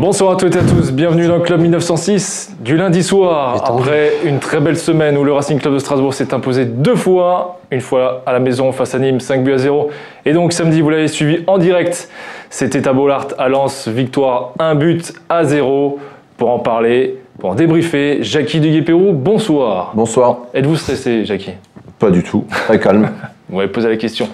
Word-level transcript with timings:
Bonsoir 0.00 0.32
à 0.32 0.36
toutes 0.36 0.56
et 0.56 0.58
à 0.58 0.62
tous, 0.62 0.90
bienvenue 0.90 1.26
dans 1.28 1.36
le 1.36 1.42
Club 1.42 1.60
1906 1.60 2.56
du 2.60 2.78
lundi 2.78 3.02
soir. 3.02 3.62
Après 3.62 4.12
une 4.24 4.38
très 4.38 4.58
belle 4.58 4.78
semaine 4.78 5.18
où 5.18 5.22
le 5.22 5.34
Racing 5.34 5.60
Club 5.60 5.74
de 5.74 5.78
Strasbourg 5.78 6.14
s'est 6.14 6.32
imposé 6.32 6.64
deux 6.64 6.96
fois, 6.96 7.60
une 7.70 7.82
fois 7.82 8.22
à 8.24 8.32
la 8.32 8.38
maison 8.38 8.72
face 8.72 8.94
à 8.94 8.98
Nîmes, 8.98 9.20
5 9.20 9.44
buts 9.44 9.52
à 9.52 9.58
0. 9.58 9.90
Et 10.24 10.32
donc 10.32 10.54
samedi, 10.54 10.80
vous 10.80 10.88
l'avez 10.88 11.08
suivi 11.08 11.44
en 11.46 11.58
direct, 11.58 12.08
c'était 12.48 12.88
à 12.88 12.94
Bollard 12.94 13.28
à 13.36 13.50
Lens, 13.50 13.86
victoire 13.86 14.54
1 14.58 14.76
but 14.76 15.12
à 15.28 15.44
0. 15.44 15.98
Pour 16.38 16.50
en 16.50 16.58
parler, 16.58 17.18
pour 17.38 17.50
en 17.50 17.54
débriefer, 17.54 18.20
Jackie 18.22 18.60
Duguay-Pérou, 18.60 19.12
bonsoir. 19.12 19.92
Bonsoir. 19.94 20.38
Êtes-vous 20.54 20.76
stressé, 20.76 21.26
Jackie? 21.26 21.52
Pas 21.98 22.10
du 22.10 22.22
tout, 22.22 22.46
très 22.48 22.80
calme. 22.80 23.10
Vous 23.50 23.58
m'avez 23.58 23.68
posé 23.68 23.90
la 23.90 23.96
question. 23.98 24.26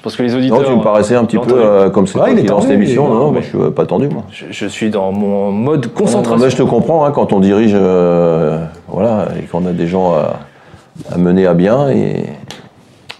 Je 0.00 0.04
pense 0.04 0.16
que 0.16 0.22
les 0.22 0.34
auditeurs. 0.34 0.62
Non, 0.62 0.66
tu 0.66 0.74
me 0.76 0.82
paraissais 0.82 1.14
un 1.14 1.26
petit 1.26 1.36
peu 1.36 1.52
euh, 1.56 1.90
comme 1.90 2.06
c'est 2.06 2.18
Ouais, 2.18 2.32
toi 2.32 2.40
qui 2.40 2.46
lance 2.46 2.66
l'émission. 2.68 3.06
Non, 3.06 3.30
mais- 3.32 3.40
mais 3.40 3.42
je 3.42 3.48
suis 3.50 3.58
euh, 3.58 3.70
pas 3.70 3.84
tendu, 3.84 4.08
moi. 4.08 4.22
Je, 4.32 4.46
je 4.50 4.64
suis 4.64 4.88
dans 4.88 5.12
mon 5.12 5.52
mode 5.52 5.84
Non, 5.88 5.92
concentration. 5.94 6.42
mais 6.42 6.48
je 6.50 6.56
te 6.56 6.62
comprends, 6.62 7.04
hein, 7.04 7.10
quand 7.10 7.34
on 7.34 7.38
dirige, 7.40 7.72
euh, 7.74 8.64
voilà, 8.88 9.28
et 9.38 9.42
qu'on 9.44 9.66
a 9.66 9.72
des 9.72 9.86
gens 9.86 10.14
à, 10.14 10.36
à 11.14 11.18
mener 11.18 11.46
à 11.46 11.52
bien. 11.52 11.90
Et... 11.90 12.24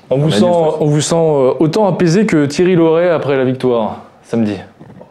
On 0.08 0.16
vous 0.16 0.30
sent, 0.30 0.46
on 0.46 0.86
vous 0.86 1.02
sent 1.02 1.54
autant 1.58 1.86
apaisé 1.86 2.24
que 2.24 2.46
Thierry 2.46 2.76
Loret 2.76 3.10
après 3.10 3.36
la 3.36 3.44
victoire 3.44 3.98
samedi. 4.22 4.54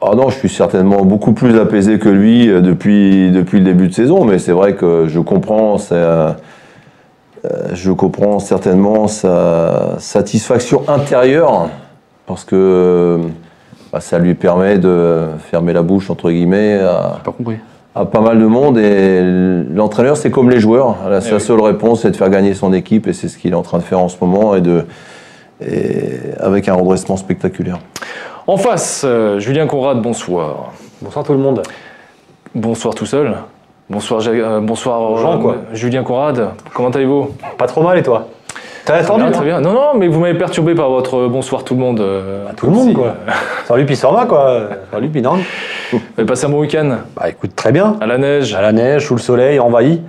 Ah 0.02 0.16
non, 0.16 0.30
je 0.32 0.38
suis 0.40 0.50
certainement 0.50 1.04
beaucoup 1.04 1.34
plus 1.34 1.60
apaisé 1.60 2.00
que 2.00 2.10
lui 2.10 2.48
depuis, 2.48 3.30
depuis 3.30 3.60
le 3.60 3.66
début 3.66 3.90
de 3.90 3.94
saison, 3.94 4.26
mais 4.26 4.40
c'est 4.40 4.54
vrai 4.54 4.74
que 4.74 5.06
je 5.08 5.20
comprends, 5.20 5.78
euh, 5.92 6.32
je 7.74 7.92
comprends 7.92 8.40
certainement 8.40 9.08
sa 9.08 9.96
satisfaction 10.00 10.84
intérieure, 10.88 11.70
parce 12.26 12.44
que 12.44 12.56
euh, 12.56 13.18
bah, 13.92 14.00
ça 14.02 14.20
lui 14.20 14.36
permet 14.36 14.78
de 14.78 15.28
fermer 15.52 15.74
la 15.74 15.82
bouche, 15.82 16.10
entre 16.10 16.30
guillemets, 16.32 16.80
à, 16.80 17.20
Pas 17.24 17.32
compris. 17.32 17.58
à 17.96 18.06
pas 18.06 18.22
mal 18.22 18.40
de 18.40 18.46
monde. 18.46 18.78
Et 18.78 19.22
l'entraîneur, 19.74 20.18
c'est 20.18 20.32
comme 20.32 20.50
les 20.50 20.60
joueurs. 20.60 20.98
La, 21.10 21.18
Eh 21.18 21.22
sa 21.22 21.36
oui. 21.36 21.42
seule 21.42 21.62
réponse, 21.62 22.02
c'est 22.02 22.12
de 22.12 22.16
faire 22.18 22.30
gagner 22.30 22.54
son 22.54 22.74
équipe, 22.74 23.08
et 23.08 23.14
c'est 23.14 23.28
ce 23.28 23.38
qu'il 23.38 23.52
est 23.52 23.56
en 23.56 23.64
train 23.64 23.78
de 23.78 23.84
faire 23.84 24.00
en 24.00 24.10
ce 24.10 24.18
moment, 24.22 24.56
et 24.56 24.62
de, 24.62 24.86
et 25.66 26.20
avec 26.40 26.68
un 26.68 26.74
redressement 26.76 27.18
spectaculaire. 27.18 27.80
En 28.48 28.58
face, 28.58 29.04
euh, 29.06 29.40
Julien 29.40 29.68
Conrad, 29.68 30.02
bonsoir. 30.02 30.72
Bonsoir 31.02 31.24
tout 31.26 31.34
le 31.34 31.40
monde. 31.40 31.62
Bonsoir 32.56 32.96
tout 32.96 33.06
seul. 33.06 33.36
Bonsoir, 33.90 34.22
euh, 34.28 35.18
Jean, 35.18 35.34
euh, 35.34 35.38
quoi. 35.38 35.56
Julien 35.74 36.04
Conrad. 36.04 36.50
Comment 36.74 36.90
allez-vous? 36.90 37.32
Pas 37.58 37.66
trop 37.66 37.82
mal 37.82 37.98
et 37.98 38.04
toi? 38.04 38.28
T'as 38.86 38.96
attendu 38.98 39.22
Bien, 39.22 39.30
hein? 39.30 39.32
Très 39.32 39.46
bien. 39.46 39.62
Non, 39.62 39.74
non, 39.74 39.88
mais 39.98 40.08
vous 40.08 40.20
m'avez 40.20 40.38
perturbé 40.38 40.76
par 40.76 40.90
votre 40.90 41.18
euh, 41.18 41.28
bonsoir 41.28 41.64
tout 41.64 41.74
le 41.74 41.80
monde. 41.80 42.00
euh, 42.00 42.46
Tout 42.56 42.68
le 42.68 42.72
monde 42.72 42.94
quoi. 42.94 43.16
Salut 43.66 43.86
puis 43.86 43.96
ça 43.96 44.10
va 44.12 44.26
quoi. 44.26 44.62
Salut 44.92 45.10
puis 45.10 45.22
non. 45.22 45.38
Vous 45.92 46.00
avez 46.18 46.28
passé 46.28 46.46
un 46.46 46.50
bon 46.50 46.60
week-end? 46.60 46.98
Bah 47.16 47.30
écoute 47.30 47.56
très 47.56 47.72
bien. 47.72 47.98
à 48.00 48.06
la 48.06 48.18
neige? 48.20 48.54
À 48.54 48.62
la 48.62 48.72
neige, 48.72 49.08
sous 49.08 49.16
le 49.16 49.20
soleil, 49.22 49.60
envahi. 49.60 50.02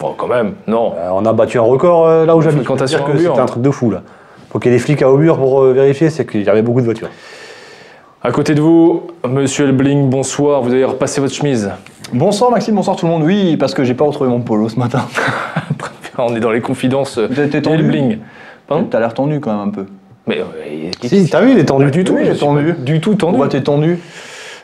Bon, 0.00 0.12
quand 0.16 0.26
même, 0.28 0.54
non. 0.66 0.92
Euh, 0.98 1.08
on 1.12 1.24
a 1.24 1.32
battu 1.32 1.58
un 1.58 1.62
record 1.62 2.06
euh, 2.06 2.26
là 2.26 2.36
où 2.36 2.42
j'habite. 2.42 2.66
C'était 2.86 3.28
un 3.38 3.46
truc 3.46 3.62
de 3.62 3.70
fou 3.70 3.90
là. 3.90 4.02
Faut 4.50 4.58
qu'il 4.58 4.70
y 4.70 4.74
ait 4.74 4.78
des 4.78 4.82
flics 4.82 5.00
à 5.02 5.10
Aubure 5.10 5.36
pour 5.38 5.62
euh, 5.62 5.72
vérifier, 5.72 6.10
c'est 6.10 6.26
qu'il 6.26 6.42
y 6.42 6.48
avait 6.50 6.62
beaucoup 6.62 6.80
de 6.80 6.84
voitures. 6.84 7.08
À 8.26 8.32
côté 8.32 8.54
de 8.54 8.62
vous, 8.62 9.02
monsieur 9.28 9.66
Elbling, 9.66 10.08
bonsoir. 10.08 10.62
Vous 10.62 10.72
avez 10.72 10.86
repassé 10.86 11.20
votre 11.20 11.34
chemise. 11.34 11.70
Bonsoir 12.10 12.50
Maxime, 12.50 12.74
bonsoir 12.74 12.96
tout 12.96 13.04
le 13.04 13.12
monde. 13.12 13.22
Oui, 13.22 13.58
parce 13.58 13.74
que 13.74 13.84
j'ai 13.84 13.92
pas 13.92 14.06
retrouvé 14.06 14.30
mon 14.30 14.40
polo 14.40 14.70
ce 14.70 14.78
matin. 14.78 15.06
On 16.16 16.34
est 16.34 16.40
dans 16.40 16.50
les 16.50 16.62
confidences 16.62 17.18
Vous 17.18 17.38
êtes 17.38 17.60
tendu 17.60 17.84
Elbling. 17.84 18.20
Pardon 18.66 18.86
T'as 18.90 19.00
l'air 19.00 19.12
tendu 19.12 19.40
quand 19.40 19.52
même 19.52 19.68
un 19.68 19.70
peu. 19.70 19.84
Mais 20.26 20.38
euh, 20.38 20.90
Si, 21.02 21.28
t'as 21.28 21.42
vu, 21.42 21.52
il 21.52 21.58
est 21.58 21.66
tendu 21.66 21.90
du 21.90 22.02
tout. 22.02 22.14
Oui, 22.14 22.22
j'ai 22.24 22.30
suis 22.30 22.40
tendu. 22.40 22.72
Du 22.78 22.98
tout 23.02 23.14
tendu. 23.14 23.32
Pourquoi 23.32 23.48
t'es 23.48 23.62
tendu 23.62 23.98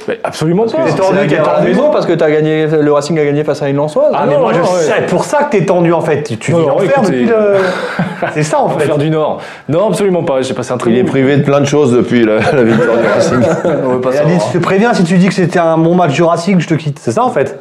Mais 0.08 0.18
absolument 0.24 0.66
pas. 0.66 0.78
t'es 0.84 0.92
tendu, 0.94 1.18
t'es 1.20 1.26
guerre 1.26 1.48
à 1.48 1.52
la 1.52 1.58
tendu. 1.58 1.68
maison 1.68 1.90
parce 1.90 2.06
que 2.06 2.12
t'as 2.12 2.30
gagné, 2.30 2.66
le 2.66 2.92
Racing 2.92 3.18
a 3.18 3.24
gagné 3.24 3.44
face 3.44 3.62
à 3.62 3.68
une 3.68 3.76
Lançoise. 3.76 4.12
Ah 4.14 4.24
mais 4.26 4.34
non, 4.34 4.40
moi 4.40 4.52
je 4.52 4.58
non, 4.60 4.64
ouais. 4.64 4.80
sais, 4.80 4.92
c'est 4.98 5.06
pour 5.06 5.24
ça 5.24 5.44
que 5.44 5.56
t'es 5.56 5.64
tendu 5.64 5.92
en 5.92 6.00
fait. 6.00 6.22
Tu, 6.22 6.36
tu 6.38 6.52
Non, 6.52 6.58
vis 6.58 6.66
non, 6.66 6.72
l'enfer 6.78 7.02
depuis 7.02 7.26
le. 7.26 7.36
C'est 8.34 8.42
ça 8.42 8.60
en 8.60 8.68
fait. 8.68 8.84
Enfer 8.84 8.98
du 8.98 9.10
Nord. 9.10 9.40
Non, 9.68 9.88
absolument 9.88 10.22
pas. 10.22 10.42
J'ai 10.42 10.52
passé 10.54 10.72
un 10.72 10.76
très 10.76 10.90
Il 10.90 10.98
est 10.98 11.04
privé 11.04 11.36
de 11.38 11.42
plein 11.42 11.60
de 11.60 11.64
choses 11.66 11.92
depuis 11.92 12.24
la, 12.24 12.34
la 12.52 12.62
victoire 12.62 12.98
du 12.98 13.06
Racing. 13.06 13.40
Je 14.52 14.58
te 14.58 14.62
préviens, 14.62 14.92
si 14.94 15.04
tu 15.04 15.16
dis 15.16 15.28
que 15.28 15.34
c'était 15.34 15.58
un 15.58 15.78
bon 15.78 15.94
match 15.94 16.12
du 16.12 16.22
Racing, 16.22 16.60
je 16.60 16.68
te 16.68 16.74
quitte. 16.74 16.98
C'est 16.98 17.12
ça 17.12 17.24
en 17.24 17.30
fait 17.30 17.58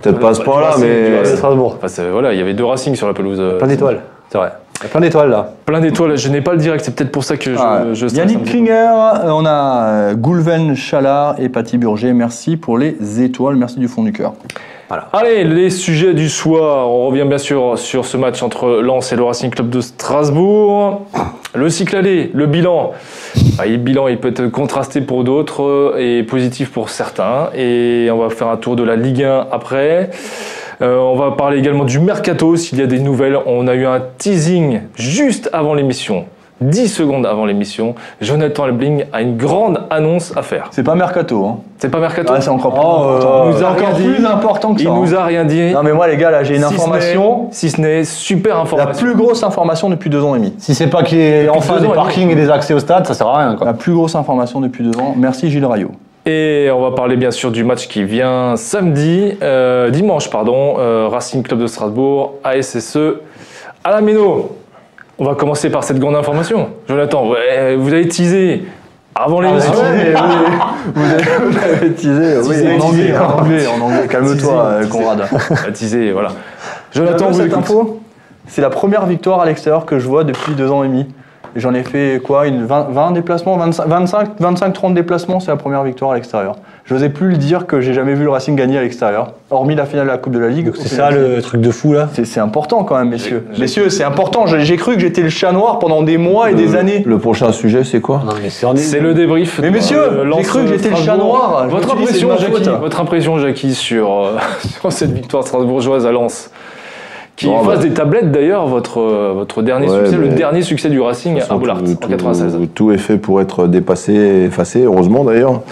Peut-être 0.00 0.18
pas 0.18 0.30
à 0.30 0.34
ce 0.34 0.40
point-là, 0.42 0.70
mais 0.80 1.24
Strasbourg. 1.24 1.76
Enfin, 1.82 2.02
voilà, 2.10 2.32
il 2.32 2.38
y 2.38 2.42
avait 2.42 2.54
deux 2.54 2.64
Racing 2.64 2.94
sur 2.96 3.06
la 3.06 3.12
pelouse. 3.14 3.38
euh, 3.40 3.58
Plein 3.58 3.68
d'étoiles, 3.68 4.00
c'est 4.30 4.38
vrai. 4.38 4.52
Il 4.80 4.84
y 4.84 4.86
a 4.86 4.88
plein 4.88 5.00
d'étoiles 5.00 5.30
là. 5.30 5.52
Plein 5.64 5.80
d'étoiles. 5.80 6.16
Je 6.16 6.28
n'ai 6.28 6.40
pas 6.40 6.52
le 6.52 6.58
direct. 6.58 6.84
C'est 6.84 6.94
peut-être 6.94 7.12
pour 7.12 7.24
ça 7.24 7.36
que 7.36 7.52
je, 7.52 7.58
Ah, 7.58 7.84
je 7.92 8.06
Yannick. 8.06 8.44
Klinger, 8.44 8.72
euh, 8.72 9.30
on 9.30 9.46
a 9.46 9.84
euh, 9.84 10.14
Goulven 10.14 10.74
Chalard 10.74 11.36
et 11.38 11.48
Paty 11.48 11.78
Burger. 11.78 12.12
Merci 12.12 12.56
pour 12.56 12.78
les 12.78 13.22
étoiles, 13.22 13.56
merci 13.56 13.78
du 13.78 13.88
fond 13.88 14.02
du 14.02 14.12
cœur. 14.12 14.32
Allez, 15.14 15.44
les 15.44 15.70
sujets 15.70 16.12
du 16.12 16.28
soir. 16.28 16.90
On 16.90 17.06
revient 17.06 17.24
bien 17.26 17.38
sûr 17.38 17.78
sur 17.78 18.04
ce 18.04 18.18
match 18.18 18.42
entre 18.42 18.82
Lens 18.82 19.10
et 19.12 19.16
le 19.16 19.22
Racing 19.22 19.50
Club 19.50 19.70
de 19.70 19.80
Strasbourg. 19.80 21.06
Le 21.54 21.70
cycle 21.70 21.96
aller, 21.96 22.30
le 22.34 22.46
bilan. 22.46 22.92
Le 23.64 23.76
bilan, 23.76 24.08
il 24.08 24.18
peut 24.18 24.28
être 24.28 24.48
contrasté 24.48 25.00
pour 25.00 25.24
d'autres 25.24 25.62
euh, 25.62 25.96
et 25.98 26.22
positif 26.24 26.70
pour 26.70 26.90
certains. 26.90 27.48
Et 27.54 28.08
on 28.12 28.18
va 28.18 28.28
faire 28.28 28.48
un 28.48 28.58
tour 28.58 28.76
de 28.76 28.82
la 28.82 28.96
Ligue 28.96 29.22
1 29.22 29.46
après. 29.50 30.10
Euh, 30.82 30.98
on 30.98 31.14
va 31.16 31.30
parler 31.32 31.58
également 31.58 31.84
du 31.84 32.00
mercato, 32.00 32.56
s'il 32.56 32.78
y 32.78 32.82
a 32.82 32.86
des 32.86 32.98
nouvelles. 32.98 33.38
On 33.46 33.68
a 33.68 33.74
eu 33.74 33.86
un 33.86 34.00
teasing 34.18 34.80
juste 34.96 35.48
avant 35.52 35.74
l'émission. 35.74 36.24
10 36.60 36.88
secondes 36.88 37.26
avant 37.26 37.44
l'émission, 37.44 37.96
Jonathan 38.20 38.66
Lebling 38.66 39.06
a 39.12 39.20
une 39.20 39.36
grande 39.36 39.80
annonce 39.90 40.32
à 40.36 40.42
faire. 40.42 40.68
C'est 40.70 40.84
pas 40.84 40.94
Mercato, 40.94 41.44
hein. 41.44 41.58
C'est 41.78 41.88
pas 41.90 41.98
mercato 41.98 42.32
Ah, 42.36 42.40
c'est 42.40 42.50
encore 42.50 42.72
plus 42.74 42.80
Oh, 42.84 42.88
important. 43.16 43.46
euh, 43.46 43.50
nous 43.52 43.64
a 43.64 43.70
encore 43.70 43.88
rien 43.88 43.96
dit. 43.98 44.04
plus 44.14 44.24
important 44.26 44.74
que 44.74 44.80
ça. 44.80 44.88
Il 44.88 44.94
nous 44.94 45.12
hein. 45.14 45.18
a 45.18 45.24
rien 45.24 45.44
dit. 45.44 45.72
Non 45.72 45.82
mais 45.82 45.92
moi 45.92 46.06
les 46.06 46.16
gars, 46.16 46.30
là 46.30 46.44
j'ai 46.44 46.54
une 46.54 46.62
Si 46.62 46.74
information. 46.74 47.48
Si 47.50 47.68
ce 47.70 47.80
n'est 47.80 48.04
super 48.04 48.54
La 48.54 48.60
information. 48.60 48.92
plus 49.04 49.16
grosse 49.16 49.42
information 49.42 49.90
depuis 49.90 50.08
deux 50.08 50.22
ans 50.22 50.36
et 50.36 50.38
demi. 50.38 50.54
Si 50.58 50.76
c'est 50.76 50.86
pas 50.86 51.02
qu'il 51.02 51.18
y 51.18 51.22
ait 51.22 51.48
enfin 51.48 51.80
des 51.80 51.88
parkings 51.88 52.30
et 52.30 52.36
des 52.36 52.48
accès 52.48 52.74
au 52.74 52.78
stade, 52.78 53.04
ça 53.08 53.14
sert 53.14 53.26
à 53.26 53.38
rien 53.38 53.56
quoi. 53.56 53.66
La 53.66 53.74
plus 53.74 53.92
grosse 53.92 54.14
information 54.14 54.60
depuis 54.60 54.84
deux 54.84 54.96
ans. 55.00 55.14
Merci 55.16 55.50
Gilles 55.50 55.66
Rayot. 55.66 55.90
Et 56.24 56.68
on 56.72 56.80
va 56.80 56.92
parler 56.92 57.16
bien 57.16 57.32
sûr 57.32 57.50
du 57.50 57.64
match 57.64 57.88
qui 57.88 58.04
vient 58.04 58.54
samedi, 58.56 59.36
euh, 59.42 59.90
dimanche 59.90 60.30
pardon, 60.30 60.76
euh, 60.78 61.08
Racing 61.08 61.42
Club 61.42 61.60
de 61.60 61.66
Strasbourg, 61.66 62.34
ASSE 62.44 62.96
à 63.82 63.90
la 63.90 64.00
Méno. 64.00 64.56
On 65.18 65.24
va 65.24 65.34
commencer 65.34 65.68
par 65.68 65.82
cette 65.82 65.98
grande 65.98 66.14
information. 66.14 66.68
Jonathan, 66.88 67.28
ouais, 67.28 67.74
vous 67.74 67.92
avez 67.92 68.06
teasé 68.06 68.62
avant 69.14 69.40
l'émission. 69.40 69.72
Vous 70.94 71.04
avez, 71.04 71.22
vous 71.22 71.58
avez 71.58 71.92
teasé, 71.92 72.38
oui, 72.38 72.48
Teasé, 72.48 72.76
en 72.76 72.80
anglais, 72.80 73.16
en 73.16 73.38
anglais, 73.38 73.66
en 73.66 73.80
anglais. 73.80 74.08
Calme-toi, 74.08 74.64
euh, 74.64 74.86
Conrad. 74.86 75.28
Ah, 75.50 75.70
teasé, 75.70 76.10
voilà. 76.12 76.30
Jonathan, 76.92 77.30
vous 77.30 77.40
info 77.40 78.00
C'est 78.48 78.62
la 78.62 78.70
première 78.70 79.06
victoire 79.06 79.40
à 79.40 79.46
l'extérieur 79.46 79.86
que 79.86 79.98
je 79.98 80.08
vois 80.08 80.24
depuis 80.24 80.54
deux 80.54 80.70
ans 80.70 80.82
et 80.82 80.88
demi. 80.88 81.06
J'en 81.56 81.74
ai 81.74 81.82
fait 81.82 82.20
quoi 82.24 82.46
une 82.46 82.64
20, 82.64 82.88
20 82.90 83.10
déplacements 83.12 83.56
25, 83.56 83.86
25, 83.86 84.28
25, 84.38 84.72
30 84.72 84.94
déplacements, 84.94 85.40
c'est 85.40 85.50
la 85.50 85.56
première 85.56 85.84
victoire 85.84 86.12
à 86.12 86.14
l'extérieur. 86.14 86.56
Je 86.84 86.94
n'osais 86.94 87.10
plus 87.10 87.28
le 87.28 87.36
dire 87.36 87.66
que 87.66 87.80
j'ai 87.80 87.92
jamais 87.94 88.14
vu 88.14 88.24
le 88.24 88.30
Racing 88.30 88.56
gagner 88.56 88.76
à 88.76 88.82
l'extérieur, 88.82 89.34
hormis 89.50 89.74
la 89.74 89.86
finale 89.86 90.06
de 90.06 90.10
la 90.10 90.18
Coupe 90.18 90.32
de 90.32 90.38
la 90.38 90.48
Ligue. 90.48 90.72
C'est 90.74 90.88
ça 90.88 91.10
le 91.10 91.40
truc 91.40 91.60
de 91.60 91.70
fou 91.70 91.92
là 91.92 92.08
C'est 92.12 92.40
important 92.40 92.84
quand 92.84 92.98
même, 92.98 93.08
messieurs. 93.08 93.46
Messieurs, 93.58 93.88
c'est 93.88 94.04
important. 94.04 94.46
J'ai 94.46 94.76
cru 94.76 94.94
que 94.94 95.00
j'étais 95.00 95.22
le 95.22 95.28
chat 95.28 95.52
noir 95.52 95.78
pendant 95.78 96.02
des 96.02 96.18
mois 96.18 96.50
et 96.50 96.54
des 96.54 96.74
années. 96.74 97.02
le 97.06 97.18
prochain 97.18 97.52
sujet, 97.52 97.84
c'est 97.84 98.00
quoi 98.00 98.22
Non 98.24 98.32
mais 98.42 98.50
c'est 98.50 99.00
le 99.00 99.14
débrief. 99.14 99.60
Mais 99.60 99.70
messieurs, 99.70 100.02
j'ai 100.36 100.42
cru 100.42 100.62
que 100.62 100.68
j'étais 100.68 100.90
le 100.90 100.96
chat 100.96 101.16
noir. 101.16 101.68
Impression, 101.92 102.36
Jackie, 102.36 102.70
votre 102.80 103.00
impression, 103.00 103.38
Jackie, 103.38 103.74
sur, 103.74 104.10
euh, 104.10 104.38
sur 104.80 104.92
cette 104.92 105.12
victoire 105.12 105.44
strasbourgeoise 105.44 106.06
à 106.06 106.12
Lens 106.12 106.50
qui 107.36 107.46
Non, 107.46 107.62
efface 107.62 107.78
bah- 107.78 107.82
des 107.82 107.90
tablettes 107.94 108.30
d'ailleurs, 108.30 108.66
votre, 108.66 109.00
euh, 109.00 109.32
votre 109.34 109.62
dernier 109.62 109.88
Ouais, 109.88 109.98
succès, 110.04 110.16
le 110.16 110.28
dernier 110.28 110.62
succès 110.62 110.90
du 110.90 111.00
Racing 111.00 111.36
à 111.38 111.40
façon, 111.40 111.58
Boulard 111.58 111.82
tout- 111.82 111.90
en 112.04 112.08
96. 112.08 112.52
tout, 112.54 112.66
tout 112.66 112.92
est 112.92 112.98
fait 112.98 113.16
pour 113.16 113.40
être 113.40 113.66
dépassé, 113.66 114.12
effacé, 114.46 114.82
heureusement 114.82 115.24
d'ailleurs. 115.24 115.62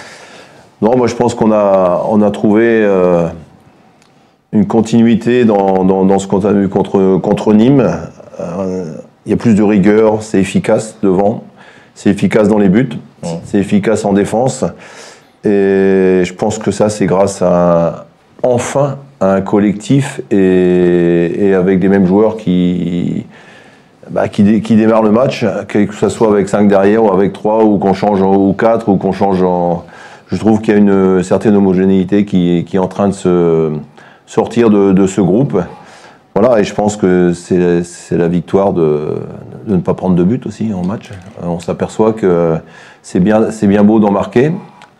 Non, 0.82 0.96
moi 0.96 1.06
je 1.06 1.14
pense 1.14 1.34
qu'on 1.34 1.52
a, 1.52 2.04
on 2.10 2.22
a 2.22 2.30
trouvé 2.30 2.64
euh, 2.66 3.26
une 4.52 4.66
continuité 4.66 5.44
dans, 5.44 5.84
dans- 5.84 6.04
dans 6.04 6.18
ce 6.18 6.26
qu'on 6.26 6.44
a 6.44 6.52
vu 6.52 6.68
contre, 6.68 7.18
contre 7.18 7.52
Nîmes. 7.52 7.88
Euh, 8.40 8.94
Il 9.26 9.30
y 9.30 9.34
a 9.34 9.36
plus 9.36 9.54
de 9.54 9.62
rigueur, 9.62 10.22
c'est 10.22 10.40
efficace 10.40 10.96
devant, 11.02 11.44
c'est 11.94 12.08
efficace 12.08 12.48
dans 12.48 12.56
les 12.58 12.70
buts, 12.70 12.88
c'est 13.44 13.58
efficace 13.58 14.06
en 14.06 14.14
défense. 14.14 14.64
Et 15.44 16.22
je 16.24 16.32
pense 16.32 16.58
que 16.58 16.70
ça, 16.70 16.88
c'est 16.88 17.04
grâce 17.04 17.42
à 17.42 18.06
enfin 18.42 18.96
à 18.96 18.96
un 19.20 19.40
collectif 19.40 20.20
et, 20.30 21.54
avec 21.54 21.78
des 21.78 21.88
mêmes 21.88 22.06
joueurs 22.06 22.36
qui, 22.36 23.26
bah, 24.10 24.28
qui, 24.28 24.42
dé- 24.42 24.60
démarrent 24.60 25.02
le 25.02 25.10
match, 25.10 25.44
que 25.68 25.92
ce 25.94 26.08
soit 26.08 26.28
avec 26.28 26.48
5 26.48 26.68
derrière 26.68 27.04
ou 27.04 27.12
avec 27.12 27.32
3 27.32 27.64
ou 27.64 27.78
qu'on 27.78 27.94
change 27.94 28.22
en, 28.22 28.34
ou 28.34 28.52
4 28.52 28.88
ou 28.88 28.96
qu'on 28.96 29.12
change 29.12 29.42
en. 29.42 29.84
Je 30.28 30.36
trouve 30.36 30.60
qu'il 30.60 30.74
y 30.74 30.76
a 30.76 30.80
une 30.80 31.22
certaine 31.22 31.56
homogénéité 31.56 32.24
qui, 32.24 32.64
est 32.72 32.78
en 32.78 32.86
train 32.86 33.08
de 33.08 33.12
se 33.12 33.72
sortir 34.26 34.70
de, 34.70 35.06
ce 35.06 35.20
groupe. 35.20 35.60
Voilà, 36.34 36.60
et 36.60 36.64
je 36.64 36.72
pense 36.72 36.96
que 36.96 37.32
c'est 37.32 38.16
la 38.16 38.28
victoire 38.28 38.72
de, 38.72 39.16
de 39.66 39.74
ne 39.74 39.80
pas 39.80 39.94
prendre 39.94 40.14
de 40.14 40.22
but 40.22 40.46
aussi 40.46 40.72
en 40.72 40.86
match. 40.86 41.10
On 41.42 41.58
s'aperçoit 41.58 42.12
que 42.12 42.56
c'est 43.02 43.18
bien, 43.18 43.48
bien 43.62 43.82
beau 43.82 43.98
d'en 43.98 44.12
marquer, 44.12 44.52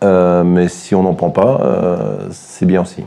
euh, 0.03 0.43
mais 0.43 0.67
si 0.67 0.93
on 0.95 1.03
n'en 1.03 1.13
prend 1.13 1.29
pas, 1.29 1.61
euh, 1.63 1.95
c'est 2.31 2.65
bien 2.65 2.81
aussi. 2.81 3.03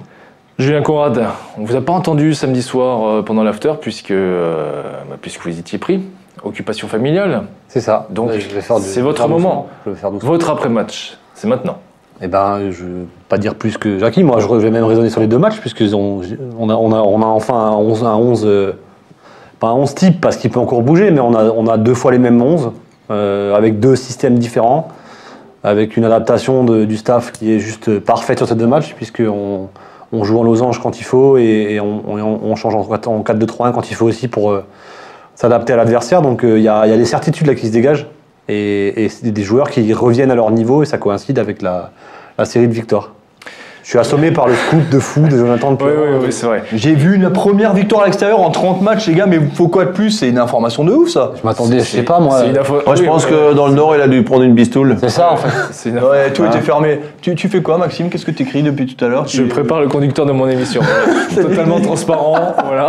Julien 0.58 0.82
Conrad, 0.82 1.20
on 1.58 1.64
vous 1.64 1.74
a 1.74 1.80
pas 1.80 1.92
entendu 1.92 2.32
samedi 2.34 2.62
soir 2.62 3.06
euh, 3.08 3.22
pendant 3.22 3.42
l'after 3.42 3.72
puisque, 3.80 4.12
euh, 4.12 4.82
bah, 5.10 5.16
puisque 5.20 5.44
vous 5.46 5.58
étiez 5.58 5.78
pris. 5.78 6.00
Occupation 6.44 6.86
familiale. 6.88 7.44
C'est 7.68 7.80
ça. 7.80 8.06
Donc, 8.10 8.28
Ouais, 8.30 8.38
du- 8.38 8.44
c'est 8.80 9.00
votre 9.00 9.26
moment. 9.28 9.66
Je 9.86 9.90
vais 9.90 9.96
faire 9.96 10.10
doucement. 10.10 10.30
Votre 10.30 10.50
après-match, 10.50 11.16
c'est 11.34 11.48
maintenant. 11.48 11.78
Eh 12.20 12.28
ben, 12.28 12.70
je 12.70 12.84
vais 12.84 12.90
pas 13.28 13.38
dire 13.38 13.54
plus 13.56 13.76
que 13.78 13.98
Jackie. 13.98 14.22
Moi, 14.22 14.38
je 14.40 14.46
vais 14.46 14.70
même 14.70 14.84
raisonner 14.84 15.10
sur 15.10 15.20
les 15.20 15.26
deux 15.26 15.38
matchs, 15.38 15.58
puisqu'on 15.58 16.20
on 16.58 16.70
a, 16.70 16.74
on 16.74 16.92
a, 16.92 16.96
on 17.00 17.22
a 17.22 17.26
enfin 17.26 17.54
un 17.54 17.72
11, 17.72 18.04
un 18.04 18.14
11 18.14 18.42
euh, 18.46 18.72
pas 19.58 19.68
un 19.68 19.72
11 19.72 19.94
type, 19.94 20.20
parce 20.20 20.36
qu'il 20.36 20.50
peut 20.50 20.60
encore 20.60 20.82
bouger, 20.82 21.10
mais 21.10 21.20
on 21.20 21.34
a, 21.34 21.44
on 21.46 21.66
a 21.66 21.78
deux 21.78 21.94
fois 21.94 22.12
les 22.12 22.18
mêmes 22.18 22.40
11, 22.40 22.70
euh, 23.10 23.54
avec 23.54 23.80
deux 23.80 23.96
systèmes 23.96 24.38
différents, 24.38 24.88
avec 25.64 25.96
une 25.96 26.04
adaptation 26.04 26.62
de- 26.62 26.84
du 26.84 26.96
staff 26.96 27.32
qui 27.32 27.52
est 27.52 27.58
juste 27.58 27.98
parfaite 27.98 28.38
sur 28.38 28.46
ces 28.46 28.54
deux 28.54 28.66
matchs, 28.68 28.94
puisqu'on 28.94 29.24
on 29.28 29.68
joue 30.22 30.38
en 30.38 30.44
losange 30.44 30.80
quand 30.80 31.00
il 31.00 31.04
faut, 31.04 31.36
et, 31.38 31.80
on, 31.80 32.02
on- 32.06 32.40
on 32.44 32.54
change 32.54 32.74
en, 32.76 32.82
en 32.82 33.22
4-2-3-1 33.22 33.72
quand 33.72 33.90
il 33.90 33.94
faut 33.94 34.06
aussi 34.06 34.28
pour 34.28 34.52
euh, 34.52 34.64
s'adapter 35.34 35.72
à 35.72 35.76
l'adversaire. 35.76 36.22
Donc, 36.22 36.44
euh, 36.44 36.58
il 36.58 36.62
y, 36.62 36.68
a, 36.68 36.86
des 36.86 37.04
certitudes 37.06 37.46
là 37.46 37.54
qui 37.54 37.66
se 37.66 37.72
dégagent, 37.72 38.06
et, 38.48 39.08
des 39.22 39.42
joueurs 39.42 39.70
qui 39.70 39.92
reviennent 39.94 40.30
à 40.30 40.34
leur 40.36 40.50
niveau, 40.50 40.82
et 40.82 40.86
ça 40.86 40.98
coïncide 40.98 41.38
avec 41.38 41.62
la 41.62 41.90
série 42.44 42.68
de 42.68 42.72
victoires. 42.74 43.13
Je 43.84 43.90
suis 43.90 43.98
assommé 43.98 44.30
par 44.30 44.48
le 44.48 44.54
scoop 44.54 44.88
de 44.88 44.98
fou 44.98 45.20
de 45.20 45.36
Jonathan 45.36 45.72
de 45.72 45.84
Oui, 45.84 45.90
oui, 45.94 46.08
oui, 46.22 46.32
c'est 46.32 46.46
vrai. 46.46 46.62
J'ai 46.72 46.94
vu 46.94 47.16
une 47.16 47.28
première 47.28 47.74
victoire 47.74 48.00
à 48.02 48.04
l'extérieur 48.06 48.40
en 48.40 48.48
30 48.50 48.80
matchs, 48.80 49.08
les 49.08 49.14
gars, 49.14 49.26
mais 49.26 49.38
faut 49.54 49.68
quoi 49.68 49.84
de 49.84 49.90
plus? 49.90 50.10
C'est 50.10 50.30
une 50.30 50.38
information 50.38 50.84
de 50.84 50.92
ouf, 50.92 51.10
ça. 51.10 51.32
Je 51.38 51.46
m'attendais, 51.46 51.80
je 51.80 51.84
sais 51.84 52.02
pas 52.02 52.18
moi. 52.18 52.40
Info- 52.40 52.80
je 52.94 53.02
oui, 53.02 53.06
pense 53.06 53.26
ouais, 53.26 53.30
que 53.30 53.52
dans 53.52 53.68
le 53.68 53.74
Nord, 53.74 53.94
il 53.94 54.00
a 54.00 54.08
dû 54.08 54.22
prendre 54.22 54.42
une 54.42 54.54
bistoule. 54.54 54.96
C'est 55.00 55.10
ça 55.10 55.32
en 55.32 55.36
fait. 55.36 55.88
une 55.90 55.98
Ouais, 55.98 56.32
tout 56.32 56.42
Ah. 56.46 56.48
était 56.48 56.62
fermé. 56.62 56.98
Tu, 57.20 57.34
tu 57.34 57.48
fais 57.50 57.60
quoi, 57.60 57.76
Maxime? 57.76 58.08
Qu'est-ce 58.08 58.24
que 58.24 58.30
tu 58.30 58.44
écris 58.44 58.62
depuis 58.62 58.86
tout 58.86 59.04
à 59.04 59.08
l'heure? 59.08 59.26
Je 59.28 59.42
Tu- 59.42 59.48
prépare 59.48 59.82
le 59.82 59.88
conducteur 59.88 60.24
de 60.24 60.32
mon 60.32 60.48
émission. 60.48 60.80
Totalement 61.34 61.78
transparent, 61.80 62.54
voilà. 62.64 62.88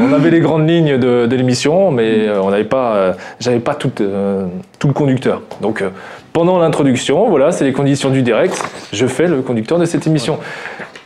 On 0.00 0.12
avait 0.12 0.30
les 0.30 0.40
grandes 0.40 0.68
lignes 0.68 0.98
de, 0.98 1.26
de 1.26 1.36
l'émission, 1.36 1.92
mais 1.92 2.26
euh, 2.26 2.40
on 2.42 2.50
n'avait 2.50 2.64
pas, 2.64 2.94
euh, 2.96 3.12
j'avais 3.38 3.60
pas 3.60 3.74
tout, 3.76 3.92
euh, 4.00 4.46
tout 4.80 4.88
le 4.88 4.92
conducteur. 4.92 5.42
Donc 5.60 5.82
euh, 5.82 5.90
pendant 6.34 6.58
l'introduction, 6.58 7.28
voilà, 7.30 7.52
c'est 7.52 7.64
les 7.64 7.72
conditions 7.72 8.10
du 8.10 8.22
direct. 8.22 8.60
Je 8.92 9.06
fais 9.06 9.28
le 9.28 9.40
conducteur 9.40 9.78
de 9.78 9.84
cette 9.86 10.06
émission. 10.08 10.38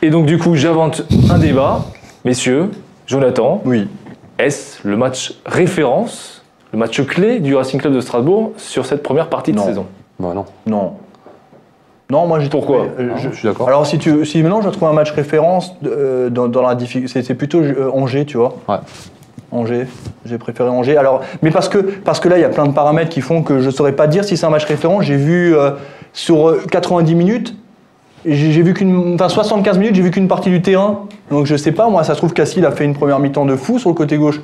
Et 0.01 0.09
donc 0.09 0.25
du 0.25 0.39
coup, 0.39 0.55
j'invente 0.55 1.03
un 1.29 1.37
débat, 1.37 1.85
messieurs, 2.25 2.71
Jonathan. 3.05 3.61
Oui. 3.63 3.87
Est-ce 4.39 4.85
le 4.87 4.97
match 4.97 5.35
référence, 5.45 6.43
le 6.73 6.79
match 6.79 6.99
clé 7.05 7.39
du 7.39 7.55
Racing 7.55 7.79
Club 7.79 7.93
de 7.93 8.01
Strasbourg 8.01 8.53
sur 8.57 8.87
cette 8.87 9.03
première 9.03 9.29
partie 9.29 9.51
de 9.51 9.57
Non. 9.57 9.65
saison? 9.65 9.85
Bon, 10.19 10.33
non. 10.33 10.45
Non. 10.65 10.93
Non, 12.09 12.25
moi 12.25 12.39
j'ai 12.39 12.49
Pourquoi? 12.49 12.77
trouvé- 12.87 12.91
euh, 13.03 13.09
Non, 13.09 13.17
je- 13.17 13.29
je 13.29 13.35
suis 13.35 13.47
d'accord. 13.47 13.67
Alors 13.67 13.85
si 13.85 13.99
tu, 13.99 14.25
si 14.25 14.41
maintenant 14.41 14.61
je 14.63 14.69
trouve 14.69 14.87
un 14.87 14.93
match 14.93 15.11
référence 15.11 15.75
euh, 15.85 16.31
dans, 16.31 16.47
dans 16.47 16.63
la 16.63 16.73
difficulté, 16.73 17.07
c'est- 17.13 17.21
c'est 17.21 17.35
plutôt 17.35 17.59
euh, 17.61 17.91
Angers, 17.93 18.25
tu 18.25 18.37
vois. 18.37 18.55
Ouais. 18.67 18.77
Angers, 19.51 19.87
j'ai 20.25 20.37
préféré 20.37 20.69
Angers. 20.69 20.97
Alors, 20.97 21.21
mais 21.41 21.51
parce 21.51 21.69
que 21.69 21.77
parce 21.77 22.19
que 22.19 22.29
là 22.29 22.37
il 22.37 22.41
y 22.41 22.45
a 22.45 22.49
plein 22.49 22.65
de 22.65 22.73
paramètres 22.73 23.09
qui 23.09 23.21
font 23.21 23.41
que 23.41 23.59
je 23.59 23.69
saurais 23.69 23.93
pas 23.93 24.07
dire 24.07 24.23
si 24.23 24.37
c'est 24.37 24.45
un 24.45 24.49
match 24.49 24.65
référence. 24.65 25.05
J'ai 25.05 25.15
vu 25.15 25.55
euh, 25.55 25.71
sur 26.13 26.49
euh, 26.49 26.61
90 26.71 27.15
minutes, 27.15 27.55
j'ai 28.25 28.61
vu 28.61 28.73
qu'une, 28.73 29.15
enfin 29.15 29.29
75 29.29 29.77
minutes, 29.77 29.95
j'ai 29.95 30.01
vu 30.01 30.11
qu'une 30.11 30.27
partie 30.27 30.49
du 30.49 30.61
terrain. 30.61 31.05
Donc 31.31 31.45
je 31.45 31.55
sais 31.55 31.71
pas, 31.71 31.89
moi 31.89 32.03
ça 32.03 32.13
se 32.13 32.19
trouve 32.19 32.33
Cassil 32.33 32.65
a 32.65 32.71
fait 32.71 32.85
une 32.85 32.93
première 32.93 33.19
mi-temps 33.19 33.45
de 33.45 33.55
fou 33.55 33.79
sur 33.79 33.89
le 33.89 33.95
côté 33.95 34.17
gauche. 34.17 34.39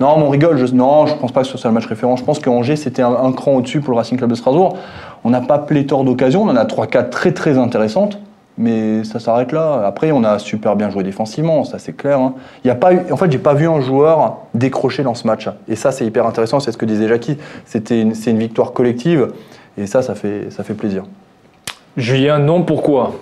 Non, 0.00 0.16
mais 0.16 0.24
on 0.24 0.28
rigole. 0.28 0.56
Je, 0.58 0.72
non, 0.74 1.06
je 1.06 1.14
pense 1.14 1.32
pas 1.32 1.42
que 1.42 1.48
ce 1.48 1.58
soit 1.58 1.70
le 1.70 1.74
match 1.74 1.86
référence. 1.86 2.20
Je 2.20 2.24
pense 2.24 2.38
que 2.38 2.50
Angers 2.50 2.76
c'était 2.76 3.02
un, 3.02 3.14
un 3.14 3.32
cran 3.32 3.54
au-dessus 3.54 3.80
pour 3.80 3.92
le 3.92 3.98
Racing 3.98 4.18
Club 4.18 4.30
de 4.30 4.34
Strasbourg. 4.34 4.76
On 5.24 5.30
n'a 5.30 5.40
pas 5.40 5.58
pléthore 5.58 6.04
d'occasions, 6.04 6.42
on 6.42 6.48
en 6.48 6.56
a 6.56 6.64
3-4 6.64 7.10
très 7.10 7.32
très 7.32 7.58
intéressantes. 7.58 8.18
Mais 8.58 9.04
ça 9.04 9.20
s'arrête 9.20 9.52
là. 9.52 9.82
Après, 9.86 10.10
on 10.10 10.24
a 10.24 10.38
super 10.40 10.74
bien 10.74 10.90
joué 10.90 11.04
défensivement, 11.04 11.62
ça 11.64 11.78
c'est 11.78 11.92
clair. 11.96 12.18
hein. 12.18 12.34
Il 12.64 12.68
y 12.68 12.70
a 12.70 12.74
pas 12.74 12.92
eu, 12.92 13.00
en 13.10 13.16
fait, 13.16 13.30
j'ai 13.30 13.38
pas 13.38 13.54
vu 13.54 13.68
un 13.68 13.80
joueur 13.80 14.38
décrocher 14.54 15.04
dans 15.04 15.14
ce 15.14 15.26
match. 15.26 15.48
Et 15.68 15.76
ça, 15.76 15.92
c'est 15.92 16.04
hyper 16.04 16.26
intéressant. 16.26 16.58
C'est 16.58 16.72
ce 16.72 16.76
que 16.76 16.84
disait 16.84 17.06
Jackie. 17.08 17.38
C'était 17.66 18.00
une, 18.00 18.14
c'est 18.14 18.30
une 18.32 18.38
victoire 18.38 18.72
collective. 18.72 19.28
Et 19.76 19.86
ça, 19.86 20.02
ça 20.02 20.14
fait, 20.16 20.48
ça 20.50 20.64
fait 20.64 20.74
plaisir. 20.74 21.04
Julien, 21.96 22.38
non, 22.38 22.62
pourquoi? 22.62 23.12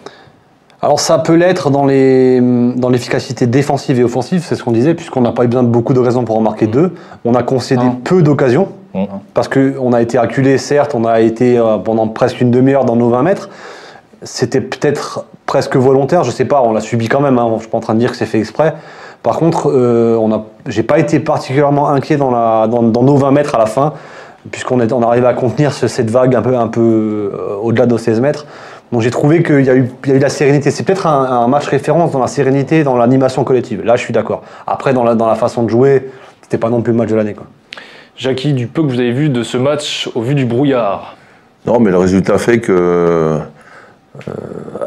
Alors 0.83 1.01
ça 1.01 1.19
peut 1.19 1.35
l'être 1.35 1.71
dans 1.71 1.87
les 1.87 2.39
dans 2.41 2.91
l'efficacité 2.91 3.47
défensive 3.47 3.99
et 3.99 4.05
offensive, 4.05 4.45
c'est 4.47 4.55
ce 4.55 4.63
qu'on 4.63 4.73
disait, 4.73 4.95
puisqu'on 4.95 5.23
n'a 5.23 5.33
pas 5.33 5.45
eu 5.45 5.49
besoin 5.49 5.63
de 5.63 5.69
beaucoup 5.69 5.95
de 5.95 5.99
raisons 6.01 6.25
pour 6.25 6.37
en 6.37 6.43
marquer 6.43 6.67
deux. 6.67 6.95
On 7.25 7.35
a 7.35 7.43
concédé 7.43 7.83
Non. 7.83 7.93
peu 8.05 8.23
d'occasions, 8.23 8.69
Non. 8.95 9.09
parce 9.33 9.49
qu'on 9.49 9.93
a 9.95 10.03
été 10.03 10.19
acculé, 10.19 10.59
certes, 10.59 10.95
on 10.95 11.07
a 11.07 11.21
été 11.21 11.57
euh, 11.59 11.79
pendant 11.79 12.07
presque 12.09 12.43
une 12.43 12.51
demi-heure 12.51 12.85
dans 12.85 12.95
nos 12.95 13.09
20 13.09 13.23
mètres. 13.23 13.49
C'était 14.23 14.61
peut-être 14.61 15.27
presque 15.45 15.77
volontaire, 15.77 16.25
je 16.25 16.31
sais 16.31 16.45
pas, 16.47 16.63
on 16.63 16.73
l'a 16.73 16.81
subi 16.81 17.09
quand 17.09 17.21
même, 17.21 17.39
hein, 17.39 17.51
je 17.57 17.61
suis 17.61 17.69
pas 17.71 17.79
en 17.79 17.83
train 17.83 17.95
de 17.95 17.99
dire 18.01 18.11
que 18.11 18.17
c'est 18.17 18.27
fait 18.27 18.39
exprès. 18.39 18.75
Par 19.23 19.39
contre, 19.39 19.71
euh, 19.71 20.17
on 20.21 20.33
a, 20.33 20.45
j'ai 20.67 20.83
pas 20.83 20.99
été 20.99 21.21
particulièrement 21.21 21.89
inquiet 21.91 22.17
dans, 22.17 22.31
la, 22.31 22.67
dans, 22.67 22.83
dans 22.83 23.03
nos 23.03 23.17
20 23.17 23.31
mètres 23.33 23.55
à 23.55 23.59
la 23.59 23.67
fin, 23.67 23.93
puisqu'on 24.51 24.81
est- 24.81 24.93
on 24.93 25.03
arrivait 25.03 25.27
à 25.27 25.35
contenir 25.35 25.73
ce- 25.73 25.89
cette 25.89 26.11
vague 26.11 26.35
un 26.35 26.43
peu, 26.43 26.57
un 26.57 26.69
peu 26.69 26.81
euh, 27.35 27.57
au-delà 27.63 27.87
de 27.87 27.91
nos 27.93 27.99
16 27.99 28.21
mètres. 28.21 28.47
Donc 28.93 29.03
j'ai 29.03 29.11
trouvé 29.11 29.43
qu'il 29.43 29.65
y, 29.65 29.71
a 29.71 29.75
eu- 29.75 29.91
il 30.05 30.09
y 30.11 30.13
a 30.13 30.15
eu 30.17 30.19
de 30.19 30.23
la 30.23 30.29
sérénité. 30.31 30.71
C'est 30.71 30.85
peut-être 30.85 31.07
un, 31.09 31.25
un 31.25 31.49
match 31.49 31.67
référence 31.67 32.13
dans 32.13 32.21
la 32.21 32.29
sérénité, 32.29 32.85
dans 32.85 32.97
l'animation 32.97 33.43
collective. 33.45 33.83
Là, 33.85 33.97
je 33.97 34.03
suis 34.03 34.13
d'accord. 34.13 34.43
Après, 34.67 34.93
dans 34.95 35.03
la, 35.05 35.15
dans 35.17 35.27
la 35.27 35.35
façon 35.35 35.65
de 35.65 35.69
jouer, 35.71 36.09
c'était 36.43 36.59
pas 36.59 36.71
non 36.71 36.81
plus 36.83 36.93
le 36.93 36.99
match 36.99 37.09
de 37.11 37.17
l'année. 37.17 37.35
quoi. 37.35 37.47
Jackie, 38.17 38.53
du 38.55 38.67
peu 38.69 38.83
que 38.83 38.89
vous 38.89 39.01
avez 39.01 39.13
vu 39.13 39.29
de 39.29 39.43
ce 39.43 39.57
match 39.59 40.09
au 40.15 40.23
vu 40.23 40.35
du 40.37 40.45
brouillard 40.47 41.17
Non, 41.67 41.81
mais 41.81 41.91
le 41.91 41.99
résultat 41.99 42.39
fait 42.39 42.61
que 42.61 42.73
euh, 42.73 43.39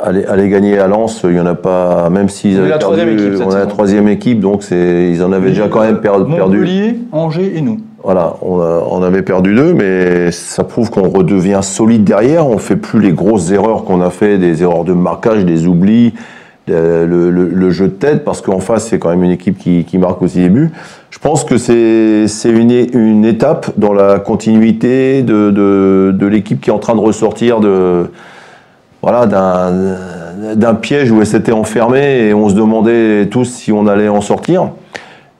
aller, 0.03 0.25
aller 0.25 0.49
gagner 0.49 0.79
à 0.79 0.87
Lens, 0.87 1.21
il 1.23 1.35
y 1.35 1.39
en 1.39 1.45
a 1.45 1.55
pas, 1.55 2.09
même 2.09 2.29
s'ils 2.29 2.57
avaient 2.59 2.69
la 2.69 2.77
perdu, 2.77 3.01
équipe 3.13 3.41
on 3.45 3.51
est 3.51 3.59
la 3.59 3.65
troisième 3.65 4.07
équipe, 4.07 4.39
donc 4.39 4.63
ils 4.71 5.23
en 5.23 5.31
avaient 5.31 5.49
déjà 5.49 5.67
quand 5.67 5.81
même 5.81 5.99
per- 6.01 6.09
perdu. 6.35 6.57
Montpellier, 6.57 6.95
Angers 7.11 7.53
et 7.55 7.61
nous. 7.61 7.79
Voilà, 8.03 8.35
on, 8.41 8.59
a- 8.61 8.83
on 8.89 9.03
avait 9.03 9.21
perdu 9.23 9.53
deux, 9.53 9.73
mais 9.73 10.31
ça 10.31 10.63
prouve 10.63 10.89
qu'on 10.89 11.09
redevient 11.09 11.59
solide 11.61 12.03
derrière. 12.05 12.47
On 12.47 12.57
fait 12.57 12.77
plus 12.77 13.01
les 13.01 13.11
grosses 13.11 13.51
erreurs 13.51 13.83
qu'on 13.83 14.01
a 14.01 14.09
fait, 14.09 14.37
des 14.37 14.63
erreurs 14.63 14.85
de 14.85 14.93
marquage, 14.93 15.43
des 15.45 15.67
oublis, 15.67 16.13
le, 16.67 17.05
le- 17.07 17.29
le 17.49 17.69
jeu 17.71 17.87
de 17.87 17.93
tête, 17.93 18.23
parce 18.23 18.41
qu'en 18.41 18.59
face 18.59 18.87
c'est 18.87 18.99
quand 18.99 19.09
même 19.09 19.23
une 19.23 19.31
équipe 19.31 19.57
qui, 19.57 19.83
qui 19.85 19.97
marque 19.97 20.21
aussi 20.21 20.37
des 20.39 20.49
buts. 20.49 20.69
Je 21.09 21.17
pense 21.17 21.43
que 21.43 21.57
c'est 21.57 22.25
une, 22.49 23.25
étape 23.25 23.71
dans 23.77 23.91
la 23.91 24.19
continuité 24.19 25.23
de, 25.23 25.49
de, 25.51 26.15
de 26.17 26.27
l'équipe 26.27 26.61
qui 26.61 26.69
est 26.69 26.73
en 26.73 26.77
train 26.79 26.93
de 26.95 26.99
ressortir 27.01 27.59
de 27.59 28.05
voilà 29.01 29.25
d'un 29.25 30.75
piège 30.75 31.11
où 31.11 31.19
elle 31.19 31.27
s'était 31.27 31.51
enfermée 31.51 32.27
et 32.27 32.33
on 32.33 32.49
se 32.49 32.55
demandait 32.55 33.27
tous 33.27 33.45
si 33.45 33.71
on 33.71 33.87
allait 33.87 34.09
en 34.09 34.21
sortir. 34.21 34.69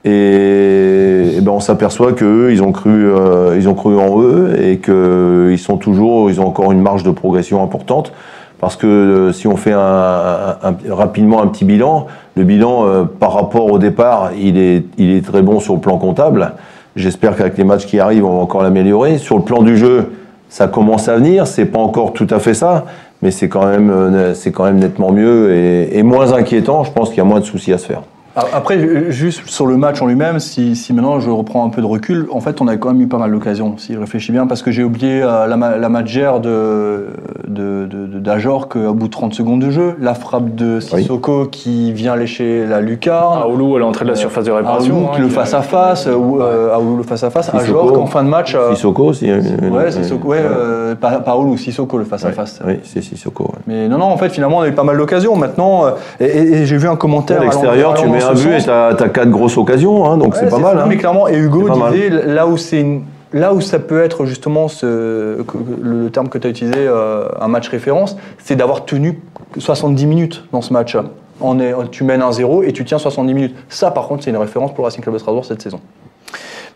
Et, 0.04 1.38
ben 1.42 1.52
on 1.52 1.60
s'aperçoit 1.60 2.12
qu'eux, 2.12 2.52
ils 2.52 2.62
ont 2.62 2.72
cru, 2.72 2.90
euh, 2.90 3.54
ils 3.56 3.68
ont 3.68 3.74
cru 3.74 3.98
en 3.98 4.20
eux 4.20 4.54
et 4.58 4.78
qu'ils 4.78 5.58
sont 5.58 5.76
toujours, 5.76 6.30
ils 6.30 6.40
ont 6.40 6.46
encore 6.46 6.72
une 6.72 6.80
marge 6.80 7.02
de 7.02 7.10
progression 7.10 7.62
importante. 7.62 8.12
Parce 8.60 8.76
que 8.76 8.86
euh, 8.86 9.32
si 9.32 9.46
on 9.46 9.56
fait 9.56 9.74
rapidement 9.74 11.42
un 11.42 11.46
petit 11.46 11.64
bilan, 11.64 12.06
le 12.36 12.44
bilan 12.44 12.86
euh, 12.86 13.04
par 13.04 13.32
rapport 13.32 13.70
au 13.70 13.78
départ, 13.78 14.30
il 14.38 14.58
est, 14.58 14.84
il 14.98 15.10
est 15.10 15.24
très 15.24 15.42
bon 15.42 15.60
sur 15.60 15.74
le 15.74 15.80
plan 15.80 15.96
comptable. 15.98 16.52
J'espère 16.96 17.36
qu'avec 17.36 17.56
les 17.56 17.64
matchs 17.64 17.86
qui 17.86 18.00
arrivent, 18.00 18.24
on 18.24 18.36
va 18.36 18.42
encore 18.42 18.62
l'améliorer. 18.62 19.18
Sur 19.18 19.36
le 19.36 19.44
plan 19.44 19.62
du 19.62 19.76
jeu, 19.76 20.12
ça 20.48 20.66
commence 20.66 21.08
à 21.08 21.16
venir. 21.16 21.46
C'est 21.46 21.66
pas 21.66 21.78
encore 21.78 22.12
tout 22.12 22.26
à 22.30 22.38
fait 22.38 22.52
ça, 22.54 22.84
mais 23.22 23.30
c'est 23.30 23.48
quand 23.48 23.66
même, 23.66 23.90
euh, 23.90 24.34
quand 24.52 24.64
même 24.64 24.78
nettement 24.78 25.12
mieux 25.12 25.54
et, 25.54 25.98
et 25.98 26.02
moins 26.02 26.32
inquiétant. 26.32 26.84
Je 26.84 26.92
pense 26.92 27.08
qu'il 27.08 27.18
y 27.18 27.22
a 27.22 27.24
moins 27.24 27.40
de 27.40 27.44
soucis 27.44 27.72
à 27.72 27.78
se 27.78 27.86
faire. 27.86 28.02
Après, 28.36 28.76
euh, 28.78 29.10
juste 29.10 29.48
sur 29.48 29.66
le 29.66 29.76
match 29.76 30.00
en 30.00 30.06
lui-même, 30.06 30.38
si, 30.38 30.76
si 30.76 30.92
maintenant 30.92 31.18
je 31.18 31.30
reprends 31.30 31.66
un 31.66 31.68
peu 31.70 31.80
de 31.82 31.86
recul, 31.86 32.28
en 32.30 32.40
fait, 32.40 32.60
on 32.60 32.68
a 32.68 32.76
quand 32.76 32.92
même 32.92 33.00
eu 33.02 33.08
pas 33.08 33.18
mal 33.18 33.32
d'occasions, 33.32 33.74
si 33.76 33.92
je 33.94 33.98
réfléchis 33.98 34.30
bien, 34.30 34.46
parce 34.46 34.62
que 34.62 34.70
j'ai 34.70 34.84
oublié 34.84 35.20
euh, 35.22 35.46
la, 35.48 35.76
la 35.76 35.88
matchère 35.88 36.38
de, 36.38 37.06
de, 37.48 37.86
de, 37.86 38.06
de- 38.06 38.18
d'Ajorc 38.20 38.68
euh, 38.76 38.92
bout 38.92 39.06
de 39.08 39.12
30 39.12 39.34
secondes 39.34 39.60
de 39.60 39.70
jeu, 39.70 39.96
la 40.00 40.14
frappe 40.14 40.54
de 40.54 40.78
Sissoko 40.78 41.46
qui 41.46 41.92
vient 41.92 42.14
lécher 42.14 42.66
la 42.66 42.80
lucarne. 42.80 43.42
Aoulou 43.42 43.74
à 43.76 43.80
l'entrée 43.80 44.04
de 44.04 44.10
la 44.10 44.16
surface 44.16 44.44
de 44.44 44.52
réparation. 44.52 44.94
Aoulou 44.94 45.06
hein, 45.08 45.10
qui 45.16 45.20
le 45.22 45.26
qui- 45.26 45.34
face 45.34 45.52
à 45.54 45.62
face, 45.62 46.06
ou 46.06 46.40
euh, 46.40 46.72
Aoulou 46.74 46.98
le 46.98 47.02
face 47.02 47.24
à 47.24 47.30
face, 47.30 47.46
Sissoko. 47.50 47.60
Ajorc 47.80 47.98
en 47.98 48.06
fin 48.06 48.22
de 48.22 48.28
match. 48.28 48.54
euh, 48.54 48.74
Sissoko 48.74 49.06
aussi. 49.06 49.28
euh, 49.28 49.40
ouais, 49.70 49.90
Sissoko, 49.90 50.28
ouais, 50.28 50.38
euh, 50.40 50.94
pas, 50.94 51.18
pas 51.18 51.32
Aoulou, 51.32 51.56
Sissoko 51.56 51.98
le 51.98 52.04
face 52.04 52.24
à 52.24 52.28
Ouais, 52.28 52.32
face. 52.34 52.60
Oui, 52.64 52.78
c'est 52.84 53.02
Sissoko. 53.02 53.44
ouais. 53.44 53.58
Mais 53.66 53.88
non, 53.88 53.98
non, 53.98 54.04
en 54.06 54.16
fait, 54.16 54.28
finalement, 54.28 54.58
on 54.58 54.62
a 54.62 54.68
eu 54.68 54.72
pas 54.72 54.84
mal 54.84 54.96
d'occasions. 54.96 55.34
Maintenant, 55.36 55.86
euh, 55.86 55.90
et, 56.20 56.26
et- 56.26 56.52
et 56.60 56.66
j'ai 56.66 56.76
vu 56.76 56.88
un 56.88 56.96
commentaire. 56.96 57.40
À 57.40 57.44
l'extérieur, 57.44 57.94
tu 57.94 58.06
mets 58.08 58.20
dans 58.34 58.40
un 58.40 58.44
but 58.44 58.54
et 58.58 58.64
t'as 58.64 58.88
as 58.88 59.08
quatre 59.08 59.30
grosses 59.30 59.56
occasions, 59.58 60.04
hein, 60.10 60.16
donc 60.16 60.34
Ouais, 60.34 60.40
c'est 60.40 60.48
pas 60.50 60.58
mal. 60.58 60.76
ça, 60.78 60.82
hein. 60.84 60.86
Mais 60.88 60.96
clairement, 60.96 61.28
et 61.28 61.36
Hugo 61.36 61.68
disait 61.68 62.08
là 62.10 62.46
où 62.46 62.56
c'est 62.56 62.80
une- 62.80 63.02
là 63.32 63.54
où 63.54 63.60
ça 63.60 63.78
peut 63.78 64.02
être 64.02 64.24
justement 64.26 64.66
ce, 64.68 65.44
le 65.82 66.10
terme 66.10 66.28
que 66.28 66.38
tu 66.38 66.46
as 66.46 66.50
utilisé, 66.50 66.74
euh, 66.78 67.28
un 67.40 67.48
match 67.48 67.68
référence, 67.68 68.16
c'est 68.38 68.56
d'avoir 68.56 68.84
tenu 68.84 69.20
70 69.58 70.06
minutes 70.06 70.44
dans 70.52 70.62
ce 70.62 70.72
match. 70.72 70.96
On 71.40 71.58
est, 71.60 71.72
tu 71.90 72.04
mènes 72.04 72.22
1-0 72.22 72.62
et 72.64 72.72
tu 72.72 72.84
tiens 72.84 72.98
70 72.98 73.32
minutes. 73.34 73.54
Ça, 73.68 73.90
par 73.92 74.08
contre, 74.08 74.24
c'est 74.24 74.30
une 74.30 74.36
référence 74.36 74.72
pour 74.74 74.82
le 74.82 74.86
Racing 74.86 75.02
Club 75.02 75.14
de 75.14 75.18
Strasbourg 75.20 75.44
cette 75.44 75.62
saison. 75.62 75.80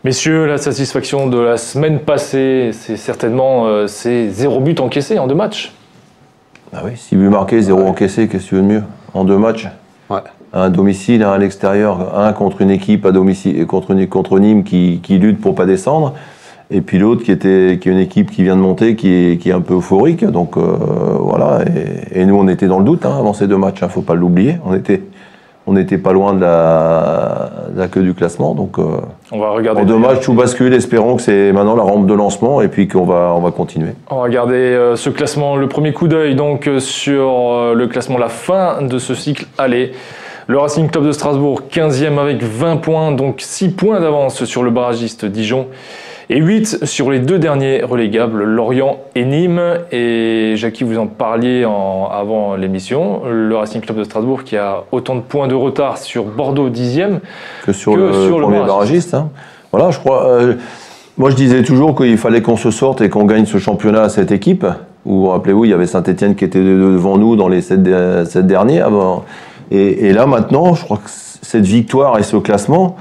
Messieurs, 0.03 0.45
la 0.45 0.57
satisfaction 0.57 1.27
de 1.27 1.39
la 1.39 1.57
semaine 1.57 1.99
passée, 1.99 2.69
c'est 2.73 2.95
certainement 2.97 3.65
euh, 3.65 3.87
ces 3.87 4.29
zéro 4.29 4.59
but 4.59 4.79
encaissé 4.79 5.17
en 5.19 5.27
deux 5.27 5.35
matchs. 5.35 5.73
Ah 6.73 6.81
oui, 6.85 6.91
6 6.95 7.15
buts 7.15 7.29
marqués, 7.29 7.61
0 7.61 7.81
encaissé, 7.85 8.27
qu'est-ce 8.27 8.43
que 8.45 8.49
tu 8.49 8.55
veux 8.55 8.61
de 8.61 8.67
mieux? 8.67 8.83
En 9.13 9.23
deux 9.23 9.37
matchs? 9.37 9.67
Ouais. 10.09 10.19
Un 10.57 10.69
domicile, 10.69 11.21
un 11.23 11.31
à 11.33 11.37
l'extérieur, 11.37 12.17
un 12.17 12.31
contre 12.31 12.61
une 12.61 12.71
équipe 12.71 13.05
à 13.05 13.11
domicile 13.11 13.59
et 13.59 13.65
contre, 13.65 13.91
une- 13.91 14.07
contre 14.07 14.39
Nîmes 14.39 14.63
qui, 14.63 15.01
qui 15.03 15.17
lutte 15.17 15.41
pour 15.41 15.53
pas 15.53 15.65
descendre, 15.65 16.13
et 16.71 16.79
puis 16.79 16.97
l'autre 16.97 17.23
qui 17.23 17.31
était 17.33 17.77
qui 17.81 17.89
est 17.89 17.91
une 17.91 17.99
équipe 17.99 18.31
qui 18.31 18.41
vient 18.43 18.55
de 18.55 18.61
monter, 18.61 18.95
qui 18.95 19.09
est, 19.11 19.37
qui 19.37 19.49
est 19.49 19.53
un 19.53 19.59
peu 19.59 19.73
euphorique. 19.75 20.23
Donc 20.25 20.55
euh, 20.55 20.61
voilà, 21.19 21.59
et, 22.13 22.21
et 22.21 22.25
nous 22.25 22.37
on 22.37 22.47
était 22.47 22.67
dans 22.67 22.79
le 22.79 22.85
doute 22.85 23.05
hein, 23.05 23.15
avant 23.19 23.33
ces 23.33 23.47
deux 23.47 23.57
matchs, 23.57 23.83
hein, 23.83 23.89
faut 23.89 24.01
pas 24.01 24.15
l'oublier. 24.15 24.55
On 24.65 24.73
était 24.73 25.01
on 25.67 25.73
n'était 25.73 25.97
pas 25.97 26.13
loin 26.13 26.33
de 26.35 26.41
la, 26.41 27.49
de 27.73 27.79
la 27.79 27.87
queue 27.87 28.03
du 28.03 28.13
classement, 28.13 28.53
donc 28.53 28.77
euh, 28.79 28.83
On 29.31 29.39
va 29.39 29.49
regarder. 29.49 29.81
en 29.81 29.85
deux 29.85 29.97
matchs 29.97 30.21
tout 30.21 30.33
bascule. 30.35 30.73
Espérons 30.73 31.15
que 31.17 31.21
c'est 31.23 31.51
maintenant 31.51 31.75
la 31.75 31.81
rampe 31.83 32.05
de 32.07 32.13
lancement 32.13 32.61
et 32.61 32.67
puis 32.69 32.87
qu'on 32.87 33.03
va 33.03 33.33
on 33.35 33.41
va 33.41 33.51
continuer. 33.51 33.89
On 34.09 34.17
va 34.17 34.21
regarder 34.23 34.53
euh, 34.55 34.95
ce 34.95 35.09
classement, 35.09 35.57
le 35.57 35.67
premier 35.67 35.91
coup 35.91 36.07
d'œil 36.07 36.35
donc 36.35 36.69
sur 36.79 37.29
euh, 37.29 37.73
le 37.73 37.87
classement, 37.87 38.17
la 38.17 38.29
fin 38.29 38.81
de 38.83 38.97
ce 38.99 39.13
cycle 39.15 39.47
aller. 39.57 39.91
Le 40.47 40.59
Racing 40.59 40.89
Club 40.89 41.05
de 41.07 41.11
Strasbourg, 41.11 41.61
15e 41.71 42.19
avec 42.19 42.43
20 42.43 42.77
points, 42.77 43.11
donc 43.11 43.37
6 43.39 43.69
points 43.69 43.99
d'avance 43.99 44.45
sur 44.45 44.61
le 44.61 44.69
barragiste 44.69 45.25
Dijon 45.25 45.67
et 46.29 46.37
8 46.39 46.85
sur 46.85 47.09
les 47.09 47.19
deux 47.19 47.39
derniers 47.39 47.81
relégables, 47.83 48.43
Lorient 48.43 48.97
et 49.15 49.25
Nîmes. 49.25 49.61
Et 49.91 50.53
Jackie, 50.55 50.83
vous 50.83 50.99
en 50.99 51.07
parliez 51.07 51.65
en- 51.65 52.07
avant 52.11 52.55
l'émission, 52.55 53.21
le 53.27 53.55
Racing 53.55 53.81
Club 53.81 53.97
de 53.97 54.03
Strasbourg 54.03 54.43
qui 54.43 54.55
a 54.55 54.83
autant 54.91 55.15
de 55.15 55.21
points 55.21 55.47
de 55.47 55.55
retard 55.55 55.97
sur 55.97 56.25
Bordeaux 56.25 56.69
10e. 56.69 57.21
que 57.65 57.73
sur 57.73 57.93
Que 57.93 57.97
le 57.99 58.13
sur 58.13 58.37
le 58.39 58.43
premier 58.45 58.59
barragiste. 58.59 59.11
barragiste. 59.11 59.13
hein. 59.15 59.29
Voilà, 59.71 59.89
je 59.91 59.99
crois. 59.99 60.27
euh, 60.27 60.53
moi, 61.17 61.31
je 61.31 61.35
disais 61.35 61.63
toujours 61.63 61.95
qu'il 61.95 62.17
fallait 62.19 62.41
qu'on 62.43 62.57
se 62.57 62.69
sorte 62.69 63.01
et 63.01 63.09
qu'on 63.09 63.25
gagne 63.25 63.45
ce 63.45 63.57
championnat 63.57 64.03
à 64.03 64.09
cette 64.09 64.31
équipe. 64.31 64.65
Où, 65.07 65.27
rappelez-vous, 65.27 65.65
il 65.65 65.71
y 65.71 65.73
avait 65.73 65.85
Saint-Etienne 65.87 66.35
qui 66.35 66.45
était 66.45 66.59
de- 66.59 66.91
devant 66.93 67.17
nous 67.17 67.35
dans 67.35 67.47
les 67.47 67.61
sept, 67.61 67.81
de- 67.81 68.23
sept 68.25 68.45
derniers. 68.47 68.81
avant. 68.81 69.25
Et, 69.71 70.13
là, 70.13 70.25
maintenant, 70.25 70.73
je 70.75 70.83
crois 70.83 70.97
que 70.97 71.09
cette 71.09 71.65
victoire 71.65 72.19
et 72.19 72.23
ce 72.23 72.37
classement 72.37 72.95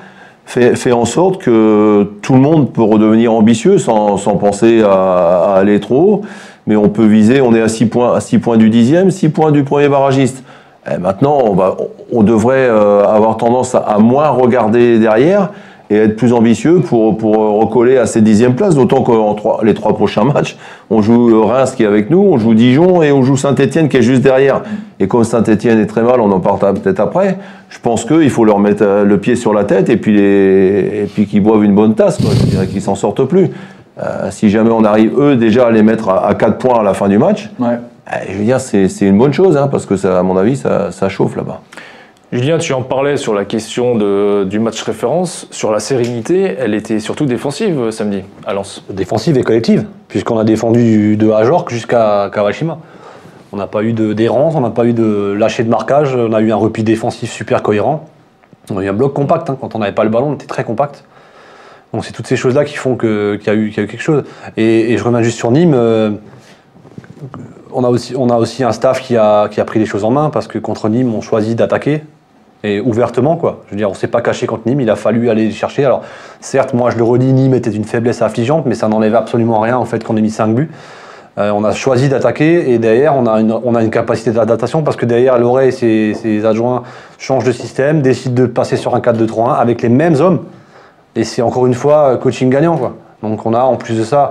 fait, 0.47 0.93
en 0.93 1.05
sorte 1.05 1.43
que 1.43 2.07
tout 2.23 2.35
le 2.35 2.41
monde 2.41 2.73
peut 2.73 2.83
redevenir 2.83 3.33
ambitieux 3.33 3.79
sans, 3.79 4.17
penser 4.39 4.83
à, 4.83 5.55
aller 5.57 5.81
trop 5.81 5.97
haut. 5.97 6.21
Mais 6.67 6.77
on 6.77 6.89
peut 6.89 7.07
viser, 7.07 7.41
on 7.41 7.55
est 7.55 7.61
à 7.61 7.69
6 7.69 7.87
points, 7.87 8.15
à 8.15 8.21
six 8.21 8.39
points 8.39 8.57
du 8.57 8.71
dixième, 8.71 9.11
6 9.11 9.29
points 9.29 9.53
du 9.53 9.65
premier 9.65 9.89
barragiste. 9.89 10.43
Maintenant, 11.01 11.39
on, 12.13 12.23
devrait 12.23 12.69
euh, 12.69 13.07
avoir 13.07 13.39
tendance 13.39 13.75
à 13.75 13.99
moins 13.99 14.29
regarder 14.29 14.99
derrière 14.99 15.51
et 15.91 15.97
être 15.97 16.17
plus 16.17 16.33
ambitieux 16.33 16.81
pour, 16.81 17.17
pour 17.19 17.35
euh, 17.37 17.51
recoller 17.61 17.99
à 17.99 18.07
ces 18.07 18.23
dixièmes 18.23 18.55
places. 18.55 18.75
D'autant 18.75 19.03
que 19.03 19.13
les 19.65 19.75
trois 19.75 19.95
prochains 19.95 20.25
matchs, 20.25 20.57
on 20.91 21.03
joue 21.03 21.31
euh, 21.31 21.45
Reims 21.45 21.73
qui 21.77 21.83
est 21.83 21.87
avec 21.87 22.09
nous, 22.11 22.19
on 22.21 22.39
joue 22.39 22.55
Dijon 22.55 23.03
et 23.03 23.13
on 23.13 23.23
joue 23.23 23.37
Saint-Etienne 23.37 23.89
qui 23.89 23.99
est 23.99 24.03
juste 24.03 24.23
derrière. 24.23 24.63
Et 24.99 25.07
comme 25.09 25.25
Saint-Etienne 25.25 25.79
est 25.81 25.87
très 25.87 26.03
mal, 26.03 26.21
on 26.21 26.31
en 26.33 26.41
parlera 26.41 26.73
peut-être 26.73 27.01
après. 27.01 27.39
Je 27.69 27.79
pense 27.81 28.05
qu'il 28.05 28.31
faut 28.31 28.45
leur 28.45 28.59
mettre 28.59 28.83
euh, 28.83 29.05
le 29.05 29.19
pied 29.19 29.37
sur 29.37 29.53
la 29.53 29.65
tête 29.65 29.91
et 29.91 29.97
puis, 29.99 30.17
les, 30.17 31.03
et 31.05 31.11
puis 31.13 31.27
qu'ils 31.27 31.43
boivent 31.43 31.65
une 31.65 31.75
bonne 31.75 31.95
tasse. 31.95 32.17
Quoi. 32.19 32.31
Je 32.35 32.47
dirais 32.47 32.67
qu'ils 32.67 32.83
s'en 32.83 32.95
sortent 32.95 33.25
plus. 33.25 33.51
Euh, 34.03 34.29
si 34.31 34.49
jamais 34.51 34.71
on 34.71 34.85
arrive, 34.85 35.13
eux, 35.19 35.37
déjà 35.37 35.67
à 35.67 35.71
les 35.71 35.83
mettre 35.83 36.09
à, 36.09 36.27
à 36.27 36.35
4 36.35 36.59
points 36.59 36.81
à 36.81 36.83
la 36.83 36.95
fin 36.95 37.09
du 37.09 37.19
match, 37.19 37.51
Ouais. 37.61 37.79
eh, 38.11 38.33
je 38.33 38.39
veux 38.39 38.45
dire, 38.45 38.59
c'est 38.59 38.89
c'est 38.89 39.07
une 39.07 39.19
bonne 39.19 39.33
chose, 39.33 39.57
hein, 39.57 39.69
parce 39.71 39.87
que 39.87 39.97
ça, 39.97 40.19
à 40.19 40.23
mon 40.25 40.37
avis, 40.37 40.57
ça, 40.57 40.91
ça 40.91 41.09
chauffe 41.09 41.37
là-bas. 41.37 41.61
Julien, 42.35 42.59
tu 42.59 42.73
en 42.73 42.83
parlais 42.83 43.17
sur 43.17 43.33
la 43.33 43.45
question 43.45 43.95
du 44.45 44.59
match 44.59 44.83
référence, 44.83 45.47
sur 45.53 45.71
la 45.71 45.79
sérénité, 45.79 46.57
elle 46.59 46.75
était 46.75 46.99
surtout 46.99 47.27
défensive 47.27 47.79
euh, 47.79 47.91
samedi 47.93 48.23
à 48.45 48.53
Lens. 48.53 48.83
Défensive 48.91 49.39
et 49.39 49.45
collective, 49.45 49.87
puisqu'on 50.09 50.37
a 50.39 50.43
défendu 50.43 51.17
de 51.17 51.31
Ajorc 51.31 51.71
jusqu'à 51.71 52.29
Kawashima. 52.35 52.79
On 53.53 53.57
n'a 53.57 53.69
pas 53.69 53.85
eu 53.85 53.93
de- 53.93 54.15
d'errance, 54.15 54.57
on 54.57 54.63
n'a 54.63 54.71
pas 54.71 54.85
eu 54.85 54.93
de 54.93 55.33
lâcher 55.39 55.63
de 55.63 55.69
marquage, 55.69 56.17
on 56.17 56.33
a 56.33 56.41
eu 56.41 56.51
un 56.51 56.57
repli 56.57 56.83
défensif 56.83 57.31
super 57.31 57.63
cohérent. 57.63 58.09
On 58.69 58.79
a 58.79 58.83
eu 58.83 58.89
un 58.89 58.95
bloc 58.95 59.15
compact, 59.15 59.49
hein. 59.49 59.57
quand 59.61 59.77
on 59.77 59.79
n'avait 59.79 59.93
pas 59.93 60.03
le 60.03 60.11
ballon, 60.11 60.31
on 60.31 60.35
était 60.35 60.47
très 60.49 60.65
compact. 60.65 61.05
Donc 61.93 62.05
c'est 62.05 62.11
toutes 62.13 62.27
ces 62.27 62.35
choses-là 62.35 62.65
qui 62.65 62.75
font 62.75 62.97
qu'il 62.97 63.39
y, 63.47 63.51
a 63.51 63.55
eu- 63.55 63.71
quelque 63.71 63.97
chose. 63.97 64.25
Et, 64.57 64.99
je 64.99 65.05
reviens 65.05 65.23
juste 65.23 65.39
sur 65.39 65.53
Nîmes. 65.53 65.75
euh, 65.75 66.11
on, 67.73 67.85
a 67.85 67.89
aussi, 67.89 68.15
on 68.17 68.29
a 68.29 68.37
aussi 68.39 68.65
un 68.65 68.73
staff 68.73 69.01
qui 69.01 69.17
a, 69.17 69.47
qui 69.49 69.61
a 69.61 69.65
pris 69.65 69.79
les 69.79 69.87
choses 69.87 70.03
en 70.03 70.11
main, 70.11 70.31
parce 70.31 70.49
que 70.49 70.59
contre 70.59 70.89
Nîmes, 70.89 71.15
on 71.15 71.21
choisit 71.21 71.57
d'attaquer. 71.57 72.03
Et 72.65 72.81
ouvertement, 72.81 73.37
quoi. 73.37 73.61
Je 73.67 73.73
veux 73.73 73.77
dire, 73.77 73.91
on 73.91 73.95
s'est 73.95 74.09
pas 74.09 74.23
caché 74.23 74.47
contre 74.47 74.67
Nîmes, 74.67 74.81
il 74.81 74.89
a 74.89 74.97
fallu 74.97 75.29
aller 75.29 75.51
chercher. 75.51 75.85
Alors, 75.85 76.01
certes, 76.41 76.73
moi 76.73 76.91
je 76.91 76.97
le 76.97 77.05
redis, 77.05 77.33
Nîmes 77.33 77.55
était 77.55 77.71
une 77.71 77.85
faiblesse 77.85 78.23
affligeante, 78.23 78.65
mais 78.65 78.75
ça 78.75 78.89
n'enlève 78.89 79.15
absolument 79.15 79.61
rien 79.61 79.79
au 79.79 79.85
fait 79.85 80.03
qu'on 80.03 80.17
ait 80.17 80.23
mis 80.23 80.31
5 80.31 80.55
buts. 80.55 80.71
Euh, 81.37 81.51
on 81.51 81.63
a 81.63 81.73
choisi 81.73 82.09
d'attaquer 82.09 82.71
et 82.71 82.79
derrière, 82.79 83.15
on 83.17 83.27
a 83.27 83.39
une, 83.41 83.53
on 83.53 83.75
a 83.75 83.83
une 83.83 83.91
capacité 83.91 84.31
d'adaptation 84.31 84.83
parce 84.83 84.97
que 84.97 85.05
derrière, 85.05 85.39
Loret 85.39 85.69
et 85.69 85.71
ses, 85.73 86.15
ses 86.15 86.47
adjoints 86.47 86.85
changent 87.19 87.45
de 87.45 87.53
système, 87.53 88.01
décident 88.01 88.43
de 88.43 88.47
passer 88.47 88.77
sur 88.77 88.95
un 88.95 89.01
4-2-3-1 89.01 89.57
avec 89.57 89.83
les 89.83 89.91
mêmes 89.91 90.15
hommes. 90.19 90.41
Et 91.17 91.25
c'est 91.25 91.43
encore 91.43 91.67
une 91.67 91.75
fois 91.75 92.17
coaching 92.17 92.49
gagnant, 92.49 92.79
quoi. 92.79 92.95
Donc 93.23 93.45
on 93.45 93.53
a 93.53 93.61
en 93.61 93.77
plus 93.77 93.99
de 93.99 94.05
ça, 94.05 94.31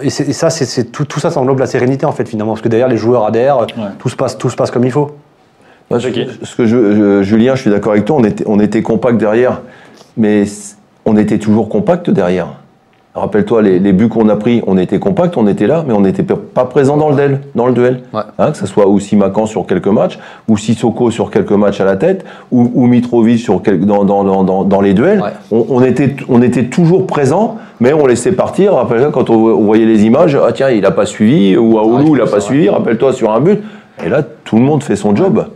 et, 0.00 0.06
et 0.06 0.10
ça, 0.10 0.50
c'est 0.50 0.84
tout, 0.84 1.04
tout 1.04 1.20
ça, 1.20 1.30
ça 1.30 1.40
englobe 1.40 1.60
la 1.60 1.66
sérénité 1.66 2.04
en 2.04 2.12
fait 2.12 2.28
finalement, 2.28 2.52
parce 2.52 2.62
que 2.62 2.68
derrière 2.68 2.88
les 2.88 2.96
joueurs 2.96 3.24
adhèrent, 3.24 3.66
tout, 3.98 4.08
se 4.08 4.16
passe, 4.16 4.36
tout 4.36 4.50
se 4.50 4.56
passe 4.56 4.70
comme 4.70 4.84
il 4.84 4.90
faut. 4.92 5.12
Ce, 6.42 6.56
que 6.56 6.66
je, 6.66 6.94
je- 6.94 7.22
Julien, 7.22 7.54
je 7.54 7.62
suis 7.62 7.70
d'accord 7.70 7.92
avec 7.92 8.04
toi, 8.04 8.16
on 8.18 8.24
était, 8.24 8.44
on 8.46 8.58
était 8.60 8.82
compact 8.82 9.18
derrière, 9.18 9.60
mais 10.16 10.44
on 11.04 11.16
était 11.16 11.38
toujours 11.38 11.68
compact 11.68 12.10
derrière. 12.10 12.48
Rappelle-toi, 13.14 13.62
les, 13.62 13.78
les 13.78 13.92
buts 13.92 14.08
qu'on 14.08 14.28
a 14.28 14.34
pris, 14.34 14.60
on 14.66 14.76
était 14.76 14.98
compact, 14.98 15.36
on 15.36 15.46
était 15.46 15.68
là, 15.68 15.84
mais 15.86 15.92
on 15.94 16.00
n'était 16.00 16.24
pas 16.24 16.64
présent 16.64 16.96
dans 16.96 17.10
le 17.10 17.14
duel. 17.14 17.40
Dans 17.54 17.68
le 17.68 17.72
duel. 17.72 18.00
Ouais. 18.12 18.22
Hein, 18.40 18.50
que 18.50 18.56
ce 18.56 18.66
soit 18.66 18.88
ou 18.88 18.98
Simakan 18.98 19.46
sur 19.46 19.66
quelques 19.66 19.86
matchs, 19.86 20.18
ou 20.48 20.56
Sissoko 20.56 21.12
sur 21.12 21.30
quelques 21.30 21.52
matchs 21.52 21.80
à 21.80 21.84
la 21.84 21.94
tête, 21.96 22.24
ou, 22.50 22.68
ou 22.74 22.86
Mitrovic 22.88 23.38
sur 23.38 23.60
dans, 23.60 24.04
dans, 24.04 24.24
dans, 24.42 24.64
dans, 24.64 24.80
les 24.80 24.94
duels. 24.94 25.20
Ouais. 25.20 25.28
On, 25.52 25.64
on 25.68 25.82
était, 25.84 26.16
on 26.28 26.42
était 26.42 26.64
toujours 26.64 27.06
présent, 27.06 27.58
mais 27.78 27.92
on 27.92 28.04
laissait 28.04 28.32
partir. 28.32 28.74
Rappelle-toi, 28.74 29.12
quand 29.12 29.30
on, 29.30 29.34
on 29.34 29.62
voyait 29.64 29.86
les 29.86 30.04
images, 30.04 30.36
ah 30.44 30.50
tiens, 30.52 30.70
il 30.70 30.80
n'a 30.80 30.90
pas 30.90 31.06
suivi, 31.06 31.56
ou 31.56 31.78
Aoulou, 31.78 32.16
il 32.16 32.18
n'a 32.20 32.26
pas 32.26 32.40
suivi, 32.40 32.68
rappelle-toi, 32.68 33.12
sur 33.12 33.30
un 33.32 33.38
but. 33.38 33.60
Et 34.04 34.08
là, 34.08 34.22
tout 34.42 34.56
le 34.56 34.62
monde 34.62 34.82
fait 34.82 34.96
son 34.96 35.14
job. 35.14 35.46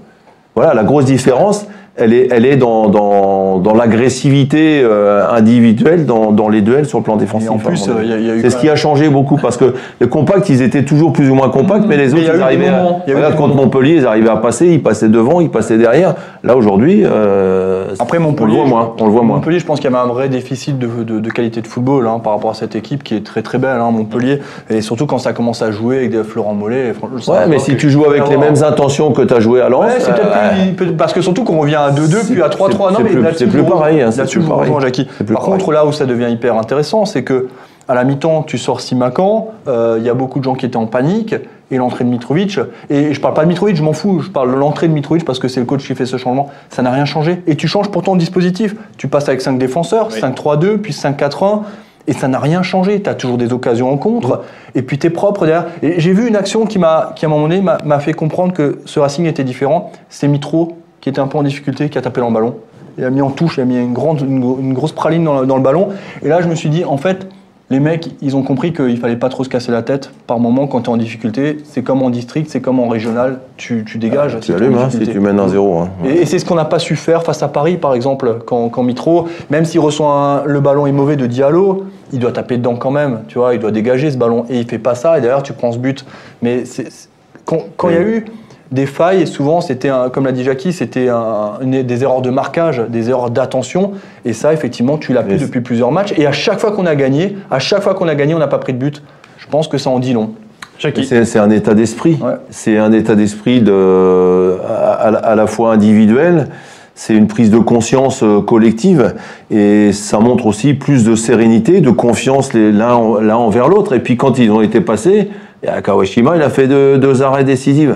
Voilà, 0.59 0.75
la 0.75 0.83
grosse 0.83 1.05
différence, 1.05 1.67
elle 1.99 2.12
est, 2.12 2.28
elle 2.31 2.47
est 2.47 2.57
dans, 2.57 2.88
dans, 2.88 3.59
dans 3.59 3.75
l'agressivité 3.75 4.81
euh, 4.83 5.23
individuelle 5.31 6.07
dans, 6.07 6.33
dans 6.33 6.49
les 6.49 6.61
duels 6.62 6.87
sur 6.87 6.99
le 6.99 7.05
plan 7.05 7.17
défensif. 7.17 7.49
Et 7.49 7.50
en 7.50 7.59
plus, 7.59 7.88
euh, 7.88 7.93
il 8.02 8.11
y 8.11 8.12
a- 8.12 8.17
il 8.19 8.26
y 8.26 8.31
a 8.31 8.35
eu 8.37 8.40
c'est 8.40 8.50
ce 8.50 8.57
qui 8.57 8.69
a 8.69 8.76
changé 8.76 9.09
beaucoup 9.09 9.37
parce 9.37 9.57
que 9.57 9.75
les 10.00 10.09
compacts, 10.09 10.49
ils 10.49 10.62
étaient 10.62 10.85
toujours 10.85 11.12
plus 11.12 11.31
ou 11.31 11.35
moins 11.35 11.49
compacts, 11.50 11.85
mais 11.87 11.97
les 11.97 12.14
autres, 12.14 12.23
ils 12.35 12.43
arrivaient. 12.43 12.69
à- 12.69 12.99
il 13.07 13.14
Regarde, 13.14 13.35
contre. 13.37 13.55
Montpellier, 13.55 13.97
ils 13.97 14.07
arrivaient 14.07 14.28
à 14.31 14.37
passer, 14.37 14.69
ils 14.69 14.83
passaient 14.83 15.09
devant, 15.09 15.40
ils 15.40 15.50
passaient 15.50 15.78
derrière. 15.78 16.14
Là, 16.45 16.57
aujourd'hui, 16.57 17.02
euh, 17.05 17.87
Après 17.99 18.19
on 18.19 18.23
Montpellier, 18.23 18.52
le 18.52 18.59
voit 18.61 18.67
moins. 18.69 18.95
On 19.00 19.05
le 19.07 19.11
voit 19.11 19.23
moins. 19.23 19.37
Montpellier, 19.37 19.59
je 19.59 19.67
pense 19.67 19.81
qu'il 19.81 19.90
y 19.90 19.95
avait 19.95 20.02
un 20.02 20.12
vrai 20.12 20.28
déficit 20.28 20.78
de, 20.78 20.87
de- 21.02 21.19
de 21.21 21.31
qualité 21.31 21.61
de 21.61 21.67
football 21.67 22.07
hein, 22.07 22.21
par 22.23 22.35
rapport 22.35 22.50
à 22.50 22.55
cette 22.55 22.76
équipe 22.76 23.02
qui 23.02 23.14
est 23.17 23.25
très 23.25 23.43
très 23.43 23.59
belle, 23.59 23.78
hein, 23.81 23.90
Montpellier. 23.90 24.40
Et 24.71 24.81
surtout 24.81 25.07
quand 25.07 25.19
ça 25.19 25.33
commence 25.33 25.62
à 25.62 25.71
jouer 25.73 25.97
avec 25.99 26.11
des 26.11 26.23
Florent 26.23 26.55
Mollet. 26.55 26.93
Ouais, 27.28 27.47
mais 27.49 27.59
si 27.59 27.76
tu 27.76 27.90
joues 27.90 28.05
avec 28.05 28.28
les 28.28 28.37
mêmes 28.37 28.62
intentions 28.62 29.12
que 29.12 29.23
tu 29.23 29.35
as 29.35 29.40
joué 29.40 29.61
à 29.61 29.69
Lens, 29.69 29.85
Ouais, 29.87 29.90
c'est 29.99 30.76
peut-être 30.76 30.97
parce 30.97 31.12
que 31.12 31.21
surtout 31.21 31.45
qu'on 31.45 31.59
revient 31.59 31.76
à 31.88 31.92
2-2 31.92 32.25
puis 32.30 32.42
à 32.42 32.49
3-3. 32.49 32.88
c'est- 32.88 32.92
Non, 32.92 32.97
c'est 32.99 33.02
mais 33.04 33.11
plus- 33.11 33.23
là-dessus, 33.23 33.38
c'est 33.38 33.47
plus 33.50 33.59
je 33.59 33.64
vous- 33.64 33.71
pareil, 33.71 34.00
hein, 34.00 34.11
c'est 34.11 34.18
Là-dessus, 34.18 34.38
plus 34.38 34.47
je 34.49 34.52
rejoins, 34.52 34.80
Jackie. 34.80 35.04
Par 35.04 35.26
pareil. 35.42 35.50
contre, 35.52 35.73
là 35.73 35.85
où 35.87 35.92
ça 35.92 36.07
devient 36.07 36.30
hyper 36.30 36.57
intéressant, 36.57 37.04
c'est 37.04 37.23
que 37.25 37.49
à 37.90 37.95
la 37.95 38.04
mi-temps, 38.04 38.42
tu 38.42 38.59
sors 38.59 38.80
Simakan, 38.83 39.49
euh, 39.66 39.97
il 39.99 40.04
y 40.04 40.11
a 40.11 40.14
beaucoup 40.14 40.38
de 40.40 40.45
gens 40.45 40.54
qui 40.54 40.66
étaient 40.66 40.76
en 40.76 40.87
panique, 40.87 41.35
et 41.71 41.76
l'entrée 41.76 42.04
de 42.04 42.09
Mitrovic, 42.11 42.59
et 42.90 43.12
je 43.14 43.21
parle 43.21 43.35
pas 43.35 43.42
de 43.45 43.49
Mitrovic, 43.49 43.76
je 43.76 43.83
m'en 43.83 43.92
fous, 43.95 44.21
je 44.21 44.30
parle 44.30 44.50
de 44.50 44.57
l'entrée 44.57 44.88
de 44.88 44.92
Mitrovic 44.92 45.25
parce 45.25 45.38
que 45.38 45.49
c'est 45.49 45.61
le 45.61 45.66
coach 45.66 45.87
qui 45.87 45.95
fait 45.95 46.07
ce 46.07 46.16
changement, 46.18 46.49
ça 46.71 46.83
n'a 46.83 46.90
rien 46.90 47.04
changé. 47.07 47.42
Et 47.47 47.57
tu 47.57 47.66
changes 47.68 47.90
pourtant 47.90 48.12
le 48.14 48.18
dispositif. 48.18 48.75
Tu 48.99 49.07
passes 49.09 49.28
avec 49.28 49.40
5 49.40 49.59
défenseurs, 49.59 50.11
5-3-2, 50.12 50.78
puis 50.78 50.92
5-4-1, 50.95 51.62
et 52.07 52.12
ça 52.14 52.26
n'a 52.28 52.38
rien 52.38 52.62
changé. 52.62 53.00
Tu 53.02 53.09
as 53.11 53.14
toujours 53.14 53.37
des 53.38 53.52
occasions 53.52 53.90
en 53.92 53.97
contre, 53.99 54.42
et 54.75 54.80
puis 54.83 54.99
tu 54.99 55.07
es 55.07 55.11
propre 55.11 55.45
derrière. 55.47 55.66
Et 55.83 56.00
j'ai 56.00 56.12
vu 56.12 56.26
une 56.28 56.37
action 56.37 56.64
qui, 56.66 56.78
m'a, 56.78 57.12
qui 57.16 57.25
à 57.26 57.28
un 57.28 57.30
moment 57.30 57.49
donné, 57.49 57.61
m'a, 57.61 57.76
m'a 57.85 58.00
fait 58.00 58.12
comprendre 58.14 58.52
que 58.54 58.80
ce 58.87 58.99
Racing 59.00 59.26
était 59.26 59.45
différent. 59.45 59.90
C'est 60.09 60.28
Mitro 60.28 60.76
qui 61.00 61.09
était 61.09 61.21
un 61.21 61.26
peu 61.26 61.38
en 61.38 61.43
difficulté, 61.43 61.88
qui 61.88 61.99
a 61.99 62.02
tapé 62.02 62.21
dans 62.21 62.28
le 62.28 62.35
ballon. 62.35 62.55
Il 62.99 63.05
a 63.05 63.11
mis 63.11 63.21
en 63.23 63.31
touche, 63.31 63.59
il 63.59 63.61
a 63.61 63.64
mis 63.64 63.76
une, 63.78 63.93
grande, 63.93 64.21
une, 64.23 64.40
gro- 64.40 64.59
une 64.61 64.75
grosse 64.75 64.93
praline 64.93 65.23
dans 65.25 65.40
le, 65.40 65.47
dans 65.47 65.57
le 65.57 65.62
ballon. 65.62 65.88
Et 66.23 66.28
là, 66.28 66.40
je 66.43 66.49
me 66.49 66.55
suis 66.57 66.69
dit, 66.69 66.85
en 66.85 66.97
fait, 66.97 67.28
les 67.71 67.81
mecs, 67.81 68.09
ils 68.23 68.35
ont 68.35 68.43
compris 68.43 68.73
qu'il 68.73 68.97
fallait 68.97 69.17
pas 69.17 69.28
trop 69.28 69.45
se 69.45 69.49
casser 69.50 69.71
la 69.71 69.83
tête 69.83 70.11
par 70.26 70.40
moment 70.40 70.67
quand 70.67 70.81
tu 70.81 70.87
es 70.90 70.93
en 70.93 70.97
difficulté. 70.97 71.59
C'est 71.64 71.83
comme 71.83 72.02
en 72.02 72.09
district, 72.11 72.49
c'est 72.50 72.61
comme 72.62 72.81
en 72.81 72.88
régional, 72.88 73.40
tu, 73.59 73.85
tu 73.87 73.99
dégages. 73.99 74.37
tu 74.40 74.47
t'es 74.49 74.52
en 74.55 74.57
allumes 74.57 74.78
hein, 74.78 74.88
si 74.90 74.99
tu 75.12 75.21
mènes 75.21 75.38
un 75.38 75.49
zéro. 75.49 75.78
hein. 75.81 75.90
Et, 76.05 76.23
et 76.23 76.26
c'est 76.26 76.38
ce 76.38 76.45
qu'on 76.47 76.55
n'a 76.55 76.64
pas 76.64 76.78
su 76.78 76.97
faire 76.97 77.23
face 77.23 77.43
à 77.43 77.49
Paris, 77.49 77.76
par 77.76 77.95
exemple, 77.95 78.38
quand, 78.47 78.69
quand 78.71 78.83
Mitro, 78.83 79.28
même 79.50 79.64
s'il 79.67 79.81
reçoit 79.81 80.11
un- 80.11 80.45
le 80.47 80.61
ballon 80.61 80.87
est 80.87 80.93
mauvais 80.93 81.17
de 81.17 81.26
Diallo, 81.26 81.85
il 82.12 82.19
doit 82.21 82.33
taper 82.33 82.57
dedans 82.57 82.76
quand 82.76 82.90
même, 82.90 83.21
tu 83.28 83.38
vois, 83.38 83.52
il 83.55 83.61
doit 83.61 83.71
dégager 83.71 84.11
ce 84.11 84.17
ballon. 84.17 84.47
Et 84.49 84.59
il 84.61 84.67
fait 84.67 84.78
pas 84.78 84.95
ça, 84.95 85.19
et 85.19 85.21
d'ailleurs, 85.21 85.43
tu 85.43 85.52
prends 85.52 85.71
ce 85.71 85.78
but. 85.78 86.07
Mais 86.43 86.64
c'est- 86.64 86.90
c'est- 86.90 87.09
quand 87.45 87.59
quand 87.76 87.90
il 87.90 87.95
y 87.95 87.99
a 87.99 88.02
eu 88.02 88.25
des 88.71 88.87
failles, 88.87 89.23
et 89.23 89.27
souvent, 89.27 89.61
c'était, 89.61 89.91
comme 90.13 90.27
l'a 90.27 90.33
dit 90.33 90.45
Jackie, 90.45 90.73
c'était 90.73 91.09
un- 91.09 91.53
des 91.63 92.03
erreurs 92.03 92.21
de 92.23 92.31
marquage, 92.31 92.83
des 92.89 93.09
erreurs 93.11 93.31
d'attention. 93.31 93.93
Et 94.25 94.33
ça, 94.35 94.53
effectivement, 94.53 94.99
tu 94.99 95.13
l'as 95.13 95.23
plus 95.23 95.35
Mais 95.35 95.41
depuis 95.41 95.61
plusieurs 95.63 95.91
matchs. 95.91 96.13
Et 96.19 96.27
à 96.27 96.33
chaque 96.33 96.61
fois 96.61 96.73
qu'on 96.73 96.85
a 96.87 96.95
gagné, 96.95 97.37
à 97.51 97.59
chaque 97.59 97.83
fois 97.83 97.95
qu'on 97.95 98.09
a 98.09 98.15
gagné, 98.15 98.35
on 98.35 98.39
n'a 98.39 98.47
pas 98.49 98.59
pris 98.59 98.75
de 98.75 98.79
but. 98.79 99.03
Je 99.39 99.47
pense 99.47 99.69
que 99.69 99.79
ça 99.79 99.89
en 99.91 99.99
dit 99.99 100.13
long. 100.13 100.33
Jackie. 100.79 101.05
C'est 101.05 101.39
un 101.39 101.51
état 101.51 101.75
d'esprit. 101.75 102.19
Ouais. 102.23 102.35
C'est 102.51 102.77
un 102.79 102.93
état 102.93 103.15
d'esprit 103.15 103.61
de, 103.63 104.59
à, 104.69 104.93
à- 104.93 105.17
à 105.31 105.35
la 105.35 105.47
fois 105.47 105.73
individuel, 105.73 106.49
c'est 106.95 107.15
une 107.15 107.27
prise 107.27 107.51
de 107.51 107.59
conscience 107.59 108.23
euh, 108.23 108.41
collective 108.41 109.15
et 109.51 109.93
ça 109.93 110.19
montre 110.21 110.47
aussi 110.47 110.75
plus 110.75 111.05
de 111.05 111.15
sérénité, 111.15 111.81
de 111.81 111.91
confiance 111.91 112.53
l'un 112.55 112.95
en- 112.95 113.15
l'un 113.21 113.37
envers 113.37 113.69
l'autre. 113.69 113.95
Et 113.95 114.01
puis 114.01 114.17
quand 114.17 114.39
ils 114.39 114.51
ont 114.51 114.61
été 114.63 114.81
passés, 114.81 115.31
à 115.67 115.81
Kawashima, 115.83 116.37
il 116.37 116.43
a 116.43 116.51
fait 116.51 116.69
deux, 116.69 116.99
deux 116.99 117.23
arrêts 117.23 117.45
décisifs. 117.45 117.91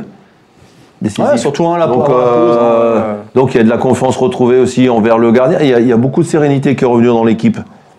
Décisifs. 1.02 1.24
Ouais, 1.32 1.36
surtout 1.36 1.66
un 1.66 1.76
là 1.78 1.86
donc, 1.86 2.04
pour 2.04 2.14
la 2.16 2.24
pause, 2.24 2.58
euh, 2.60 2.98
hein, 2.98 3.02
donc 3.34 3.54
il 3.54 3.58
y 3.58 3.60
a 3.60 3.64
de 3.64 3.68
la 3.68 3.76
confiance 3.78 4.16
retrouvée 4.16 4.58
aussi 4.60 4.88
envers 4.88 5.18
le 5.18 5.32
gardien. 5.32 5.58
Il 5.60 5.68
y 5.68 5.74
a, 5.74 5.80
il 5.80 5.88
y 5.88 5.92
a 5.92 5.96
beaucoup 5.96 6.22
de 6.22 6.26
sérénité 6.28 6.76
qui 6.76 6.84
est 6.84 6.86
revenue 6.86 7.08
dans 7.08 7.24
l'équipe. 7.24 7.58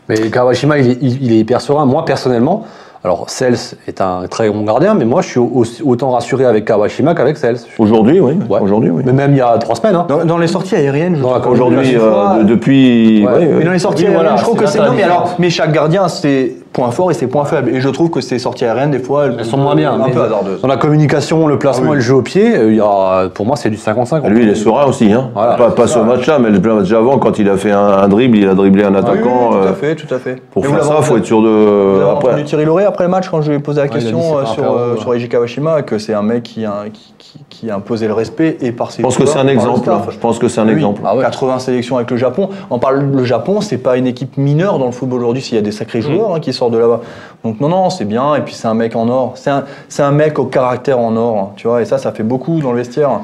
Mais 0.10 0.16
Kawashima, 0.30 0.78
il 0.80 0.90
est, 0.92 0.98
il- 1.02 1.24
il 1.24 1.34
est 1.34 1.38
hyper 1.40 1.62
serein. 1.62 1.86
Moi, 1.86 2.06
personnellement, 2.06 2.64
alors 3.06 3.30
Sels 3.30 3.58
est 3.88 4.00
un 4.00 4.22
très 4.30 4.50
bon 4.50 4.64
gardien, 4.64 4.94
mais 4.94 5.04
moi, 5.04 5.22
je 5.22 5.28
suis 5.28 5.40
aussi- 5.40 5.84
autant 5.84 6.12
rassuré 6.12 6.46
avec 6.46 6.64
Kawashima 6.66 7.14
qu'avec 7.14 7.36
Sels. 7.38 7.58
Aujourd'hui, 7.78 8.22
oui. 8.22 8.38
Ouais. 8.50 8.60
Aujourd'hui, 8.62 8.90
oui. 8.90 9.04
Mais 9.06 9.12
même 9.14 9.32
il 9.32 9.38
y 9.38 9.42
a 9.42 9.58
trois 9.58 9.76
semaines. 9.76 9.96
Hein. 9.96 10.06
Dans, 10.08 10.24
dans 10.24 10.38
les 10.38 10.48
sorties 10.48 10.76
aériennes, 10.76 11.18
je 11.20 11.50
Aujourd'hui, 11.50 11.96
euh, 11.98 12.40
de- 12.40 12.44
depuis. 12.44 13.26
Ouais. 13.26 13.32
ouais, 13.34 13.40
ouais. 13.40 13.54
Mais 13.60 13.66
dans 13.66 13.72
les 13.74 13.80
sorties 13.80 14.04
Oui, 14.04 14.08
aériennes, 14.08 14.22
voilà, 14.24 14.38
je 14.38 14.44
trouve 14.44 14.58
que 14.58 14.66
c'est 14.66 14.80
non, 14.80 14.94
mais 14.96 15.04
alors, 15.04 15.36
mais 15.40 15.50
chaque 15.50 15.74
gardien, 15.74 16.08
c'est 16.08 16.54
points 16.74 16.92
forts 16.92 17.12
et 17.12 17.14
ses 17.14 17.28
points 17.28 17.46
faibles. 17.46 17.70
Et 17.70 17.80
je 17.80 17.88
trouve 17.90 18.10
que 18.10 18.20
ces 18.20 18.40
sorties 18.40 18.66
aériennes, 18.66 18.92
des 18.92 19.00
fois, 19.00 19.28
elles, 19.28 19.36
Elles 19.40 19.46
sont 19.46 19.58
moins 19.58 19.76
bien. 19.76 19.94
un 19.94 20.06
mais 20.06 20.12
peu 20.12 20.22
hasardeuses. 20.22 20.62
Dans 20.62 20.68
la 20.68 20.78
communication, 20.78 21.48
le 21.48 21.58
placement 21.60 21.86
Ah 21.88 21.90
oui. 21.92 21.94
et 21.94 22.00
le 22.00 22.02
jeu 22.02 22.16
au 22.16 22.22
pied, 22.24 22.56
euh, 22.58 22.72
il 22.72 22.78
y 22.78 22.82
a, 22.82 23.30
pour 23.34 23.46
moi, 23.46 23.56
c'est 23.56 23.70
du 23.70 23.78
55. 23.78 24.28
Lui, 24.28 24.44
il 24.44 24.50
est 24.50 24.56
serein 24.56 24.86
aussi. 24.86 25.14
Hein. 25.14 25.30
Voilà, 25.34 25.54
pas 25.54 25.70
pas 25.72 25.88
ce 25.88 26.00
match-là, 26.00 26.40
mais 26.40 26.50
le 26.50 26.60
match 26.60 26.92
avant, 26.92 27.20
quand 27.20 27.38
il 27.40 27.48
a 27.50 27.58
fait 27.58 27.72
un, 27.72 27.80
un 27.88 28.08
dribble, 28.08 28.38
il 28.38 28.48
a 28.50 28.56
dribblé 28.56 28.84
un 28.84 28.94
Ah 28.96 29.00
oui, 29.00 29.04
oui, 29.06 29.12
attaquant. 29.20 29.50
tout 29.52 29.58
euh, 29.58 29.70
à 29.70 29.74
fait, 29.74 29.96
tout 29.96 30.14
à 30.14 30.18
fait. 30.18 30.42
pour 30.52 30.66
Et 30.66 30.68
vous 30.68 30.74
faire 30.74 30.84
ça, 30.84 30.96
il 30.98 31.04
faut 31.04 31.18
être 31.18 31.26
sûr 31.26 31.40
Vous 31.42 31.46
de. 31.48 32.02
avez 32.02 32.10
Après, 32.12 32.28
entendu 32.30 32.44
Thierry 32.46 32.66
Lauré 32.66 32.86
après 32.86 33.04
le 33.04 33.10
match 33.12 33.30
quand 33.30 33.42
je 33.42 33.50
lui 33.52 33.58
ai 33.58 33.60
posé 33.60 33.80
la 33.82 33.86
il 33.86 33.92
a 33.94 33.98
dit 33.98 34.06
question 34.06 34.38
euh, 34.40 34.46
sur, 34.46 34.64
euh, 34.72 34.96
sur 34.98 35.14
Eiji 35.14 35.30
Kawashima 35.30 35.84
que 35.84 35.98
c'est 36.00 36.14
un 36.14 36.24
mec 36.24 36.44
qui 36.44 36.66
qui, 36.94 37.14
qui- 37.20 37.43
qui 37.64 37.72
a 37.72 37.76
imposé 37.76 38.08
le 38.08 38.14
respect 38.14 38.58
et 38.60 38.74
par 38.74 38.92
ses 38.92 38.98
je 38.98 39.04
pense 39.04 39.18
que 39.18 39.26
c'est 39.26 39.40
un 39.40 39.48
exemple. 39.48 39.80
staff. 39.80 40.08
Je 40.12 40.18
pense 40.18 40.38
que 40.38 40.50
c'est 40.50 40.60
un 40.60 40.66
Oui, 40.68 40.74
exemple. 40.74 41.02
Ah 41.06 41.16
ouais. 41.16 41.24
80 41.24 41.60
sélections 41.60 41.96
avec 41.96 42.12
le 42.12 42.18
Japon. 42.18 42.50
On 42.70 42.78
parle 42.78 43.00
le 43.00 43.24
Japon, 43.24 43.62
c'est 43.62 43.78
pas 43.78 43.96
une 43.96 44.06
équipe 44.06 44.36
mineure 44.38 44.80
dans 44.80 44.88
le 44.88 44.92
football 44.92 45.20
aujourd'hui. 45.20 45.42
S'il 45.42 45.56
y 45.56 45.58
a 45.58 45.62
des 45.62 45.72
sacrés 45.72 46.02
joueurs 46.02 46.36
hein, 46.36 46.40
qui 46.42 46.52
sortent 46.52 46.74
de 46.74 46.78
là-bas. 46.78 47.00
Donc 47.46 47.62
non, 47.62 47.70
non, 47.70 47.90
c'est 47.90 48.04
bien. 48.06 48.36
Et 48.36 48.42
puis 48.42 48.54
c'est 48.54 48.68
un 48.68 48.74
mec 48.74 48.96
en 48.98 49.08
or. 49.08 49.34
C'est 49.36 49.50
un, 49.50 49.64
c'est 49.88 50.04
un 50.04 50.12
mec 50.12 50.40
au 50.40 50.46
caractère 50.46 51.00
en 51.00 51.16
or. 51.16 51.38
hein, 51.38 51.50
Tu 51.56 51.68
vois. 51.68 51.82
Et 51.82 51.86
ça, 51.86 51.98
ça 51.98 52.12
fait 52.12 52.24
beaucoup 52.24 52.60
dans 52.60 52.72
le 52.72 52.78
vestiaire. 52.80 53.22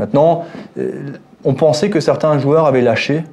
Maintenant, 0.00 0.44
euh, 0.78 0.90
on 1.44 1.54
pensait 1.54 1.88
que 1.88 2.00
certains 2.00 2.38
joueurs 2.38 2.66
avaient 2.66 2.82
lâché. 2.82 3.24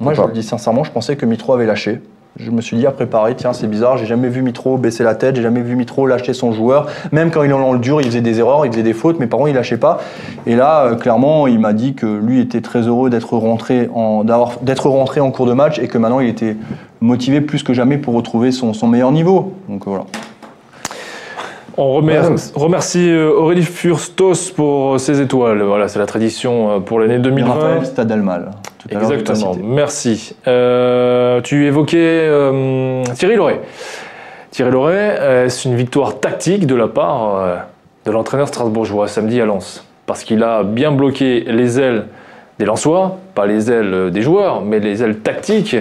Moi, 0.00 0.14
je 0.14 0.22
le 0.22 0.32
dis 0.32 0.42
sincèrement, 0.42 0.82
je 0.82 0.90
pensais 0.90 1.14
que 1.14 1.24
Mitro 1.26 1.52
avait 1.52 1.66
lâché. 1.66 2.00
Je 2.38 2.50
me 2.50 2.60
suis 2.62 2.76
dit 2.76 2.86
à 2.86 2.90
préparer, 2.92 3.34
tiens, 3.34 3.52
c'est 3.52 3.66
bizarre, 3.66 3.98
j'ai 3.98 4.06
jamais 4.06 4.28
vu 4.28 4.40
Mitro 4.40 4.78
baisser 4.78 5.02
la 5.02 5.14
tête, 5.14 5.36
j'ai 5.36 5.42
jamais 5.42 5.60
vu 5.62 5.74
Mitro 5.76 6.06
lâcher 6.06 6.32
son 6.32 6.52
joueur. 6.52 6.86
Même 7.12 7.30
quand 7.30 7.42
il 7.42 7.46
est 7.46 7.50
dans 7.50 7.72
le 7.72 7.78
dur, 7.78 8.00
il 8.00 8.06
faisait 8.06 8.20
des 8.20 8.38
erreurs, 8.38 8.64
il 8.64 8.72
faisait 8.72 8.84
des 8.84 8.92
fautes, 8.94 9.18
mais 9.18 9.26
par 9.26 9.38
contre, 9.38 9.50
il 9.50 9.54
lâchait 9.56 9.76
pas. 9.76 9.98
Et 10.46 10.54
là, 10.54 10.84
euh, 10.86 10.94
clairement, 10.94 11.46
il 11.48 11.58
m'a 11.58 11.72
dit 11.72 11.94
que 11.94 12.06
lui 12.06 12.40
était 12.40 12.60
très 12.60 12.82
heureux 12.82 13.10
d'être 13.10 13.36
rentré 13.36 13.90
en, 13.94 14.24
d'avoir- 14.24 14.52
d'être 14.62 14.88
rentré 14.88 15.20
en 15.20 15.30
cours 15.32 15.46
de 15.46 15.52
match 15.54 15.78
et 15.80 15.88
que 15.88 15.98
maintenant, 15.98 16.20
il 16.20 16.28
était 16.28 16.56
motivé 17.00 17.40
plus 17.40 17.62
que 17.62 17.74
jamais 17.74 17.98
pour 17.98 18.14
retrouver 18.14 18.52
son, 18.52 18.72
son 18.74 18.86
meilleur 18.86 19.10
niveau. 19.12 19.52
Donc 19.68 19.84
voilà. 19.86 20.04
On 21.76 21.92
remercie, 21.94 22.52
remercie, 22.54 23.10
euh, 23.10 23.32
Aurélie 23.32 23.62
Furstos 23.64 24.52
pour 24.54 25.00
ses 25.00 25.20
étoiles. 25.20 25.62
Voilà, 25.62 25.88
c'est 25.88 25.98
la 25.98 26.06
tradition 26.06 26.70
euh, 26.76 26.80
pour 26.80 27.00
l'année 27.00 27.14
Et 27.14 27.18
2020. 27.20 27.52
Raphaël 27.54 27.86
Stadalmal. 27.86 28.50
Tout 28.80 28.88
à 28.96 29.00
l'heure, 29.00 29.12
Exactement, 29.12 29.56
merci. 29.62 30.34
Euh, 30.46 31.40
tu 31.42 31.66
évoquais 31.66 31.98
euh, 31.98 33.04
Thierry 33.14 33.36
Loret. 33.36 33.60
Thierry 34.50 34.70
Loret, 34.70 35.16
euh, 35.20 35.48
c'est 35.48 35.68
une 35.68 35.76
victoire 35.76 36.18
tactique 36.18 36.66
de 36.66 36.74
la 36.74 36.88
part 36.88 37.66
de 38.06 38.10
l'entraîneur 38.10 38.48
strasbourgeois 38.48 39.06
samedi 39.08 39.40
à 39.40 39.44
Lens? 39.44 39.84
Parce 40.06 40.24
qu'il 40.24 40.42
a 40.42 40.62
bien 40.62 40.92
bloqué 40.92 41.40
les 41.46 41.78
ailes 41.78 42.06
des 42.58 42.64
Lensois, 42.64 43.18
pas 43.34 43.46
les 43.46 43.70
ailes 43.70 44.10
des 44.10 44.22
joueurs, 44.22 44.62
mais 44.62 44.80
les 44.80 45.02
ailes 45.02 45.18
tactiques 45.18 45.76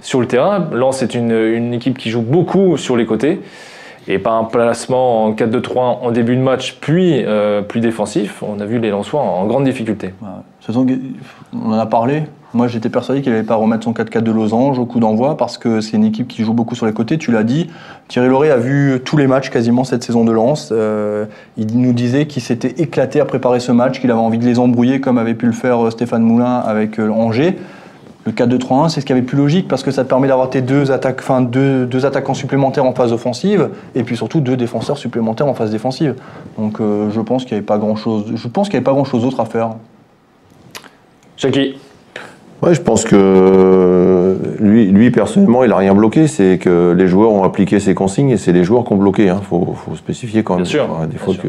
sur 0.00 0.20
le 0.20 0.26
terrain. 0.26 0.68
Lens 0.72 1.02
est 1.02 1.14
une, 1.14 1.32
une 1.32 1.74
équipe 1.74 1.98
qui 1.98 2.10
joue 2.10 2.22
beaucoup 2.22 2.76
sur 2.76 2.96
les 2.96 3.04
côtés. 3.06 3.40
Et 4.06 4.18
par 4.18 4.34
un 4.34 4.44
placement 4.44 5.24
en 5.24 5.32
4-2-3 5.32 5.78
en 6.02 6.10
début 6.10 6.36
de 6.36 6.42
match, 6.42 6.76
puis 6.80 7.24
euh, 7.24 7.62
plus 7.62 7.80
défensif, 7.80 8.42
on 8.42 8.60
a 8.60 8.66
vu 8.66 8.78
les 8.78 8.90
Lensois 8.90 9.20
en 9.20 9.46
grande 9.46 9.64
difficulté. 9.64 10.12
On 11.54 11.72
en 11.72 11.78
a 11.78 11.86
parlé. 11.86 12.24
Moi, 12.52 12.68
j'étais 12.68 12.88
persuadé 12.88 13.20
qu'il 13.20 13.32
n'allait 13.32 13.44
pas 13.44 13.56
remettre 13.56 13.82
son 13.82 13.92
4-4 13.92 14.20
de 14.20 14.30
losange 14.30 14.78
au 14.78 14.86
coup 14.86 15.00
d'envoi 15.00 15.36
parce 15.36 15.58
que 15.58 15.80
c'est 15.80 15.96
une 15.96 16.04
équipe 16.04 16.28
qui 16.28 16.44
joue 16.44 16.52
beaucoup 16.52 16.76
sur 16.76 16.86
les 16.86 16.92
côtés. 16.92 17.18
Tu 17.18 17.32
l'as 17.32 17.42
dit. 17.42 17.68
Thierry 18.06 18.28
Lauré 18.28 18.50
a 18.50 18.58
vu 18.58 19.00
tous 19.04 19.16
les 19.16 19.26
matchs 19.26 19.50
quasiment 19.50 19.82
cette 19.82 20.04
saison 20.04 20.24
de 20.24 20.30
Lens. 20.30 20.68
Euh, 20.70 21.24
il 21.56 21.76
nous 21.76 21.92
disait 21.92 22.26
qu'il 22.26 22.42
s'était 22.42 22.80
éclaté 22.80 23.18
à 23.18 23.24
préparer 23.24 23.58
ce 23.58 23.72
match, 23.72 24.00
qu'il 24.00 24.10
avait 24.12 24.20
envie 24.20 24.38
de 24.38 24.44
les 24.44 24.60
embrouiller 24.60 25.00
comme 25.00 25.18
avait 25.18 25.34
pu 25.34 25.46
le 25.46 25.52
faire 25.52 25.84
euh, 25.84 25.90
Stéphane 25.90 26.22
Moulin 26.22 26.58
avec 26.58 27.00
Angers. 27.00 27.56
Le 28.26 28.32
4-2-3-1, 28.32 28.88
c'est 28.88 29.00
ce 29.02 29.06
qui 29.06 29.12
avait 29.12 29.22
plus 29.22 29.36
logique 29.36 29.68
parce 29.68 29.82
que 29.82 29.90
ça 29.90 30.02
te 30.02 30.08
permet 30.08 30.28
d'avoir 30.28 30.48
tes 30.48 30.62
deux, 30.62 30.90
attaques, 30.90 31.20
enfin, 31.20 31.42
deux, 31.42 31.84
deux 31.84 32.06
attaquants 32.06 32.32
supplémentaires 32.32 32.86
en 32.86 32.94
phase 32.94 33.12
offensive 33.12 33.68
et 33.94 34.02
puis 34.02 34.16
surtout 34.16 34.40
deux 34.40 34.56
défenseurs 34.56 34.96
supplémentaires 34.96 35.46
en 35.46 35.54
phase 35.54 35.70
défensive. 35.70 36.14
Donc 36.58 36.80
euh, 36.80 37.10
je 37.10 37.20
pense 37.20 37.44
qu'il 37.44 37.52
n'y 37.54 37.58
avait 37.58 37.66
pas 37.66 37.78
grand 37.78 37.96
chose. 37.96 38.32
Je 38.34 38.48
pense 38.48 38.68
qu'il 38.68 38.74
n'y 38.74 38.78
avait 38.78 38.84
pas 38.84 38.92
grand 38.92 39.04
chose 39.04 39.22
d'autre 39.22 39.40
à 39.40 39.44
faire. 39.44 39.70
Jackie 41.36 41.74
Ouais, 42.62 42.72
je 42.72 42.80
pense 42.80 43.04
que 43.04 44.38
lui, 44.58 44.86
lui 44.86 45.10
personnellement, 45.10 45.64
il 45.64 45.72
a 45.72 45.76
rien 45.76 45.94
bloqué. 45.94 46.26
C'est 46.26 46.56
que 46.56 46.94
les 46.96 47.08
joueurs 47.08 47.30
ont 47.30 47.42
appliqué 47.42 47.78
ses 47.78 47.94
consignes 47.94 48.30
et 48.30 48.38
c'est 48.38 48.52
les 48.52 48.64
joueurs 48.64 48.84
qui 48.84 48.92
ont 48.94 48.96
bloqué. 48.96 49.26
Il 49.26 49.34
faut, 49.42 49.74
faut 49.74 49.96
spécifier 49.96 50.42
quand 50.42 50.54
même. 50.54 50.62
Bien 50.62 50.70
sûr, 50.70 50.88
des 51.02 51.06
bien 51.08 51.18
fois 51.18 51.34
sûr. 51.34 51.42
que. 51.42 51.48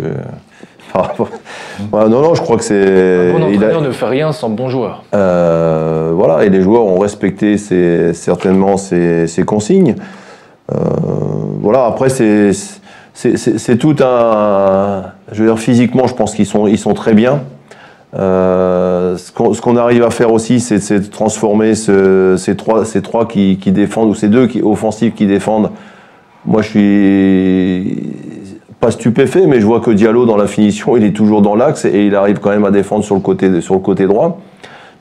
Ouais, 1.91 2.09
non, 2.09 2.21
non, 2.21 2.35
je 2.35 2.41
crois 2.41 2.57
que 2.57 2.63
c'est. 2.63 3.29
Un 3.29 3.39
bon 3.39 3.47
il 3.49 3.55
a- 3.55 3.67
entraîneur 3.67 3.81
ne 3.81 3.91
fait 3.91 4.05
rien 4.05 4.31
sans 4.31 4.49
bon 4.49 4.69
joueur. 4.69 5.03
Euh, 5.13 6.11
voilà, 6.15 6.45
et 6.45 6.49
les 6.49 6.61
joueurs 6.61 6.85
ont 6.85 6.99
respecté 6.99 7.57
ses- 7.57 8.13
certainement 8.13 8.77
ces, 8.77 9.27
consignes. 9.45 9.95
Euh, 10.73 10.77
voilà, 11.61 11.85
après, 11.85 12.09
c'est 12.09 13.77
tout 13.79 13.95
un. 14.01 15.03
Je 15.31 15.41
veux 15.43 15.47
dire, 15.49 15.59
physiquement, 15.59 16.07
je 16.07 16.13
pense 16.15 16.33
qu'ils 16.33 16.45
sont, 16.45 16.67
ils 16.67 16.77
sont 16.79 16.93
très 16.93 17.13
bien. 17.13 17.41
Euh, 18.17 19.17
ce 19.17 19.31
qu'on 19.61 19.75
arrive 19.75 20.03
à 20.03 20.09
faire 20.09 20.31
aussi, 20.31 20.61
c'est 20.61 20.79
c'est 20.79 20.99
de 21.01 21.07
transformer 21.07 21.75
ce- 21.75 22.35
ces 22.37 22.55
trois, 22.55 22.85
ces 22.85 23.01
trois 23.01 23.27
qui, 23.27 23.57
qui 23.57 23.71
défendent, 23.73 24.09
ou 24.09 24.15
ces 24.15 24.29
deux 24.29 24.47
qui, 24.47 24.61
offensifs 24.61 25.13
qui 25.15 25.25
défendent. 25.25 25.71
Moi, 26.45 26.61
je 26.61 26.69
suis 26.69 28.03
pas 28.85 28.91
stupéfait, 28.91 29.47
mais 29.47 29.59
je 29.59 29.65
vois 29.65 29.79
que 29.79 29.89
Diallo, 29.89 30.25
dans 30.27 30.37
la 30.37 30.45
finition, 30.45 30.95
il 30.95 31.03
est 31.03 31.11
toujours 31.11 31.41
dans 31.41 31.55
l'axe 31.55 31.85
et 31.85 32.05
il 32.05 32.13
arrive 32.13 32.37
quand 32.39 32.51
même 32.51 32.65
à 32.65 32.69
défendre 32.71 33.03
sur 33.03 33.15
le 33.15 33.21
côté, 33.21 33.59
sur 33.61 33.73
le 33.73 33.79
côté 33.79 34.05
droit. 34.05 34.39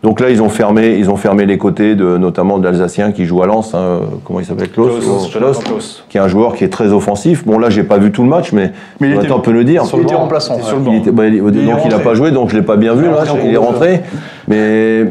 Donc 0.02 0.20
là, 0.20 0.30
ils 0.30 0.40
ont 0.40 0.48
fermé, 0.48 0.96
ils 0.98 1.10
ont 1.10 1.16
fermé 1.16 1.44
les 1.44 1.58
côtés, 1.58 1.94
de, 1.94 2.16
notamment 2.16 2.58
de 2.58 2.64
l'Alsacien 2.64 3.12
qui 3.12 3.26
joue 3.26 3.42
à 3.42 3.46
Lens. 3.46 3.74
hein, 3.74 4.00
comment 4.24 4.40
il 4.40 4.46
s'appelle? 4.46 4.70
Klaus, 4.70 4.92
Klaus, 5.00 5.04
Klaus, 5.04 5.30
Jonathan 5.32 5.60
Klaus. 5.60 6.04
qui 6.08 6.16
est 6.16 6.20
un 6.20 6.28
joueur 6.28 6.54
qui 6.54 6.64
est 6.64 6.68
très 6.68 6.92
offensif. 6.92 7.44
Bon, 7.44 7.58
là, 7.58 7.68
j'ai 7.68 7.82
pas 7.84 7.98
vu 7.98 8.10
tout 8.10 8.22
le 8.22 8.28
match, 8.30 8.52
mais, 8.52 8.72
Mais 9.00 9.10
Jonathan 9.12 9.40
peut 9.40 9.52
le 9.52 9.64
dire. 9.64 9.82
il 9.94 10.00
était 10.00 10.14
remplaçant. 10.14 10.58
Sur 10.62 10.78
Il 10.86 10.94
était- 10.96 11.10
bah, 11.12 11.26
il- 11.26 11.42
donc 11.42 11.54
il 11.84 11.90
n'a 11.90 11.98
pas 11.98 12.14
joué, 12.14 12.30
donc 12.30 12.48
je 12.50 12.56
l'ai 12.56 12.62
pas 12.62 12.76
bien 12.76 12.94
vu. 12.94 13.04
Là, 13.04 13.24
il 13.44 13.52
est 13.52 13.56
rentré, 13.58 14.00
mais 14.48 15.04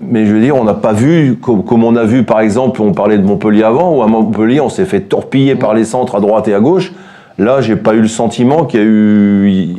mais 0.00 0.26
je 0.26 0.32
veux 0.34 0.40
dire, 0.40 0.54
on 0.56 0.62
n'a 0.64 0.74
pas 0.74 0.92
vu 0.92 1.38
comme, 1.42 1.64
comme 1.64 1.82
on 1.84 1.96
a 1.96 2.04
vu 2.04 2.22
par 2.22 2.40
exemple, 2.40 2.80
on 2.82 2.92
parlait 2.92 3.18
de 3.18 3.26
Montpellier 3.26 3.64
avant, 3.64 3.96
où 3.96 4.02
à 4.02 4.06
Montpellier 4.06 4.60
on 4.60 4.68
s'est 4.68 4.84
fait 4.84 5.00
torpiller 5.00 5.54
par 5.56 5.72
les 5.74 5.84
centres 5.84 6.14
à 6.16 6.20
droite 6.20 6.46
et 6.48 6.54
à 6.54 6.60
gauche. 6.60 6.92
Là, 7.38 7.60
j'ai 7.60 7.76
pas 7.76 7.94
eu 7.94 8.00
le 8.00 8.08
sentiment 8.08 8.64
qu'il 8.64 8.80
y 8.80 8.82
a 8.82 8.86
eu, 8.86 9.76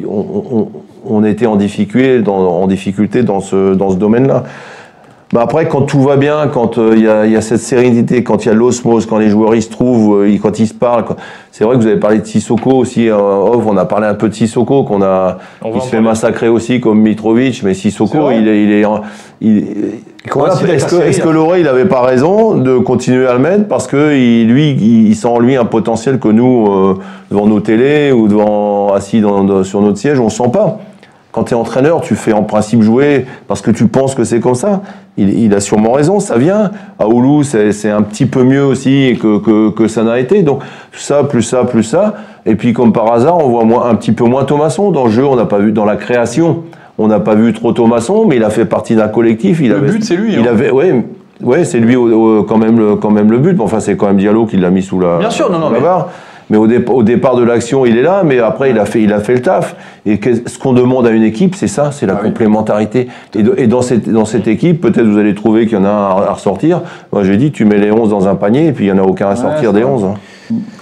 on, 1.06 1.24
était 1.26 1.46
en 1.46 1.58
difficulté 1.58 2.24
en 2.30 2.68
difficulté 2.68 3.24
dans 3.24 3.42
ce 3.42 3.74
dans 3.74 3.92
ce 3.92 3.98
domaine-là. 3.98 4.46
Bah 5.32 5.42
après, 5.44 5.68
quand 5.68 5.84
tout 5.84 6.02
va 6.02 6.18
bien, 6.18 6.50
quand 6.52 6.80
euh, 6.80 6.94
il 6.96 7.04
y, 7.04 7.08
a, 7.08 7.28
il 7.28 7.32
y 7.32 7.36
a 7.36 7.42
cette 7.42 7.60
sérénité, 7.60 8.24
quand 8.24 8.46
il 8.46 8.48
y 8.48 8.52
a 8.52 8.56
l'osmose, 8.56 9.06
quand 9.06 9.20
les 9.20 9.30
joueurs 9.30 9.54
ils 9.54 9.62
se 9.62 9.70
trouvent, 9.70 10.24
euh, 10.24 10.38
quand 10.42 10.58
ils 10.58 10.66
se 10.68 10.74
parlent, 10.74 11.06
quand- 11.06 11.18
c'est 11.52 11.64
vrai 11.64 11.76
que 11.76 11.82
vous 11.82 11.88
avez 11.88 12.00
parlé 12.00 12.18
de 12.18 12.26
Sissoko 12.26 12.72
aussi. 12.72 13.10
euh, 13.10 13.16
off, 13.16 13.64
on 13.68 13.78
a 13.78 13.86
parlé 13.86 14.08
un 14.08 14.16
peu 14.16 14.28
de 14.28 14.34
Sissoko, 14.34 14.84
qu'on 14.84 15.04
a, 15.04 15.38
On 15.64 15.72
il 15.76 15.82
se 15.82 15.88
fait 15.90 16.02
massacrer 16.02 16.48
aussi 16.48 16.80
comme 16.82 17.00
Mitrovic, 17.02 17.62
mais 17.64 17.76
Sissoko, 17.76 18.32
il 18.32 18.48
est, 18.48 18.64
il 18.64 18.72
est, 18.72 18.84
il- 19.42 19.66
voilà, 20.34 20.50
coïncide 20.50 20.70
avec 20.70 20.76
est-ce 20.82 20.86
que, 20.96 21.02
est-ce 21.04 21.22
que 21.22 21.28
là. 21.28 21.34
Lauré, 21.34 21.60
il 21.62 21.68
avait 21.68 21.86
pas 21.86 22.02
raison 22.02 22.56
de 22.56 22.80
continuer 22.80 23.28
à 23.28 23.34
le 23.34 23.40
mettre 23.40 23.68
parce 23.68 23.86
que 23.86 24.16
il, 24.16 24.48
lui, 24.48 24.72
il, 24.72 25.10
il 25.10 25.16
sent 25.16 25.28
en 25.28 25.38
lui 25.40 25.56
un 25.56 25.66
potentiel 25.66 26.18
que 26.18 26.28
nous, 26.28 26.66
euh, 26.72 26.98
devant 27.30 27.46
nos 27.46 27.60
télés 27.60 28.12
ou 28.12 28.28
devant 28.28 28.94
assis 28.94 29.22
dans- 29.22 29.44
dans- 29.44 29.64
sur 29.64 29.80
notre 29.82 29.98
siège, 30.00 30.20
on 30.20 30.30
sent 30.30 30.50
pas? 30.52 30.80
Quand 31.32 31.44
tu 31.44 31.54
es 31.54 31.56
entraîneur, 31.58 32.02
tu 32.02 32.16
fais 32.16 32.34
en 32.34 32.42
principe 32.42 32.82
jouer 32.82 33.26
parce 33.48 33.62
que 33.62 33.70
tu 33.70 33.88
penses 33.88 34.16
que 34.16 34.24
c'est 34.24 34.40
comme 34.40 34.56
ça. 34.56 34.82
Il, 35.16 35.30
il 35.38 35.54
a 35.54 35.60
sûrement 35.60 35.92
raison, 35.92 36.20
ça 36.20 36.38
vient. 36.38 36.72
À 36.98 37.08
Oulu, 37.08 37.44
c'est 37.44 37.72
c'est 37.72 37.92
un 37.92 38.02
petit 38.02 38.26
peu 38.26 38.44
mieux 38.44 38.66
aussi 38.66 39.18
que, 39.22 39.38
que, 39.38 39.70
que 39.70 39.88
ça 39.88 40.04
n'a 40.04 40.20
été. 40.20 40.42
Donc, 40.42 40.62
ça, 40.94 41.24
plus 41.24 41.44
ça, 41.44 41.66
plus 41.66 41.84
ça. 41.84 42.16
Et 42.48 42.56
puis, 42.56 42.74
comme 42.74 42.94
par 42.94 43.12
hasard, 43.14 43.38
on 43.38 43.50
voit 43.50 43.64
moins, 43.64 43.88
un 43.88 43.96
petit 43.96 44.12
peu 44.12 44.24
moins 44.24 44.44
Thomasson. 44.44 44.90
Dans 44.92 45.06
le 45.06 45.12
jeu, 45.12 45.24
on 45.26 45.36
n'a 45.36 45.46
pas 45.46 45.60
vu, 45.60 45.72
dans 45.72 45.86
la 45.86 45.98
création, 45.98 46.64
on 46.98 47.08
n'a 47.08 47.20
pas 47.20 47.36
vu 47.36 47.54
trop 47.54 47.74
Thomasson, 47.74 48.26
mais 48.26 48.38
il 48.38 48.44
a 48.44 48.50
fait 48.50 48.66
partie 48.66 48.96
d'un 48.96 49.08
collectif. 49.08 49.60
Il 49.62 49.70
Le 49.70 49.76
avait, 49.76 49.92
but, 49.92 50.04
c'est 50.04 50.16
lui, 50.16 50.34
Il 50.34 50.40
hein. 50.40 50.46
avait, 50.50 50.72
ouais, 50.72 51.06
ouais 51.44 51.64
c'est 51.64 51.80
lui 51.80 51.96
quand, 52.48 52.58
même 52.58 52.80
le, 52.80 52.96
quand 52.96 53.12
même 53.12 53.30
le 53.30 53.38
but. 53.38 53.56
Enfin, 53.62 53.80
c'est 53.80 53.96
quand 53.96 54.08
même 54.08 54.18
Diallo 54.18 54.48
qui 54.48 54.58
l'a 54.58 54.72
mis 54.72 54.82
sous 54.82 55.00
la, 55.00 55.20
Bien 55.20 55.30
sûr, 55.30 55.52
non, 55.52 55.60
non, 55.60 55.68
sous 55.68 55.74
la 55.74 55.80
mais- 55.80 55.86
barre. 55.86 56.08
mais 56.08 56.14
au, 56.58 56.68
dé- 56.68 56.84
au 56.88 57.04
départ 57.04 57.36
de 57.36 57.44
l'action, 57.44 57.86
il 57.86 57.98
est 57.98 58.02
là, 58.02 58.24
mais 58.26 58.40
après, 58.40 58.72
il 58.72 58.80
a 58.80 58.86
fait, 58.86 59.02
il 59.02 59.14
a 59.14 59.20
fait 59.20 59.34
le 59.34 59.42
taf. 59.42 59.76
Et 60.06 60.18
que- 60.18 60.48
ce 60.48 60.58
qu'on 60.58 60.74
demande 60.74 61.06
à 61.06 61.12
une 61.12 61.24
équipe, 61.24 61.56
c'est 61.56 61.68
ça, 61.68 61.92
c'est 61.92 62.06
la 62.06 62.14
Ah 62.14 62.20
oui. 62.24 62.30
complémentarité. 62.30 63.08
Et, 63.36 63.44
de- 63.44 63.54
et 63.58 63.68
dans, 63.68 63.82
cette, 63.82 64.10
dans 64.10 64.26
cette 64.26 64.48
équipe, 64.48 64.82
peut-être 64.82 65.06
vous 65.06 65.18
allez 65.20 65.36
trouver 65.36 65.68
qu'il 65.68 65.78
y 65.78 65.82
en 65.82 65.86
a 65.86 65.90
un 65.90 66.08
à, 66.08 66.26
à 66.30 66.34
ressortir. 66.34 66.82
Moi, 67.12 67.24
j'ai 67.24 67.38
dit, 67.38 67.52
tu 67.52 67.66
mets 67.66 67.78
les 67.78 67.92
11 67.92 68.10
dans 68.10 68.28
un 68.28 68.36
panier, 68.36 68.68
et 68.68 68.72
puis 68.72 68.86
il 68.88 68.94
n'y 68.94 69.00
en 69.00 69.04
a 69.04 69.06
aucun 69.08 69.30
à 69.30 69.36
sortir 69.36 69.70
c'est 69.72 69.76
des 69.78 69.84
vrai. 69.84 69.92
11. 69.92 70.04
hein. 70.06 70.14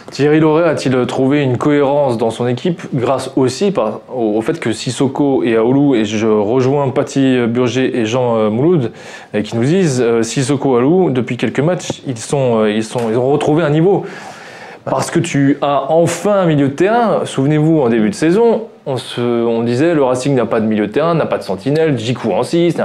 Thierry 0.09 0.39
Loret 0.39 0.63
a-t-il 0.63 0.95
trouvé 1.05 1.43
une 1.43 1.57
cohérence 1.57 2.17
dans 2.17 2.29
son 2.29 2.47
équipe 2.47 2.81
grâce 2.93 3.29
aussi 3.35 3.71
par- 3.71 3.99
au, 4.15 4.37
au 4.37 4.41
fait 4.41 4.57
que 4.57 4.71
Sissoko 4.71 5.43
et 5.43 5.57
Aoulou, 5.57 5.95
et 5.95 6.05
je 6.05 6.27
rejoins 6.27 6.87
Paty 6.89 7.35
Burger 7.49 7.91
et 7.99 8.05
Jean 8.05 8.37
euh, 8.37 8.49
Mouloud, 8.49 8.93
euh, 9.35 9.41
qui 9.41 9.57
nous 9.57 9.65
disent 9.65 10.01
euh, 10.01 10.23
Sissoko 10.23 10.75
et 10.79 10.81
Aoulou, 10.81 11.09
depuis 11.09 11.35
quelques 11.35 11.59
matchs, 11.59 12.01
ils, 12.07 12.17
sont, 12.17 12.59
euh, 12.59 12.71
ils, 12.71 12.85
sont, 12.85 13.01
ils 13.11 13.17
ont 13.17 13.29
retrouvé 13.29 13.63
un 13.63 13.69
niveau. 13.69 14.05
Parce 14.89 15.11
que 15.11 15.19
tu 15.19 15.57
as 15.61 15.83
enfin 15.89 16.33
un 16.41 16.45
milieu 16.45 16.67
de 16.69 16.73
terrain. 16.73 17.21
Souvenez-vous, 17.25 17.79
en 17.81 17.89
début 17.89 18.09
de 18.09 18.15
saison, 18.15 18.63
on, 18.85 18.97
se, 18.97 19.21
on 19.21 19.63
disait 19.63 19.93
le 19.93 20.03
Racing 20.03 20.35
n'a 20.35 20.45
pas 20.45 20.59
de 20.59 20.65
milieu 20.65 20.87
de 20.87 20.91
terrain, 20.91 21.13
n'a 21.13 21.25
pas 21.25 21.37
de 21.37 21.43
sentinelle, 21.43 21.97
Jiku 21.97 22.31
en 22.31 22.43
6, 22.43 22.77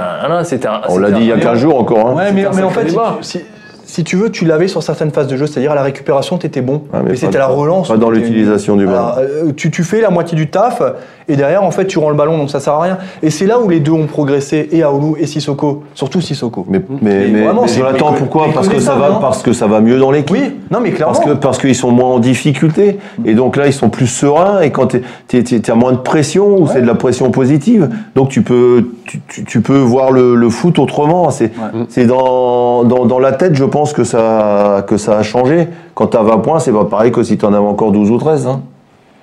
c'était 0.43 0.67
un. 0.67 0.81
On 0.89 0.97
l'a 0.97 1.11
dit 1.11 1.21
il 1.21 1.27
y 1.27 1.31
a 1.31 1.35
un- 1.35 1.39
15 1.39 1.59
jours 1.59 1.79
encore. 1.79 2.09
hein. 2.09 2.13
Ouais, 2.15 2.31
mais, 2.33 2.45
en 2.45 2.69
fait, 2.69 2.89
si 2.89 2.97
si- 3.21 3.41
si 3.85 4.03
tu 4.03 4.15
veux, 4.15 4.29
tu 4.29 4.45
l'avais 4.45 4.67
sur 4.67 4.81
certaines 4.81 5.11
phases 5.11 5.27
de 5.27 5.37
jeu, 5.37 5.45
c'est-à-dire 5.47 5.71
à 5.71 5.75
la 5.75 5.83
récupération, 5.83 6.37
tu 6.37 6.47
étais 6.47 6.61
bon. 6.61 6.83
Ouais, 6.93 6.99
mais 7.03 7.11
mais 7.11 7.15
c'était 7.15 7.37
la 7.37 7.47
relance. 7.47 7.87
pas 7.87 7.97
dans 7.97 8.09
l'utilisation 8.09 8.75
du 8.75 8.85
ballon. 8.85 9.11
Euh, 9.17 9.51
tu, 9.55 9.71
tu 9.71 9.83
fais 9.83 10.01
la 10.01 10.09
moitié 10.09 10.35
du 10.35 10.49
taf, 10.49 10.81
et 11.27 11.35
derrière, 11.35 11.63
en 11.63 11.71
fait, 11.71 11.85
tu 11.85 11.99
rends 11.99 12.09
le 12.09 12.15
ballon, 12.15 12.37
donc 12.37 12.49
ça 12.49 12.59
sert 12.59 12.73
à 12.73 12.81
rien. 12.81 12.97
Et 13.21 13.29
c'est 13.29 13.45
là 13.45 13.59
où 13.59 13.69
les 13.69 13.79
deux 13.79 13.91
ont 13.91 14.07
progressé, 14.07 14.69
et 14.71 14.83
Aoulou 14.83 15.15
et 15.19 15.25
Sissoko, 15.25 15.83
surtout 15.93 16.21
Sissoko. 16.21 16.65
Mais, 16.67 16.81
mais, 17.01 17.27
Mais 17.27 17.43
vraiment, 17.43 17.67
Jonathan, 17.67 18.13
pourquoi? 18.13 18.47
parce 18.53 18.67
que, 18.67 18.79
ça 18.79 18.95
va, 18.95 19.19
parce 19.21 19.41
que 19.41 19.53
ça 19.53 19.67
va 19.67 19.81
mieux 19.81 19.99
dans 19.99 20.11
l'équipe. 20.11 20.31
Oui, 20.35 20.55
non, 20.71 20.79
mais 20.79 20.91
clairement. 20.91 21.13
Parce 21.13 21.25
que 21.25 21.33
parce 21.33 21.57
qu'ils 21.57 21.75
sont 21.75 21.91
moins 21.91 22.09
en 22.09 22.19
difficulté 22.19 22.99
et 23.25 23.33
donc 23.33 23.55
là 23.57 23.67
ils 23.67 23.73
sont 23.73 23.89
plus 23.89 24.07
sereins 24.07 24.61
et 24.61 24.71
quand 24.71 24.95
tu 25.27 25.61
as 25.67 25.75
moins 25.75 25.91
de 25.91 25.97
pression 25.97 26.57
ou 26.57 26.67
c'est 26.67 26.81
de 26.81 26.87
la 26.87 26.95
pression 26.95 27.29
positive 27.31 27.89
donc 28.15 28.29
tu 28.29 28.41
peux 28.41 28.85
tu, 29.05 29.21
tu- 29.27 29.43
tu 29.45 29.61
peux 29.61 29.77
voir 29.79 30.11
le, 30.11 30.35
le 30.35 30.49
foot 30.49 30.79
autrement 30.79 31.29
c'est 31.31 32.05
dans, 32.05 32.83
dans 32.83 33.05
dans 33.05 33.19
la 33.19 33.31
tête 33.31 33.55
je 33.55 33.65
pense 33.65 33.93
que 33.93 34.03
ça 34.03 34.83
que 34.87 34.97
ça 34.97 35.17
a 35.17 35.23
changé 35.23 35.67
quand 35.95 36.07
tu 36.07 36.17
as 36.17 36.23
20 36.23 36.37
points 36.39 36.59
c'est 36.59 36.71
pas 36.71 36.85
pareil 36.85 37.11
que 37.11 37.23
si 37.23 37.37
tu 37.37 37.45
en 37.45 37.53
avais 37.53 37.65
encore 37.65 37.91
12 37.91 38.11
ou 38.11 38.17
13 38.17 38.47
hein. 38.47 38.61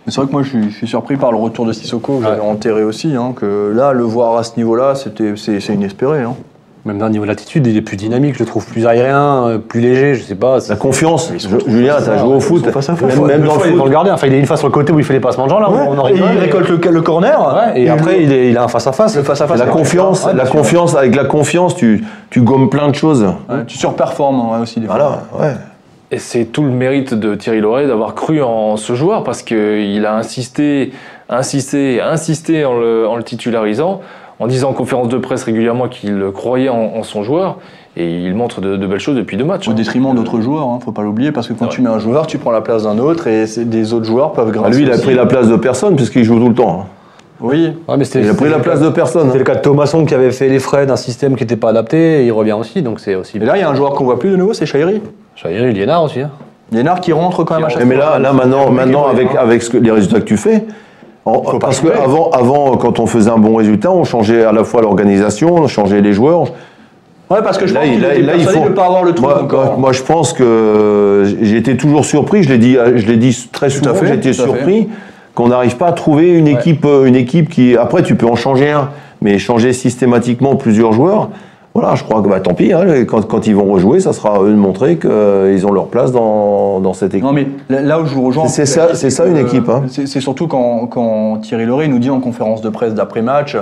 Mais 0.06 0.12
C'est 0.12 0.20
vrai 0.22 0.28
que 0.28 0.32
moi 0.32 0.42
je 0.42 0.48
suis, 0.48 0.70
je 0.70 0.76
suis 0.76 0.86
surpris 0.88 1.16
par 1.16 1.30
le 1.30 1.36
retour 1.36 1.66
de 1.66 1.72
Sissoko, 1.74 2.18
que 2.18 2.24
j'avais 2.24 2.40
enterré 2.40 2.82
aussi, 2.84 3.14
hein, 3.14 3.34
que 3.36 3.70
là, 3.76 3.92
le 3.92 4.02
voir 4.02 4.38
à 4.38 4.44
ce 4.44 4.56
niveau-là, 4.56 4.94
c'est 4.94 5.74
inespéré. 5.74 6.22
Hein. 6.22 6.34
Même 6.86 6.96
d'un 6.98 7.10
niveau 7.10 7.24
de 7.24 7.28
l'attitude, 7.28 7.66
il 7.66 7.76
est 7.76 7.82
plus 7.82 7.98
dynamique, 7.98 8.34
je 8.34 8.38
le 8.38 8.46
trouve 8.46 8.64
plus 8.64 8.86
aérien, 8.86 9.44
euh, 9.48 9.58
plus 9.58 9.80
léger, 9.80 10.14
je 10.14 10.22
sais 10.22 10.34
pas. 10.34 10.56
la 10.66 10.76
confiance 10.76 11.30
Julien 11.66 11.92
face 11.94 12.02
à 12.08 12.10
t'as 12.12 12.16
ça, 12.16 12.24
joué 12.24 12.34
au 12.36 12.40
foot 12.40 12.64
face 12.70 12.88
à 12.88 12.96
face. 12.96 13.16
même, 13.18 13.18
dans 13.18 13.26
le 13.26 13.34
il 13.34 13.34
est 13.34 13.46
dans 13.46 13.52
foot 13.58 13.84
le 13.84 13.90
gardien, 13.90 14.14
enfin 14.14 14.26
il 14.28 14.32
est 14.32 14.38
une 14.38 14.46
face 14.46 14.60
sur 14.60 14.68
le 14.68 14.72
côté 14.72 14.90
où 14.90 14.98
il 14.98 15.04
fait 15.04 15.12
les 15.12 15.20
passements 15.20 15.44
de 15.44 15.50
gens 15.50 15.60
là, 15.60 15.68
on 15.70 15.98
en 15.98 16.08
et 16.08 16.12
rigole. 16.12 16.28
il 16.34 16.38
récolte 16.38 16.68
le, 16.70 16.80
le 16.90 17.02
corner, 17.02 17.38
Ouais, 17.74 17.82
et 17.82 17.90
après 17.90 18.22
il, 18.22 18.32
est, 18.32 18.48
il 18.50 18.56
a 18.56 18.64
un 18.64 18.68
face 18.68 18.86
à 18.86 18.92
face. 18.92 19.14
le 19.14 19.22
face-à-face. 19.22 19.58
la 19.58 19.64
avec- 19.64 19.74
confiance 19.74 20.24
Ouais, 20.24 20.30
la 20.32 20.36
bien 20.36 20.44
sûr. 20.46 20.52
confiance 20.54 20.96
avec 20.96 21.14
la 21.14 21.24
confiance 21.24 21.74
tu 21.76 22.02
tu 22.30 22.40
gommes 22.40 22.70
plein 22.70 22.88
de 22.88 22.94
choses 22.94 23.24
Ouais, 23.50 23.64
tu 23.66 23.76
surperformes 23.76 24.50
ouais, 24.52 24.58
aussi 24.62 24.80
des 24.80 24.86
fois. 24.86 24.96
voilà 24.96 25.48
ouais 25.50 25.54
Et 26.12 26.18
c'est 26.18 26.46
tout 26.46 26.62
le 26.62 26.70
mérite 26.70 27.12
de 27.12 27.34
Thierry 27.34 27.60
Loret 27.60 27.88
d'avoir 27.88 28.14
cru 28.14 28.40
en 28.42 28.78
ce 28.78 28.94
joueur 28.94 29.22
parce 29.22 29.42
qu'il 29.42 30.06
a 30.06 30.16
insisté, 30.16 30.92
insisté, 31.28 32.00
insisté 32.00 32.64
en 32.64 32.78
le, 32.78 33.06
en 33.06 33.16
le 33.16 33.22
titularisant, 33.22 34.00
en 34.40 34.46
disant 34.48 34.70
en 34.70 34.72
conférence 34.72 35.08
de 35.08 35.18
presse 35.18 35.44
régulièrement 35.44 35.86
qu'il 35.88 36.20
croyait 36.34 36.68
en, 36.70 36.94
en 36.96 37.02
son 37.04 37.22
joueur. 37.22 37.58
Et 37.96 38.08
il 38.20 38.34
montre 38.34 38.60
de, 38.60 38.76
de 38.76 38.86
belles 38.86 39.00
choses 39.00 39.16
depuis 39.16 39.36
deux 39.36 39.44
matchs. 39.44 39.68
Au 39.68 39.72
hein. 39.72 39.74
détriment 39.74 40.14
d'autres 40.14 40.40
joueurs, 40.40 40.66
hein, 40.68 40.78
faut 40.84 40.92
pas 40.92 41.02
l'oublier, 41.02 41.32
parce 41.32 41.46
que 41.48 41.52
quand 41.52 41.66
Ouais. 41.66 41.70
tu 41.70 41.82
mets 41.82 41.90
un 41.90 41.98
joueur, 41.98 42.26
tu 42.26 42.38
prends 42.38 42.52
la 42.52 42.60
place 42.60 42.84
d'un 42.84 42.98
autre 42.98 43.26
et 43.26 43.44
des 43.64 43.92
autres 43.92 44.06
joueurs 44.06 44.32
peuvent 44.32 44.46
Ah, 44.50 44.58
grincer. 44.58 44.78
lui 44.78 44.86
il 44.86 44.92
a 44.92 44.98
pris 44.98 45.14
la 45.14 45.26
place 45.26 45.48
de 45.48 45.56
personne 45.56 45.96
puisqu'il 45.96 46.24
joue 46.24 46.38
tout 46.38 46.48
le 46.48 46.54
temps 46.54 46.80
hein. 46.82 46.86
Oui, 47.42 47.72
Ouais, 47.88 47.96
mais 47.96 48.04
c'était- 48.04 48.20
Il 48.20 48.28
a 48.30 48.34
pris 48.34 48.50
la 48.50 48.58
place 48.58 48.80
de 48.80 48.90
personne. 48.90 49.26
C'était 49.28 49.38
le 49.38 49.44
cas 49.44 49.54
de 49.54 49.60
Thomasson 49.62 50.04
qui 50.04 50.14
avait 50.14 50.30
fait 50.30 50.48
les 50.50 50.58
frais 50.58 50.84
d'un 50.84 50.96
système 50.96 51.36
qui 51.36 51.42
n'était 51.42 51.56
pas 51.56 51.70
adapté, 51.70 52.22
et 52.22 52.26
il 52.26 52.32
revient 52.32 52.52
aussi, 52.52 52.82
donc 52.82 53.00
c'est 53.00 53.14
aussi. 53.14 53.38
et 53.38 53.40
là 53.40 53.56
il 53.56 53.60
y 53.60 53.62
a 53.62 53.70
un 53.70 53.74
joueur 53.74 53.94
qu'on 53.94 54.04
voit 54.04 54.18
plus 54.18 54.30
de 54.30 54.36
nouveau, 54.36 54.52
c'est 54.52 54.66
Chahiri. 54.66 55.00
Chahiri, 55.36 55.72
Liénard 55.72 56.04
aussi. 56.04 56.20
Hein. 56.20 56.30
Liénard 56.70 57.00
qui 57.00 57.12
rentre 57.12 57.42
quand 57.44 57.54
même 57.56 57.64
à 57.64 57.68
chaque 57.70 57.84
Mais 57.86 57.96
fois. 57.96 58.10
là, 58.10 58.18
là 58.18 58.32
maintenant, 58.34 58.70
maintenant 58.70 59.06
avec, 59.08 59.28
hein. 59.30 59.38
avec 59.40 59.62
ce 59.62 59.70
que- 59.70 59.78
les 59.78 59.90
résultats 59.90 60.20
que 60.20 60.26
tu 60.26 60.36
fais, 60.36 60.64
en- 61.32 61.58
parce 61.58 61.80
que 61.80 61.88
changer. 61.88 62.00
avant, 62.02 62.30
avant, 62.30 62.76
quand 62.76 62.98
on 63.00 63.06
faisait 63.06 63.30
un 63.30 63.38
bon 63.38 63.56
résultat, 63.56 63.90
on 63.90 64.04
changeait 64.04 64.44
à 64.44 64.52
la 64.52 64.64
fois 64.64 64.82
l'organisation, 64.82 65.54
on 65.54 65.68
changeait 65.68 66.00
les 66.00 66.12
joueurs. 66.12 66.44
Ouais, 67.30 67.38
parce 67.44 67.58
que 67.58 67.66
je 67.66 67.74
Là, 67.74 67.80
pense 67.80 67.88
il- 67.88 67.94
qu'il 67.96 68.04
était 68.04 68.22
là, 68.22 68.32
il 68.36 68.44
faut- 68.44 68.64
de 68.68 68.74
pas 68.74 68.86
avoir 68.86 69.04
le 69.04 69.12
trou 69.14 69.26
Moi, 69.26 69.42
encore. 69.44 69.64
moi, 69.64 69.76
moi, 69.78 69.92
je 69.92 70.02
pense 70.02 70.32
que 70.32 71.24
j'ai 71.42 71.56
été 71.56 71.76
toujours 71.76 72.04
surpris. 72.04 72.42
Je 72.42 72.48
l'ai 72.48 72.58
dit, 72.58 72.76
je 72.96 73.06
l'ai 73.06 73.16
dit 73.16 73.48
très 73.52 73.70
souvent. 73.70 73.92
J'ai 74.04 74.14
été 74.14 74.32
surpris 74.32 74.88
qu'on 75.34 75.48
n'arrive 75.48 75.76
pas 75.76 75.86
à 75.88 75.92
trouver 75.92 76.30
une 76.30 76.48
équipe, 76.48 76.84
euh, 76.84 77.04
une 77.06 77.14
équipe 77.16 77.48
qui. 77.48 77.76
Après, 77.76 78.02
tu 78.02 78.16
peux 78.16 78.26
en 78.26 78.34
changer 78.34 78.70
un, 78.70 78.88
mais 79.22 79.38
changer 79.38 79.72
systématiquement 79.72 80.56
plusieurs 80.56 80.92
joueurs. 80.92 81.28
Voilà, 81.74 81.94
je 81.94 82.02
crois 82.02 82.20
que 82.20 82.28
bah, 82.28 82.40
tant 82.40 82.52
pis. 82.54 82.72
hein, 82.72 82.84
quand, 83.06 83.24
quand 83.26 83.46
ils 83.46 83.54
vont 83.54 83.66
rejouer, 83.72 84.00
ça 84.00 84.12
sera 84.12 84.36
à 84.38 84.42
eux 84.42 84.50
de 84.50 84.56
montrer 84.56 84.96
qu'ils 84.98 85.64
ont 85.66 85.72
leur 85.72 85.86
place 85.86 86.10
dans, 86.10 86.80
dans 86.80 86.94
cette 86.94 87.14
équipe. 87.14 87.24
Non 87.24 87.32
mais 87.32 87.46
là 87.68 88.00
où 88.00 88.06
je 88.06 88.14
vous 88.14 88.22
rejoins, 88.26 88.48
C'est 88.48 88.66
ça- 88.66 88.94
ça, 88.94 89.26
une 89.26 89.34
que, 89.34 89.38
équipe, 89.40 89.68
hein. 89.68 89.84
C'est 89.88 90.06
c'est 90.06 90.20
surtout 90.20 90.48
quand, 90.48 90.86
quand 90.88 91.38
Thierry 91.42 91.66
Loret 91.66 91.86
nous 91.88 92.00
dit 92.00 92.10
en 92.10 92.18
conférence 92.20 92.60
de 92.60 92.68
presse 92.70 92.94
d'après-match, 92.94 93.56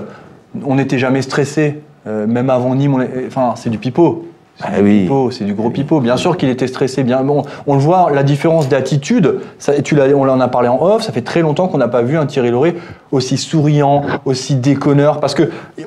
on 0.66 0.76
n'était 0.76 0.98
jamais 0.98 1.20
stressé, 1.20 1.80
euh, 2.06 2.26
même 2.26 2.48
avant 2.48 2.74
Nîmes, 2.74 2.94
on 2.94 3.00
est- 3.02 3.26
enfin 3.26 3.52
c'est 3.56 3.68
du 3.70 3.76
pipeau. 3.78 4.24
C'est 4.60 4.64
Ah 4.74 4.76
du 4.78 4.82
oui. 4.82 5.00
pipeau, 5.02 5.30
c'est 5.30 5.44
du 5.44 5.54
gros 5.54 5.70
pipeau. 5.70 6.00
Bien 6.00 6.16
sûr 6.16 6.36
qu'il 6.36 6.48
était 6.48 6.66
stressé. 6.66 7.04
Bien, 7.04 7.22
bon, 7.22 7.42
on 7.68 7.74
le 7.74 7.80
voit, 7.80 8.08
la 8.12 8.22
différence 8.24 8.68
d'attitude. 8.68 9.38
Tu 9.84 9.96
on 10.16 10.28
en 10.28 10.40
a 10.40 10.48
parlé 10.48 10.68
en 10.68 10.82
off. 10.82 11.02
Ça 11.02 11.12
fait 11.12 11.20
très 11.22 11.42
longtemps 11.42 11.68
qu'on 11.68 11.78
n'a 11.78 11.86
pas 11.88 12.02
vu 12.02 12.16
un 12.18 12.26
Thierry 12.26 12.50
Loret 12.50 12.74
aussi 13.12 13.36
souriant, 13.38 14.02
aussi 14.24 14.56
déconneur. 14.56 15.20
Parce 15.20 15.34
que 15.34 15.44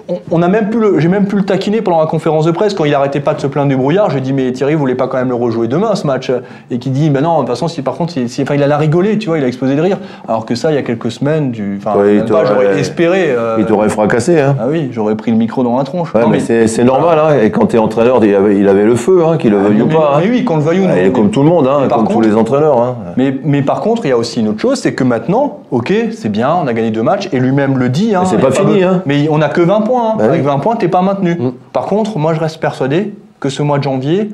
on, 0.08 0.16
on 0.32 0.42
a 0.42 0.48
même 0.48 0.70
pu 0.70 0.80
le, 0.80 1.00
j'ai 1.00 1.08
même 1.10 1.26
pu 1.28 1.36
le 1.36 1.44
taquiner 1.44 1.82
pendant 1.82 2.00
la 2.00 2.06
conférence 2.08 2.46
de 2.46 2.52
presse 2.52 2.74
quand 2.74 2.86
il 2.86 2.96
arrêtait 2.96 3.20
pas 3.20 3.34
de 3.34 3.42
se 3.42 3.48
plaindre 3.48 3.68
du 3.70 3.76
brouillard. 3.76 4.10
J'ai 4.10 4.22
dit 4.22 4.32
mais 4.34 4.52
Thierry, 4.54 4.74
vous 4.74 4.80
voulez 4.80 4.96
pas 4.96 5.08
quand 5.08 5.18
même 5.18 5.30
le 5.30 5.36
rejouer 5.36 5.68
demain 5.68 5.96
ce 5.96 6.08
match? 6.08 6.32
Et 6.72 6.80
qui 6.80 6.90
dit 6.92 7.10
ben 7.10 7.22
non, 7.22 7.36
de 7.36 7.40
toute 7.42 7.50
façon, 7.50 7.68
si 7.68 7.82
par 7.82 7.96
contre, 7.96 8.14
si, 8.14 8.30
si- 8.30 8.42
enfin, 8.42 8.56
il 8.56 8.64
a 8.64 8.68
la 8.68 8.78
rigolé, 8.78 9.18
tu 9.18 9.28
vois, 9.28 9.38
il 9.38 9.44
a 9.44 9.48
explosé 9.48 9.76
de 9.76 9.82
rire. 9.82 9.98
Alors 10.28 10.46
que 10.46 10.56
ça, 10.56 10.72
il 10.72 10.76
y 10.76 10.78
a 10.78 10.82
quelques 10.82 11.12
semaines, 11.12 11.52
du, 11.52 11.78
enfin, 11.84 12.00
Ouais, 12.00 12.24
j'aurais 12.28 12.80
espéré. 12.80 13.26
euh, 13.30 13.58
Il 13.60 13.66
t'aurait 13.66 13.90
fracassé. 13.90 14.40
Hein. 14.40 14.56
ah 14.60 14.66
oui, 14.70 14.90
j'aurais 14.94 15.16
pris 15.16 15.32
le 15.32 15.38
micro 15.38 15.62
dans 15.64 15.78
la 15.78 15.84
tronche. 15.84 16.14
Ouais, 16.16 16.22
Non, 16.22 16.30
mais, 16.30 16.40
c'est 16.40 16.68
c'est 16.68 16.84
normal. 16.86 17.20
Hein. 17.20 17.36
Et 17.44 17.52
quand 17.52 17.68
tu 17.68 17.76
es 17.76 17.80
entraîneur, 17.80 18.24
il 18.24 18.34
avait, 18.34 18.61
il 18.62 18.68
avait 18.70 18.86
le 18.86 18.96
feu, 18.96 19.24
hein, 19.26 19.38
qu'il 19.38 19.52
le 19.52 19.58
Ah, 19.60 19.64
veuille 19.68 19.82
ou 19.82 19.88
mais- 19.88 19.94
pas. 19.96 20.14
hein. 20.16 20.20
mais 20.24 20.30
oui, 20.30 20.44
qu'on 20.46 20.56
le 20.58 20.62
veuille 20.64 20.80
ou 20.80 20.84
non. 20.84 20.90
Ah, 20.92 20.96
il 20.98 21.00
est 21.00 21.04
Mais- 21.08 21.12
comme 21.12 21.30
tout 21.32 21.44
le 21.44 21.50
monde, 21.50 21.68
hein, 21.68 21.80
mais 21.82 21.88
comme 21.90 22.08
tous 22.08 22.22
les 22.22 22.36
entraîneurs. 22.36 22.80
Hein. 22.82 22.96
Mais, 23.18 23.36
mais 23.44 23.62
par 23.62 23.82
contre, 23.82 24.06
il 24.06 24.10
y 24.10 24.12
a 24.12 24.18
aussi 24.18 24.40
une 24.40 24.50
autre 24.50 24.60
chose, 24.62 24.80
c'est 24.80 24.94
que 24.94 25.04
maintenant, 25.04 25.60
ok, 25.72 25.94
c'est 26.12 26.30
bien, 26.32 26.54
on 26.64 26.68
a 26.68 26.74
gagné 26.74 26.92
deux 26.92 27.04
matchs, 27.04 27.28
et 27.32 27.40
lui-même 27.40 27.78
le 27.78 27.90
dit. 27.90 28.16
Hein, 28.16 28.22
Mais 28.24 28.30
c'est 28.30 28.38
pas 28.42 28.52
fini, 28.52 28.84
hein. 28.84 29.02
Mais 29.06 29.28
on 29.30 29.38
n'a 29.40 29.50
que 29.50 29.62
20 29.62 29.82
points. 29.82 30.12
hein. 30.12 30.16
Bah 30.18 30.26
Avec 30.26 30.42
oui. 30.42 30.48
20 30.48 30.60
points, 30.60 30.76
t'es 30.76 30.88
pas 30.88 31.02
maintenu. 31.02 31.36
Mm. 31.40 31.52
Par 31.74 31.86
contre, 31.86 32.18
moi, 32.18 32.34
je 32.34 32.40
reste 32.40 32.60
persuadé 32.60 33.14
que 33.40 33.50
ce 33.50 33.62
mois 33.64 33.78
de 33.80 33.84
janvier 33.84 34.32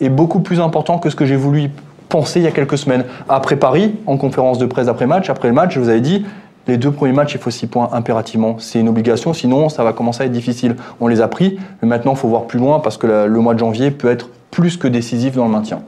est 0.00 0.08
beaucoup 0.08 0.40
plus 0.40 0.60
important 0.60 0.98
que 0.98 1.10
ce 1.10 1.16
que 1.16 1.24
j'ai 1.26 1.36
voulu 1.36 1.70
penser 2.08 2.40
il 2.40 2.44
y 2.44 2.48
a 2.48 2.52
quelques 2.52 2.78
semaines. 2.78 3.04
Après 3.28 3.56
Paris, 3.56 3.94
en 4.06 4.16
conférence 4.16 4.58
de 4.58 4.66
presse 4.66 4.88
après 4.88 5.06
match, 5.06 5.28
après 5.28 5.48
le 5.48 5.54
match, 5.54 5.74
je 5.74 5.80
vous 5.80 5.88
avais 5.88 6.00
dit. 6.00 6.24
Les 6.68 6.76
deux 6.76 6.90
premiers 6.90 7.12
matchs, 7.12 7.34
il 7.34 7.40
faut 7.40 7.50
6 7.50 7.66
points 7.68 7.88
impérativement. 7.92 8.56
C'est 8.58 8.80
une 8.80 8.88
obligation, 8.88 9.32
sinon 9.32 9.68
ça 9.68 9.84
va 9.84 9.92
commencer 9.92 10.22
à 10.22 10.26
être 10.26 10.32
difficile. 10.32 10.76
On 11.00 11.06
les 11.06 11.20
a 11.20 11.28
pris, 11.28 11.58
mais 11.80 11.88
maintenant 11.88 12.12
il 12.12 12.18
faut 12.18 12.28
voir 12.28 12.44
plus 12.44 12.58
loin 12.58 12.80
parce 12.80 12.96
que 12.96 13.06
le 13.06 13.40
mois 13.40 13.54
de 13.54 13.60
janvier 13.60 13.90
peut 13.90 14.10
être 14.10 14.30
plus 14.50 14.76
que 14.76 14.88
décisif 14.88 15.34
dans 15.36 15.44
le 15.44 15.52
maintien. 15.52 15.80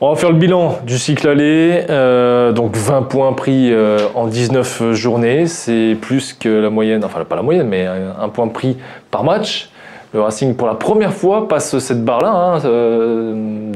On 0.00 0.10
va 0.10 0.16
faire 0.16 0.30
le 0.30 0.36
bilan 0.36 0.78
du 0.86 0.98
cycle 0.98 1.26
aller. 1.26 1.84
Euh, 1.88 2.52
donc 2.52 2.76
20 2.76 3.02
points 3.02 3.32
pris 3.32 3.72
euh, 3.72 3.98
en 4.14 4.26
19 4.26 4.92
journées. 4.92 5.46
C'est 5.46 5.96
plus 6.00 6.34
que 6.34 6.48
la 6.48 6.70
moyenne, 6.70 7.04
enfin 7.04 7.24
pas 7.24 7.36
la 7.36 7.42
moyenne, 7.42 7.66
mais 7.66 7.86
un, 7.86 8.14
un 8.22 8.28
point 8.28 8.48
pris 8.48 8.76
par 9.10 9.24
match. 9.24 9.70
Le 10.16 10.22
Racing, 10.22 10.54
pour 10.54 10.66
la 10.66 10.74
première 10.74 11.12
fois, 11.12 11.48
passe 11.48 11.78
cette 11.78 12.04
barre-là, 12.04 12.30
hein, 12.30 12.60
euh, 12.64 13.66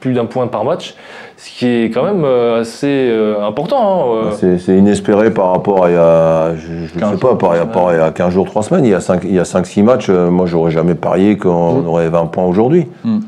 plus 0.00 0.12
d'un 0.12 0.26
point 0.26 0.46
par 0.46 0.64
match, 0.64 0.94
ce 1.36 1.50
qui 1.58 1.66
est 1.66 1.90
quand 1.90 2.02
même 2.04 2.24
euh, 2.24 2.60
assez 2.60 2.86
euh, 3.10 3.44
important. 3.46 3.78
hein, 3.78 4.26
euh. 4.28 4.30
C'est 4.38 4.58
c'est 4.58 4.76
inespéré 4.76 5.30
par 5.30 5.50
rapport 5.52 5.84
à 5.84 5.90
il 5.90 5.94
y 5.94 5.96
a, 5.96 6.54
je, 6.56 6.86
je 6.94 6.98
15 6.98 7.12
sais 7.12 7.16
pas, 7.18 7.34
par 7.34 7.50
rapport 7.50 7.88
à 7.90 7.94
il 7.94 7.98
y 7.98 8.02
a 8.02 8.10
15 8.10 8.32
jours, 8.32 8.46
3 8.46 8.62
semaines. 8.62 8.84
Il 8.84 8.90
y 8.90 8.94
a 8.94 9.00
5 9.00 9.20
il 9.24 9.34
y 9.34 9.38
a 9.38 9.42
5-6 9.44 9.82
matchs. 9.82 10.06
euh, 10.08 10.30
moi, 10.30 10.46
j'aurais 10.46 10.70
jamais 10.70 10.94
parié 10.94 11.36
qu'on 11.36 11.84
aurait 11.86 12.08
20 12.08 12.26
points 12.26 12.44
aujourd'hui. 12.44 12.86
Mm. 13.04 13.18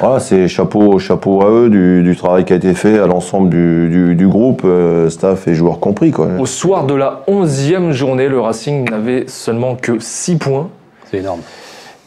Voilà, 0.00 0.18
c'est 0.18 0.48
chapeau, 0.48 0.98
chapeau 0.98 1.42
à 1.42 1.50
eux 1.50 1.68
du, 1.68 2.02
du 2.02 2.16
travail 2.16 2.44
qui 2.46 2.54
a 2.54 2.56
été 2.56 2.72
fait 2.72 2.98
à 2.98 3.06
l'ensemble 3.06 3.50
du, 3.50 3.88
du- 3.90 4.14
du 4.14 4.26
groupe, 4.26 4.62
euh, 4.64 5.10
staff 5.10 5.46
et 5.46 5.54
joueurs 5.54 5.78
compris. 5.78 6.10
Quoi. 6.10 6.28
Au 6.38 6.46
soir 6.46 6.84
de 6.86 6.94
la 6.94 7.20
11e 7.28 7.90
journée, 7.92 8.28
le 8.28 8.40
Racing 8.40 8.88
n'avait 8.90 9.24
seulement 9.26 9.74
que 9.74 9.98
6 9.98 10.36
points. 10.36 10.68
C'est 11.10 11.18
énorme. 11.18 11.40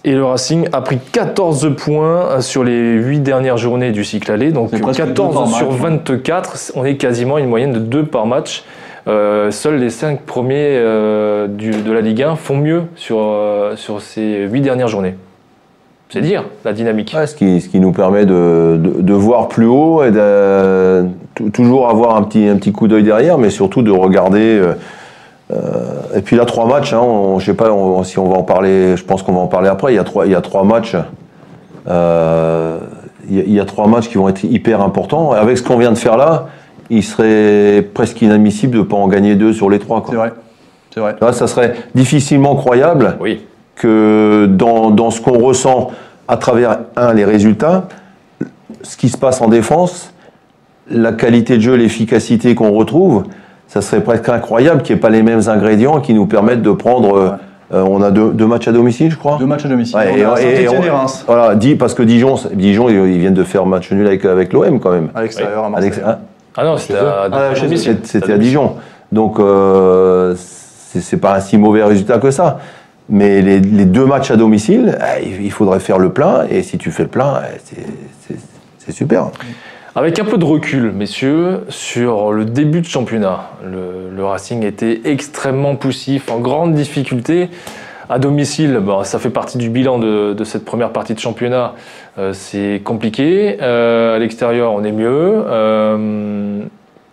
Et 0.03 0.13
le 0.15 0.25
Racing 0.25 0.67
a 0.73 0.81
pris 0.81 0.97
14 1.11 1.75
points 1.77 2.41
sur 2.41 2.63
les 2.63 2.93
8 2.93 3.19
dernières 3.19 3.57
journées 3.57 3.91
du 3.91 4.03
cycle 4.03 4.31
aller. 4.31 4.51
Donc 4.51 4.69
C'est 4.71 4.79
presque 4.81 4.99
deux 5.05 5.13
par 5.13 5.27
14 5.31 5.53
sur 5.55 5.67
match, 5.71 5.79
hein. 5.79 5.89
24, 5.99 6.71
on 6.75 6.85
est 6.85 6.95
quasiment 6.95 7.37
une 7.37 7.47
moyenne 7.47 7.71
de 7.73 7.79
2 7.79 8.05
par 8.05 8.25
match. 8.25 8.63
Euh, 9.07 9.51
seuls 9.51 9.77
les 9.77 9.89
5 9.91 10.21
premiers 10.21 10.55
euh, 10.77 11.47
du- 11.47 11.71
de 11.71 11.91
la 11.91 12.01
Ligue 12.01 12.23
1 12.23 12.35
font 12.35 12.57
mieux 12.57 12.83
sur, 12.95 13.17
euh, 13.19 13.75
sur 13.75 14.01
ces 14.01 14.47
8 14.47 14.61
dernières 14.61 14.87
journées. 14.87 15.15
C'est 16.09 16.21
dire 16.21 16.43
la 16.65 16.73
dynamique. 16.73 17.13
Ouais, 17.15 17.25
ce, 17.25 17.35
qui, 17.35 17.61
ce 17.61 17.69
qui 17.69 17.79
nous 17.79 17.93
permet 17.93 18.25
de, 18.25 18.77
de, 18.83 19.01
de 19.01 19.13
voir 19.13 19.47
plus 19.47 19.65
haut 19.65 20.03
et 20.03 20.11
de- 20.11 21.05
tou- 21.35 21.49
toujours 21.51 21.89
avoir 21.89 22.15
un 22.17 22.23
petit, 22.23 22.47
un 22.47 22.57
petit 22.57 22.71
coup 22.73 22.87
d'œil 22.87 23.03
derrière, 23.03 23.37
mais 23.37 23.49
surtout 23.49 23.81
de 23.81 23.91
regarder. 23.91 24.59
Euh, 25.51 26.17
et 26.17 26.21
puis 26.21 26.35
là, 26.35 26.45
trois 26.45 26.65
matchs, 26.65 26.93
hein, 26.93 27.01
on- 27.01 27.39
je 27.39 27.45
sais 27.47 27.53
pas 27.53 27.71
on- 27.71 28.03
si 28.03 28.17
on 28.19 28.27
va 28.29 28.37
en 28.37 28.43
parler, 28.43 28.95
je 28.95 29.03
pense 29.03 29.21
qu'on 29.23 29.33
va 29.33 29.39
en 29.41 29.47
parler 29.47 29.69
après. 29.69 29.93
Il 29.93 29.95
y 29.95 29.99
a 29.99 30.03
trois, 30.03 30.25
il 30.25 30.31
y 30.31 30.35
a 30.35 30.41
trois 30.41 30.63
matchs. 30.63 30.95
euh, 31.87 32.77
il, 33.29 33.37
y 33.37 33.39
a, 33.39 33.43
il 33.43 33.53
y 33.53 33.59
a 33.59 33.65
trois 33.65 33.87
matchs 33.87 34.09
qui 34.09 34.17
vont 34.17 34.29
être 34.29 34.43
hyper 34.43 34.81
importants. 34.81 35.31
Avec 35.31 35.57
ce 35.57 35.63
qu'on 35.63 35.77
vient 35.77 35.91
de 35.91 35.97
faire 35.97 36.17
là, 36.17 36.47
il 36.89 37.03
serait 37.03 37.81
presque 37.93 38.21
inadmissible 38.21 38.73
de 38.73 38.79
ne 38.79 38.83
pas 38.83 38.97
en 38.97 39.07
gagner 39.07 39.35
deux 39.35 39.53
sur 39.53 39.69
les 39.69 39.79
trois. 39.79 40.03
C'est 40.09 40.15
vrai. 40.15 40.33
C'est 40.93 40.99
vrai. 40.99 41.15
Là, 41.21 41.31
ça 41.33 41.47
serait 41.47 41.75
difficilement 41.95 42.55
croyable 42.55 43.17
Oui. 43.21 43.45
que 43.75 44.45
dans, 44.49 44.91
dans 44.91 45.09
ce 45.09 45.21
qu'on 45.21 45.39
ressent 45.39 45.91
à 46.27 46.37
travers, 46.37 46.79
un, 46.97 47.13
les 47.13 47.25
résultats, 47.25 47.87
ce 48.83 48.97
qui 48.97 49.09
se 49.09 49.17
passe 49.17 49.41
en 49.41 49.47
défense, 49.47 50.13
la 50.89 51.13
qualité 51.13 51.55
de 51.57 51.61
jeu, 51.61 51.75
l'efficacité 51.75 52.55
qu'on 52.55 52.71
retrouve, 52.71 53.23
ça 53.73 53.81
serait 53.81 54.01
presque 54.03 54.27
incroyable 54.27 54.81
qu'il 54.81 54.93
n'y 54.95 54.99
ait 54.99 55.01
pas 55.01 55.09
les 55.09 55.23
mêmes 55.23 55.41
ingrédients 55.47 56.01
qui 56.01 56.13
nous 56.13 56.25
permettent 56.25 56.61
de 56.61 56.71
prendre. 56.71 57.15
euh, 57.17 57.29
euh, 57.73 57.83
on 57.87 58.01
a 58.01 58.11
deux, 58.11 58.31
deux 58.33 58.45
matchs 58.47 58.67
à 58.67 58.73
domicile, 58.73 59.09
je 59.11 59.15
crois. 59.15 59.37
Deux 59.39 59.45
matchs 59.45 59.63
à 59.63 59.69
domicile. 59.69 59.95
Ouais, 59.95 60.25
on 60.27 60.33
a 60.33 60.41
et- 60.41 60.45
et- 60.45 60.61
et- 60.63 60.63
et 60.85 60.89
Reims. 60.89 61.23
Voilà, 61.25 61.55
dit 61.55 61.75
parce 61.75 61.93
que 61.93 62.03
Dijon, 62.03 62.35
Dijon, 62.53 62.89
ils 62.89 62.95
ils 63.13 63.19
viennent 63.19 63.33
de 63.33 63.45
faire 63.45 63.65
match 63.65 63.89
nul 63.93 64.05
avec, 64.05 64.25
avec 64.25 64.51
l'OM 64.51 64.81
quand 64.81 64.91
même. 64.91 65.07
À 65.15 65.21
l'extérieur, 65.21 65.63
à 65.63 65.77
Alex- 65.77 65.97
Marseille. 66.01 66.03
hein, 66.05 66.25
Ah 66.57 66.65
non, 66.65 66.75
c'était 66.75 66.95
à, 66.99 67.29
Ah, 67.31 67.53
domicile. 67.61 67.99
c'est- 68.03 68.07
C'était 68.19 68.33
à 68.33 68.37
Dijon. 68.37 68.73
Donc, 69.13 69.39
euh, 69.39 70.35
c'est 70.35 71.15
pas 71.15 71.35
un 71.35 71.39
si 71.39 71.57
mauvais 71.57 71.81
résultat 71.85 72.17
que 72.17 72.29
ça. 72.29 72.59
Mais 73.07 73.41
les, 73.41 73.61
les 73.61 73.85
deux 73.85 74.05
matchs 74.05 74.31
à 74.31 74.35
domicile, 74.35 74.97
eh, 75.21 75.27
il 75.41 75.51
faudrait 75.51 75.79
faire 75.79 75.97
le 75.97 76.09
plein. 76.09 76.43
Et 76.51 76.63
si 76.63 76.77
tu 76.77 76.91
fais 76.91 77.03
le 77.03 77.09
plein, 77.09 77.39
eh, 77.55 78.33
c'est 78.79 78.91
super. 78.91 79.27
Avec 79.93 80.19
un 80.19 80.23
peu 80.23 80.37
de 80.37 80.45
recul, 80.45 80.93
messieurs, 80.93 81.65
sur 81.67 82.31
le 82.31 82.45
début 82.45 82.79
de 82.79 82.85
championnat, 82.85 83.51
le, 83.61 84.23
Racing 84.23 84.63
était 84.63 85.01
extrêmement 85.03 85.75
poussif, 85.75 86.31
en 86.31 86.39
grande 86.39 86.73
difficulté. 86.73 87.49
À 88.09 88.17
domicile, 88.17 88.79
bon, 88.81 89.03
ça 89.03 89.19
fait 89.19 89.29
partie 89.29 89.57
du 89.57 89.69
bilan 89.69 89.99
de, 89.99 90.43
cette 90.45 90.63
première 90.63 90.93
partie 90.93 91.13
de 91.13 91.19
championnat. 91.19 91.73
Euh, 92.19 92.31
c'est 92.31 92.79
compliqué. 92.85 93.57
Euh, 93.61 94.15
à 94.15 94.19
l'extérieur, 94.19 94.71
on 94.71 94.85
est 94.85 94.93
mieux. 94.93 95.43
Euh, 95.45 96.61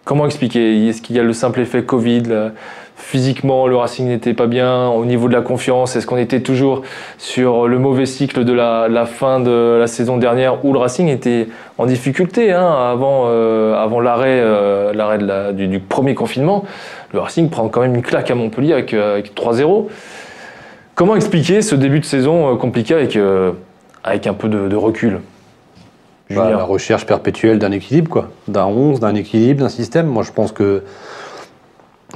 comment 0.04 0.26
expliquer? 0.26 0.86
Est-ce 0.86 1.02
qu'il 1.02 1.16
y 1.16 1.18
a 1.18 1.24
le 1.24 1.32
simple 1.32 1.60
effet 1.60 1.82
Covid 1.82 2.52
Physiquement, 3.00 3.68
le 3.68 3.76
Racing 3.76 4.08
n'était 4.08 4.34
pas 4.34 4.46
bien. 4.48 4.88
Au 4.88 5.04
niveau 5.04 5.28
de 5.28 5.32
la 5.32 5.40
confiance, 5.40 5.94
est-ce 5.96 6.06
qu'on 6.06 6.16
était 6.18 6.40
toujours 6.40 6.82
sur 7.16 7.68
le 7.68 7.78
mauvais 7.78 8.06
cycle 8.06 8.44
de 8.44 8.52
la, 8.52 8.88
la 8.88 9.06
fin 9.06 9.38
de 9.40 9.76
la 9.78 9.86
saison 9.86 10.16
dernière 10.18 10.64
où 10.64 10.72
le 10.72 10.78
Racing 10.80 11.08
était 11.08 11.46
en 11.78 11.86
difficulté 11.86 12.52
hein, 12.52 12.68
avant, 12.68 13.26
euh, 13.28 13.74
avant 13.76 14.00
l'arrêt 14.00 14.40
euh, 14.42 14.92
l'arrêt 14.92 15.18
de 15.18 15.26
la- 15.26 15.52
du, 15.52 15.68
du 15.68 15.78
premier 15.78 16.14
confinement? 16.14 16.64
Le 17.14 17.20
Racing 17.20 17.48
prend 17.48 17.68
quand 17.68 17.80
même 17.80 17.94
une 17.94 18.02
claque 18.02 18.30
à 18.30 18.34
Montpellier 18.34 18.72
avec, 18.74 18.92
euh, 18.92 19.14
avec 19.14 19.32
3-0. 19.34 19.86
Comment 20.96 21.14
expliquer 21.14 21.62
ce 21.62 21.76
début 21.76 22.00
de 22.00 22.04
saison 22.04 22.52
euh, 22.52 22.56
compliqué 22.56 22.94
avec, 22.94 23.14
euh, 23.16 23.52
avec 24.02 24.26
un 24.26 24.34
peu 24.34 24.48
de, 24.48 24.66
de 24.68 24.76
recul? 24.76 25.20
Bah, 26.30 26.50
la 26.50 26.64
recherche 26.64 27.06
perpétuelle 27.06 27.58
d'un 27.58 27.70
équilibre, 27.72 28.10
quoi. 28.10 28.28
D'un 28.48 28.66
11, 28.66 29.00
d'un 29.00 29.14
équilibre, 29.14 29.60
d'un 29.62 29.70
système. 29.70 30.06
Moi, 30.06 30.24
je 30.24 30.32
pense 30.32 30.52
que. 30.52 30.82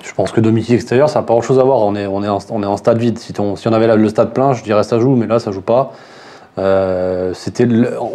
Je 0.02 0.12
pense 0.14 0.32
que 0.32 0.40
domicile 0.40 0.74
extérieur, 0.74 1.08
ça 1.08 1.20
n'a 1.20 1.26
pas 1.26 1.32
grand-chose 1.34 1.58
à 1.58 1.62
voir. 1.62 1.78
On 1.78 1.94
est, 1.94 2.06
on 2.06 2.22
est, 2.22 2.28
en, 2.28 2.38
on 2.50 2.62
est 2.62 2.66
en 2.66 2.76
stade 2.76 2.98
vide. 2.98 3.18
Si, 3.18 3.32
on- 3.38 3.72
avait 3.72 3.96
le 3.96 4.08
stade 4.08 4.32
plein, 4.32 4.52
je 4.52 4.62
dirais 4.62 4.82
ça 4.82 4.98
joue, 4.98 5.14
mais 5.14 5.26
là, 5.26 5.38
ça 5.38 5.52
joue 5.52 5.62
pas. 5.62 5.92
Euh, 6.58 7.32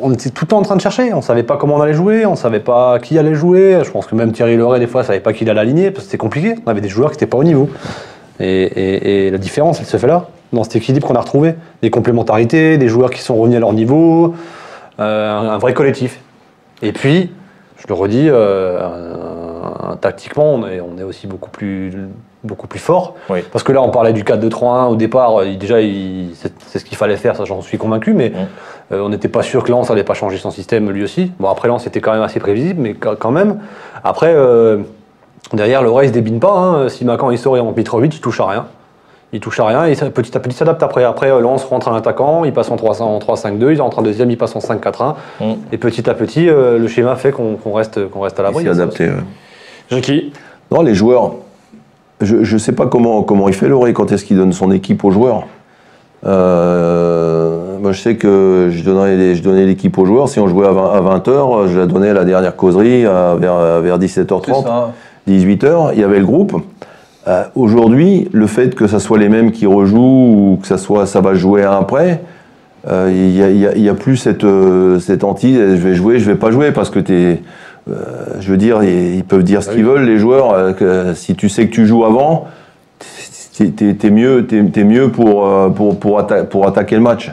on 0.04 0.14
était 0.14 0.30
tout 0.30 0.46
le 0.46 0.48
temps 0.48 0.60
en 0.60 0.64
train 0.64 0.76
de 0.76 0.82
chercher. 0.82 1.14
On 1.14 1.22
savait 1.22 1.44
pas 1.44 1.58
comment 1.58 1.76
on 1.76 1.82
allait 1.82 1.94
jouer, 1.94 2.26
on 2.26 2.36
savait 2.36 2.60
pas 2.60 3.00
qui 3.00 3.18
allait 3.18 3.34
jouer. 3.34 3.80
Je 3.84 3.90
pense 3.90 4.06
que 4.06 4.16
même 4.16 4.32
Thierry 4.32 4.58
Loret, 4.58 4.80
des 4.80 4.88
fois, 4.88 5.04
savait 5.04 5.22
pas 5.22 5.34
qui 5.34 5.50
allait 5.50 5.60
aligner 5.60 5.90
parce 5.92 6.06
que 6.06 6.12
c'était 6.12 6.18
compliqué. 6.18 6.56
On 6.66 6.70
avait 6.70 6.82
des 6.82 6.90
joueurs 6.90 7.10
qui 7.10 7.16
n'étaient 7.16 7.26
pas 7.26 7.38
au 7.38 7.44
niveau. 7.44 7.70
Et, 8.40 9.30
la 9.32 9.38
différence, 9.40 9.80
elle 9.80 9.88
se 9.88 9.98
fait 9.98 10.08
là, 10.08 10.28
dans 10.54 10.64
cet 10.64 10.76
équilibre 10.76 11.08
qu'on 11.08 11.16
a 11.16 11.22
retrouvé. 11.22 11.56
Des 11.82 11.90
complémentarités, 11.90 12.78
des 12.78 12.90
joueurs 12.90 13.10
qui 13.10 13.22
sont 13.22 13.36
revenus 13.36 13.58
à 13.58 13.62
leur 13.62 13.74
niveau, 13.74 14.36
euh, 15.00 15.32
un, 15.40 15.50
un 15.50 15.58
vrai 15.58 15.74
collectif. 15.74 16.20
Et 16.84 16.92
puis, 16.92 17.32
je 17.78 17.88
le 17.88 17.94
redis, 17.96 18.28
euh, 18.30 18.80
un- 19.88 19.92
un- 19.94 19.96
tactiquement, 19.96 20.54
on 20.54 20.68
est, 20.68 20.82
on 20.82 20.98
est 20.98 21.04
aussi 21.04 21.28
beaucoup 21.28 21.50
plus, 21.50 21.94
beaucoup 22.44 22.68
plus 22.68 22.80
fort. 22.80 23.16
Oui. 23.30 23.40
Parce 23.52 23.64
que 23.64 23.72
là, 23.72 23.82
on 23.82 23.90
parlait 23.90 24.14
du 24.14 24.24
4-2-3-1 24.24 24.88
au 24.88 24.96
départ. 24.96 25.44
il- 25.44 25.58
déjà, 25.58 25.82
il- 25.82 26.30
c'est 26.36 26.80
ce 26.80 26.86
qu'il 26.86 26.98
fallait 26.98 27.18
faire, 27.18 27.36
ça 27.36 27.46
j'en 27.46 27.62
suis 27.62 27.78
convaincu. 27.78 28.14
Mais 28.14 28.32
euh, 28.92 29.02
on 29.02 29.10
n'était 29.10 29.28
pas 29.28 29.42
sûr 29.44 29.64
que 29.64 29.72
Lens 29.72 29.90
n'allait 29.90 30.04
pas 30.04 30.14
changer 30.14 30.38
son 30.38 30.52
système 30.52 30.90
lui 30.92 31.04
aussi. 31.04 31.32
Bon, 31.40 31.50
après, 31.50 31.68
Lens 31.68 31.86
était 31.88 32.02
quand 32.02 32.14
même 32.14 32.22
assez 32.22 32.40
prévisible, 32.40 32.82
mais 32.82 32.94
quand 32.94 33.32
même. 33.32 33.60
Après, 34.04 34.34
euh, 34.34 34.78
derrière, 35.54 35.82
le 35.82 35.92
reste 35.92 36.10
ne 36.16 36.20
débine 36.22 36.40
pas. 36.40 36.52
Hein. 36.54 36.90
Si 36.90 37.06
Macan 37.06 37.32
il 37.32 37.38
sort 37.38 37.58
et 37.58 37.60
on 37.60 37.72
Mitrovic, 37.74 38.16
il 38.16 38.22
touche 38.22 38.40
à 38.40 38.48
rien. 38.48 38.66
Il 39.34 39.42
touche 39.42 39.60
à 39.60 39.66
rien 39.66 39.84
et 39.86 39.94
ça, 39.94 40.10
petit 40.10 40.38
à 40.38 40.40
petit 40.40 40.56
s'adapte 40.56 40.82
après. 40.82 41.04
Après, 41.04 41.30
euh, 41.30 41.42
Lens 41.42 41.66
rentre 41.66 41.90
en 41.90 41.96
attaquant, 41.96 42.46
il 42.46 42.54
passe 42.54 42.72
en 42.72 42.78
3 42.78 43.02
en 43.02 43.20
3-5-2, 43.20 43.74
il 43.74 43.82
rentre 43.82 44.00
en 44.00 44.02
deuxième, 44.02 44.32
il 44.32 44.38
passe 44.38 44.56
en 44.56 44.62
5-4-1. 44.62 45.16
Mm. 45.42 45.46
Et 45.74 45.78
petit 45.78 46.10
à 46.10 46.14
petit, 46.14 46.48
euh, 46.50 46.78
le 46.80 46.88
schéma 46.88 47.14
fait 47.18 47.34
qu'on 47.34 47.58
reste, 47.74 48.08
qu'on 48.10 48.22
reste 48.22 48.40
à 48.40 48.44
Il 48.44 48.46
l'abri. 48.46 48.64
s'est 48.64 48.70
adapté. 48.70 49.10
Jackie 49.90 50.32
Non, 50.72 50.82
les 50.82 50.96
joueurs. 50.96 51.34
Je 52.22 52.36
ne 52.54 52.58
sais 52.58 52.72
pas 52.72 52.88
comment, 52.88 53.22
comment 53.24 53.48
il 53.48 53.54
fait 53.54 53.68
Loré, 53.70 53.94
quand 53.94 54.12
est-ce 54.12 54.26
qu'il 54.26 54.38
donne 54.38 54.54
son 54.54 54.72
équipe 54.72 55.04
aux 55.04 55.12
joueurs? 55.12 55.44
Euh, 56.26 57.78
moi, 57.80 57.92
je 57.92 58.02
sais 58.02 58.16
que 58.16 58.70
je 58.72 58.84
donnais, 58.84 59.36
je 59.36 59.44
donnais 59.44 59.66
l'équipe 59.66 59.96
aux 59.98 60.06
joueurs. 60.06 60.30
Si 60.30 60.40
on 60.40 60.48
jouait 60.48 60.68
à 60.68 60.72
20, 60.72 61.28
h 61.28 61.68
je 61.68 61.78
la 61.80 61.86
donnais 61.86 62.10
à 62.10 62.14
la 62.14 62.26
dernière 62.26 62.56
causerie 62.56 63.06
à- 63.06 63.36
vers, 63.36 63.82
vers 63.82 63.96
C'est 64.02 64.22
17h30. 64.24 64.64
ça. 64.64 64.92
18h, 65.28 65.92
il 65.94 66.00
y 66.00 66.04
avait 66.04 66.20
le 66.20 66.26
groupe. 66.26 66.56
Euh, 67.28 67.44
Aujourd'hui, 67.56 68.30
le 68.32 68.48
fait 68.48 68.74
que 68.74 68.88
ça 68.88 69.00
soit 69.00 69.18
les 69.18 69.30
mêmes 69.30 69.52
qui 69.52 69.66
rejouent 69.68 70.00
ou 70.54 70.60
que 70.62 70.68
ça 70.68 70.78
soit 70.78 71.06
ça 71.06 71.20
va 71.22 71.34
jouer 71.34 71.64
à 71.64 71.76
un 71.78 71.84
prêt, 71.84 72.22
euh, 72.90 73.12
il 73.14 73.82
n'y 73.82 73.90
a, 73.90 73.94
plus 73.94 74.16
cette, 74.18 74.46
euh, 74.46 74.98
cette 75.00 75.24
hantise, 75.26 75.58
je 75.58 75.76
vais 75.76 75.94
jouer, 75.94 76.20
je 76.20 76.26
vais 76.32 76.38
pas 76.38 76.52
jouer 76.52 76.72
parce 76.72 76.90
que 76.90 77.00
t'es, 77.00 77.14
euh, 77.14 77.36
je 78.40 78.52
veux 78.52 78.58
dire, 78.58 78.84
ils 78.84 79.24
peuvent 79.24 79.44
dire 79.44 79.64
ce 79.64 79.70
qu'ils 79.72 79.86
veulent, 79.86 80.06
les 80.06 80.18
joueurs. 80.18 80.52
euh, 80.54 80.74
que 80.74 81.14
si 81.14 81.36
tu 81.36 81.50
sais 81.50 81.68
que 81.68 81.74
tu 81.74 81.86
joues 81.86 82.06
avant, 82.06 82.48
t'es- 83.58 83.94
t'es 83.94 84.10
mieux, 84.10 84.46
t'es 84.46 84.84
mieux 84.84 85.10
pour, 85.10 85.46
euh, 85.48 85.70
pour, 85.70 85.98
pour, 86.00 86.20
atta- 86.20 86.44
pour 86.46 86.68
attaquer 86.68 86.96
le 86.96 87.02
match. 87.02 87.32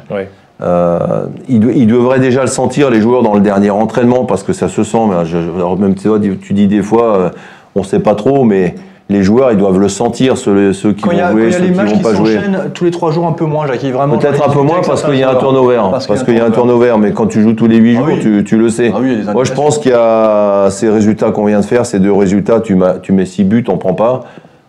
Euh, 0.62 1.26
ils, 1.48 1.86
devraient 1.86 2.20
déjà 2.20 2.42
le 2.42 2.46
sentir, 2.46 2.88
les 2.88 3.00
joueurs, 3.00 3.22
dans 3.22 3.34
le 3.34 3.40
dernier 3.40 3.70
entraînement, 3.70 4.24
parce 4.24 4.42
que 4.44 4.52
ça 4.52 4.68
se 4.68 4.82
sent. 4.84 4.98
Mais 5.08 5.24
je- 5.24 5.36
alors 5.56 5.78
même 5.78 5.94
tu, 5.94 6.08
vois, 6.08 6.20
tu 6.20 6.52
dis 6.52 6.66
des 6.68 6.82
fois, 6.82 7.16
euh, 7.18 7.30
on 7.74 7.80
ne 7.80 7.84
sait 7.84 7.98
pas 8.00 8.14
trop, 8.14 8.44
mais 8.44 8.74
les 9.10 9.22
joueurs, 9.22 9.52
ils 9.52 9.58
doivent 9.58 9.78
le 9.78 9.88
sentir, 9.90 10.38
ceux, 10.38 10.72
ceux 10.72 10.92
qui 10.92 11.02
Quand 11.02 11.10
vont 11.12 11.18
a, 11.22 11.30
jouer, 11.30 11.52
ceux 11.52 11.64
qui 11.64 11.70
vont 11.72 11.84
qui 11.84 11.98
pas 12.02 12.14
jouer. 12.14 12.38
tous 12.72 12.84
les 12.86 12.90
trois 12.90 13.10
jours 13.12 13.26
un 13.26 13.32
peu 13.32 13.44
moins, 13.44 13.66
Jackie, 13.66 13.90
vraiment. 13.90 14.16
Peut-être 14.16 14.48
un 14.48 14.50
peu 14.52 14.62
moins 14.62 14.80
parce 14.86 15.02
qu'il 15.02 15.16
y 15.16 15.22
a 15.22 15.30
un 15.30 15.34
turnover. 15.34 15.78
Parce 15.90 16.22
qu'il 16.24 16.36
y 16.36 16.40
a 16.40 16.46
un 16.46 16.50
turnover, 16.50 16.94
mais 16.98 17.12
quand 17.12 17.26
tu 17.26 17.42
joues 17.42 17.52
tous 17.52 17.66
les 17.66 17.76
8 17.76 17.96
Ah 17.96 17.98
jours, 17.98 18.08
oui. 18.14 18.20
tu, 18.20 18.44
tu 18.44 18.56
le 18.56 18.70
sais. 18.70 18.90
Ah 18.94 18.98
oui, 19.02 19.18
Moi, 19.32 19.44
je 19.44 19.52
pense 19.52 19.78
qu'il 19.78 19.90
y 19.90 19.94
a 19.94 20.68
ces 20.70 20.88
résultats 20.88 21.32
qu'on 21.32 21.44
vient 21.44 21.60
de 21.60 21.64
faire, 21.66 21.84
ces 21.84 21.98
deux 22.00 22.12
résultats, 22.12 22.60
tu, 22.60 22.78
tu 23.02 23.12
mets 23.12 23.26
6 23.26 23.44
buts, 23.44 23.64
on 23.68 23.76
prend 23.76 23.92
pas. 23.94 24.22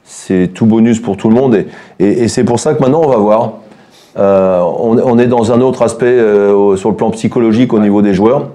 C'est 0.04 0.52
tout 0.54 0.66
bonus 0.66 1.00
pour 1.00 1.16
tout 1.18 1.30
le 1.30 1.36
monde. 1.36 1.56
Et, 1.56 1.66
et- 2.00 2.24
et 2.24 2.28
c'est 2.28 2.44
pour 2.44 2.60
ça 2.60 2.74
que 2.74 2.82
maintenant, 2.82 3.02
on 3.06 3.10
va 3.10 3.18
voir. 3.18 3.52
Euh, 4.18 4.60
on, 4.62 4.98
on 5.00 5.18
est 5.18 5.28
dans 5.28 5.52
un 5.52 5.62
autre 5.62 5.82
aspect 5.82 6.06
euh, 6.08 6.76
sur 6.76 6.90
le 6.90 6.96
plan 6.96 7.10
psychologique 7.12 7.74
au 7.74 7.80
niveau 7.80 8.02
des 8.02 8.14
joueurs. 8.14 8.50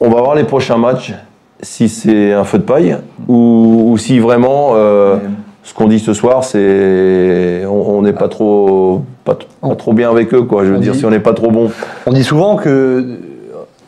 On 0.00 0.08
va 0.10 0.20
voir 0.20 0.34
les 0.34 0.44
prochains 0.44 0.76
matchs, 0.76 1.12
si 1.62 1.88
c'est 1.88 2.32
un 2.32 2.44
feu 2.44 2.58
de 2.58 2.62
paille 2.64 2.96
ou, 3.28 3.88
ou 3.92 3.98
si 3.98 4.18
vraiment 4.18 4.70
euh, 4.74 5.16
ce 5.62 5.74
qu'on 5.74 5.88
dit 5.88 5.98
ce 5.98 6.12
soir, 6.12 6.44
c'est 6.44 7.64
on 7.68 8.02
n'est 8.02 8.12
pas 8.12 8.28
trop 8.28 9.02
pas, 9.24 9.36
trop 9.76 9.92
bien 9.92 10.10
avec 10.10 10.32
eux, 10.34 10.42
quoi. 10.42 10.64
Je 10.64 10.70
veux 10.70 10.76
On 10.76 10.80
dire, 10.80 10.92
dit- 10.92 10.98
si 10.98 11.04
on 11.06 11.10
n'est 11.10 11.18
pas 11.20 11.32
trop 11.32 11.50
bon. 11.50 11.70
On 12.06 12.12
dit 12.12 12.22
souvent 12.24 12.56
que 12.56 12.68
euh, 12.68 13.04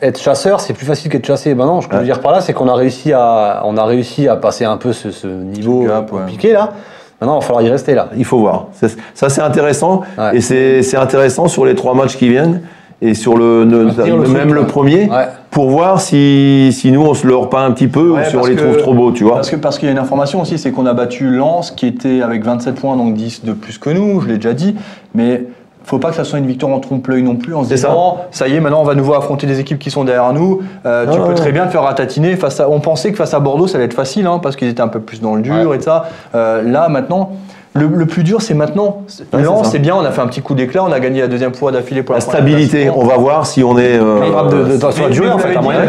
être 0.01 0.19
chasseur, 0.19 0.59
c'est 0.59 0.73
plus 0.73 0.85
facile 0.85 1.09
qu'être 1.11 1.25
chassé. 1.25 1.53
Ben 1.55 1.65
non, 1.65 1.81
ce 1.81 1.87
que 1.87 1.93
je 1.95 1.99
veux 1.99 2.05
dire 2.05 2.19
par 2.21 2.31
là, 2.31 2.41
c'est 2.41 2.53
qu'on 2.53 2.67
a 2.67 2.73
réussi 2.75 3.13
à, 3.13 3.61
on 3.65 3.77
a 3.77 3.85
réussi 3.85 4.27
à 4.27 4.35
passer 4.35 4.65
un 4.65 4.77
peu 4.77 4.91
ce, 4.93 5.11
ce 5.11 5.27
niveau 5.27 5.83
gap, 5.83 6.11
ouais. 6.11 6.19
compliqué 6.19 6.51
là. 6.53 6.73
Maintenant, 7.21 7.37
il 7.37 7.41
va 7.41 7.45
falloir 7.47 7.63
y 7.63 7.69
rester 7.69 7.95
là. 7.95 8.07
Il 8.15 8.23
faut 8.23 8.39
voir. 8.39 8.67
Ça, 9.13 9.27
c'est 9.29 9.41
intéressant. 9.41 10.01
Ouais. 10.17 10.37
Et 10.37 10.41
c'est 10.41 10.83
c'est 10.83 10.95
intéressant 10.95 11.47
sur 11.49 11.65
les 11.65 11.75
trois 11.75 11.93
matchs 11.93 12.15
qui 12.17 12.29
viennent 12.29 12.61
et 13.01 13.13
sur 13.13 13.37
le, 13.37 13.63
ne- 13.65 13.85
Maintenir 13.85 14.17
le 14.17 14.27
même 14.27 14.53
le 14.53 14.65
premier 14.65 15.09
Ouais. 15.09 15.27
pour 15.51 15.69
voir 15.69 16.01
si, 16.01 16.69
si 16.73 16.91
nous 16.91 17.01
on 17.01 17.13
se 17.13 17.25
leurre 17.25 17.49
pas 17.49 17.61
un 17.61 17.71
petit 17.71 17.87
peu 17.87 18.11
Ouais, 18.11 18.21
ou 18.27 18.29
si 18.29 18.35
on 18.35 18.45
les 18.45 18.55
que- 18.55 18.61
trouve 18.61 18.77
trop 18.77 18.93
beaux, 18.93 19.11
tu 19.11 19.23
vois. 19.23 19.35
Parce 19.35 19.49
que 19.49 19.55
parce 19.55 19.77
qu'il 19.79 19.87
y 19.87 19.89
a 19.89 19.93
une 19.93 19.99
information 19.99 20.41
aussi, 20.41 20.57
c'est 20.57 20.71
qu'on 20.71 20.85
a 20.85 20.93
battu 20.93 21.29
Lens 21.29 21.71
qui 21.71 21.87
était 21.87 22.21
avec 22.21 22.43
27 22.43 22.75
points, 22.75 22.97
donc 22.97 23.13
10 23.13 23.45
de 23.45 23.53
plus 23.53 23.77
que 23.77 23.89
nous, 23.89 24.19
je 24.21 24.27
l'ai 24.27 24.35
déjà 24.35 24.53
dit. 24.53 24.75
Mais 25.15 25.45
faut 25.85 25.97
pas 25.97 26.09
que 26.09 26.15
ça 26.17 26.23
soit 26.25 26.37
une 26.39 26.45
victoire 26.45 26.71
en 26.73 26.79
trompe-l'œil 26.79 27.23
non 27.23 27.35
plus, 27.37 27.55
en 27.55 27.63
se 27.63 27.69
C'est 27.69 27.77
ça. 27.77 27.87
disant 27.87 28.17
ça. 28.31 28.47
y 28.47 28.55
est, 28.55 28.59
maintenant 28.59 28.81
on 28.81 28.85
va 28.85 28.93
nouveau 28.95 29.13
affronter 29.15 29.47
des 29.47 29.59
équipes 29.59 29.79
qui 29.79 29.89
sont 29.89 30.03
derrière 30.03 30.33
nous. 30.33 30.59
Euh, 30.85 31.07
tu 31.11 31.19
peux 31.19 31.33
très 31.33 31.51
bien 31.53 31.65
te 31.65 31.71
faire 31.71 31.83
ratatiner. 31.83 32.35
Face 32.35 32.59
à, 32.59 32.69
on 32.69 32.79
pensait 32.81 33.11
que 33.11 33.17
face 33.17 33.33
à 33.33 33.39
Bordeaux 33.39 33.65
ça 33.67 33.77
allait 33.77 33.85
être 33.85 33.93
facile, 33.93 34.27
hein, 34.27 34.39
parce 34.43 34.55
qu'ils 34.57 34.67
étaient 34.67 34.81
un 34.81 34.87
peu 34.89 34.99
plus 34.99 35.21
dans 35.21 35.35
le 35.35 35.41
dur 35.41 35.69
Ouais. 35.69 35.77
et 35.77 35.81
ça. 35.81 36.05
Euh, 36.35 36.61
là 36.63 36.89
maintenant. 36.89 37.31
Le, 37.79 37.87
le 37.87 38.05
plus 38.05 38.23
dur, 38.23 38.41
c'est 38.41 38.53
maintenant. 38.53 39.03
Ouais, 39.33 39.41
Lens, 39.41 39.69
c'est 39.71 39.79
bien, 39.79 39.95
on 39.95 40.01
a 40.05 40.11
fait 40.11 40.21
un 40.21 40.27
petit 40.27 40.41
coup 40.41 40.55
d'éclat, 40.55 40.83
on 40.83 40.91
a 40.91 40.99
gagné 40.99 41.21
la 41.21 41.27
deuxième 41.27 41.53
fois 41.53 41.71
d'affilée 41.71 42.03
pour 42.03 42.13
la, 42.13 42.19
La 42.19 42.25
stabilité, 42.25 42.85
place. 42.85 42.95
on 42.97 43.05
va 43.05 43.17
voir 43.17 43.45
si 43.45 43.63
on 43.63 43.77
est. 43.77 43.99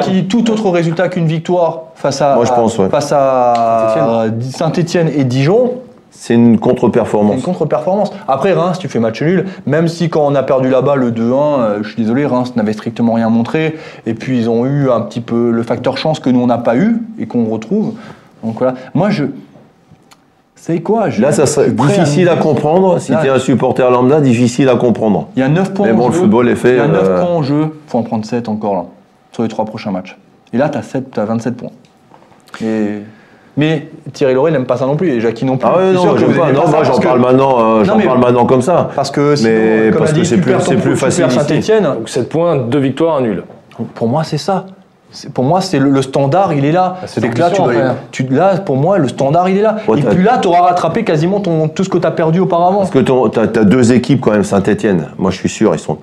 qui 0.03 0.26
tout 0.26 0.50
autre 0.50 0.70
résultat 0.70 1.09
qu'une 1.09 1.26
victoire 1.26 1.83
face 1.94 2.22
à 2.22 2.35
Moi, 2.37 2.44
je 2.44 2.53
pense, 2.53 2.79
ouais. 2.79 2.88
face 2.88 3.12
à 3.12 4.26
Saint-Etienne 4.53 5.11
et 5.14 5.24
Dijon, 5.24 5.74
c'est 6.11 6.35
une 6.35 6.59
contre-performance. 6.59 7.37
une 7.37 7.42
contre-performance. 7.42 8.12
Après 8.29 8.53
Reims, 8.53 8.79
tu 8.79 8.88
fais 8.88 8.98
match 8.98 9.22
nul, 9.22 9.46
même 9.66 9.88
si 9.88 10.11
quand 10.11 10.26
on 10.26 10.35
a 10.35 10.42
perdu 10.42 10.68
là-bas 10.68 10.96
le 10.96 11.11
2-1, 11.12 11.20
euh, 11.20 11.79
je 11.83 11.88
suis 11.88 12.03
désolé, 12.03 12.26
Reims 12.26 12.55
n'avait 12.57 12.72
strictement 12.72 13.14
rien 13.14 13.31
montré. 13.31 13.76
Et 14.07 14.14
puis 14.14 14.38
ils 14.38 14.50
ont 14.50 14.66
eu 14.66 14.90
un 14.90 15.00
petit 15.00 15.20
peu 15.20 15.50
le 15.50 15.62
facteur 15.62 15.96
chance 15.96 16.20
que 16.20 16.29
nous 16.29 16.40
on 16.40 16.46
n'a 16.46 16.59
pas 16.59 16.76
eu 16.76 16.98
et 17.18 17.26
qu'on 17.26 17.46
retrouve. 17.46 17.94
Donc 18.44 18.57
voilà. 18.59 18.74
Moi 18.94 19.11
je. 19.11 19.24
C'est 20.62 20.81
quoi 20.81 21.09
je- 21.09 21.23
Là, 21.23 21.33
ça 21.33 21.46
je 21.46 21.51
serait 21.51 21.70
difficile 21.70 22.29
à 22.29 22.37
comprendre. 22.37 22.99
Si 23.01 23.12
tu 23.18 23.27
es 23.27 23.31
un 23.31 23.38
supporter 23.38 23.90
lambda, 23.90 24.20
difficile 24.20 24.68
à 24.68 24.77
comprendre. 24.77 25.29
Il 25.35 25.40
y 25.40 25.42
a 25.42 25.49
9 25.49 25.73
points 25.73 25.87
Mais 25.87 25.92
en 25.92 25.96
bon, 25.96 26.03
jeu. 26.09 26.12
le 26.12 26.18
football 26.18 26.49
est 26.51 26.55
fait, 26.55 26.73
Il 26.73 26.77
y 26.77 26.81
a 26.81 26.87
9 26.87 27.03
euh, 27.09 27.20
points 27.20 27.31
en 27.31 27.42
jeu. 27.42 27.81
faut 27.87 27.96
en 27.99 28.03
prendre 28.03 28.27
7 28.27 28.46
encore 28.49 28.75
là, 28.75 28.85
sur 29.33 29.42
les 29.42 29.49
3 29.49 29.64
prochains 29.64 29.90
matchs. 29.90 30.18
Et 30.53 30.59
là, 30.59 30.68
tu 30.68 30.77
as, 30.77 30.83
7, 30.83 31.16
as 31.16 31.25
27 31.25 31.57
points. 31.57 31.70
Et... 32.62 32.99
Mais 33.57 33.88
Thierry 34.12 34.35
Lauré 34.35 34.53
n'aime 34.53 34.66
pas 34.66 34.77
ça 34.77 34.85
non 34.87 34.96
plus, 34.96 35.09
et 35.09 35.20
Jackie 35.20 35.44
non 35.46 35.57
plus. 35.57 35.66
Ah 35.68 35.77
Je 35.79 35.87
ouais, 35.88 35.92
non, 35.94 36.03
pas. 36.61 36.66
ça 36.66 36.70
moi 36.77 36.85
j'en 36.85 36.99
que- 36.99 37.03
parle 37.05 37.20
maintenant, 37.20 37.57
euh, 37.59 37.85
j'en 37.85 37.99
parle 37.99 38.18
maintenant 38.20 38.44
comme 38.46 38.62
ça. 38.62 38.90
Parce 38.94 39.11
que 39.11 39.37
sinon, 39.37 39.51
Mais 39.51 39.88
comme 39.90 39.99
parce 40.01 40.12
a 40.12 40.14
que 40.14 40.25
c'est 40.25 40.37
plus- 40.37 40.53
plus 40.83 40.96
facile. 40.96 41.27
Donc 41.83 42.09
7 42.09 42.29
points, 42.29 42.57
2 42.57 42.79
victoires, 42.79 43.16
un 43.16 43.23
nul. 43.23 43.44
Pour 43.94 44.09
moi, 44.09 44.25
c'est 44.25 44.38
ça. 44.38 44.66
Pour 45.35 45.44
moi, 45.44 45.61
c'est 45.61 45.79
le, 45.79 45.90
le 45.90 46.03
standard, 46.03 46.53
il 46.53 46.64
est 46.64 46.73
là. 46.73 46.96
Bah, 47.01 47.07
c'est 47.07 47.20
que 47.20 47.38
là, 47.38 47.51
tu 47.51 47.61
l'ambition, 47.61 47.64
dois- 47.64 47.90
après. 47.90 47.96
tu- 48.12 48.27
là, 48.29 48.57
pour 48.59 48.77
moi, 48.77 48.99
le 48.99 49.09
standard, 49.09 49.49
il 49.49 49.59
est 49.59 49.62
là. 49.62 49.77
Ouais, 49.88 49.99
Et 49.99 50.03
puis 50.03 50.23
là, 50.23 50.38
tu 50.38 50.46
auras 50.49 50.61
rattrapé 50.62 51.03
quasiment 51.05 51.40
ton, 51.40 51.66
tout 51.68 51.83
ce 51.83 51.88
que 51.88 51.99
tu 51.99 52.07
as 52.07 52.11
perdu 52.12 52.38
auparavant. 52.40 52.79
Parce 52.79 52.90
que 52.90 53.01
tu 53.01 53.38
as, 53.40 53.64
deux 53.64 53.92
équipes 53.92 54.20
quand 54.20 54.31
même, 54.33 54.44
Saint-Etienne. 54.44 55.09
Moi 55.18 55.31
je 55.31 55.37
suis 55.37 55.49
sûr, 55.49 55.75
ils 55.75 55.79
sont. 55.81 55.99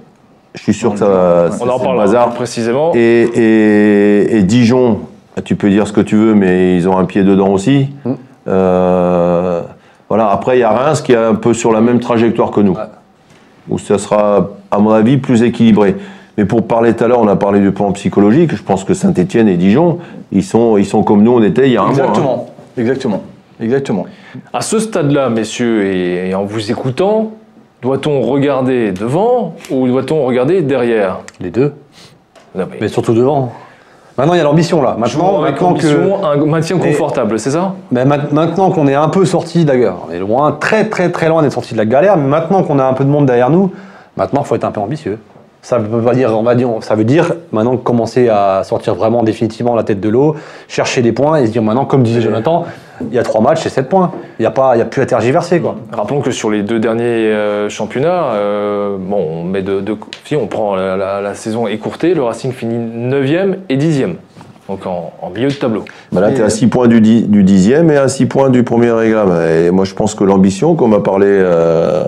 Je 0.56 0.62
suis 0.64 0.74
sûr 0.74 0.92
que 0.94 1.00
ça. 1.00 1.06
On 1.08 1.48
en 1.48 1.52
c'est 1.52 1.64
le 1.64 1.70
parlera 1.70 1.96
bazar. 2.06 2.30
plus 2.30 2.36
précisément. 2.38 2.92
Et, 2.96 3.00
et, 3.34 4.38
et 4.38 4.44
Dijon, 4.44 5.00
tu 5.46 5.56
peux 5.56 5.70
dire 5.70 5.88
ce 5.88 5.94
que 5.94 6.02
tu 6.02 6.16
veux, 6.16 6.34
mais 6.34 6.76
ils 6.76 6.90
ont 6.90 6.98
un 6.98 7.06
pied 7.06 7.24
dedans 7.24 7.50
aussi. 7.50 7.90
Mm. 8.04 8.12
Euh, 8.48 9.62
voilà. 10.10 10.30
Après, 10.32 10.58
il 10.58 10.62
y 10.62 10.64
a 10.64 10.72
Reims 10.72 11.02
qui 11.02 11.14
est 11.14 11.18
un 11.18 11.36
peu 11.36 11.54
sur 11.54 11.72
la 11.72 11.80
même 11.82 12.00
trajectoire 12.00 12.52
que 12.52 12.62
nous, 12.62 12.76
où 13.70 13.78
ça 13.78 13.98
sera, 13.98 14.50
à 14.72 14.80
mon 14.80 14.92
avis, 14.92 15.18
plus 15.18 15.44
équilibré. 15.44 15.96
Mais 16.38 16.46
pour 16.46 16.68
parler 16.68 16.94
tout 16.96 17.04
à 17.04 17.08
l'heure, 17.08 17.20
on 17.20 17.28
a 17.28 17.36
parlé 17.36 17.60
du 17.60 17.72
plan 17.72 17.92
psychologique. 17.94 18.56
Je 18.56 18.62
pense 18.62 18.84
que 18.84 18.94
Saint-Etienne 18.94 19.48
et 19.48 19.58
Dijon, 19.58 19.98
ils 20.32 20.44
sont, 20.44 20.78
ils 20.78 20.86
sont 20.86 21.02
comme 21.04 21.24
nous 21.24 21.32
on 21.34 21.42
était 21.44 21.66
il 21.68 21.74
y 21.74 21.78
a 21.78 21.82
un 21.82 21.86
mois. 21.86 21.94
hein. 21.94 21.98
Exactement. 22.00 22.46
Exactement. 22.78 23.24
Exactement. 23.60 24.06
À 24.54 24.62
ce 24.62 24.78
stade-là, 24.80 25.30
messieurs, 25.30 25.84
et, 25.86 26.30
et 26.30 26.36
en 26.36 26.46
vous 26.46 26.70
écoutant, 26.70 27.32
doit-on 27.82 28.22
regarder 28.22 28.92
devant 28.92 29.56
ou 29.72 29.88
doit-on 29.88 30.26
regarder 30.26 30.62
derrière? 30.62 31.20
Les 31.40 31.50
deux. 31.50 31.74
Non, 32.56 32.66
mais 32.70 32.78
Mais 32.82 32.88
surtout 32.88 33.14
devant. 33.16 33.52
Maintenant, 34.16 34.34
il 34.34 34.38
y 34.38 34.42
a 34.42 34.44
l'ambition 34.44 34.82
là. 34.84 34.96
Maintenant, 34.98 35.42
maintenant 35.42 35.74
que. 35.74 35.88
ambition, 35.88 36.24
un 36.26 36.38
maintien 36.46 36.78
confortable, 36.78 37.40
c'est 37.40 37.52
ça? 37.52 37.74
Mais 37.92 38.06
ma- 38.06 38.18
maintenant 38.32 38.70
qu'on 38.72 38.88
est 38.88 38.96
un 38.96 39.10
peu 39.10 39.26
sorti 39.26 39.64
d'ailleurs, 39.66 40.06
on 40.08 40.12
est 40.14 40.20
loin, 40.20 40.52
très 40.52 40.88
très 40.90 41.12
très 41.12 41.28
loin 41.30 41.42
d'être 41.42 41.52
sorti 41.54 41.74
de 41.74 41.78
la 41.80 41.86
galère, 41.86 42.18
mais 42.18 42.28
maintenant 42.28 42.62
qu'on 42.64 42.78
a 42.80 42.86
un 42.86 42.94
peu 42.94 43.04
de 43.06 43.10
monde 43.10 43.26
derrière 43.28 43.50
nous, 43.52 43.72
maintenant 44.16 44.42
il 44.44 44.48
faut 44.48 44.56
être 44.56 44.64
un 44.66 44.72
peu 44.72 44.82
ambitieux. 44.82 45.18
Ça 45.68 45.80
veut 45.80 46.02
pas 46.02 46.14
dire, 46.16 46.30
on 46.34 46.44
va 46.44 46.56
dire, 46.56 46.70
ça 46.80 46.96
veut 46.96 47.04
dire 47.04 47.34
maintenant 47.52 47.76
commencer 47.76 48.30
à 48.30 48.62
sortir 48.64 48.96
vraiment 48.96 49.22
définitivement 49.24 49.76
la 49.76 49.84
tête 49.84 50.00
de 50.00 50.08
l'eau, 50.08 50.34
chercher 50.70 51.02
des 51.02 51.12
points 51.12 51.40
et 51.40 51.46
se 51.46 51.52
dire 51.52 51.62
maintenant, 51.62 51.84
comme 51.84 52.04
disait 52.04 52.22
Jonathan, 52.22 52.64
il 53.02 53.14
y 53.14 53.20
a 53.20 53.24
trois 53.24 53.42
matchs, 53.42 53.64
c'est 53.64 53.70
sept 53.70 53.90
points. 53.90 54.12
Il 54.40 54.44
n'y 54.44 54.46
a 54.46 54.52
pas, 54.52 54.78
il 54.78 54.80
y 54.80 54.82
a 54.82 54.86
plus 54.86 55.02
à 55.02 55.06
tergiverser 55.06 55.60
quoi. 55.60 55.76
Rappelons 55.92 56.22
que 56.22 56.32
sur 56.32 56.52
les 56.52 56.64
deux 56.64 56.80
derniers 56.80 57.04
euh, 57.04 57.68
championnats, 57.68 58.28
euh, 58.36 58.96
bon, 58.98 59.18
on 59.30 59.44
met 59.44 59.62
de, 59.62 59.82
de- 59.82 59.98
si 60.24 60.38
on 60.38 60.48
prend 60.48 60.78
la, 60.78 60.96
la- 60.96 61.20
la 61.20 61.34
saison 61.34 61.68
écourtée, 61.68 62.14
le 62.14 62.24
Racing 62.24 62.54
finit 62.54 62.78
9e 63.14 63.56
et 63.68 63.76
10e, 63.76 64.14
donc 64.70 64.86
en, 64.88 65.12
en 65.22 65.30
milieu 65.32 65.50
de 65.50 65.54
tableau. 65.54 65.84
Bah 66.14 66.22
là, 66.22 66.32
tu 66.32 66.40
es 66.40 66.44
à 66.46 66.50
6 66.50 66.68
points 66.68 66.88
du, 66.88 67.02
di- 67.02 67.24
du 67.24 67.44
dixième 67.44 67.92
et 67.92 67.98
à 67.98 68.08
6 68.08 68.28
points 68.28 68.50
du 68.50 68.64
premier 68.64 68.92
réglame. 68.92 69.34
Et 69.52 69.70
moi, 69.72 69.84
je 69.84 69.94
pense 69.96 70.16
que 70.16 70.24
l'ambition, 70.24 70.76
comme 70.76 70.94
a 70.94 71.02
parlé 71.02 71.28
euh, 71.28 72.04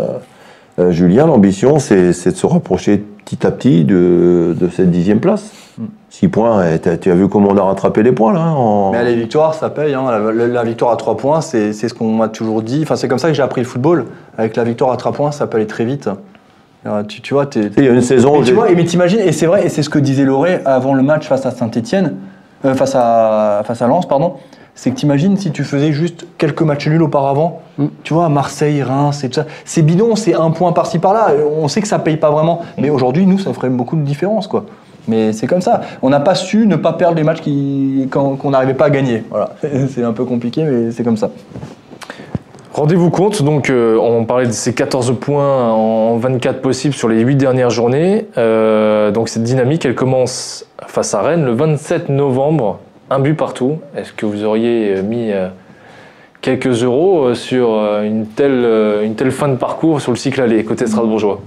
euh, 0.80 0.92
Julien, 0.92 1.28
l'ambition, 1.28 1.78
c'est 1.80 2.14
c'est 2.14 2.32
de 2.32 2.38
se 2.38 2.48
rapprocher 2.48 3.04
petit 3.26 3.46
à 3.46 3.52
petit 3.52 3.84
de, 3.86 4.56
de 4.60 4.70
cette 4.70 4.92
dixième 4.92 5.20
place. 5.20 5.52
6 6.10 6.28
points, 6.28 6.72
et 6.74 6.80
t'as- 6.80 6.98
tu 6.98 7.10
as 7.12 7.16
vu 7.16 7.30
comment 7.30 7.50
on 7.52 7.58
a 7.58 7.62
rattrapé 7.64 8.04
les 8.04 8.12
points, 8.12 8.34
là 8.34 8.42
en- 8.52 8.92
Mais 8.92 9.04
les 9.06 9.16
victoires, 9.16 9.54
ça 9.54 9.70
paye. 9.70 9.94
hein. 9.94 10.04
La, 10.10 10.32
la- 10.34 10.48
la 10.48 10.64
victoire 10.64 10.92
à 10.92 10.98
3 10.98 11.16
points, 11.16 11.40
c'est 11.42 11.72
c'est 11.72 11.88
ce 11.88 11.94
qu'on 11.94 12.12
m'a 12.12 12.28
toujours 12.28 12.62
dit. 12.62 12.82
Enfin, 12.84 12.96
c'est 12.96 13.08
comme 13.08 13.20
ça 13.20 13.28
que 13.30 13.34
j'ai 13.34 13.44
appris 13.44 13.62
le 13.62 13.68
football. 13.68 14.06
Avec 14.38 14.56
la 14.58 14.64
victoire 14.64 14.92
à 14.92 14.98
3 14.98 15.12
points, 15.14 15.32
ça 15.32 15.48
peut 15.48 15.58
aller 15.58 15.68
très 15.68 15.86
vite. 15.86 16.10
Euh, 16.86 17.04
Tu, 17.04 17.22
tu 17.22 17.34
vois, 17.34 17.46
Il 17.56 17.84
y 17.84 17.88
a 17.88 17.92
une 17.92 18.02
saison 18.02 18.40
Mais 18.40 18.46
tu 18.46 18.54
vois, 18.54 18.70
et 18.72 18.76
mais 18.76 18.84
t'imagines, 18.86 19.20
et 19.20 19.32
c'est 19.32 19.46
vrai, 19.46 19.66
et 19.66 19.70
c'est 19.70 19.84
ce 19.84 19.90
que 19.90 20.00
disait 20.00 20.26
Loré 20.26 20.60
avant 20.66 20.94
le 20.94 21.04
match 21.04 21.28
face 21.28 21.46
à 21.46 21.52
Saint-Etienne, 21.52 22.16
face, 22.64 22.96
à, 22.96 23.62
face 23.66 23.82
à 23.82 23.88
Lens, 23.88 24.08
pardon, 24.08 24.34
c'est 24.82 24.92
que 24.92 24.96
t'imagines 24.96 25.36
si 25.36 25.52
tu 25.52 25.66
faisais 25.66 25.92
juste 25.92 26.26
quelques 26.38 26.62
matchs 26.62 26.88
nuls 26.88 27.04
auparavant, 27.04 27.62
tu 28.04 28.14
vois, 28.14 28.30
Marseille, 28.30 28.82
Reims, 28.82 29.26
et 29.26 29.28
tout 29.28 29.36
ça. 29.36 29.46
C'est 29.66 29.82
bidon, 29.82 30.16
c'est 30.16 30.34
un 30.36 30.52
point 30.52 30.72
par-ci 30.72 31.00
par-là, 31.00 31.32
on 31.62 31.68
sait 31.68 31.82
que 31.82 31.88
ça 31.88 32.00
paye 32.00 32.16
pas 32.16 32.32
vraiment, 32.32 32.62
mais 32.78 32.90
aujourd'hui, 32.90 33.26
nous, 33.26 33.38
ça 33.40 33.52
ferait 33.52 33.70
beaucoup 33.70 33.98
de 33.98 34.04
différence, 34.04 34.48
quoi. 34.48 34.64
Mais 35.10 35.34
c'est 35.34 35.48
comme 35.48 35.60
ça. 35.60 35.82
On 36.02 36.10
n'a 36.10 36.22
pas 36.22 36.34
su 36.36 36.66
ne 36.66 36.78
pas 36.78 36.94
perdre 36.94 37.18
les 37.18 37.24
matchs 37.24 37.42
qui- 37.42 38.08
quand- 38.10 38.36
qu'on 38.38 38.52
n'arrivait 38.52 38.74
pas 38.74 38.86
à 38.86 38.90
gagner. 38.90 39.24
Voilà. 39.30 39.50
C'est 39.90 40.04
un 40.04 40.14
peu 40.14 40.24
compliqué, 40.24 40.64
mais 40.64 40.92
c'est 40.92 41.04
comme 41.04 41.18
ça. 41.18 41.30
Rendez-vous 42.74 43.10
compte, 43.10 43.42
donc 43.42 43.70
euh, 43.70 43.98
on 44.00 44.24
parlait 44.26 44.46
de 44.46 44.52
ces 44.52 44.74
14 44.74 45.14
points 45.20 45.72
en 45.74 46.16
24 46.18 46.62
possibles 46.62 46.94
sur 46.94 47.10
les 47.10 47.20
8 47.22 47.36
dernières 47.36 47.72
journées. 47.72 48.28
Euh, 48.38 49.12
donc 49.12 49.28
cette 49.28 49.44
dynamique, 49.44 49.84
elle 49.86 49.96
commence 49.96 50.66
face 50.88 51.14
à 51.14 51.22
Rennes 51.22 51.44
le 51.44 51.52
27 51.54 52.10
novembre, 52.10 52.80
un 53.10 53.20
but 53.20 53.34
partout. 53.34 53.80
Est-ce 53.96 54.14
que 54.14 54.26
vous 54.26 54.44
auriez 54.44 54.96
euh, 54.98 55.02
mis 55.02 55.32
euh, 55.32 55.48
quelques 56.42 56.84
euros 56.84 57.26
euh, 57.26 57.36
sur 57.36 57.70
une 58.04 58.26
telle, 58.28 58.66
une 59.04 59.16
telle 59.16 59.32
fin 59.32 59.48
de 59.48 59.56
parcours 59.56 60.02
sur 60.02 60.12
le 60.12 60.18
cycle 60.18 60.42
aller 60.42 60.64
côté 60.64 60.88
strasbourgeois? 60.88 61.40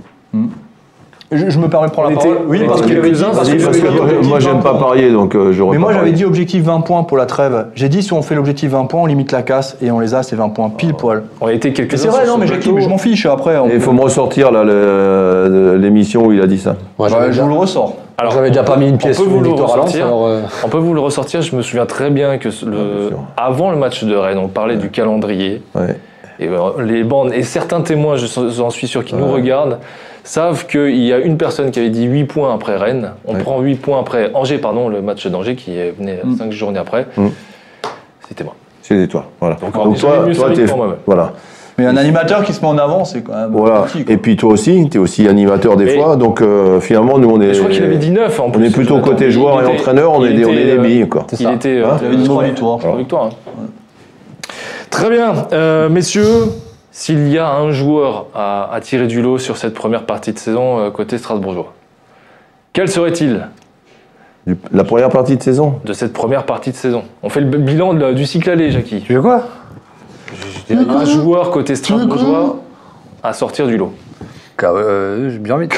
Je, 1.35 1.48
je 1.48 1.59
me 1.59 1.68
permets 1.68 1.87
de 1.87 1.92
prendre 1.92 2.11
la 2.11 2.16
parole. 2.16 2.38
Oui, 2.46 2.61
parce 2.66 2.83
qu'il 2.83 2.92
avait 2.92 3.11
dit, 3.11 3.18
quelques-uns, 3.18 3.35
parce 3.35 3.48
que 3.48 4.27
moi, 4.27 4.38
j'aime 4.38 4.57
20 4.57 4.61
pas 4.61 4.70
points. 4.72 4.81
parier, 4.81 5.11
donc 5.11 5.35
euh, 5.35 5.53
j'aurais 5.53 5.72
Mais 5.72 5.79
moi 5.79 5.92
j'avais 5.94 6.12
dit 6.12 6.27
objectif 6.27 6.62
20 6.62 6.83
points 6.83 7.05
pour 7.05 7.16
la 7.16 7.25
trêve. 7.25 7.68
J'ai 7.75 7.88
dit 7.88 8.03
si 8.03 8.12
on 8.12 8.20
fait 8.20 8.35
l'objectif 8.35 8.70
20 8.70 8.85
points, 8.85 9.01
on 9.01 9.07
limite 9.07 9.33
la 9.33 9.42
casse 9.42 9.79
et 9.81 9.90
on 9.90 9.98
les 9.98 10.14
a, 10.14 10.22
c'est 10.22 10.37
20 10.37 10.51
points 10.51 10.68
pile 10.68 10.92
poil. 10.92 11.22
On 11.40 11.46
a 11.46 11.53
été 11.55 11.68
Mais 11.68 11.75
quelques-uns 11.75 11.96
c'est 11.96 12.09
vrai, 12.09 12.27
non, 12.27 12.37
mais 12.37 12.46
je 12.46 12.88
m'en 12.88 12.98
fiche 12.98 13.25
après. 13.25 13.57
Il 13.72 13.81
faut 13.81 13.92
me 13.92 14.03
ressortir 14.03 14.51
l'émission 14.53 16.27
où 16.27 16.33
il 16.33 16.42
a 16.42 16.46
dit 16.46 16.59
ça. 16.59 16.77
Ouais, 16.98 17.09
j'avais 17.09 17.33
je 17.33 17.40
vous 17.40 17.48
le 17.48 17.55
ressors. 17.55 17.96
Alors, 18.22 18.32
j'avais 18.35 18.48
déjà 18.50 18.62
on 18.62 18.64
pas 18.64 18.74
peut- 18.74 18.80
mis 18.80 18.88
une 18.88 18.94
on 18.94 18.98
pièce 18.98 19.16
peut 19.16 19.22
sur 19.24 19.30
vous 19.32 19.38
une 19.38 19.42
le 19.44 19.48
victoire 19.50 19.72
à 19.72 19.76
Lens, 19.76 19.85
ressortir. 19.87 20.06
alors, 20.06 20.26
euh, 20.26 20.40
On 20.64 20.68
peut 20.68 20.78
vous 20.78 20.94
le 20.94 21.00
ressortir, 21.00 21.42
je 21.42 21.56
me 21.56 21.62
souviens 21.62 21.87
très 21.87 22.08
bien 22.11 22.38
que 22.38 22.48
le, 22.66 23.11
avant 23.37 23.70
le 23.70 23.76
match 23.76 24.04
de 24.04 24.14
Rennes, 24.14 24.38
on 24.38 24.48
parlait 24.48 24.76
du 24.76 24.90
calendrier. 24.90 25.61
Ouais. 25.74 25.96
Et 26.38 26.48
euh, 26.48 26.82
les 26.82 27.02
bandes, 27.04 27.32
et 27.35 27.42
certains 27.42 27.80
témoins, 27.82 28.16
je 28.16 28.26
suis- 28.26 28.52
j'en 28.52 28.70
suis 28.70 28.87
sûr, 28.88 29.04
qui 29.04 29.14
nous 29.16 29.30
regardent, 29.30 29.78
savent 30.24 30.66
qu'il 30.66 30.96
y 31.04 31.12
a 31.12 31.18
une 31.18 31.37
personne 31.37 31.70
qui 31.72 31.80
avait 31.80 31.90
dit 31.90 32.04
8 32.04 32.24
points 32.24 32.54
après 32.54 32.76
Rennes. 32.76 33.11
On 33.26 33.35
Ouais. 33.35 33.40
prend 33.40 33.61
8 33.61 33.74
points 33.76 33.98
après 33.98 34.30
Angers, 34.35 34.58
pardon, 34.58 34.88
le 34.88 35.02
match 35.02 35.26
d'Angers 35.26 35.56
qui 35.56 35.76
venait 35.98 36.20
Mm. 36.22 36.37
5 36.37 36.52
journées 36.52 36.78
après. 36.78 37.06
Mm. 37.16 37.26
C'était 38.28 38.44
moi. 38.44 38.54
C'est 38.82 39.06
toi, 39.08 39.24
voilà. 39.40 39.56
Donc, 39.56 39.76
on 39.76 39.92
toi, 39.94 40.24
voilà. 41.06 41.32
Mais 41.78 41.87
un 41.87 41.96
animateur 41.96 42.44
qui 42.44 42.52
se 42.52 42.61
met 42.61 42.66
en 42.66 42.76
avant, 42.78 43.04
c'est 43.04 43.22
quand 43.22 43.32
même. 43.35 43.50
Voilà. 43.52 43.82
petit. 43.82 44.04
Et 44.08 44.18
puis 44.18 44.37
toi 44.37 44.52
aussi, 44.52 44.88
tu 44.90 44.98
es 44.98 45.00
aussi 45.00 45.26
animateur 45.26 45.76
des 45.76 45.87
Et- 45.87 45.96
fois, 45.98 46.16
donc 46.16 46.42
euh, 46.42 46.80
finalement, 46.80 47.18
nous, 47.18 47.30
on 47.30 47.40
est. 47.40 47.54
Je 47.54 47.61
crois 47.61 47.70
qu'il 47.72 47.82
avait 47.82 47.96
dit 47.96 48.11
9 48.11 48.38
en 48.40 48.44
On 48.46 48.50
plus. 48.50 48.66
est 48.66 48.70
plutôt 48.70 48.98
côté 49.00 49.26
Il 49.26 49.30
joueur 49.30 49.61
et 49.61 49.64
était- 49.64 49.72
entraîneur, 49.80 50.12
on 50.12 50.24
il 50.24 50.32
est 50.32 50.35
des, 50.35 50.44
on 50.44 50.52
était, 50.52 50.61
est 50.62 50.64
des 50.66 50.78
euh, 50.78 50.82
billes, 50.82 51.08
quoi. 51.08 51.24
C'est 51.28 51.40
Il 51.40 51.46
ça. 51.46 51.52
était 51.54 51.78
euh, 51.78 51.87
Hein 51.90 51.96
Il 52.02 52.06
avait 52.08 52.16
dit 52.16 52.24
trois 52.24 52.44
victoires. 52.44 52.78
Trois 52.78 52.96
victoires. 52.98 53.30
Très 54.90 55.08
bien. 55.11 55.32
Euh, 55.52 55.88
messieurs, 55.88 56.26
s'il 56.90 57.28
y 57.28 57.38
a 57.38 57.50
un 57.50 57.70
joueur 57.70 58.26
à, 58.35 58.70
à 58.72 58.80
tirer 58.80 59.06
du 59.06 59.22
lot 59.22 59.38
sur 59.38 59.56
cette 59.56 59.75
première 59.75 60.04
partie 60.04 60.33
de 60.33 60.38
saison 60.38 60.79
euh, 60.79 60.90
côté 60.90 61.16
strasbourgeois, 61.16 61.73
quel 62.75 62.88
serait-il 62.88 63.48
La 64.73 64.85
première 64.85 65.08
partie 65.08 65.37
de 65.38 65.42
saison? 65.42 65.77
de 65.85 65.92
cette 65.94 66.12
première 66.12 66.44
partie 66.44 66.70
de 66.70 66.77
saison? 66.77 67.04
On 67.23 67.31
fait 67.31 67.40
le 67.40 67.46
bilan 67.46 67.94
de 67.94 68.12
du 68.12 68.27
cycle 68.27 68.50
aller, 68.50 68.70
Jackie. 68.70 69.00
Tu 69.00 69.14
veux 69.14 69.23
quoi? 69.23 69.44
Un 70.70 71.04
joueur 71.04 71.50
côté 71.50 71.74
strasbourgeois 71.76 72.56
à 73.22 73.33
sortir 73.33 73.66
du 73.66 73.76
lot. 73.76 73.92
Kawa, 74.56 74.78
euh, 74.80 75.30
J'ai 75.30 75.38
bien 75.38 75.54
envie 75.54 75.68
de 75.68 75.74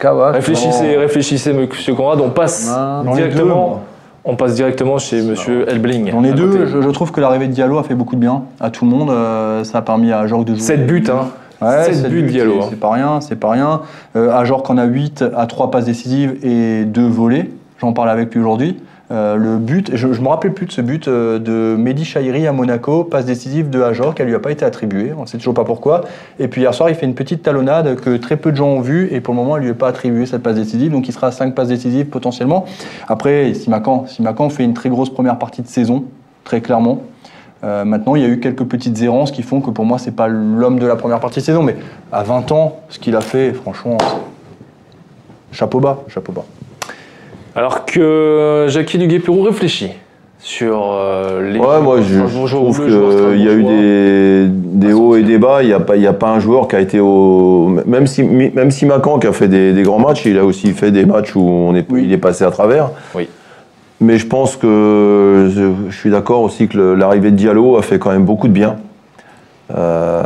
Kawa. 0.00 0.30
Réfléchissez, 0.32 0.96
réfléchissez, 0.96 1.52
monsieur 1.52 1.94
Conrad. 1.94 2.20
On 2.20 2.30
passe 2.30 2.68
Non, 3.04 3.10
deux, 3.10 3.16
directement. 3.16 3.54
moi. 3.68 3.80
on 4.24 4.36
passe 4.36 4.54
directement 4.54 4.98
chez 4.98 5.22
monsieur 5.22 5.68
Elbling. 5.68 6.08
Ai 6.24 6.30
à 6.30 6.32
deux, 6.32 6.66
je, 6.66 6.80
je 6.82 6.88
trouve 6.90 7.10
que 7.12 7.20
l'arrivée 7.20 7.48
de 7.48 7.52
Diallo 7.52 7.78
a 7.78 7.82
fait 7.82 7.94
beaucoup 7.94 8.14
de 8.14 8.20
bien 8.20 8.42
à 8.60 8.70
tout 8.70 8.84
le 8.84 8.90
monde. 8.90 9.10
euh, 9.10 9.64
ça 9.64 9.78
a 9.78 9.82
permis 9.82 10.12
à 10.12 10.26
Jorg 10.26 10.44
de 10.44 10.54
jouer. 10.54 10.62
7 10.62 10.86
buts, 10.86 11.04
hein. 11.10 11.26
Ouais, 11.60 11.84
7 11.84 11.94
sept 11.94 12.10
buts, 12.10 12.22
Diallo. 12.22 12.52
c'est- 12.52 12.58
hein. 12.64 12.66
C'est 12.70 12.80
pas 12.80 12.90
rien, 12.90 13.20
c'est 13.20 13.36
pas 13.36 13.50
rien. 13.50 13.80
Euh, 14.16 14.32
à 14.32 14.44
Jorg 14.44 14.64
en 14.70 14.78
a 14.78 14.84
8 14.84 15.24
à 15.36 15.46
3 15.46 15.70
passes 15.70 15.84
décisives 15.86 16.36
et 16.42 16.84
2 16.84 17.06
volets. 17.06 17.50
J'en 17.80 17.92
parlais 17.92 18.12
avec 18.12 18.32
lui 18.34 18.40
aujourd'hui. 18.40 18.78
Euh, 19.12 19.36
le 19.36 19.58
but, 19.58 19.94
je 19.94 20.06
ne 20.06 20.18
me 20.18 20.28
rappelais 20.28 20.50
plus 20.50 20.64
de 20.64 20.72
ce 20.72 20.80
but 20.80 21.06
euh, 21.06 21.38
de 21.38 21.76
Mehdi 21.76 22.04
Chahiri 22.04 22.46
à 22.46 22.52
Monaco, 22.52 23.04
passe 23.04 23.26
décisive 23.26 23.68
de 23.68 23.82
Ajor, 23.82 24.14
qui 24.14 24.22
ne 24.22 24.28
lui 24.28 24.34
a 24.34 24.38
pas 24.38 24.50
été 24.50 24.64
attribuée, 24.64 25.12
on 25.14 25.22
ne 25.22 25.26
sait 25.26 25.36
toujours 25.36 25.52
pas 25.52 25.64
pourquoi. 25.64 26.02
Et 26.38 26.48
puis 26.48 26.62
hier 26.62 26.72
soir, 26.72 26.88
il 26.88 26.94
fait 26.94 27.04
une 27.04 27.14
petite 27.14 27.42
talonnade 27.42 27.96
que 27.96 28.16
très 28.16 28.38
peu 28.38 28.52
de 28.52 28.56
gens 28.56 28.68
ont 28.68 28.80
vue, 28.80 29.08
et 29.12 29.20
pour 29.20 29.34
le 29.34 29.40
moment, 29.40 29.56
elle 29.56 29.64
ne 29.64 29.66
lui 29.66 29.72
est 29.72 29.78
pas 29.78 29.88
attribuée 29.88 30.24
cette 30.24 30.42
passe 30.42 30.54
décisive, 30.54 30.92
donc 30.92 31.08
il 31.08 31.12
sera 31.12 31.26
à 31.26 31.30
5 31.30 31.54
passes 31.54 31.68
décisives 31.68 32.06
potentiellement. 32.06 32.64
Après, 33.06 33.52
Simacan, 33.52 34.06
Simacan 34.06 34.48
fait 34.48 34.64
une 34.64 34.74
très 34.74 34.88
grosse 34.88 35.10
première 35.10 35.38
partie 35.38 35.60
de 35.60 35.68
saison, 35.68 36.04
très 36.44 36.62
clairement. 36.62 37.02
Euh, 37.64 37.84
maintenant, 37.84 38.16
il 38.16 38.22
y 38.22 38.24
a 38.24 38.28
eu 38.28 38.40
quelques 38.40 38.64
petites 38.64 39.00
errances 39.02 39.30
qui 39.30 39.42
font 39.42 39.60
que 39.60 39.70
pour 39.70 39.84
moi, 39.84 39.98
c'est 39.98 40.16
pas 40.16 40.26
l'homme 40.26 40.78
de 40.78 40.86
la 40.86 40.96
première 40.96 41.20
partie 41.20 41.40
de 41.40 41.44
saison, 41.44 41.62
mais 41.62 41.76
à 42.12 42.22
20 42.22 42.50
ans, 42.52 42.80
ce 42.88 42.98
qu'il 42.98 43.14
a 43.14 43.20
fait, 43.20 43.52
franchement, 43.52 43.98
chapeau 45.52 45.80
bas, 45.80 46.02
chapeau 46.08 46.32
bas. 46.32 46.46
Alors 47.54 47.84
que 47.84 48.66
Jackie 48.68 48.98
Duguay-Pérou 48.98 49.42
réfléchit 49.42 49.90
sur 50.38 50.90
euh, 50.92 51.52
les. 51.52 51.58
Ouais, 51.58 51.80
moi 51.80 51.98
je, 52.00 52.26
je 52.26 52.56
ou 52.56 52.70
trouve 52.72 52.84
qu'il 52.84 53.42
y 53.44 53.48
a 53.48 53.52
eu 53.52 53.62
des, 53.62 54.46
des 54.48 54.92
hauts 54.92 55.14
et 55.16 55.22
des 55.22 55.38
bas. 55.38 55.62
Il 55.62 55.68
n'y 55.68 55.72
a, 55.74 55.78
pas- 55.80 55.96
y 55.96 56.06
a 56.06 56.12
pas 56.12 56.30
un 56.30 56.40
joueur 56.40 56.66
qui 56.66 56.74
a 56.76 56.80
été 56.80 56.98
au. 56.98 57.68
Même 57.86 58.06
si, 58.06 58.24
même 58.24 58.70
si 58.72 58.86
Macan 58.86 59.18
qui 59.18 59.26
a 59.28 59.32
fait 59.32 59.48
des, 59.48 59.72
des 59.72 59.82
grands 59.82 60.00
matchs, 60.00 60.24
il 60.26 60.38
a 60.38 60.44
aussi 60.44 60.72
fait 60.72 60.90
des 60.90 61.04
matchs 61.04 61.36
où 61.36 61.42
on 61.42 61.74
est, 61.76 61.86
Oui. 61.90 62.02
il 62.06 62.12
est 62.12 62.18
passé 62.18 62.42
à 62.44 62.50
travers. 62.50 62.90
Oui. 63.14 63.28
Mais 64.00 64.18
je 64.18 64.26
pense 64.26 64.56
que 64.56 65.48
je, 65.54 65.90
je 65.90 65.96
suis 65.96 66.10
d'accord 66.10 66.40
aussi 66.42 66.66
que 66.66 66.76
l'arrivée 66.78 67.30
de 67.30 67.36
Diallo 67.36 67.76
a 67.76 67.82
fait 67.82 68.00
quand 68.00 68.10
même 68.10 68.24
beaucoup 68.24 68.48
de 68.48 68.52
bien. 68.52 68.76
Euh, 69.76 70.22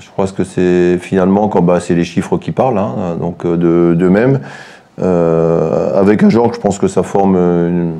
je 0.00 0.08
crois 0.10 0.26
que 0.26 0.42
c'est 0.42 0.98
finalement 0.98 1.46
quand 1.48 1.62
bah, 1.62 1.78
c'est 1.80 1.94
les 1.94 2.02
chiffres 2.04 2.36
qui 2.36 2.50
parlent, 2.50 2.78
hein, 2.78 3.16
donc 3.20 3.44
euh, 3.44 3.56
de, 3.56 3.94
de 3.94 4.08
même. 4.08 4.40
Euh, 5.02 6.00
avec 6.00 6.22
un 6.22 6.30
genre, 6.30 6.52
je 6.54 6.60
pense 6.60 6.78
que 6.78 6.88
ça 6.88 7.02
forme 7.02 7.36
une- 7.36 7.94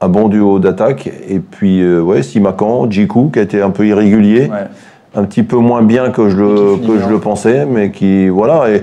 un 0.00 0.08
bon 0.08 0.28
duo 0.28 0.58
d'attaque. 0.58 1.10
Et 1.28 1.38
puis, 1.38 1.80
euh, 1.82 2.00
ouais, 2.00 2.22
Simakan, 2.22 2.90
Jiku, 2.90 3.30
qui 3.32 3.38
a 3.38 3.42
été 3.42 3.62
un 3.62 3.70
peu 3.70 3.86
irrégulier, 3.86 4.48
Ouais. 4.50 4.66
un 5.14 5.24
petit 5.24 5.42
peu 5.42 5.56
moins 5.56 5.82
bien 5.82 6.10
que 6.10 6.28
je 6.28 6.36
le, 6.36 6.46
qui 6.48 6.74
finit 6.76 6.86
que 6.86 6.92
bien. 6.98 7.06
je 7.06 7.12
le 7.12 7.18
pensais, 7.18 7.66
mais 7.66 7.90
qui, 7.90 8.28
voilà. 8.28 8.70
Et, 8.70 8.82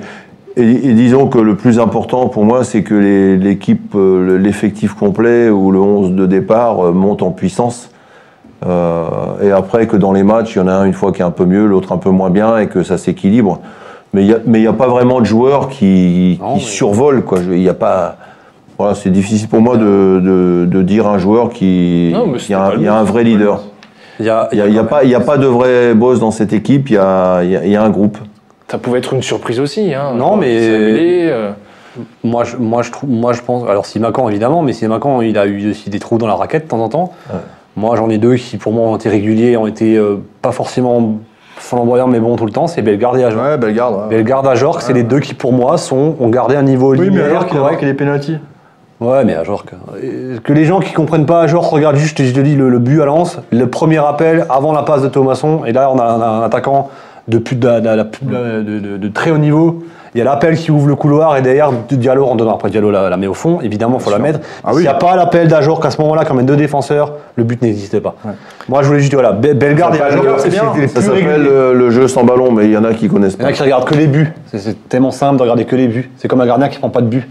et- 0.55 0.89
et 0.89 0.93
disons 0.93 1.27
que 1.27 1.39
le 1.39 1.55
plus 1.55 1.79
important 1.79 2.27
pour 2.29 2.45
moi, 2.45 2.63
c'est 2.63 2.83
que 2.83 2.95
l'équipe, 3.39 3.93
euh, 3.95 4.25
le- 4.25 4.37
l'effectif 4.37 4.93
complet 4.93 5.49
ou 5.49 5.71
le 5.71 5.79
11 5.79 6.11
de 6.13 6.25
départ 6.25 6.85
euh, 6.87 6.91
monte 6.91 7.21
en 7.21 7.31
puissance. 7.31 7.91
Euh, 8.65 9.05
et 9.43 9.51
après, 9.51 9.85
que 9.87 9.97
dans 9.97 10.13
les 10.13 10.23
matchs, 10.23 10.55
il 10.55 10.59
y 10.59 10.61
en 10.61 10.67
a 10.67 10.73
un 10.73 10.85
une 10.85 10.93
fois 10.93 11.11
qui 11.11 11.21
est 11.21 11.25
un 11.25 11.31
peu 11.31 11.45
mieux, 11.45 11.65
l'autre 11.67 11.91
un 11.91 11.97
peu 11.97 12.09
moins 12.09 12.29
bien, 12.31 12.57
et 12.57 12.67
que 12.67 12.81
ça 12.83 12.97
s'équilibre. 12.97 13.59
Mais 14.13 14.21
il 14.23 14.27
n'y 14.27 14.33
a, 14.33 14.37
mais 14.45 14.59
il 14.59 14.63
y 14.63 14.67
a 14.67 14.73
pas 14.73 14.87
vraiment 14.87 15.19
de 15.19 15.25
joueurs 15.25 15.69
qui, 15.69 16.37
Non, 16.41 16.53
qui 16.55 16.59
mais- 16.59 16.71
survolent. 16.71 17.23
Quoi. 17.23 17.39
Il 17.51 17.61
y 17.61 17.69
a 17.69 17.73
pas. 17.73 18.17
Voilà, 18.77 18.93
c'est 18.95 19.09
difficile 19.09 19.47
pour 19.47 19.59
moi 19.61 19.75
de, 19.77 20.21
de- 20.23 20.65
de 20.69 20.81
dire 20.81 21.07
un 21.07 21.17
joueur 21.17 21.49
qui. 21.49 22.11
Non, 22.13 22.27
mais 22.27 22.37
il 22.39 22.51
y 22.51 22.53
a, 22.53 22.61
un- 22.63 22.73
il 22.75 22.83
y 22.83 22.87
a 22.87 23.03
vrai 23.03 23.23
leader. 23.23 23.61
Il 24.19 24.25
y 24.25 24.29
a, 24.29 24.49
Il 24.51 24.55
n'y 24.55 24.61
a, 24.61 24.67
il 24.67 24.73
y 24.73 24.79
a 24.79 24.83
pas- 24.83 25.03
il 25.03 25.09
y 25.09 25.15
a 25.15 25.19
pas 25.19 25.37
de 25.37 25.45
vrai 25.47 25.93
boss 25.93 26.19
dans 26.19 26.31
cette 26.31 26.53
équipe, 26.53 26.89
il 26.89 26.93
y 26.93 26.97
a, 26.97 27.43
il 27.43 27.51
y 27.51 27.55
a- 27.55 27.65
y 27.65 27.75
un 27.75 27.89
groupe. 27.89 28.17
Ça 28.69 28.77
pouvait 28.77 28.99
être 28.99 29.13
une 29.13 29.21
surprise 29.23 29.59
aussi. 29.59 29.93
Hein, 29.93 30.13
Non, 30.15 30.35
mais- 30.37 30.57
euh, 30.59 31.51
Moi 32.23 32.43
je, 32.43 32.57
moi, 32.57 32.83
je 32.83 32.91
trouve, 32.91 33.09
moi, 33.09 33.33
je 33.33 33.41
pense. 33.41 33.67
Alors, 33.67 33.85
Simacan, 33.87 34.29
évidemment, 34.29 34.61
mais 34.61 34.73
Simacan, 34.73 35.21
il 35.21 35.35
a 35.37 35.47
eu 35.47 35.71
aussi 35.71 35.89
des 35.89 35.97
trous 35.99 36.19
dans 36.19 36.27
la 36.27 36.35
raquette 36.35 36.65
de 36.65 36.69
temps 36.69 36.79
en 36.83 36.89
temps. 36.89 37.13
Moi, 37.75 37.95
j'en 37.95 38.09
ai 38.09 38.17
deux 38.19 38.35
qui, 38.35 38.57
pour 38.57 38.71
moi, 38.73 38.87
ont 38.89 38.95
été 38.95 39.09
réguliers, 39.09 39.57
ont 39.57 39.65
été 39.67 39.95
euh, 39.97 40.17
pas 40.43 40.51
forcément 40.51 41.13
flamboyants, 41.59 42.07
mais 42.07 42.19
bons 42.19 42.35
tout 42.35 42.45
le 42.45 42.51
temps. 42.51 42.67
C'est 42.67 42.81
Bellegarde 42.81 43.17
et 43.17 43.23
Ajor. 43.23 43.41
Ouais, 43.43 43.57
Bellegarde. 43.57 43.95
ouais. 43.95 44.09
Bellegarde, 44.09 44.47
Ajor, 44.47 44.81
c'est 44.81 44.93
les 44.93 45.03
deux 45.03 45.19
qui, 45.19 45.33
pour 45.33 45.53
moi, 45.53 45.77
sont, 45.77 46.15
ont 46.19 46.29
gardé 46.29 46.55
un 46.55 46.63
niveau 46.63 46.91
Oui, 46.91 46.99
mais 46.99 47.05
linéaire 47.07 47.25
alors 47.29 47.45
qu'il 47.45 47.57
a 47.57 47.59
correct. 47.59 47.73
marqué 47.73 47.85
les 47.85 47.93
pénalties. 47.93 48.37
Ouais, 48.99 49.23
mais 49.25 49.35
Ajor, 49.35 49.63
que, 49.65 49.75
euh, 50.03 50.37
que 50.43 50.53
les 50.53 50.65
gens 50.65 50.79
qui 50.79 50.91
comprennent 50.93 51.25
pas 51.27 51.41
Ajor 51.41 51.69
regardent 51.69 51.97
juste, 51.97 52.23
je 52.23 52.33
te 52.33 52.39
dis, 52.39 52.55
le, 52.55 52.69
le 52.69 52.79
but 52.79 53.01
à 53.01 53.05
Lens, 53.05 53.39
le 53.51 53.67
premier 53.67 53.99
appel 54.03 54.45
avant 54.49 54.73
la 54.73 54.81
passe 54.83 55.03
de 55.03 55.07
Thomasson, 55.07 55.61
et 55.65 55.71
là, 55.71 55.91
on 55.93 55.99
a 55.99 56.03
un, 56.03 56.21
un 56.21 56.41
attaquant 56.41 56.89
de, 57.27 57.37
plus 57.37 57.55
de, 57.57 57.67
de- 57.67 57.79
de- 57.81 58.61
de- 58.63 58.79
de- 58.79 58.97
de 58.97 59.07
très 59.09 59.29
haut 59.31 59.37
niveau. 59.37 59.83
Il 60.17 60.21
y 60.21 60.23
a 60.23 60.23
l'appel 60.23 60.57
qui 60.57 60.71
ouvre 60.71 60.87
le 60.87 60.95
couloir 60.95 61.37
et 61.37 61.43
derrière 61.43 61.69
Diallo 61.91 62.25
rentre 62.25 62.37
dedans. 62.37 62.55
Après 62.55 62.71
Diallo 62.71 62.89
la, 62.89 63.07
la 63.07 63.17
met 63.17 63.27
au 63.27 63.35
fond, 63.35 63.61
évidemment, 63.61 63.97
il 63.99 64.03
faut 64.03 64.09
la 64.09 64.17
mettre. 64.17 64.39
Ah 64.63 64.69
S'il 64.69 64.77
oui. 64.77 64.81
n'y 64.81 64.87
a 64.87 64.95
pas 64.95 65.15
l'appel 65.15 65.47
d'Ajor 65.47 65.79
qu'à 65.79 65.91
ce 65.91 66.01
moment-là, 66.01 66.25
quand 66.25 66.33
même 66.33 66.47
deux 66.47 66.55
défenseurs, 66.55 67.13
le 67.35 67.43
but 67.43 67.61
n'existait 67.61 68.01
pas. 68.01 68.15
Moi, 68.67 68.81
je 68.81 68.87
voulais 68.87 68.99
juste, 68.99 69.13
voilà, 69.13 69.31
Be- 69.31 69.53
Bellegarde 69.53 69.93
et 69.93 69.99
Ça 69.99 70.05
Ajor, 70.05 70.23
les 70.75 70.87
Ça 70.87 71.01
s'appelle 71.01 71.45
euh, 71.47 71.71
le 71.71 71.91
jeu 71.91 72.07
sans 72.07 72.23
ballon, 72.23 72.51
mais 72.51 72.65
il 72.65 72.71
y 72.71 72.77
en 72.77 72.83
a 72.83 72.95
qui 72.95 73.07
connaissent 73.09 73.33
Il 73.35 73.41
y 73.41 73.43
en 73.43 73.45
pas. 73.45 73.49
a 73.51 73.53
qui 73.53 73.61
regardent 73.61 73.85
que 73.85 73.93
les 73.93 74.07
buts. 74.07 74.33
C'est- 74.51 74.57
C'est 74.57 74.89
tellement 74.89 75.11
simple 75.11 75.35
de 75.37 75.41
regarder 75.43 75.65
que 75.65 75.75
les 75.75 75.87
buts. 75.87 76.09
C'est 76.17 76.27
comme 76.27 76.41
un 76.41 76.47
gardien 76.47 76.67
qui 76.69 76.79
prend 76.79 76.89
pas 76.89 77.01
de 77.01 77.07
but. 77.09 77.29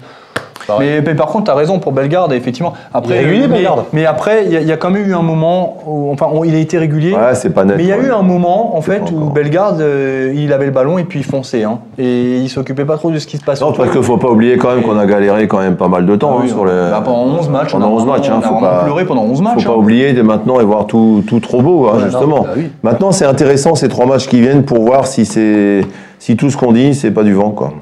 Mais, 0.78 1.00
mais 1.00 1.14
par 1.14 1.26
contre, 1.26 1.44
tu 1.44 1.50
as 1.50 1.54
raison 1.54 1.78
pour 1.78 1.92
Bellegarde, 1.92 2.32
effectivement. 2.32 2.72
Après, 2.92 3.14
Il 3.14 3.16
est 3.16 3.20
régulier, 3.24 3.40
mais, 3.42 3.54
Bellegarde. 3.54 3.84
mais 3.92 4.06
après, 4.06 4.44
il 4.46 4.52
y, 4.52 4.56
a- 4.56 4.60
il 4.60 4.66
y 4.66 4.72
a 4.72 4.76
quand 4.76 4.90
même 4.90 5.08
eu 5.08 5.14
un 5.14 5.22
moment 5.22 5.78
où, 5.86 6.10
enfin, 6.12 6.26
on- 6.32 6.44
il 6.44 6.54
a 6.54 6.58
été 6.58 6.76
régulier. 6.78 7.12
Ouais, 7.12 7.34
c'est 7.34 7.50
pas 7.50 7.64
net. 7.64 7.76
Mais 7.76 7.84
il 7.84 7.88
y 7.88 7.92
a 7.92 7.98
ouais. 7.98 8.06
eu 8.06 8.10
un 8.12 8.22
moment, 8.22 8.76
en 8.76 8.80
fait, 8.80 9.02
où. 9.12 9.30
Bellegarde, 9.30 9.80
euh, 9.80 10.32
il 10.34 10.52
avait 10.52 10.66
le 10.66 10.70
ballon 10.72 10.98
et 10.98 11.04
puis 11.04 11.20
il 11.20 11.24
fonçait. 11.24 11.64
Hein. 11.64 11.78
Et 11.98 12.38
il 12.38 12.48
s'occupait 12.48 12.84
pas 12.84 12.96
trop 12.96 13.10
de 13.10 13.18
ce 13.18 13.26
qui 13.26 13.36
se 13.36 13.44
passait. 13.44 13.64
Non, 13.64 13.72
parce 13.72 13.90
qu'il 13.90 14.02
faut 14.02 14.16
pas 14.18 14.28
oublier 14.30 14.56
quand 14.56 14.74
même 14.74 14.82
qu'on 14.82 14.98
a 14.98 15.06
galéré 15.06 15.46
quand 15.48 15.58
même 15.58 15.76
pas 15.76 15.88
mal 15.88 16.04
de 16.06 16.16
temps 16.16 16.30
Ah 16.32 16.36
hein, 16.38 16.42
oui, 16.42 16.48
sur 16.48 16.64
les. 16.64 16.72
bah, 16.90 17.02
pendant 17.04 17.24
11 17.38 17.48
matchs, 17.48 17.74
on 17.74 17.78
Pendant 17.78 17.86
a 17.92 17.96
11 18.00 18.06
matchs, 18.06 18.28
hein, 18.28 18.34
on 18.36 18.38
a 18.38 18.42
faut 18.42 18.54
vraiment 18.54 18.60
pas. 18.78 18.84
pleuré 18.84 19.04
pendant 19.04 19.22
11 19.22 19.42
matchs. 19.42 19.62
Faut 19.64 19.70
pas 19.70 19.76
hein. 19.76 19.78
oublier 19.80 20.12
de 20.12 20.22
maintenant 20.22 20.60
et 20.60 20.64
voir 20.64 20.86
tout, 20.86 21.22
tout 21.26 21.40
trop 21.40 21.62
beau, 21.62 21.88
hein, 21.88 21.96
Ouais, 21.98 22.04
justement. 22.04 22.42
bah 22.42 22.50
oui. 22.56 22.70
Maintenant, 22.82 23.12
c'est 23.12 23.24
intéressant 23.26 23.74
ces 23.74 23.88
trois 23.88 24.06
matchs 24.06 24.26
qui 24.28 24.40
viennent 24.40 24.64
pour 24.64 24.84
voir 24.84 25.06
si 25.06 25.24
c'est 25.26 25.82
si 26.18 26.36
tout 26.36 26.50
ce 26.50 26.56
qu'on 26.56 26.72
dit, 26.72 26.94
c'est 26.94 27.10
pas 27.10 27.22
du 27.22 27.34
vent, 27.34 27.50
quoi. 27.50 27.72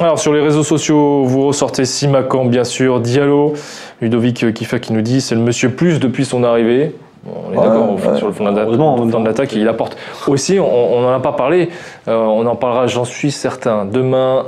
Alors 0.00 0.18
sur 0.18 0.32
les 0.32 0.40
réseaux 0.40 0.62
sociaux, 0.62 1.24
vous 1.24 1.46
ressortez 1.48 1.84
Simacan 1.84 2.46
bien 2.46 2.64
sûr, 2.64 3.00
Diallo, 3.00 3.52
Ludovic 4.00 4.42
euh, 4.44 4.50
Kifa 4.52 4.78
qui 4.78 4.94
nous 4.94 5.02
dit 5.02 5.20
c'est 5.20 5.34
le 5.34 5.42
monsieur 5.42 5.70
plus 5.70 6.00
depuis 6.00 6.24
son 6.24 6.42
arrivée. 6.42 6.94
Bon, 7.22 7.32
on 7.48 7.52
est 7.52 7.56
Ouais, 7.58 7.64
d'accord 7.66 7.92
ouais. 7.94 8.16
sur 8.16 8.26
le 8.28 8.32
fond 8.32 8.50
de 8.50 9.24
l'attaque, 9.26 9.52
il 9.52 9.68
apporte 9.68 9.98
aussi, 10.26 10.58
on 10.58 11.02
n'en 11.02 11.12
a 11.12 11.20
pas 11.20 11.32
parlé, 11.32 11.68
euh, 12.08 12.16
on 12.16 12.46
en 12.46 12.56
parlera 12.56 12.86
j'en 12.86 13.04
suis 13.04 13.30
certain, 13.30 13.84
demain 13.84 14.46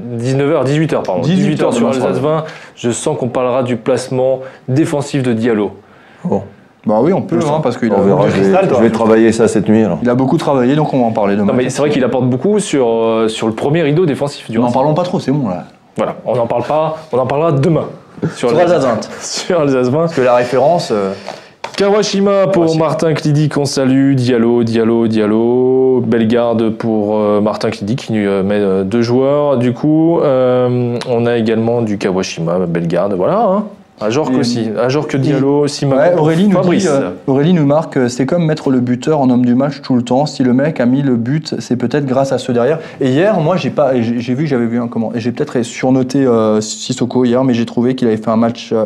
19h, 0.00 0.64
18h 0.64 1.02
pardon, 1.02 1.22
18 1.22 1.56
18h 1.56 1.72
sur 1.72 1.80
demain 1.90 1.92
soir. 1.92 2.06
Alsace 2.06 2.22
20, 2.22 2.44
je 2.76 2.90
sens 2.92 3.18
qu'on 3.18 3.28
parlera 3.28 3.64
du 3.64 3.76
placement 3.76 4.42
défensif 4.68 5.24
de 5.24 5.32
Diallo. 5.32 5.72
Bon, 6.22 6.44
Bah 6.86 7.00
oui, 7.02 7.12
on 7.12 7.22
peut, 7.22 7.38
hein, 7.38 7.60
parce 7.62 7.76
qu'il 7.76 7.92
a, 7.92 7.96
on 7.98 8.02
verra. 8.02 8.24
du 8.24 8.30
Je 8.30 8.36
vais, 8.36 8.40
cristal, 8.42 8.68
toi. 8.68 8.78
je 8.78 8.82
vais 8.84 8.90
travailler 8.90 9.32
ça 9.32 9.48
cette 9.48 9.68
nuit. 9.68 9.82
alors. 9.84 9.98
il 10.02 10.08
a 10.08 10.14
beaucoup 10.14 10.36
travaillé, 10.38 10.74
donc 10.76 10.92
on 10.94 11.00
va 11.00 11.06
en 11.06 11.12
parler 11.12 11.34
demain. 11.34 11.46
Non 11.46 11.54
mais 11.54 11.68
c'est 11.70 11.80
vrai 11.80 11.90
qu'il 11.90 12.04
apporte 12.04 12.26
beaucoup 12.26 12.58
sur, 12.60 12.86
euh, 12.88 13.28
sur 13.28 13.46
le 13.46 13.52
premier 13.52 13.82
rideau 13.82 14.06
défensif 14.06 14.50
du 14.50 14.58
N'en 14.58 14.70
parlons 14.70 14.94
pas 14.94 15.02
trop, 15.02 15.20
c'est 15.20 15.32
bon 15.32 15.48
là. 15.48 15.64
Voilà, 15.96 16.14
on 16.24 16.36
n'en 16.36 16.46
parle 16.46 16.62
pas, 16.64 16.96
on 17.12 17.18
en 17.18 17.26
parlera 17.26 17.52
demain. 17.52 17.86
Sur, 18.34 18.50
Sur 18.50 18.58
Alsace 18.58 18.84
20. 18.84 18.98
Sur 19.20 19.60
Alsace 19.60 19.88
20. 19.90 19.98
Parce 19.98 20.14
que 20.14 20.20
la 20.22 20.34
référence. 20.36 20.90
euh, 20.92 21.12
Kawashima 21.76 22.48
pour 22.48 22.64
Kawashima. 22.64 22.84
Martin 22.84 23.14
Clidy 23.14 23.48
qu'on 23.48 23.64
salue, 23.64 24.14
Diallo, 24.14 24.64
Diallo, 24.64 25.06
Diallo, 25.06 26.02
Bellegarde 26.04 26.70
pour 26.70 27.16
euh, 27.16 27.40
Martin 27.40 27.70
Clidy 27.70 27.94
qui 27.94 28.12
nous 28.12 28.26
euh, 28.26 28.42
met 28.42 28.56
euh, 28.58 28.82
deux 28.82 29.02
joueurs. 29.02 29.58
Du 29.58 29.72
coup, 29.72 30.18
euh, 30.20 30.98
on 31.08 31.26
a 31.26 31.36
également 31.36 31.82
du 31.82 31.96
Kawashima, 31.98 32.58
Bellegarde, 32.66 33.14
voilà. 33.14 33.40
Hein. 33.42 33.64
Ajorc 34.00 34.30
Et- 34.32 34.36
aussi, 34.36 34.68
Ajorc 34.80 35.16
Diallo. 35.16 35.62
Ouais, 35.62 36.14
Aurélie 36.16 36.48
nous, 36.48 36.60
dit, 36.70 36.86
euh, 36.86 37.10
Aurélie 37.26 37.52
nous 37.52 37.66
marque 37.66 37.96
euh, 37.96 38.08
c'est 38.08 38.26
comme 38.26 38.44
mettre 38.44 38.70
le 38.70 38.80
buteur 38.80 39.20
en 39.20 39.28
homme 39.30 39.44
du 39.44 39.54
match 39.54 39.80
tout 39.82 39.96
le 39.96 40.02
temps. 40.02 40.24
Si 40.26 40.42
le 40.44 40.52
mec 40.52 40.80
a 40.80 40.86
mis 40.86 41.02
le 41.02 41.16
but, 41.16 41.56
c'est 41.58 41.76
peut-être 41.76 42.06
grâce 42.06 42.32
à 42.32 42.38
ceux 42.38 42.52
derrière. 42.52 42.78
Et 43.00 43.10
hier, 43.10 43.38
moi, 43.40 43.56
j'ai 43.56 43.70
pas, 43.70 44.00
j'ai 44.00 44.34
vu, 44.34 44.46
j'avais 44.46 44.66
vu 44.66 44.80
un 44.80 44.88
comment, 44.88 45.12
et 45.14 45.20
j'ai 45.20 45.32
peut-être 45.32 45.62
surnoté 45.62 46.24
euh, 46.24 46.60
Sissoko 46.60 47.24
hier, 47.24 47.42
mais 47.44 47.54
j'ai 47.54 47.66
trouvé 47.66 47.94
qu'il 47.94 48.06
avait 48.08 48.16
fait 48.18 48.30
un 48.30 48.36
match, 48.36 48.70
euh, 48.72 48.84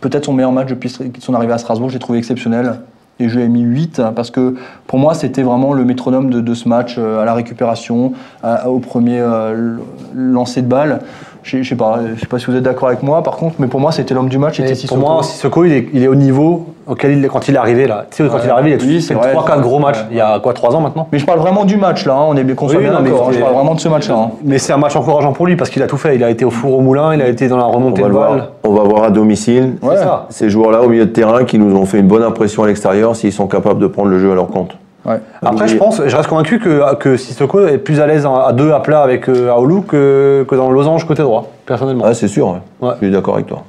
peut-être 0.00 0.24
son 0.24 0.32
meilleur 0.32 0.52
match 0.52 0.68
depuis 0.68 0.92
son 1.20 1.34
arrivée 1.34 1.52
à 1.52 1.58
Strasbourg. 1.58 1.90
J'ai 1.90 1.98
trouvé 2.00 2.18
exceptionnel. 2.18 2.80
Et 3.20 3.28
je 3.28 3.36
lui 3.36 3.44
ai 3.44 3.48
mis 3.48 3.60
8 3.60 4.00
hein, 4.00 4.12
parce 4.16 4.30
que 4.30 4.54
pour 4.88 4.98
moi 4.98 5.12
c'était 5.14 5.42
vraiment 5.42 5.74
le 5.74 5.84
métronome 5.84 6.30
de, 6.30 6.40
de 6.40 6.54
ce 6.54 6.66
match 6.68 6.96
euh, 6.98 7.20
à 7.20 7.24
la 7.26 7.34
récupération, 7.34 8.14
à- 8.42 8.68
au 8.70 8.78
premier 8.80 9.20
euh, 9.20 9.76
lancer 10.14 10.62
de 10.62 10.66
balle. 10.66 11.00
Je 11.42 11.62
sais 11.62 11.74
pas, 11.74 11.98
je 12.14 12.20
sais 12.20 12.26
pas 12.26 12.38
si 12.38 12.46
vous 12.46 12.56
êtes 12.56 12.62
d'accord 12.62 12.88
avec 12.88 13.02
moi 13.02 13.22
par 13.22 13.36
contre, 13.36 13.56
mais 13.58 13.66
pour 13.66 13.80
moi 13.80 13.90
c'était 13.92 14.14
l'homme 14.14 14.28
du 14.28 14.38
match, 14.38 14.56
c'était 14.64 14.86
pour 14.86 14.98
moi, 14.98 15.22
Sissoko, 15.22 15.64
il 15.64 15.72
est, 15.72 15.88
il 15.92 16.02
est 16.04 16.08
au 16.08 16.14
niveau 16.14 16.66
auquel 16.86 17.12
il 17.18 17.24
est 17.24 17.28
quand 17.28 17.46
il 17.48 17.54
est 17.54 17.58
arrivé 17.58 17.86
là. 17.86 18.06
Tu 18.10 18.16
sais, 18.22 18.28
quand 18.28 18.36
Ouais. 18.36 18.40
il 18.44 18.48
est 18.48 18.52
arrivé, 18.52 18.70
il 18.70 18.74
a 18.74 18.84
Oui, 18.86 18.94
fait 18.94 19.00
c'est 19.00 19.14
vrai. 19.14 19.34
3-4 19.34 19.60
gros 19.60 19.78
matchs. 19.78 19.98
Ouais. 19.98 20.06
Il 20.12 20.16
y 20.16 20.20
a 20.20 20.38
quoi, 20.40 20.52
3 20.52 20.74
ans 20.76 20.80
maintenant? 20.80 21.08
Mais 21.12 21.18
je 21.18 21.26
parle 21.26 21.38
vraiment 21.40 21.64
du 21.64 21.76
match 21.76 22.06
là, 22.06 22.14
hein, 22.14 22.24
on 22.28 22.36
est 22.36 22.44
bien 22.44 22.54
soit 22.56 22.68
Oui, 22.68 22.84
non, 22.86 23.00
mais 23.02 23.10
hein, 23.10 23.14
je 23.32 23.38
parle 23.40 23.54
vraiment 23.54 23.74
de 23.74 23.80
ce 23.80 23.88
match-là. 23.88 24.14
hein. 24.16 24.30
Mais 24.44 24.58
c'est 24.58 24.72
un 24.72 24.76
match 24.78 24.94
encourageant 24.96 25.32
pour 25.32 25.46
lui 25.46 25.56
parce 25.56 25.70
qu'il 25.70 25.82
a 25.82 25.86
tout 25.86 25.96
fait. 25.96 26.14
Il 26.16 26.24
a 26.24 26.30
été 26.30 26.44
au 26.44 26.50
four 26.50 26.74
au 26.78 26.80
moulin, 26.80 27.14
il 27.14 27.22
a 27.22 27.28
été 27.28 27.48
dans 27.48 27.56
la 27.56 27.66
On 27.66 27.72
remontée 27.72 28.02
va, 28.02 28.08
de 28.08 28.12
le 28.12 28.18
balle. 28.18 28.28
voir, 28.34 28.48
on 28.64 28.72
va 28.74 28.82
voir 28.82 29.02
à 29.04 29.10
domicile. 29.10 29.76
Ouais. 29.82 29.96
Ça. 29.96 30.26
Ces 30.30 30.48
joueurs-là 30.50 30.82
au 30.82 30.88
milieu 30.88 31.06
de 31.06 31.10
terrain 31.10 31.44
qui 31.44 31.58
nous 31.58 31.74
ont 31.76 31.86
fait 31.86 31.98
une 31.98 32.08
bonne 32.08 32.22
impression 32.22 32.62
à 32.62 32.66
l'extérieur, 32.68 33.14
s'ils 33.16 33.32
sont 33.32 33.46
capables 33.46 33.80
de 33.80 33.86
prendre 33.86 34.08
le 34.08 34.18
jeu 34.18 34.32
à 34.32 34.34
leur 34.34 34.48
compte. 34.48 34.76
Ouais. 35.04 35.18
Après, 35.42 35.66
je 35.66 35.76
pense, 35.76 36.00
je 36.06 36.14
reste 36.16 36.28
convaincu 36.28 36.60
que, 36.60 36.94
que 36.94 37.16
Sissoko 37.16 37.66
est 37.66 37.78
plus 37.78 38.00
à 38.00 38.06
l'aise 38.06 38.24
à 38.24 38.52
deux 38.52 38.70
à 38.70 38.80
plat 38.80 39.02
avec 39.02 39.28
euh, 39.28 39.50
Aoulou 39.50 39.82
que, 39.82 40.44
que 40.48 40.54
dans 40.54 40.68
le 40.68 40.74
losange 40.74 41.06
côté 41.06 41.22
droit, 41.22 41.50
personnellement. 41.66 42.04
Ah, 42.06 42.14
c'est 42.14 42.28
sûr, 42.28 42.46
ouais. 42.48 42.58
Ouais. 42.80 42.94
je 43.00 43.06
suis 43.06 43.12
d'accord 43.12 43.34
avec 43.34 43.46
toi. 43.46 43.64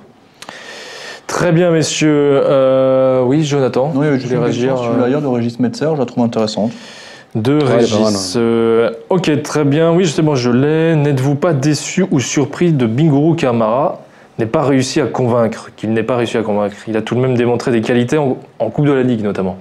Très 1.25 1.51
bien, 1.51 1.71
messieurs. 1.71 2.41
Euh, 2.45 3.23
oui, 3.23 3.43
Jonathan, 3.43 3.91
Oui, 3.95 4.07
vous 4.11 4.19
je 4.19 4.27
voulez 4.27 4.37
réagir 4.37 4.77
suis 4.77 5.01
d'ailleurs 5.01 5.21
de 5.21 5.27
Régis 5.27 5.59
Metzer, 5.59 5.95
je 5.95 5.99
la 5.99 6.05
trouve 6.05 6.23
intéressante. 6.23 6.71
De 7.33 7.53
mal, 7.53 7.77
Régis. 7.77 8.35
Euh, 8.37 8.91
ok, 9.09 9.41
très 9.41 9.63
bien. 9.63 9.91
Oui, 9.91 10.03
justement, 10.03 10.35
je 10.35 10.51
l'ai. 10.51 10.95
N'êtes-vous 10.95 11.33
pas 11.33 11.53
déçu 11.53 12.05
ou 12.11 12.19
surpris 12.19 12.73
de 12.73 12.85
Binguru 12.85 13.35
Kamara 13.35 14.01
n'ait 14.37 14.45
pas 14.45 14.61
réussi 14.61 15.01
à 15.01 15.07
convaincre, 15.07 15.71
qu'il 15.75 15.93
n'ait 15.93 16.03
pas 16.03 16.15
réussi 16.15 16.37
à 16.37 16.43
convaincre? 16.43 16.75
Il 16.87 16.95
a 16.95 17.01
tout 17.01 17.15
de 17.15 17.19
même 17.19 17.35
démontré 17.35 17.71
des 17.71 17.81
qualités 17.81 18.19
en, 18.19 18.37
en 18.59 18.69
Coupe 18.69 18.85
de 18.85 18.91
la 18.91 19.01
Ligue 19.01 19.23
notamment. 19.23 19.57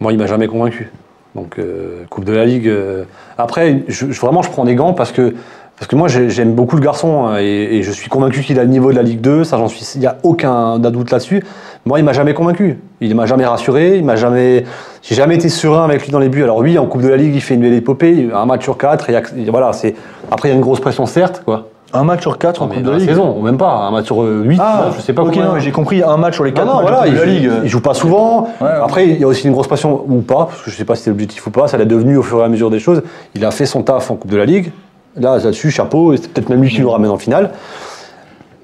Moi, 0.00 0.12
il 0.12 0.18
m'a 0.18 0.26
jamais 0.26 0.46
convaincu. 0.46 0.90
Donc, 1.34 1.58
euh, 1.58 2.04
Coupe 2.10 2.24
de 2.24 2.32
la 2.32 2.44
Ligue. 2.44 2.68
euh, 2.68 3.04
Après, 3.38 3.82
vraiment, 4.20 4.42
je 4.42 4.50
prends 4.50 4.64
des 4.64 4.74
gants 4.74 4.94
parce 4.94 5.12
que, 5.12 5.34
parce 5.78 5.88
que 5.88 5.96
moi, 5.96 6.08
j'ai- 6.08 6.28
j'aime 6.28 6.54
beaucoup 6.54 6.76
le 6.76 6.82
garçon 6.82 7.26
hein, 7.26 7.38
et, 7.38 7.82
je 7.82 7.90
suis 7.92 8.08
convaincu 8.10 8.40
qu'il 8.40 8.58
a 8.58 8.64
le 8.64 8.68
niveau 8.70 8.90
de 8.90 8.96
la 8.96 9.02
Ligue 9.02 9.20
2. 9.20 9.44
Ça, 9.44 9.56
j'en 9.56 9.68
suis. 9.68 9.86
Il 9.94 10.00
n'y 10.00 10.06
a 10.06 10.16
aucun 10.22 10.78
doute 10.78 11.10
là-dessus. 11.10 11.42
Moi, 11.86 11.98
il 11.98 12.04
m'a 12.04 12.12
jamais 12.12 12.34
convaincu. 12.34 12.78
Il 13.00 13.14
m'a 13.14 13.26
jamais 13.26 13.46
rassuré. 13.46 13.96
Il 13.96 14.04
m'a 14.04 14.16
jamais. 14.16 14.64
J'ai 15.02 15.14
jamais 15.14 15.36
été 15.36 15.48
serein 15.48 15.84
avec 15.84 16.02
lui 16.04 16.12
dans 16.12 16.18
les 16.18 16.28
buts. 16.28 16.42
Alors 16.42 16.58
oui, 16.58 16.76
en 16.78 16.86
Coupe 16.86 17.02
de 17.02 17.08
la 17.08 17.16
Ligue, 17.16 17.34
il 17.34 17.40
fait 17.40 17.54
une 17.54 17.62
belle 17.62 17.72
épopée, 17.74 18.28
un 18.34 18.44
match 18.46 18.64
sur 18.64 18.76
quatre. 18.76 19.08
Et, 19.10 19.22
voilà, 19.50 19.72
c'est. 19.72 19.94
Après, 20.30 20.48
il 20.48 20.52
y 20.52 20.54
a 20.54 20.56
une 20.56 20.62
grosse 20.62 20.80
pression, 20.80 21.06
certes, 21.06 21.42
quoi. 21.44 21.68
Un 21.92 22.04
match 22.04 22.20
sur 22.20 22.38
quatre 22.38 22.62
en 22.62 22.66
Mais 22.68 22.76
Coupe 22.76 22.84
de 22.84 22.90
la 22.90 22.98
Ligue. 22.98 23.08
saison, 23.08 23.34
ou 23.36 23.42
même 23.42 23.56
pas. 23.58 23.72
Un 23.72 23.90
match 23.90 24.06
sur 24.06 24.22
euh, 24.22 24.42
8, 24.44 24.58
Ah, 24.62 24.90
je 24.96 25.00
sais 25.00 25.12
pas 25.12 25.22
ok, 25.22 25.28
combien. 25.30 25.46
non, 25.46 25.54
mais 25.54 25.60
j'ai 25.60 25.72
compris, 25.72 26.02
un 26.04 26.16
match 26.16 26.34
sur 26.34 26.44
les 26.44 26.50
Non, 26.52 26.56
quatre 26.56 26.66
non, 26.68 26.74
matchs 26.82 26.82
voilà, 26.82 27.10
de 27.10 27.16
la 27.16 27.24
il- 27.26 27.40
Ligue. 27.40 27.50
il 27.64 27.68
joue 27.68 27.80
pas 27.80 27.94
souvent. 27.94 28.42
Ouais, 28.60 28.66
ouais. 28.66 28.72
Après, 28.82 29.08
il 29.08 29.18
y 29.20 29.24
a 29.24 29.26
aussi 29.26 29.46
une 29.48 29.52
grosse 29.52 29.66
passion, 29.66 30.04
ou 30.08 30.20
pas, 30.20 30.46
parce 30.46 30.62
que 30.62 30.70
je 30.70 30.76
sais 30.76 30.84
pas 30.84 30.94
si 30.94 31.02
c'est 31.02 31.10
l'objectif 31.10 31.44
ou 31.46 31.50
pas, 31.50 31.66
ça 31.66 31.78
l'a 31.78 31.84
devenu 31.84 32.16
au 32.16 32.22
fur 32.22 32.40
et 32.40 32.44
à 32.44 32.48
mesure 32.48 32.70
des 32.70 32.78
choses. 32.78 33.02
Il 33.34 33.44
a 33.44 33.50
fait 33.50 33.66
son 33.66 33.82
taf 33.82 34.10
en 34.10 34.14
Coupe 34.16 34.30
de 34.30 34.36
la 34.36 34.44
Ligue. 34.44 34.70
Là, 35.16 35.38
là-dessus, 35.38 35.72
chapeau, 35.72 36.12
et 36.12 36.18
c'est 36.18 36.28
peut-être 36.32 36.48
même 36.48 36.62
lui 36.62 36.70
qui 36.70 36.80
nous 36.80 36.90
ramène 36.90 37.10
en 37.10 37.18
finale. 37.18 37.50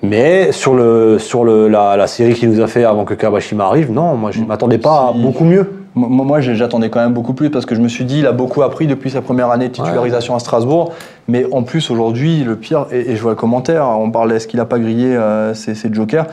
Mais 0.03 0.53
sur, 0.53 0.75
le, 0.75 1.19
sur 1.19 1.43
le, 1.45 1.67
la, 1.69 1.97
la 1.97 2.07
série 2.07 2.35
qu'il 2.35 2.51
nous 2.51 2.61
a 2.63 2.69
fait 2.69 2.85
avant 2.85 3.05
que 3.05 3.15
Kawashima 3.15 3.65
arrive, 3.65 3.91
non, 3.91 4.15
moi 4.15 4.31
je 4.31 4.41
ne 4.41 4.47
m'attendais 4.47 4.79
pas 4.79 5.09
à 5.09 5.13
beaucoup 5.13 5.45
mieux. 5.45 5.86
Moi, 5.97 6.41
j'attendais 6.43 6.91
quand 6.91 7.01
même 7.01 7.15
beaucoup 7.15 7.33
plus 7.33 7.49
parce 7.49 7.65
que 7.65 7.75
je 7.75 7.81
me 7.81 7.89
suis 7.89 8.05
dit, 8.05 8.19
il 8.19 8.27
a 8.27 8.33
beaucoup 8.33 8.63
appris 8.63 8.87
depuis 8.87 9.11
sa 9.11 9.23
première 9.23 9.51
année 9.51 9.69
de 9.69 9.73
titularisation 9.73 10.37
à 10.37 10.39
Strasbourg. 10.39 10.93
Mais 11.27 11.47
en 11.53 11.63
plus, 11.63 11.91
aujourd'hui, 11.91 12.45
le 12.45 12.57
pire, 12.57 12.87
et, 12.93 13.13
et 13.13 13.17
je 13.17 13.23
vois 13.23 13.33
le 13.33 13.37
commentaire, 13.37 13.89
on 13.89 14.11
parlait, 14.11 14.37
est-ce 14.37 14.47
qu'il 14.47 14.59
n'a 14.59 14.67
pas 14.67 14.79
grillé 14.79 15.17
euh, 15.17 15.55
ses, 15.55 15.75
ses 15.75 15.93
jokers? 15.93 16.27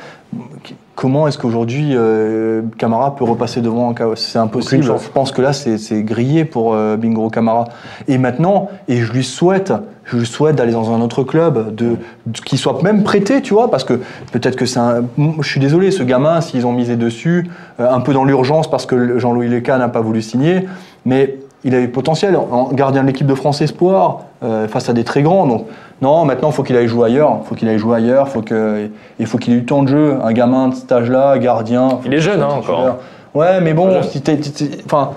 Comment 0.96 1.28
est-ce 1.28 1.40
qu'aujourd'hui, 1.40 1.94
euh, 1.94 2.62
Camara 2.78 3.16
peut 3.16 3.24
repasser 3.24 3.62
devant 3.62 3.90
un 3.90 3.94
Kawa- 3.94 4.16
C'est 4.16 4.38
impossible. 4.38 4.84
Je 4.84 5.10
pense 5.10 5.32
que 5.32 5.42
là, 5.42 5.52
c'est 5.52 6.04
grillé 6.04 6.46
pour 6.46 6.76
euh, 6.76 6.98
Bingo 6.98 7.30
Camara. 7.30 7.66
Et 8.08 8.20
maintenant, 8.20 8.70
et 8.88 8.98
je 8.98 9.12
lui 9.12 9.24
souhaite, 9.24 9.74
je 10.06 10.18
lui 10.18 10.26
souhaite 10.28 10.56
d'aller 10.56 10.72
dans 10.74 10.92
un 10.94 11.02
autre 11.02 11.24
club, 11.24 11.74
de, 11.76 11.96
de- 12.28 12.40
qu'il 12.46 12.60
soit 12.60 12.82
même 12.84 13.02
prêté, 13.04 13.42
tu 13.42 13.56
vois, 13.56 13.72
parce 13.72 13.84
que 13.84 14.02
peut-être 14.32 14.56
que 14.56 14.68
c'est 14.68 14.80
un. 14.80 15.04
Je 15.42 15.48
suis 15.48 15.60
désolé, 15.60 15.90
ce 15.90 16.04
gamin, 16.04 16.42
s'ils 16.42 16.68
ont 16.68 16.74
misé 16.74 16.96
dessus, 16.96 17.50
euh, 17.80 17.90
un 17.92 18.00
peu 18.02 18.14
dans 18.14 18.24
l'urgence 18.24 18.70
parce 18.70 18.86
que 18.86 19.18
Jean-Louis 19.18 19.50
Leca 19.50 19.80
n'a 19.80 19.90
pas 19.90 20.02
voulu 20.02 20.22
signer, 20.22 20.68
mais 21.06 21.40
il 21.64 21.74
avait 21.74 21.86
le 21.86 21.92
potentiel 21.92 22.36
en 22.36 22.70
gardien 22.74 23.02
de 23.02 23.08
l'équipe 23.08 23.26
de 23.26 23.36
France 23.36 23.62
Espoir 23.62 24.26
euh, 24.44 24.68
face 24.68 24.90
à 24.90 24.94
des 24.94 25.06
très 25.06 25.24
grands. 25.24 25.48
Donc 25.48 25.66
non, 26.04 26.26
maintenant 26.26 26.50
il 26.50 26.54
faut 26.54 26.64
qu'il 26.64 26.76
aille 26.78 26.88
jouer 26.88 27.06
ailleurs. 27.08 27.40
Il 27.42 27.48
faut 27.48 27.56
qu'il 27.56 27.68
aille 27.70 27.80
jouer 27.80 27.96
ailleurs. 27.98 28.28
Faut 28.30 28.42
que, 28.42 28.90
il 29.20 29.26
faut 29.26 29.38
qu'il 29.40 29.54
ait 29.54 29.58
eu 29.58 29.60
du 29.62 29.66
temps 29.66 29.82
de 29.84 29.88
jeu. 29.88 30.18
Un 30.24 30.34
gamin 30.34 30.68
de 30.68 30.76
cet 30.76 30.92
âge-là, 30.92 31.38
gardien. 31.40 32.00
Il 32.06 32.14
est 32.14 32.20
jeune, 32.20 32.42
hein, 32.42 32.50
encore. 32.60 32.98
Ouais, 33.34 33.60
mais 33.62 33.74
bon, 33.74 34.04
si 34.04 34.22
t'es- 34.22 34.40
enfin. 34.86 35.12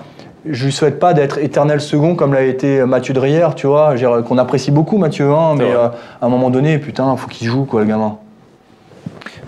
Je 0.49 0.65
lui 0.67 0.71
souhaite 0.73 1.01
pas 1.01 1.13
d'être 1.13 1.39
éternel 1.39 1.81
second 1.81 2.15
comme 2.15 2.33
l'a 2.33 2.43
été 2.43 2.85
Mathieu 2.85 3.13
Drière, 3.13 3.57
tu 3.57 3.67
vois, 3.67 3.95
qu'on 4.25 4.39
apprécie 4.39 4.71
beaucoup 4.71 4.97
Mathieu, 4.97 5.29
hein, 5.33 5.57
mais 5.59 5.73
euh, 5.73 5.89
à 6.23 6.27
un 6.27 6.29
moment 6.29 6.51
donné, 6.51 6.79
putain, 6.79 7.17
faut 7.17 7.27
qu'il 7.27 7.49
joue 7.49 7.65
quoi, 7.65 7.81
le 7.81 7.87
gamin. 7.89 8.17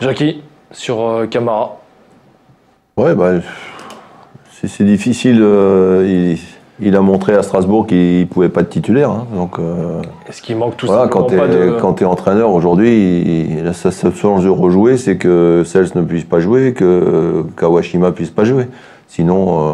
Jackie, 0.00 0.42
sur 0.72 1.00
euh, 1.06 1.26
Camara. 1.26 1.76
Ouais, 2.96 3.14
bah, 3.14 3.34
c'est 4.60 4.66
c'est 4.66 4.82
difficile. 4.82 5.38
euh, 5.40 6.04
il, 6.34 6.38
il 6.80 6.94
a 6.96 7.00
montré 7.00 7.34
à 7.34 7.42
Strasbourg 7.42 7.86
qu'il 7.86 8.26
pouvait 8.28 8.48
pas 8.48 8.60
être 8.60 8.70
titulaire. 8.70 9.10
hein, 9.10 9.26
donc 9.34 9.58
euh, 9.58 10.00
Est-ce 10.28 10.40
qu'il 10.42 10.56
manque 10.56 10.76
tout 10.76 10.86
voilà, 10.86 11.02
simplement 11.02 11.22
quand 11.24 11.30
tu 11.30 11.36
pas 11.36 11.48
de... 11.48 12.02
es, 12.02 12.04
entraîneur 12.06 12.50
aujourd'hui, 12.52 13.50
il- 13.58 13.64
la 13.64 13.72
seule 13.72 14.14
chance 14.14 14.44
de 14.44 14.48
rejouer, 14.48 14.96
c'est 14.96 15.16
que 15.16 15.62
Sels 15.66 15.88
ne 15.94 16.02
puisse 16.02 16.24
pas 16.24 16.40
jouer, 16.40 16.72
que 16.74 17.44
Kawashima 17.56 18.12
puisse 18.12 18.30
pas 18.30 18.44
jouer. 18.44 18.66
Sinon, 19.08 19.58
euh, 19.60 19.72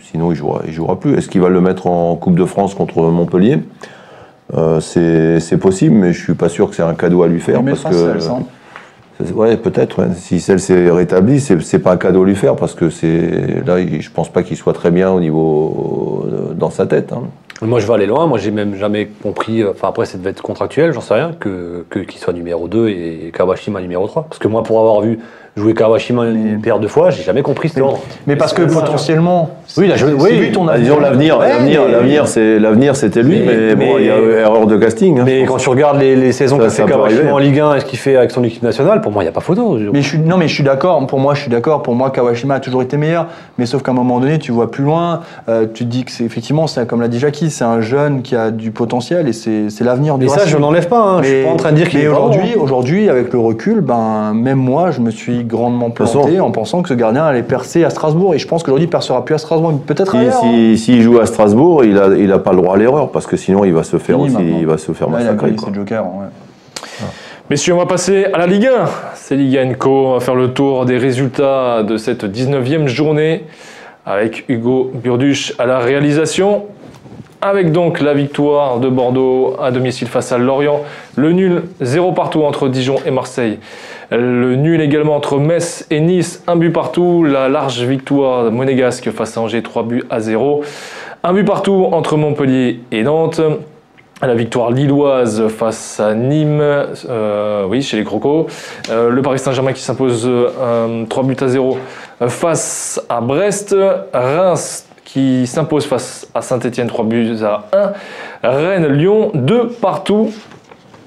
sinon 0.00 0.32
il 0.32 0.36
jouera, 0.36 0.62
il 0.66 0.72
jouera 0.72 0.98
plus. 0.98 1.14
Est-ce 1.16 1.28
qu'il 1.28 1.40
va 1.42 1.50
le 1.50 1.60
mettre 1.60 1.86
en 1.86 2.16
Coupe 2.16 2.36
de 2.36 2.44
France 2.46 2.74
contre 2.74 3.02
Montpellier? 3.02 3.58
Euh, 4.56 4.80
C'est 4.80 5.38
c'est 5.40 5.58
possible, 5.58 5.94
mais 5.94 6.12
je 6.12 6.22
suis 6.22 6.34
pas 6.34 6.48
sûr 6.48 6.68
que 6.70 6.74
c'est 6.76 6.82
un 6.82 6.94
cadeau 6.94 7.22
à 7.22 7.28
lui 7.28 7.40
faire 7.40 7.60
Il 7.60 7.66
parce 7.70 7.84
que. 7.84 7.92
Sels, 8.20 8.30
hein. 8.30 8.42
Ouais, 9.34 9.56
peut-être. 9.56 10.08
Si 10.16 10.40
celle 10.40 10.58
s'est 10.58 10.90
rétablie, 10.90 11.38
c'est 11.40 11.78
pas 11.78 11.92
un 11.92 11.96
cadeau 11.96 12.24
à 12.24 12.26
lui 12.26 12.34
faire 12.34 12.56
parce 12.56 12.74
que 12.74 12.90
c'est 12.90 13.62
là, 13.64 13.76
je 13.80 14.10
pense 14.10 14.28
pas 14.28 14.42
qu'il 14.42 14.56
soit 14.56 14.72
très 14.72 14.90
bien 14.90 15.10
au 15.12 15.20
niveau 15.20 16.26
euh, 16.26 16.52
dans 16.54 16.70
sa 16.70 16.86
tête. 16.86 17.12
hein. 17.12 17.22
Moi, 17.62 17.78
je 17.78 17.86
vais 17.86 17.94
aller 17.94 18.06
loin. 18.06 18.26
Moi, 18.26 18.38
j'ai 18.38 18.50
même 18.50 18.74
jamais 18.74 19.08
compris. 19.22 19.62
euh, 19.62 19.70
Enfin, 19.70 19.88
après, 19.88 20.06
ça 20.06 20.18
devait 20.18 20.30
être 20.30 20.42
contractuel, 20.42 20.92
j'en 20.92 21.00
sais 21.00 21.14
rien, 21.14 21.30
que 21.38 21.84
que- 21.88 22.00
qu'il 22.00 22.18
soit 22.20 22.32
numéro 22.32 22.66
2 22.66 22.88
et 22.88 23.30
Kawashima 23.32 23.80
numéro 23.80 24.08
3. 24.08 24.24
Parce 24.24 24.40
que 24.40 24.48
moi, 24.48 24.64
pour 24.64 24.80
avoir 24.80 25.00
vu 25.00 25.20
jouer 25.56 25.72
Kawashima 25.74 26.26
une 26.26 26.60
paire 26.60 26.80
de 26.80 26.88
fois, 26.88 27.10
j'ai 27.10 27.22
jamais 27.22 27.42
compris 27.42 27.68
cet 27.68 27.80
ordre. 27.80 28.00
Mais 28.26 28.34
parce 28.34 28.52
que 28.52 28.62
potentiellement, 28.62 29.50
Oui, 29.76 29.86
lui 30.38 30.50
ton 30.52 30.66
Ah, 30.68 30.72
avenir. 30.72 30.88
disons 30.94 31.00
l'avenir, 31.00 31.38
l'avenir, 31.38 31.82
l'avenir, 31.88 32.26
c'est 32.28 32.58
l'avenir, 32.58 32.96
c'était 32.96 33.22
lui, 33.22 33.40
mais, 33.40 33.74
Mais- 33.74 33.86
bon, 33.86 33.98
il 33.98 34.06
y 34.06 34.10
a 34.10 34.16
erreur 34.40 34.66
de 34.66 34.76
casting. 34.76 35.20
hein, 35.20 35.22
Mais 35.24 35.44
quand 35.44 35.56
tu 35.58 35.68
regardes 35.68 35.98
les, 36.00 36.16
les 36.16 36.32
saisons 36.32 36.58
qu'a 36.58 36.70
fait 36.70 36.84
Kawashima 36.84 37.04
arriver. 37.20 37.30
en 37.30 37.38
Ligue 37.38 37.60
1 37.60 37.74
et 37.76 37.80
ce 37.80 37.84
qu'il 37.84 37.98
fait 37.98 38.16
avec 38.16 38.30
son 38.32 38.42
équipe 38.42 38.62
nationale, 38.64 39.00
pour 39.00 39.12
moi, 39.12 39.22
il 39.22 39.26
n'y 39.26 39.30
a 39.30 39.32
pas 39.32 39.40
photo. 39.40 39.78
Mais 39.92 40.02
je 40.02 40.08
suis, 40.08 40.18
non, 40.18 40.36
mais 40.38 40.48
je 40.48 40.54
suis 40.54 40.64
d'accord. 40.64 41.06
Pour 41.06 41.20
moi, 41.20 41.34
je 41.34 41.42
suis 41.42 41.50
d'accord. 41.50 41.82
Pour 41.82 41.94
moi, 41.94 42.10
Kawashima 42.10 42.54
a 42.54 42.60
toujours 42.60 42.82
été 42.82 42.96
meilleur. 42.96 43.26
Mais 43.58 43.66
sauf 43.66 43.82
qu'à 43.82 43.92
un 43.92 43.94
moment 43.94 44.18
donné, 44.20 44.38
tu 44.40 44.50
vois 44.52 44.70
plus 44.70 44.82
loin. 44.84 45.20
euh, 45.48 45.66
tu 45.72 45.84
te 45.84 45.88
dis 45.90 46.04
que 46.04 46.10
c'est 46.10 46.24
effectivement, 46.24 46.66
c'est 46.66 46.86
comme 46.86 47.00
l'a 47.00 47.08
dit 47.08 47.18
Jackie, 47.20 47.50
c'est 47.50 47.64
un 47.64 47.80
jeune 47.80 48.22
qui 48.22 48.34
a 48.34 48.50
du 48.50 48.70
potentiel 48.72 49.28
et 49.28 49.32
c'est 49.32 49.70
c'est 49.70 49.84
l'avenir 49.84 50.18
du 50.18 50.26
Et 50.26 50.28
ça, 50.28 50.46
je 50.46 50.56
n'enlève 50.56 50.88
pas. 50.88 50.98
hein. 51.00 51.22
Je 51.22 51.28
suis 51.28 51.44
pas 51.44 51.50
en 51.50 51.56
train 51.56 51.70
de 51.70 51.76
dire 51.76 51.88
qu'il 51.88 52.00
mais 52.00 52.04
est 52.06 52.08
aujourd'hui, 52.08 52.54
aujourd'hui, 52.56 53.08
avec 53.08 53.32
le 53.32 53.38
recul, 53.38 53.80
ben 53.80 54.32
même 54.34 54.58
moi, 54.58 54.90
je 54.90 55.00
me 55.00 55.10
suis 55.10 55.43
grandement 55.44 55.90
planté 55.90 56.40
en 56.40 56.50
pensant 56.50 56.82
que 56.82 56.88
ce 56.88 56.94
gardien 56.94 57.24
allait 57.24 57.42
percer 57.42 57.84
à 57.84 57.90
Strasbourg. 57.90 58.34
Et 58.34 58.38
je 58.38 58.46
pense 58.48 58.62
qu'aujourd'hui, 58.62 58.86
il 58.86 58.90
percera 58.90 59.24
plus 59.24 59.34
à 59.34 59.38
Strasbourg, 59.38 59.80
peut-être 59.86 60.12
Si- 60.12 60.16
ailleurs. 60.18 60.40
hein. 60.44 60.50
si- 60.74 60.78
S'il 60.78 61.02
joue 61.02 61.18
à 61.20 61.26
Strasbourg, 61.26 61.84
il 61.84 61.98
a, 61.98 62.08
il 62.16 62.30
a 62.32 62.38
pas 62.38 62.50
le 62.52 62.58
droit 62.58 62.74
à 62.74 62.78
l'erreur 62.78 63.10
parce 63.10 63.26
que 63.26 63.36
sinon 63.36 63.64
il 63.64 63.72
va 63.72 63.82
se 63.84 63.98
faire 63.98 64.18
aussi, 64.20 64.34
il 64.40 64.66
va 64.66 64.78
se 64.78 64.92
faire 64.92 65.08
Là, 65.10 65.18
il 65.20 65.28
a 65.28 65.32
massacrer. 65.32 65.56
ses 65.58 65.74
jokers. 65.74 66.04
ouais. 66.04 66.26
Messieurs, 67.50 67.74
on 67.74 67.78
va 67.78 67.86
passer 67.86 68.24
à 68.32 68.38
la 68.38 68.46
Ligue 68.46 68.66
1. 68.66 68.86
C'est 69.14 69.36
Ligue 69.36 69.56
1 69.58 69.74
Co. 69.74 70.06
On 70.08 70.12
va 70.14 70.20
faire 70.20 70.34
le 70.34 70.48
tour 70.54 70.86
des 70.86 70.96
résultats 70.96 71.82
de 71.82 71.96
cette 71.98 72.24
19e 72.24 72.86
journée 72.88 73.44
avec 74.06 74.44
Hugo 74.48 74.90
Burduche 74.94 75.54
à 75.58 75.66
la 75.66 75.78
réalisation. 75.78 76.64
Avec 77.46 77.72
donc 77.72 78.00
la 78.00 78.14
victoire 78.14 78.80
de 78.80 78.88
Bordeaux 78.88 79.54
à 79.60 79.70
domicile 79.70 80.08
face 80.08 80.32
à 80.32 80.38
Lorient. 80.38 80.80
Le 81.14 81.32
nul 81.32 81.64
0 81.82 82.12
partout 82.12 82.42
entre 82.42 82.70
Dijon 82.70 82.96
et 83.04 83.10
Marseille. 83.10 83.58
Le 84.10 84.56
nul 84.56 84.80
également 84.80 85.14
entre 85.14 85.36
Metz 85.36 85.86
et 85.90 86.00
Nice, 86.00 86.42
un 86.46 86.56
but 86.56 86.70
partout. 86.70 87.22
La 87.22 87.50
large 87.50 87.82
victoire 87.82 88.50
monégasque 88.50 89.10
face 89.10 89.36
à 89.36 89.42
Angers, 89.42 89.62
3 89.62 89.82
buts 89.82 90.04
à 90.08 90.20
0. 90.20 90.62
Un 91.22 91.34
but 91.34 91.44
partout 91.44 91.86
entre 91.92 92.16
Montpellier 92.16 92.80
et 92.90 93.02
Nantes. 93.02 93.42
La 94.22 94.34
victoire 94.34 94.70
lilloise 94.70 95.48
face 95.48 96.00
à 96.00 96.14
Nîmes, 96.14 96.62
euh, 96.62 97.66
oui, 97.68 97.82
chez 97.82 97.98
les 97.98 98.04
Crocos. 98.04 98.46
Euh, 98.88 99.10
le 99.10 99.20
Paris 99.20 99.38
Saint-Germain 99.38 99.74
qui 99.74 99.82
s'impose 99.82 100.26
euh, 100.26 101.04
3 101.10 101.22
buts 101.24 101.36
à 101.42 101.48
0 101.48 101.76
euh, 102.22 102.28
face 102.28 103.02
à 103.10 103.20
Brest. 103.20 103.76
Reims 104.14 104.86
qui 105.04 105.46
s'impose 105.46 105.86
face 105.86 106.26
à 106.34 106.40
Saint-Etienne 106.42 106.86
3 106.86 107.04
buts 107.04 107.36
à 107.42 107.64
1. 108.42 108.48
Rennes, 108.48 108.88
Lyon, 108.88 109.30
2 109.34 109.68
partout. 109.68 110.32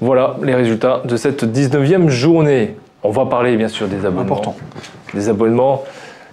Voilà 0.00 0.36
les 0.42 0.54
résultats 0.54 1.02
de 1.04 1.16
cette 1.16 1.44
19e 1.44 2.08
journée. 2.08 2.76
On 3.02 3.10
va 3.10 3.26
parler 3.26 3.56
bien 3.56 3.68
sûr 3.68 3.88
des 3.88 4.04
abonnements. 4.06 4.22
Important. 4.22 4.56
Des 5.14 5.28
abonnements. 5.28 5.84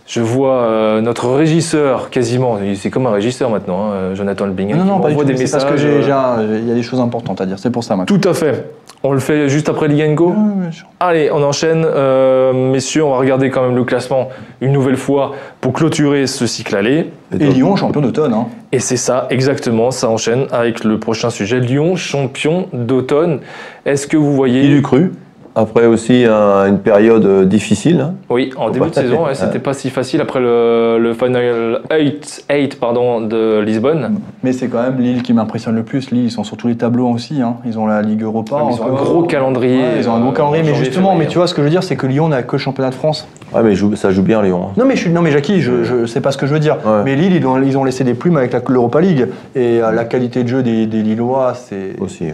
Je 0.08 0.22
vois 0.22 0.54
euh, 0.58 1.02
notre 1.02 1.30
régisseur 1.30 2.12
quasiment, 2.12 2.60
c'est 2.76 2.92
comme 2.92 3.08
un 3.08 3.12
régisseur 3.12 3.50
maintenant, 3.50 3.92
hein, 3.92 4.14
Jonathan 4.14 4.46
Lebingen, 4.46 4.78
Non, 4.78 4.84
qui 4.84 4.90
non, 4.90 5.00
pas 5.00 5.10
du 5.10 5.16
tout. 5.16 5.24
des 5.24 5.36
C'est 5.36 5.52
parce 5.52 5.64
messages. 5.66 5.72
que 5.72 5.78
j'ai- 5.78 5.88
euh, 5.98 6.02
j'ai 6.04 6.12
un- 6.12 6.44
il 6.62 6.68
y 6.68 6.72
a 6.72 6.76
des 6.76 6.84
choses 6.84 7.00
importantes 7.00 7.42
à 7.42 7.46
dire. 7.48 7.58
C'est 7.58 7.72
pour 7.72 7.84
ça, 7.84 7.96
Max. 7.96 8.06
tout 8.08 8.22
à 8.30 8.36
fait. 8.36 8.70
On 9.02 9.12
le 9.14 9.20
fait 9.20 9.50
juste 9.50 9.68
après 9.68 9.88
Ligue 9.88 10.14
Go. 10.16 10.28
Ouais, 10.30 10.66
ouais, 10.66 10.72
sûr. 10.72 10.86
Allez, 11.00 11.30
on 11.32 11.42
enchaîne. 11.44 11.86
Euh, 11.86 12.54
messieurs, 12.72 13.04
on 13.04 13.12
va 13.12 13.18
regarder 13.18 13.50
quand 13.50 13.64
même 13.64 13.76
le 13.76 13.84
classement 13.84 14.30
une 14.62 14.72
nouvelle 14.72 14.98
fois 14.98 15.32
pour 15.62 15.74
clôturer 15.74 16.26
ce 16.28 16.46
cycle 16.48 16.76
aller. 16.76 17.12
Et 17.40 17.46
Lyon, 17.48 17.76
champion 17.76 18.02
d'automne. 18.02 18.34
Hein. 18.34 18.46
Et 18.72 18.80
c'est 18.80 18.98
ça, 18.98 19.28
exactement, 19.32 19.90
ça 19.92 20.10
enchaîne 20.10 20.46
avec 20.52 20.84
le 20.84 21.00
prochain 21.00 21.30
sujet. 21.32 21.60
Lyon, 21.60 21.96
champion 21.96 22.68
d'automne. 22.74 23.40
Est-ce 23.86 24.06
que 24.08 24.18
vous 24.18 24.34
voyez... 24.34 24.64
Il 24.64 24.74
eût 24.74 24.82
cru. 24.82 25.12
Après 25.58 25.86
aussi 25.86 26.26
un- 26.26 26.68
une 26.68 26.80
période 26.80 27.26
euh, 27.26 27.46
difficile. 27.46 28.02
hein. 28.02 28.14
Oui, 28.30 28.50
en 28.58 28.70
début 28.70 28.90
de 28.90 28.94
saison, 28.96 29.26
ouais, 29.26 29.36
c'était 29.36 29.54
Ouais. 29.54 29.60
pas 29.60 29.74
si 29.74 29.90
facile 29.90 30.20
après 30.20 30.42
le, 30.42 30.98
le 31.00 31.14
Final 31.14 31.80
8, 31.98 32.46
8 32.50 32.78
pardon, 32.80 33.22
de 33.22 33.60
Lisbonne. 33.60 34.20
Mais 34.44 34.52
c'est 34.52 34.68
quand 34.68 34.82
même 34.82 35.00
Lille 35.00 35.24
qui 35.24 35.32
m'impressionne 35.32 35.76
le 35.76 35.84
plus. 35.84 36.12
Lille, 36.12 36.26
ils 36.26 36.32
sont 36.32 36.44
sur 36.44 36.58
tous 36.58 36.68
les 36.68 36.76
tableaux 36.76 37.08
aussi. 37.08 37.42
hein. 37.42 37.56
Ils 37.66 37.80
ont 37.80 37.88
la 37.88 38.02
Ligue 38.02 38.24
Europa. 38.24 38.58
Ils 38.70 38.82
ont 38.82 38.86
un 38.86 38.90
gros 38.96 39.24
calendrier. 39.24 39.78
Ouais, 39.78 39.84
ils 40.00 40.10
ont 40.10 40.14
un 40.16 40.20
gros 40.20 40.32
euh, 40.32 40.34
calendrier. 40.34 40.64
Mais 40.64 40.76
justement, 40.76 41.16
mais 41.16 41.28
tu 41.28 41.38
vois, 41.38 41.48
ce 41.48 41.54
que 41.54 41.62
je 41.62 41.66
veux 41.68 41.72
dire, 41.72 41.84
c'est 41.84 41.96
que 41.96 42.06
Lyon 42.06 42.28
n'a 42.28 42.44
que 42.44 42.52
le 42.52 42.58
championnat 42.58 42.90
de 42.90 42.96
France. 42.96 43.26
Ouais, 43.54 43.62
mais 43.64 43.76
ça 43.96 44.12
joue 44.12 44.24
bien 44.24 44.42
Lyon. 44.42 44.62
hein. 44.68 44.74
Non, 44.76 44.84
mais, 44.86 44.96
je 44.98 45.02
suis, 45.04 45.10
non, 45.10 45.22
mais 45.22 45.32
Jackie, 45.32 45.62
je, 45.62 45.84
je 45.86 46.06
sais 46.06 46.20
pas 46.20 46.34
ce 46.34 46.38
que 46.38 46.48
je 46.48 46.54
veux 46.54 46.60
dire. 46.60 46.76
Ouais. 46.86 47.04
Mais 47.06 47.16
Lille, 47.16 47.34
ils 47.34 47.46
ont, 47.48 47.62
ils 47.62 47.78
ont 47.78 47.86
laissé 47.86 48.04
des 48.04 48.14
plumes 48.14 48.36
avec 48.36 48.52
la- 48.52 48.60
l'Europa 48.68 49.00
League. 49.00 49.28
Et 49.56 49.82
euh, 49.82 49.92
la 49.94 50.04
qualité 50.04 50.44
de 50.44 50.50
jeu 50.50 50.64
des, 50.64 50.86
des 50.86 51.02
Lillois, 51.02 51.54
c'est. 51.56 51.96
Aussi, 52.02 52.26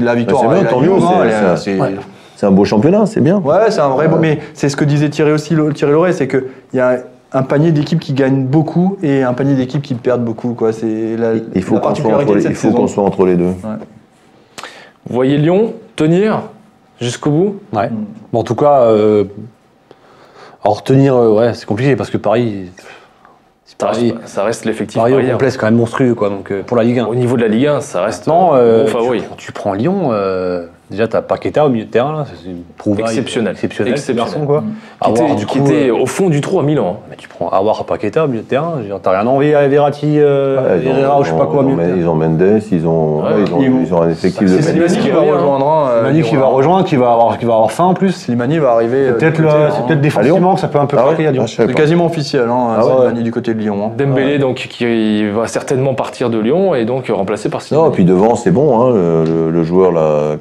La 0.00 0.14
victoire, 0.14 0.44
Bah, 0.44 0.54
c'est 0.54 0.60
bien, 0.62 0.70
tant 0.70 0.80
mieux, 0.80 0.88
c'est- 2.40 2.46
un 2.46 2.50
beau 2.50 2.64
championnat, 2.64 3.06
c'est 3.06 3.20
bien. 3.20 3.38
Ouais, 3.38 3.70
c'est 3.70 3.80
un 3.80 3.88
vrai. 3.90 4.08
Mais 4.20 4.38
c'est 4.54 4.68
ce 4.68 4.76
que 4.76 4.84
disait 4.84 5.08
Thierry 5.10 5.32
aussi, 5.32 5.54
Thierry 5.74 5.92
Loret, 5.92 6.12
c'est 6.12 6.26
qu'il 6.28 6.44
y 6.74 6.80
a 6.80 6.98
un 7.32 7.42
panier 7.42 7.70
d'équipes 7.70 8.00
qui 8.00 8.12
gagnent 8.12 8.44
beaucoup 8.46 8.96
et 9.02 9.22
un 9.22 9.32
panier 9.34 9.54
d'équipes 9.54 9.82
qui 9.82 9.94
perdent 9.94 10.24
beaucoup. 10.24 10.54
Quoi. 10.54 10.72
C'est 10.72 11.16
la, 11.16 11.34
Il 11.54 11.62
faut 11.62 11.74
la 11.76 11.80
qu'on 11.80 11.94
soit, 11.94 12.14
entre 12.16 12.34
les- 12.34 12.40
cette 12.40 12.50
il 12.50 12.56
faut 12.56 12.68
saison. 12.68 12.76
qu'on 12.78 12.86
soit 12.88 13.04
entre 13.04 13.24
les 13.26 13.36
deux. 13.36 13.52
Vous 15.06 15.14
voyez 15.14 15.36
Lyon 15.38 15.74
tenir 15.96 16.42
jusqu'au 17.00 17.30
bout? 17.30 17.56
Ouais. 17.72 17.90
Bon, 18.32 18.40
en 18.40 18.44
tout 18.44 18.54
cas, 18.54 18.80
euh, 18.82 19.24
alors 20.64 20.78
retenir, 20.78 21.14
euh, 21.14 21.32
ouais, 21.38 21.54
c'est 21.54 21.66
compliqué 21.66 21.96
parce 21.96 22.10
que 22.10 22.16
Paris, 22.16 22.70
ça 23.64 23.74
Paris, 23.78 24.12
reste, 24.18 24.28
ça 24.28 24.44
reste 24.44 24.64
l'effectif 24.64 24.98
Paris 25.00 25.12
au 25.12 25.16
parisien. 25.16 25.34
complet, 25.34 25.50
c'est 25.50 25.58
quand 25.58 25.66
même 25.66 25.76
monstrueux, 25.76 26.14
quoi. 26.14 26.28
Donc 26.30 26.50
euh, 26.50 26.62
pour 26.62 26.76
la 26.76 26.82
Ligue 26.84 26.98
1. 26.98 27.06
Au 27.06 27.14
niveau 27.14 27.36
de 27.36 27.42
la 27.42 27.48
Ligue 27.48 27.66
1, 27.66 27.80
ça 27.80 28.02
reste 28.02 28.26
Non, 28.26 28.48
gros 28.48 28.86
favori. 28.88 29.22
tu, 29.36 29.46
tu 29.46 29.52
prends 29.52 29.72
Lyon, 29.72 30.10
déjà 30.90 31.06
t'as 31.08 31.22
Paqueta 31.22 31.64
au 31.66 31.68
milieu 31.68 31.84
de 31.84 31.90
terrain, 31.90 32.12
là, 32.12 32.24
c'est 32.26 32.50
une 32.50 32.62
trouvaille 32.78 33.04
Exceptionnel. 33.04 33.52
exceptionnelle, 33.52 33.92
ce 33.96 34.10
Exceptionnel. 34.12 34.24
garçon, 34.32 34.46
quoi. 34.46 34.62
Qui 35.02 35.08
Avoir, 35.10 35.26
était, 35.30 35.34
du 35.40 35.46
qui 35.46 35.58
coup, 35.58 35.66
était 35.66 35.88
euh, 35.88 35.94
au 35.94 36.06
fond 36.06 36.28
du 36.28 36.40
trou 36.40 36.58
à 36.60 36.62
Milan. 36.62 36.96
hein. 36.96 37.06
mais 37.10 37.16
tu 37.16 37.28
prends 37.28 37.48
avoir 37.48 37.84
Paqueta 37.84 38.24
au 38.24 38.28
milieu 38.28 38.42
de 38.42 38.46
terrain, 38.46 38.74
t'as 39.02 39.10
rien 39.20 39.26
envie 39.26 39.54
à 39.54 39.66
Verratti, 39.68 40.16
euh, 40.18 40.56
Ouais, 40.56 40.80
ils 40.82 40.88
ont- 40.88 40.96
Herrera 40.96 41.20
ou 41.20 41.24
je 41.24 41.30
sais 41.30 41.36
pas 41.36 41.46
quoi 41.46 41.62
au 41.62 41.68
ils 41.68 41.72
ont, 41.72 41.76
milieu 41.76 41.96
ils 41.96 42.06
ont 42.08 42.14
Mendes, 42.14 42.60
ils 42.72 42.86
ont, 42.86 43.20
Ouais, 43.20 43.24
ouais, 43.24 43.34
ils 43.46 43.52
ont, 43.54 43.60
ils- 43.62 43.86
ils 43.86 43.94
ont 43.94 44.02
un 44.02 44.10
effectif 44.10 44.42
de 44.42 44.46
c'est 44.48 44.54
Mendes. 44.74 44.88
Slimani 44.88 44.88
qui 44.98 45.10
va 45.10 45.20
Slimani, 45.20 45.28
hein. 45.30 45.34
rejoindre. 45.34 45.66
hein, 45.68 46.02
Manu 46.02 46.20
euh, 46.20 46.22
qui 46.22 46.36
va 46.36 46.46
rejoindre, 46.46 46.84
qui 46.84 46.96
va 46.96 47.12
avoir, 47.12 47.38
qui 47.38 47.44
va 47.44 47.54
avoir 47.54 47.70
faim 47.72 47.84
en 47.84 47.94
plus. 47.94 48.10
Slimani 48.12 48.58
va 48.58 48.72
arriver. 48.72 49.08
euh, 49.08 49.12
Peut-être 49.14 49.36
c'est 49.36 49.86
peut-être 49.86 50.00
défensivement 50.00 50.54
que 50.54 50.60
ça 50.60 50.68
peut 50.68 50.78
un 50.78 50.86
peu 50.86 50.96
Ah 50.98 51.02
craquer 51.04 51.26
à 51.26 51.30
Lyon. 51.32 51.44
Ah, 51.46 51.50
C'est 51.56 51.74
quasiment 51.74 52.06
officiel, 52.06 52.44
hein, 52.50 52.76
Ah. 52.78 52.82
Slimani 52.82 53.22
du 53.22 53.30
côté 53.32 53.54
de 53.54 53.60
Lyon. 53.60 53.92
Dembélé, 53.96 54.38
donc, 54.38 54.56
qui 54.56 55.28
va 55.30 55.46
certainement 55.46 55.94
partir 55.94 56.30
de 56.30 56.38
Lyon 56.38 56.74
et 56.74 56.84
donc 56.84 57.06
remplacé 57.08 57.48
par 57.48 57.60
Non, 57.60 57.64
Slimani. 57.66 57.88
et 57.88 57.92
puis 57.92 58.04
devant, 58.04 58.34
c'est 58.34 58.50
bon, 58.50 58.90
le, 58.90 59.62
joueur 59.64 59.92
là, 59.92 60.36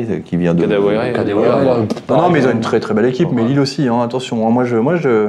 Kadewere, 0.00 0.22
qui 0.24 0.36
vient 0.36 0.54
de. 0.54 0.64
Ouais, 0.66 1.12
là, 1.12 1.76
Non, 2.08 2.16
non, 2.22 2.28
mais 2.30 2.40
ils 2.40 2.46
ont 2.46 2.52
une 2.52 2.60
très 2.60 2.80
très 2.80 2.94
belle 2.94 3.06
équipe, 3.06 3.28
mais 3.32 3.44
Lille 3.44 3.60
aussi, 3.60 3.88
hein, 3.88 4.00
attention. 4.04 4.46
hein, 4.46 4.50
moi, 4.50 4.64
je, 4.64 4.76
moi, 4.76 4.96
je. 4.96 5.28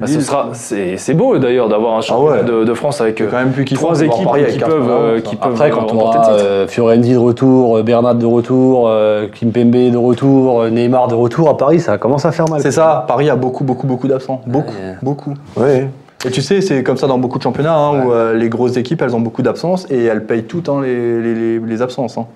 Bah, 0.00 0.08
ce 0.08 0.12
Lille, 0.14 0.22
sera, 0.22 0.48
c'est, 0.54 0.96
c'est 0.96 1.14
beau 1.14 1.38
d'ailleurs 1.38 1.68
d'avoir 1.68 1.96
un 1.96 2.00
championnat 2.00 2.40
ouais. 2.42 2.44
de, 2.44 2.64
de 2.64 2.74
France 2.74 3.00
avec 3.00 3.16
quand 3.30 3.36
même 3.36 3.52
plus 3.52 3.64
trois 3.64 4.00
équipes 4.02 4.24
Paris 4.24 4.40
avec 4.42 4.54
qui 4.54 4.58
15 4.58 4.68
peuvent, 4.68 4.90
euh, 4.90 5.20
qui 5.20 5.36
hein. 5.36 5.38
peuvent 5.40 5.52
Après, 5.52 5.70
quand 5.70 5.82
on 5.92 5.98
remporter 5.98 6.18
aura 6.18 6.30
le 6.32 6.36
titre. 6.36 6.48
euh, 6.48 6.66
Fiorendi 6.66 7.12
de 7.12 7.18
retour, 7.18 7.76
euh, 7.76 7.82
Bernat 7.84 8.14
de 8.14 8.26
retour, 8.26 8.88
euh, 8.88 9.28
Kimpembe 9.28 9.70
de 9.92 9.96
retour, 9.96 10.62
euh, 10.62 10.70
Neymar 10.70 11.06
de 11.06 11.14
retour 11.14 11.48
à 11.48 11.56
Paris, 11.56 11.78
ça 11.78 11.96
commence 11.96 12.24
à 12.24 12.32
faire 12.32 12.48
mal. 12.48 12.60
C'est 12.60 12.72
ça, 12.72 13.04
Paris 13.06 13.30
a 13.30 13.36
beaucoup, 13.36 13.62
beaucoup, 13.62 13.86
beaucoup 13.86 14.08
d'absents. 14.08 14.40
Beaucoup, 14.48 14.72
Ouais. 14.72 14.96
beaucoup. 15.00 15.34
Ouais. 15.56 15.88
Et 16.26 16.30
tu 16.32 16.42
sais, 16.42 16.60
c'est 16.60 16.82
comme 16.82 16.96
ça 16.96 17.06
dans 17.06 17.18
beaucoup 17.18 17.38
de 17.38 17.44
championnats 17.44 17.76
hein, 17.76 18.04
où 18.04 18.10
euh, 18.10 18.34
les 18.34 18.48
grosses 18.48 18.76
équipes, 18.76 19.00
elles 19.00 19.14
ont 19.14 19.20
beaucoup 19.20 19.42
d'absences 19.42 19.86
et 19.90 20.02
elles 20.06 20.24
payent 20.26 20.42
toutes 20.42 20.68
hein, 20.70 20.80
les, 20.82 21.22
les- 21.22 21.34
les- 21.34 21.58
les 21.60 21.82
absences. 21.82 22.18
hein. 22.18 22.26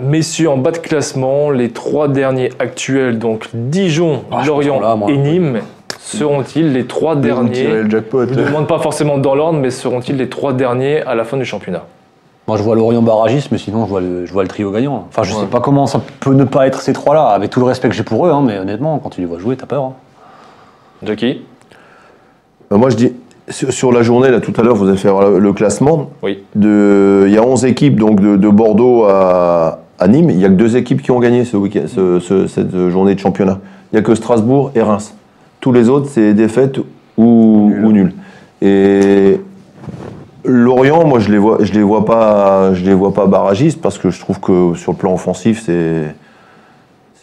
Messieurs, 0.00 0.50
en 0.50 0.56
bas 0.56 0.70
de 0.70 0.78
classement, 0.78 1.50
les 1.50 1.70
trois 1.70 2.08
derniers 2.08 2.50
actuels, 2.58 3.18
donc 3.18 3.48
Dijon, 3.54 4.22
Ah, 4.30 4.44
Lorient 4.46 4.74
pense 4.74 4.82
là, 4.82 4.96
moi. 4.96 5.10
et 5.10 5.16
Nîmes, 5.16 5.60
seront-ils 5.98 6.72
les 6.72 6.84
trois 6.86 7.16
derniers 7.16 7.66
le 7.82 7.90
jackpot. 7.90 8.26
Je 8.28 8.34
ne 8.34 8.44
demande 8.46 8.66
pas 8.66 8.78
forcément 8.78 9.18
dans 9.18 9.34
l'ordre, 9.34 9.58
mais 9.58 9.70
seront-ils 9.70 10.16
les 10.16 10.28
trois 10.28 10.52
derniers 10.52 11.02
à 11.02 11.14
la 11.14 11.24
fin 11.24 11.36
du 11.36 11.44
championnat? 11.44 11.82
Moi, 12.48 12.56
je 12.56 12.62
vois 12.64 12.74
Lorient 12.74 13.02
barragiste, 13.02 13.52
mais 13.52 13.58
sinon, 13.58 13.84
je 13.84 13.90
vois 13.90 14.00
le, 14.00 14.26
je 14.26 14.32
vois 14.32 14.42
le 14.42 14.48
trio 14.48 14.70
gagnant. 14.72 15.06
Enfin, 15.08 15.22
je 15.22 15.32
Ouais. 15.32 15.40
sais 15.42 15.46
pas 15.46 15.60
comment 15.60 15.86
ça 15.86 16.00
peut 16.20 16.34
ne 16.34 16.42
pas 16.44 16.66
être 16.66 16.80
ces 16.80 16.92
trois-là, 16.92 17.26
avec 17.28 17.50
tout 17.50 17.60
le 17.60 17.66
respect 17.66 17.88
que 17.88 17.94
j'ai 17.94 18.02
pour 18.02 18.26
eux, 18.26 18.30
hein, 18.30 18.42
mais 18.44 18.58
honnêtement, 18.58 18.98
quand 18.98 19.10
tu 19.10 19.20
les 19.20 19.26
vois 19.28 19.38
jouer, 19.38 19.56
t'as 19.56 19.66
peur. 19.66 19.84
hein. 19.84 19.92
Jackie 21.04 21.42
Bah, 22.70 22.78
moi, 22.78 22.90
je 22.90 22.96
dis, 22.96 23.12
sur, 23.48 23.72
sur 23.72 23.92
la 23.92 24.02
journée, 24.02 24.30
là, 24.30 24.40
tout 24.40 24.52
à 24.56 24.62
l'heure, 24.62 24.74
vous 24.74 24.88
allez 24.88 24.96
faire 24.98 25.20
le, 25.20 25.38
le 25.38 25.52
classement. 25.52 26.10
Oui. 26.22 26.42
De, 26.56 27.24
il 27.28 27.32
y 27.32 27.38
a 27.38 27.42
11 27.44 27.64
équipes, 27.64 27.98
donc 28.00 28.20
de, 28.20 28.36
de 28.36 28.48
Bordeaux 28.48 29.04
à, 29.04 29.78
à 30.02 30.08
Nîmes. 30.08 30.30
Il 30.30 30.36
n'y 30.36 30.44
a 30.44 30.48
que 30.48 30.54
deux 30.54 30.76
équipes 30.76 31.00
qui 31.02 31.10
ont 31.10 31.20
gagné 31.20 31.44
ce 31.44 31.56
week-end, 31.56 31.84
ce- 31.86 32.18
ce- 32.20 32.46
cette 32.46 32.76
journée 32.88 33.14
de 33.14 33.20
championnat. 33.20 33.58
Il 33.92 33.96
n'y 33.96 34.00
a 34.00 34.02
que 34.02 34.14
Strasbourg 34.14 34.72
et 34.74 34.82
Reims. 34.82 35.14
Tous 35.60 35.72
les 35.72 35.88
autres, 35.88 36.08
c'est 36.10 36.34
défaite 36.34 36.78
ou 37.16 37.68
Nul. 37.70 37.84
ou 37.84 37.92
nul. 37.92 38.12
Et 38.62 39.40
Lorient, 40.44 41.06
moi, 41.06 41.20
je 41.20 41.30
les 41.30 41.38
vois, 41.38 41.58
je 41.60 41.72
les 41.72 41.82
vois 41.82 42.04
pas, 42.04 42.74
je 42.74 42.84
les 42.84 42.94
vois 42.94 43.14
pas 43.14 43.26
barragistes 43.26 43.80
parce 43.80 43.96
que 43.98 44.10
je 44.10 44.18
trouve 44.18 44.40
que 44.40 44.74
sur 44.74 44.90
le 44.92 44.98
plan 44.98 45.14
offensif, 45.14 45.62
c'est 45.64 46.14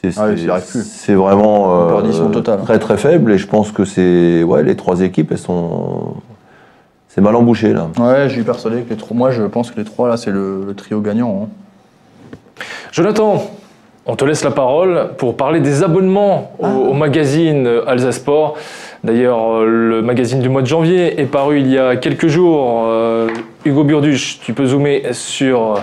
c'est 0.02 0.18
Ah 0.18 0.28
oui, 0.30 0.46
vraiment 1.16 1.90
euh, 1.92 2.30
totale. 2.32 2.62
très 2.64 2.80
très 2.80 2.96
faible 2.96 3.34
et 3.34 3.38
je 3.38 3.46
pense 3.46 3.74
que 3.74 3.84
c'est 3.84 4.44
ouais 4.44 4.64
les 4.64 4.78
trois 4.78 5.02
équipes 5.02 5.34
elles 5.34 5.38
sont 5.38 6.14
c'est 7.10 7.20
mal 7.20 7.36
embouché 7.36 7.74
là. 7.74 7.90
Ouais, 8.00 8.30
je 8.30 8.36
suis 8.36 8.44
persuadé 8.44 8.84
que 8.84 8.92
les 8.92 8.96
trois. 8.96 9.18
Moi, 9.18 9.32
je 9.32 9.44
pense 9.44 9.72
que 9.72 9.78
les 9.78 9.84
trois 9.84 10.08
là, 10.08 10.16
c'est 10.16 10.32
le, 10.32 10.64
le 10.66 10.74
trio 10.74 11.02
gagnant. 11.02 11.42
hein. 11.44 11.48
Jonathan, 12.92 13.44
on 14.06 14.16
te 14.16 14.26
laisse 14.26 14.44
la 14.44 14.52
parole 14.52 15.12
pour 15.18 15.38
parler 15.38 15.60
des 15.60 15.84
abonnements 15.84 16.52
au, 16.60 16.66
au 16.66 16.94
magazine 16.94 17.68
euh, 17.68 17.88
Alsace 17.88 18.16
Sport. 18.16 18.56
D'ailleurs, 19.04 19.40
euh, 19.60 19.66
le 19.66 20.02
magazine 20.02 20.40
du 20.40 20.50
mois 20.50 20.62
de 20.62 20.68
janvier 20.68 21.22
est 21.22 21.26
paru 21.26 21.60
il 21.60 21.72
y 21.72 21.78
a 21.78 21.96
quelques 21.96 22.28
jours. 22.28 22.84
Euh, 22.88 23.28
Hugo 23.66 23.84
Burduche, 23.84 24.40
tu 24.42 24.54
peux 24.54 24.66
zoomer 24.66 25.04
sur 25.12 25.76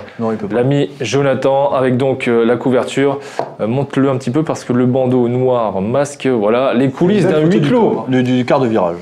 l'ami 0.50 0.90
Jonathan 1.00 1.72
avec 1.72 1.96
donc 1.96 2.26
euh, 2.26 2.44
la 2.44 2.56
couverture. 2.56 3.20
Euh, 3.60 3.66
Montre-le 3.66 4.08
un 4.10 4.16
petit 4.16 4.30
peu 4.30 4.42
parce 4.42 4.64
que 4.64 4.72
le 4.72 4.86
bandeau 4.86 5.28
noir 5.28 5.80
masque 5.80 6.26
voilà 6.26 6.74
les 6.74 6.90
coulisses 6.90 7.26
d'un 7.26 7.40
huis 7.40 7.60
clos. 7.60 8.06
du 8.08 8.44
quart 8.44 8.60
de 8.60 8.66
virage. 8.66 8.96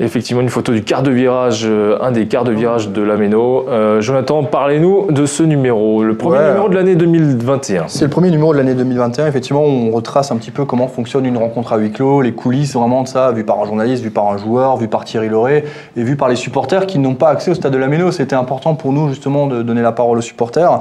Effectivement, 0.00 0.42
une 0.42 0.48
photo 0.48 0.72
du 0.72 0.82
quart 0.82 1.04
de 1.04 1.12
virage, 1.12 1.62
euh, 1.64 1.96
un 2.00 2.10
des 2.10 2.26
quarts 2.26 2.42
de 2.42 2.50
virage 2.50 2.88
de 2.88 3.00
la 3.00 3.16
Méno. 3.16 3.64
Euh, 3.68 4.00
Jonathan, 4.00 4.42
parlez-nous 4.42 5.12
de 5.12 5.24
ce 5.24 5.44
numéro, 5.44 6.02
le 6.02 6.16
premier 6.16 6.38
Ouais. 6.38 6.48
numéro 6.48 6.68
de 6.68 6.74
l'année 6.74 6.96
2021. 6.96 7.84
C'est 7.86 8.02
le 8.06 8.10
premier 8.10 8.32
numéro 8.32 8.52
de 8.52 8.58
l'année 8.58 8.74
2021. 8.74 9.28
Effectivement, 9.28 9.62
on 9.62 9.92
retrace 9.92 10.32
un 10.32 10.36
petit 10.36 10.50
peu 10.50 10.64
comment 10.64 10.88
fonctionne 10.88 11.26
une 11.26 11.36
rencontre 11.36 11.72
à 11.72 11.76
huis 11.78 11.92
clos, 11.92 12.22
les 12.22 12.32
coulisses 12.32 12.74
vraiment 12.74 13.02
de 13.04 13.08
ça, 13.08 13.30
vu 13.30 13.44
par 13.44 13.60
un 13.60 13.66
journaliste, 13.66 14.02
vu 14.02 14.10
par 14.10 14.26
un 14.30 14.36
joueur, 14.36 14.76
vu 14.78 14.88
par 14.88 15.04
Thierry 15.04 15.28
Loret 15.28 15.64
et 15.96 16.02
vu 16.02 16.16
par 16.16 16.28
les 16.28 16.34
supporters 16.36 16.86
qui 16.86 16.98
n'ont 16.98 17.14
pas 17.14 17.28
accès 17.28 17.52
au 17.52 17.54
stade 17.54 17.72
de 17.72 17.78
la 17.78 17.86
Méno. 17.86 18.10
C'était 18.10 18.34
important 18.34 18.74
pour 18.74 18.92
nous 18.92 19.10
justement 19.10 19.46
de 19.46 19.62
donner 19.62 19.82
la 19.82 19.92
parole 19.92 20.18
aux 20.18 20.22
supporters. 20.22 20.80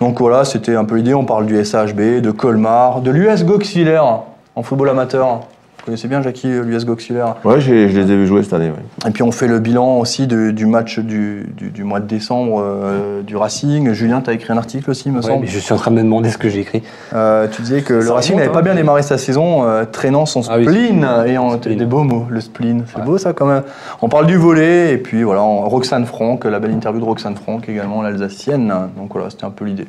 Donc 0.00 0.20
voilà, 0.20 0.44
c'était 0.44 0.76
un 0.76 0.84
peu 0.84 0.94
l'idée. 0.94 1.12
On 1.14 1.24
parle 1.24 1.46
du 1.46 1.56
SHB, 1.64 2.20
de 2.20 2.30
Colmar, 2.30 3.00
de 3.00 3.10
l'US 3.10 3.42
Auxiliaire 3.48 4.20
en 4.54 4.62
football 4.62 4.90
amateur. 4.90 5.40
Vous 5.84 5.90
connaissez 5.90 6.08
bien 6.08 6.22
Jackie, 6.22 6.48
l'US 6.48 6.88
Auxiliaire 6.88 7.34
Ouais, 7.44 7.60
j'ai- 7.60 7.90
je 7.90 8.00
les 8.00 8.10
ai 8.10 8.16
vus 8.16 8.26
jouer 8.26 8.42
cette 8.42 8.54
année. 8.54 8.70
ouais. 8.70 9.06
Et 9.06 9.10
puis 9.10 9.22
on 9.22 9.30
fait 9.30 9.46
le 9.46 9.58
bilan 9.58 9.98
aussi 9.98 10.26
de- 10.26 10.50
du 10.50 10.64
match 10.64 10.98
du, 10.98 11.46
du- 11.58 11.68
du 11.68 11.84
mois 11.84 12.00
de 12.00 12.06
décembre 12.06 12.62
euh, 12.64 13.20
du 13.20 13.36
Racing. 13.36 13.92
Julien, 13.92 14.22
tu 14.22 14.30
as 14.30 14.32
écrit 14.32 14.50
un 14.50 14.56
article 14.56 14.88
aussi, 14.88 15.10
me 15.10 15.16
Ouais, 15.16 15.22
semble. 15.22 15.42
mais 15.42 15.46
je 15.46 15.58
suis 15.58 15.74
en 15.74 15.76
train 15.76 15.90
de 15.90 15.96
me 15.96 16.02
demander 16.02 16.30
ce 16.30 16.38
que 16.38 16.48
j'ai 16.48 16.60
écrit. 16.60 16.82
Euh, 17.12 17.48
tu 17.52 17.60
disais 17.60 17.82
que 17.82 17.92
le 17.92 18.10
Racing 18.12 18.34
n'avait 18.36 18.48
hein. 18.48 18.52
pas 18.52 18.62
bien 18.62 18.74
démarré 18.74 19.02
sa 19.02 19.18
saison, 19.18 19.64
euh, 19.68 19.84
traînant 19.84 20.24
son 20.24 20.40
Ah 20.48 20.54
oui. 20.56 20.64
spleen 20.64 21.06
et 21.26 21.36
en 21.36 21.50
Spleen. 21.58 21.76
des 21.76 21.84
beaux 21.84 22.02
mots, 22.02 22.24
le 22.30 22.40
spleen. 22.40 22.84
C'est 22.90 23.00
Ouais. 23.00 23.04
beau 23.04 23.18
ça 23.18 23.34
quand 23.34 23.44
même. 23.44 23.62
On 24.00 24.08
parle 24.08 24.24
du 24.26 24.38
volet 24.38 24.94
et 24.94 24.96
puis 24.96 25.22
voilà, 25.22 25.42
Roxane 25.42 26.06
Franck, 26.06 26.46
la 26.46 26.60
belle 26.60 26.72
interview 26.72 26.98
de 27.02 27.04
Roxane 27.04 27.36
Franck 27.36 27.68
également, 27.68 28.00
l'Alsacienne. 28.00 28.72
Donc 28.96 29.12
voilà, 29.12 29.28
c'était 29.28 29.44
un 29.44 29.50
peu 29.50 29.66
l'idée. 29.66 29.86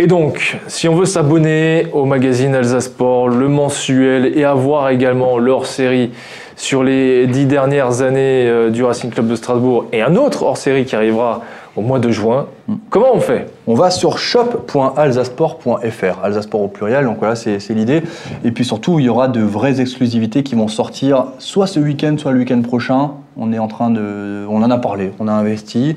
Et 0.00 0.08
donc, 0.08 0.58
si 0.66 0.88
on 0.88 0.96
veut 0.96 1.06
s'abonner 1.06 1.86
au 1.92 2.04
magazine 2.04 2.52
Alsace 2.56 2.86
Sport, 2.86 3.28
le 3.28 3.46
mensuel, 3.46 4.36
et 4.36 4.42
avoir 4.42 4.88
également 4.88 5.38
leur 5.38 5.66
série 5.66 6.10
sur 6.56 6.82
les 6.82 7.28
dix 7.28 7.46
dernières 7.46 8.02
années 8.02 8.48
euh, 8.48 8.70
du 8.70 8.82
Racing 8.82 9.10
Club 9.10 9.28
de 9.28 9.36
Strasbourg, 9.36 9.86
et 9.92 10.02
un 10.02 10.16
autre 10.16 10.42
hors 10.42 10.56
série 10.56 10.84
qui 10.84 10.96
arrivera 10.96 11.42
au 11.76 11.82
mois 11.82 11.98
de 11.98 12.10
juin, 12.10 12.46
comment 12.88 13.14
on 13.14 13.20
fait? 13.20 13.48
On 13.66 13.74
va 13.74 13.90
sur 13.90 14.18
shop.alsasport.fr, 14.18 16.22
Alsasport 16.22 16.60
au 16.60 16.68
pluriel, 16.68 17.04
donc 17.04 17.18
voilà, 17.18 17.34
c'est 17.34 17.70
l'idée. 17.70 18.02
Et 18.44 18.52
puis 18.52 18.64
surtout, 18.64 19.00
il 19.00 19.06
y 19.06 19.08
aura 19.08 19.28
de 19.28 19.40
vraies 19.40 19.80
exclusivités 19.80 20.42
qui 20.42 20.54
vont 20.54 20.68
sortir 20.68 21.26
soit 21.38 21.66
ce 21.66 21.80
week-end, 21.80 22.16
soit 22.18 22.32
le 22.32 22.38
week-end 22.38 22.62
prochain. 22.62 23.12
On 23.36 23.52
est 23.52 23.58
en 23.58 23.66
train 23.66 23.90
de. 23.90 24.46
On 24.48 24.62
en 24.62 24.70
a 24.70 24.78
parlé, 24.78 25.12
on 25.18 25.26
a 25.26 25.32
investi. 25.32 25.96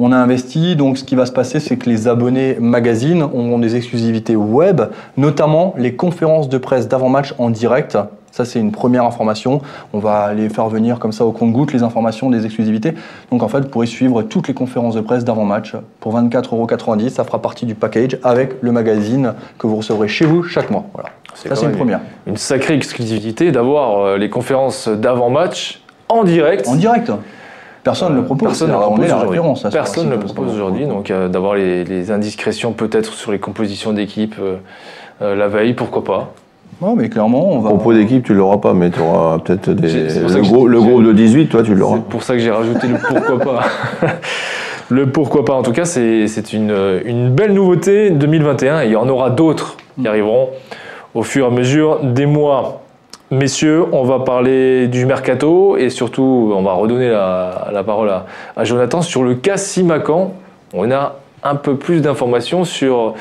On 0.00 0.12
a 0.12 0.16
investi, 0.16 0.76
donc 0.76 0.96
ce 0.96 1.04
qui 1.04 1.16
va 1.16 1.26
se 1.26 1.32
passer, 1.32 1.58
c'est 1.58 1.76
que 1.76 1.90
les 1.90 2.06
abonnés 2.06 2.56
magazine 2.60 3.22
auront 3.22 3.58
des 3.58 3.74
exclusivités 3.74 4.36
web, 4.36 4.80
notamment 5.16 5.74
les 5.76 5.96
conférences 5.96 6.48
de 6.48 6.56
presse 6.56 6.86
d'avant-match 6.86 7.34
en 7.38 7.50
direct. 7.50 7.98
Ça, 8.30 8.44
c'est 8.44 8.60
une 8.60 8.72
première 8.72 9.04
information. 9.04 9.60
On 9.92 9.98
va 9.98 10.32
les 10.34 10.48
faire 10.48 10.68
venir 10.68 10.98
comme 10.98 11.12
ça 11.12 11.24
au 11.24 11.32
compte-goutte, 11.32 11.72
les 11.72 11.82
informations 11.82 12.30
des 12.30 12.44
exclusivités. 12.44 12.94
Donc 13.30 13.42
en 13.42 13.48
fait, 13.48 13.60
vous 13.60 13.68
pourrez 13.68 13.86
suivre 13.86 14.22
toutes 14.22 14.48
les 14.48 14.54
conférences 14.54 14.94
de 14.94 15.00
presse 15.00 15.24
d'avant-match 15.24 15.74
pour 16.00 16.18
24,90€. 16.18 17.08
Ça 17.08 17.24
fera 17.24 17.40
partie 17.40 17.66
du 17.66 17.74
package 17.74 18.18
avec 18.22 18.62
le 18.62 18.72
magazine 18.72 19.34
que 19.58 19.66
vous 19.66 19.76
recevrez 19.76 20.08
chez 20.08 20.26
vous 20.26 20.42
chaque 20.42 20.70
mois. 20.70 20.84
Voilà. 20.94 21.10
Ça, 21.34 21.54
c'est 21.54 21.66
une 21.66 21.72
première. 21.72 22.00
Une 22.26 22.36
sacrée 22.36 22.74
exclusivité 22.74 23.52
d'avoir 23.52 24.00
euh, 24.00 24.18
les 24.18 24.28
conférences 24.30 24.88
d'avant-match 24.88 25.82
en 26.08 26.24
direct. 26.24 26.66
En 26.66 26.74
direct 26.74 27.12
Personne 27.84 28.12
ne 28.12 28.18
le 28.18 28.24
propose. 28.24 28.48
Personne 28.48 28.70
ne 28.70 28.74
on 28.74 28.80
propose 28.80 29.08
la 29.08 29.16
aujourd'hui. 29.16 29.70
Personne 29.72 30.06
ne 30.08 30.14
le 30.14 30.18
propose 30.18 30.52
aujourd'hui, 30.52 30.86
donc 30.86 31.10
euh, 31.10 31.28
d'avoir 31.28 31.54
les, 31.54 31.84
les 31.84 32.10
indiscrétions 32.10 32.72
peut-être 32.72 33.14
sur 33.14 33.32
les 33.32 33.38
compositions 33.38 33.92
d'équipe 33.92 34.34
euh, 34.40 34.56
euh, 35.22 35.34
la 35.34 35.48
veille, 35.48 35.74
pourquoi 35.74 36.04
pas. 36.04 36.32
Non, 36.80 36.94
mais 36.94 37.08
clairement, 37.08 37.50
on 37.52 37.58
va. 37.60 37.70
Propos 37.70 37.92
d'équipe, 37.92 38.24
tu 38.24 38.34
l'auras 38.34 38.58
pas, 38.58 38.72
mais 38.72 38.90
tu 38.90 39.00
auras 39.00 39.38
peut-être 39.38 39.70
des. 39.70 39.88
Le, 39.92 40.40
gros- 40.42 40.68
le 40.68 40.80
groupe 40.80 41.02
de 41.04 41.12
18, 41.12 41.48
toi, 41.48 41.62
tu 41.62 41.74
l'auras. 41.74 41.96
C'est 41.96 42.04
pour 42.08 42.22
ça 42.22 42.34
que 42.34 42.38
j'ai 42.40 42.50
rajouté 42.52 42.86
le 42.86 42.96
pourquoi 42.96 43.38
pas. 43.38 43.60
le 44.88 45.06
pourquoi 45.10 45.44
pas, 45.44 45.54
en 45.54 45.62
tout 45.62 45.72
cas, 45.72 45.84
c'est 45.84 46.28
c'est 46.28 46.52
une, 46.52 46.72
une 47.04 47.30
belle 47.30 47.52
nouveauté 47.52 48.10
2021 48.10 48.82
et 48.82 48.86
il 48.86 48.92
y 48.92 48.96
en 48.96 49.08
aura 49.08 49.30
d'autres 49.30 49.76
qui 50.00 50.06
arriveront 50.06 50.50
au 51.14 51.22
fur 51.24 51.46
et 51.46 51.48
à 51.48 51.50
mesure 51.50 51.98
des 52.02 52.26
mois. 52.26 52.82
Messieurs, 53.30 53.84
on 53.92 54.04
va 54.04 54.20
parler 54.20 54.86
du 54.86 55.04
mercato 55.04 55.76
et 55.76 55.90
surtout, 55.90 56.50
on 56.56 56.62
va 56.62 56.72
redonner 56.72 57.10
la, 57.10 57.68
la 57.72 57.82
parole 57.84 58.08
à, 58.08 58.24
à 58.56 58.64
Jonathan 58.64 59.02
sur 59.02 59.22
le 59.24 59.34
cas 59.34 59.56
Simacan. 59.58 60.32
On 60.72 60.90
a 60.90 61.16
un 61.42 61.54
peu 61.54 61.76
plus 61.76 62.00
d'informations 62.02 62.64
sur 62.64 63.14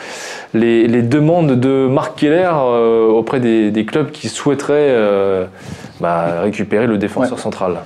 les, 0.54 0.88
les 0.88 1.02
demandes 1.02 1.52
de 1.54 1.88
Marc 1.88 2.16
Keller 2.20 2.50
euh, 2.54 3.08
auprès 3.10 3.40
des, 3.40 3.72
des 3.72 3.86
clubs 3.86 4.12
qui 4.12 4.28
souhaiteraient 4.30 4.76
euh, 4.90 5.46
bah, 6.00 6.42
récupérer 6.42 6.88
le 6.88 6.98
défenseur 6.98 7.34
Ouais. 7.38 7.42
central. 7.44 7.78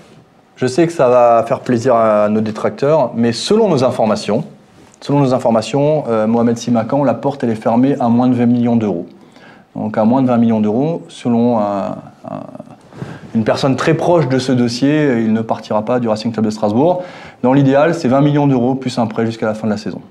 Je 0.55 0.67
sais 0.67 0.85
que 0.85 0.93
ça 0.93 1.09
va 1.09 1.43
faire 1.47 1.59
plaisir 1.61 1.95
à 1.95 2.29
nos 2.29 2.41
détracteurs, 2.41 3.11
mais 3.15 3.31
selon 3.33 3.67
nos 3.67 3.83
informations, 3.83 4.43
selon 5.01 5.19
nos 5.19 5.33
informations, 5.33 6.03
euh, 6.07 6.27
Mohamed 6.27 6.57
Simakan, 6.57 7.03
la 7.03 7.15
porte 7.15 7.43
elle 7.43 7.49
est 7.49 7.55
fermée 7.55 7.95
à 7.99 8.07
moins 8.09 8.27
de 8.27 8.35
20 8.35 8.45
millions 8.45 8.75
d'euros. 8.75 9.07
Donc 9.75 9.97
à 9.97 10.03
moins 10.05 10.21
de 10.21 10.27
20 10.27 10.37
millions 10.37 10.59
d'euros, 10.59 11.01
selon 11.07 11.59
un- 11.59 11.95
un- 12.29 12.43
une 13.33 13.43
personne 13.45 13.75
très 13.77 13.93
proche 13.95 14.27
de 14.27 14.37
ce 14.39 14.51
dossier, 14.51 15.13
il 15.19 15.31
ne 15.33 15.41
partira 15.41 15.83
pas 15.83 15.99
du 15.99 16.07
Racing 16.09 16.31
Club 16.33 16.45
de 16.45 16.49
Strasbourg. 16.51 17.01
Dans 17.43 17.53
l'idéal, 17.53 17.95
c'est 17.95 18.09
20 18.09 18.21
millions 18.21 18.45
d'euros 18.45 18.75
plus 18.75 18.97
un 18.99 19.07
prêt 19.07 19.25
jusqu'à 19.25 19.45
la 19.45 19.53
fin 19.53 19.65
de 19.67 19.71
la 19.71 19.77
saison. 19.77 20.01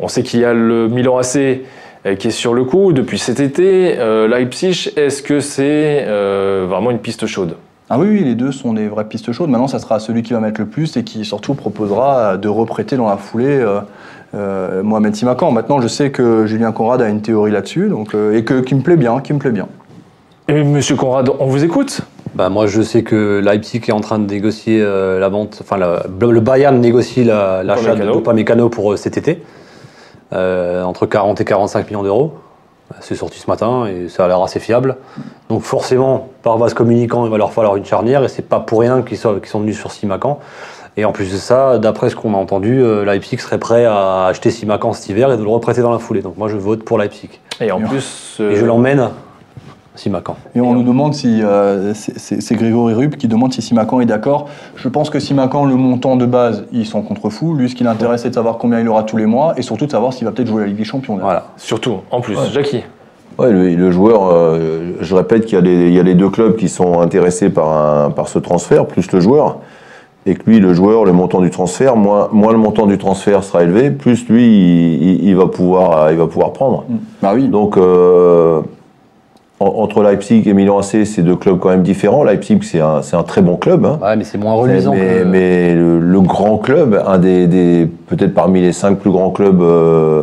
On 0.00 0.08
sait 0.08 0.22
qu'il 0.22 0.40
y 0.40 0.44
a 0.44 0.54
le 0.54 0.88
Milan 0.88 1.18
AC 1.18 1.36
euh, 2.06 2.14
qui 2.16 2.28
est 2.28 2.32
sur 2.32 2.54
le 2.54 2.64
coup 2.64 2.92
depuis 2.92 3.18
cet 3.18 3.40
été. 3.40 3.96
Euh, 3.98 4.28
Leipzig, 4.28 4.90
est-ce 4.96 5.22
que 5.22 5.40
c'est 5.40 6.04
euh, 6.06 6.66
vraiment 6.68 6.90
une 6.90 6.98
piste 7.00 7.26
chaude? 7.26 7.56
Ah 7.90 7.98
oui, 7.98 8.06
oui, 8.10 8.24
les 8.24 8.34
deux 8.34 8.52
sont 8.52 8.74
des 8.74 8.86
vraies 8.86 9.06
pistes 9.08 9.32
chaudes. 9.32 9.48
Maintenant, 9.48 9.66
ça 9.66 9.78
sera 9.78 9.98
celui 9.98 10.22
qui 10.22 10.34
va 10.34 10.40
mettre 10.40 10.60
le 10.60 10.66
plus 10.66 10.96
et 10.96 11.04
qui 11.04 11.24
surtout 11.24 11.54
proposera 11.54 12.36
de 12.36 12.48
reprêter 12.48 12.96
dans 12.96 13.08
la 13.08 13.16
foulée 13.16 13.46
euh, 13.60 13.80
euh, 14.34 14.82
Mohamed 14.82 15.14
Simakan. 15.16 15.50
Maintenant, 15.52 15.80
je 15.80 15.88
sais 15.88 16.10
que 16.10 16.46
Julien 16.46 16.70
Conrad 16.70 17.00
a 17.00 17.08
une 17.08 17.22
théorie 17.22 17.50
là-dessus, 17.50 17.88
donc 17.88 18.14
euh, 18.14 18.36
et 18.36 18.44
que 18.44 18.60
qui 18.60 18.74
me 18.74 18.82
plaît 18.82 18.96
bien, 18.98 19.20
qui 19.20 19.32
me 19.32 19.38
plaît 19.38 19.50
bien. 19.52 19.68
Et 20.48 20.62
Monsieur 20.64 20.96
Conrad, 20.96 21.30
on 21.40 21.46
vous 21.46 21.64
écoute? 21.64 22.02
Bah, 22.34 22.50
moi, 22.50 22.66
je 22.66 22.82
sais 22.82 23.02
que 23.02 23.40
Leipzig 23.42 23.80
est 23.88 23.92
en 23.92 24.00
train 24.00 24.18
de 24.18 24.30
négocier 24.30 24.80
euh, 24.82 25.18
la 25.18 25.30
vente. 25.30 25.58
Enfin, 25.62 25.78
la- 25.78 26.02
le 26.20 26.40
Bayern 26.40 26.78
négocie 26.78 27.24
la- 27.24 27.62
l'achat 27.64 27.94
de 27.94 28.02
Upamecano. 28.02 28.18
Upamecano 28.20 28.68
pour 28.68 28.92
euh, 28.92 28.96
cet 28.96 29.16
été, 29.16 29.42
euh, 30.32 30.82
entre 30.82 31.06
40 31.06 31.40
et 31.40 31.44
45 31.44 31.88
millions 31.88 32.02
d'euros. 32.02 32.34
C'est 33.00 33.14
sorti 33.14 33.38
ce 33.38 33.48
matin 33.48 33.86
et 33.86 34.08
ça 34.08 34.24
a 34.24 34.28
l'air 34.28 34.42
assez 34.42 34.60
fiable. 34.60 34.96
Donc 35.50 35.62
forcément, 35.62 36.30
par 36.42 36.56
vase 36.56 36.72
communicant, 36.72 37.26
il 37.26 37.30
va 37.30 37.36
leur 37.36 37.52
falloir 37.52 37.76
une 37.76 37.84
charnière 37.84 38.24
et 38.24 38.28
c'est 38.28 38.48
pas 38.48 38.60
pour 38.60 38.80
rien 38.80 39.02
qu'ils 39.02 39.18
sont, 39.18 39.38
sont 39.44 39.60
venus 39.60 39.78
sur 39.78 39.92
Simacan. 39.92 40.38
Et 40.98 41.04
en 41.04 41.12
plus 41.12 41.30
de 41.32 41.36
ça, 41.36 41.78
d'après 41.78 42.10
ce 42.10 42.16
qu'on 42.16 42.34
a 42.34 42.36
entendu, 42.36 42.82
euh, 42.82 43.04
Leipzig 43.04 43.38
serait 43.38 43.58
prêt 43.58 43.84
à 43.84 44.26
acheter 44.26 44.50
Simacan 44.50 44.92
cet 44.92 45.08
hiver 45.08 45.30
et 45.30 45.36
de 45.36 45.42
le 45.42 45.48
reprêter 45.48 45.80
dans 45.80 45.92
la 45.92 46.00
foulée. 46.00 46.22
Donc 46.22 46.36
moi, 46.36 46.48
je 46.48 46.56
vote 46.56 46.82
pour 46.82 46.98
Leipzig. 46.98 47.28
Et 47.60 47.70
en 47.70 47.80
plus, 47.80 48.38
euh, 48.40 48.50
Et 48.50 48.56
je 48.56 48.64
l'emmène 48.64 49.10
Simacan. 49.98 50.36
Et 50.54 50.60
on 50.60 50.74
nous 50.74 50.82
demande 50.82 51.12
si 51.14 51.40
euh, 51.42 51.92
c'est- 51.94 52.54
Grégory 52.54 52.94
Rupp 52.94 53.16
qui 53.16 53.28
demande 53.28 53.52
si 53.52 53.60
Simakan 53.62 54.00
est 54.00 54.06
d'accord. 54.06 54.46
Je 54.76 54.88
pense 54.88 55.10
que 55.10 55.18
Simakan, 55.18 55.64
le 55.64 55.74
montant 55.74 56.16
de 56.16 56.24
base, 56.26 56.64
ils 56.72 56.86
sont 56.86 57.02
contre 57.02 57.30
fous. 57.30 57.54
Lui, 57.54 57.68
ce 57.68 57.74
qui 57.74 57.84
l'intéresse, 57.84 58.22
c'est 58.22 58.30
de 58.30 58.34
savoir 58.34 58.58
combien 58.58 58.80
il 58.80 58.88
aura 58.88 59.02
tous 59.02 59.16
les 59.16 59.26
mois 59.26 59.54
et 59.56 59.62
surtout 59.62 59.86
de 59.86 59.90
savoir 59.90 60.12
s'il 60.12 60.24
va 60.26 60.32
peut-être 60.32 60.48
jouer 60.48 60.62
la 60.62 60.66
Ligue 60.68 60.76
des 60.76 60.84
Champions. 60.84 61.18
Voilà. 61.20 61.46
surtout, 61.56 61.96
en 62.10 62.20
plus, 62.20 62.36
Jackie. 62.52 62.82
Ouais, 63.38 63.52
le, 63.52 63.74
le 63.74 63.90
joueur, 63.92 64.28
euh, 64.32 64.92
je 65.00 65.14
répète 65.14 65.44
qu'il 65.46 65.54
y, 65.54 65.58
a 65.58 65.64
les- 65.64 65.88
il 65.88 65.94
y 65.94 66.00
a 66.00 66.02
les 66.02 66.14
deux 66.16 66.28
clubs 66.30 66.56
qui 66.56 66.68
sont 66.68 67.00
intéressés 67.00 67.50
par, 67.50 67.68
un- 67.68 68.10
par 68.10 68.26
ce 68.28 68.38
transfert, 68.40 68.86
plus 68.86 69.10
le 69.12 69.20
joueur. 69.20 69.58
Et 70.26 70.34
que 70.34 70.42
lui, 70.50 70.58
le 70.58 70.74
joueur, 70.74 71.04
le 71.04 71.12
montant 71.12 71.40
du 71.40 71.48
transfert, 71.50 71.94
moins, 71.96 72.28
moins 72.32 72.50
le 72.52 72.58
montant 72.58 72.86
du 72.86 72.98
transfert 72.98 73.44
sera 73.44 73.62
élevé, 73.62 73.90
plus 73.92 74.28
lui, 74.28 74.44
il, 74.44 75.02
il- 75.02 75.28
il 75.28 75.36
va, 75.36 75.46
pouvoir, 75.46 76.10
il 76.10 76.18
va 76.18 76.26
pouvoir 76.26 76.52
prendre. 76.52 76.84
Bah 77.22 77.32
oui. 77.34 77.46
Donc, 77.48 77.76
euh, 77.76 78.60
entre 79.60 80.02
Leipzig 80.02 80.44
et 80.46 80.54
Milan 80.54 80.78
AC, 80.78 81.04
c'est 81.04 81.22
deux 81.22 81.34
clubs 81.36 81.58
quand 81.58 81.70
même 81.70 81.82
différents. 81.82 82.22
Leipzig, 82.22 82.60
c'est 82.62 82.80
un, 82.80 83.02
c'est 83.02 83.16
un 83.16 83.24
très 83.24 83.42
bon 83.42 83.56
club. 83.56 83.84
hein. 83.84 83.98
Ouais, 84.00 84.16
mais 84.16 84.24
c'est 84.24 84.38
moins 84.38 84.54
reluisant 84.54 84.92
mais- 84.94 85.18
que... 85.20 85.24
mais 85.24 85.74
le, 85.74 85.98
le 85.98 86.20
grand 86.20 86.58
club, 86.58 87.02
un 87.06 87.18
des, 87.18 87.46
des- 87.48 87.88
peut-être 88.06 88.34
parmi 88.34 88.60
les 88.60 88.72
cinq 88.72 88.98
plus 88.98 89.10
grands 89.10 89.30
clubs 89.30 89.60
euh, 89.60 90.22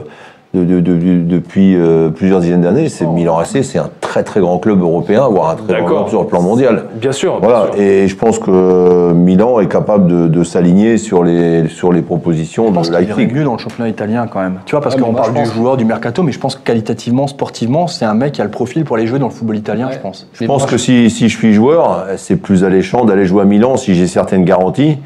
de- 0.56 0.64
de- 0.64 0.80
de- 0.80 0.96
de- 0.98 1.22
depuis 1.24 1.76
euh, 1.76 2.10
plusieurs 2.10 2.40
dizaines 2.40 2.62
d'années, 2.62 2.90
c'est 2.90 3.06
Milan 3.06 3.38
AC. 3.38 3.64
C'est 3.64 3.78
un 3.78 3.90
très 4.02 4.24
très 4.24 4.40
grand 4.40 4.58
club 4.58 4.82
européen, 4.82 5.28
voire 5.30 5.50
un 5.52 5.56
très 5.56 5.82
grand 5.82 5.88
club 6.04 6.10
sur 6.10 6.22
le 6.22 6.28
plan 6.28 6.42
mondial. 6.42 6.86
Bien 6.96 7.12
sûr. 7.12 7.40
bien 7.40 7.50
Voilà, 7.50 7.72
sûr. 7.74 7.82
et 7.82 8.08
je 8.08 8.16
pense 8.16 8.40
que 8.40 9.12
Milan 9.14 9.60
est 9.60 9.68
capable 9.68 10.08
de, 10.08 10.28
de 10.28 10.44
s'aligner 10.44 10.98
sur 10.98 11.24
les, 11.24 11.68
sur 11.68 11.92
les 11.92 12.02
propositions 12.02 12.68
Je 12.70 12.74
pense 12.74 12.90
de 12.90 12.96
Leipzig. 12.98 13.28
mieux 13.34 13.44
dans 13.44 13.54
le 13.54 13.60
championnat 13.60 13.90
italien 13.90 14.28
quand 14.32 14.40
même. 14.42 14.60
Tu 14.66 14.72
vois, 14.72 14.82
parce 14.82 14.96
mais 14.96 15.02
qu'on 15.04 15.14
parle 15.14 15.34
du 15.34 15.40
pense- 15.42 15.54
joueur, 15.54 15.78
du 15.78 15.86
mercato, 15.86 16.24
mais 16.24 16.32
je 16.32 16.40
pense 16.40 16.56
que 16.56 16.64
qualitativement, 16.64 17.28
sportivement, 17.28 17.88
c'est 17.88 18.06
un 18.06 18.14
mec 18.14 18.34
qui 18.34 18.42
a 18.42 18.46
le 18.46 18.52
profil 18.52 18.84
pour 18.86 18.96
aller 18.96 19.08
jouer 19.08 19.20
dans 19.20 19.28
le 19.28 19.34
football 19.34 19.58
italien, 19.58 19.88
Ouais. 19.88 19.94
je 19.94 20.00
pense. 20.00 20.28
Je 20.34 20.46
pense 20.46 20.66
que 20.66 20.78
si, 20.78 21.10
si 21.10 21.30
je 21.30 21.38
suis 21.38 21.54
joueur, 21.54 22.06
c'est 22.18 22.38
plus 22.38 22.64
alléchant 22.64 23.06
d'aller 23.06 23.26
jouer 23.26 23.42
à 23.42 23.46
Milan 23.46 23.78
si 23.78 23.96
j'ai 23.96 24.08
certaines 24.08 24.46
garanties 24.46 24.98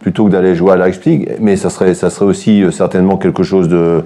plutôt 0.00 0.26
que 0.26 0.30
d'aller 0.30 0.54
jouer 0.54 0.72
à 0.72 0.76
Leipzig. 0.76 1.26
Mais 1.40 1.56
ça 1.56 1.70
serait, 1.70 1.94
ça 1.94 2.08
serait 2.10 2.26
aussi 2.26 2.62
euh, 2.62 2.70
certainement 2.70 3.16
quelque 3.16 3.42
chose 3.42 3.68
de. 3.68 4.04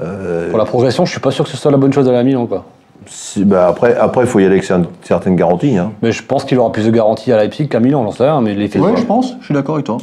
Euh, 0.00 0.50
Pour 0.50 0.58
la 0.58 0.64
progression, 0.64 1.04
je 1.04 1.10
suis 1.12 1.20
pas 1.20 1.30
sûr 1.30 1.44
que 1.44 1.50
ce 1.50 1.56
soit 1.56 1.70
la 1.70 1.76
bonne 1.78 1.92
chose 1.92 2.08
à 2.08 2.22
Milan, 2.22 2.46
quoi. 2.46 2.64
si- 3.06 3.44
bah, 3.44 3.68
après, 3.68 3.96
après, 3.96 4.22
il 4.22 4.26
faut 4.26 4.40
y 4.40 4.44
aller 4.44 4.54
avec 4.56 4.64
cer- 4.64 4.84
certaines 5.02 5.36
garanties. 5.36 5.76
Hein. 5.78 5.92
Mais 6.02 6.12
je 6.12 6.22
pense 6.22 6.44
qu'il 6.44 6.58
aura 6.58 6.72
plus 6.72 6.84
de 6.86 6.90
garanties 6.90 7.32
à 7.32 7.36
Leipzig 7.38 7.68
qu'à 7.68 7.80
Milan, 7.80 8.02
j'en 8.04 8.10
sais 8.12 8.24
rien, 8.24 8.40
mais. 8.40 8.54
Oui, 8.56 8.68
je 8.96 9.04
pense, 9.04 9.34
je 9.40 9.44
suis 9.44 9.54
d'accord 9.54 9.76
avec 9.76 9.86
toi. 9.86 9.98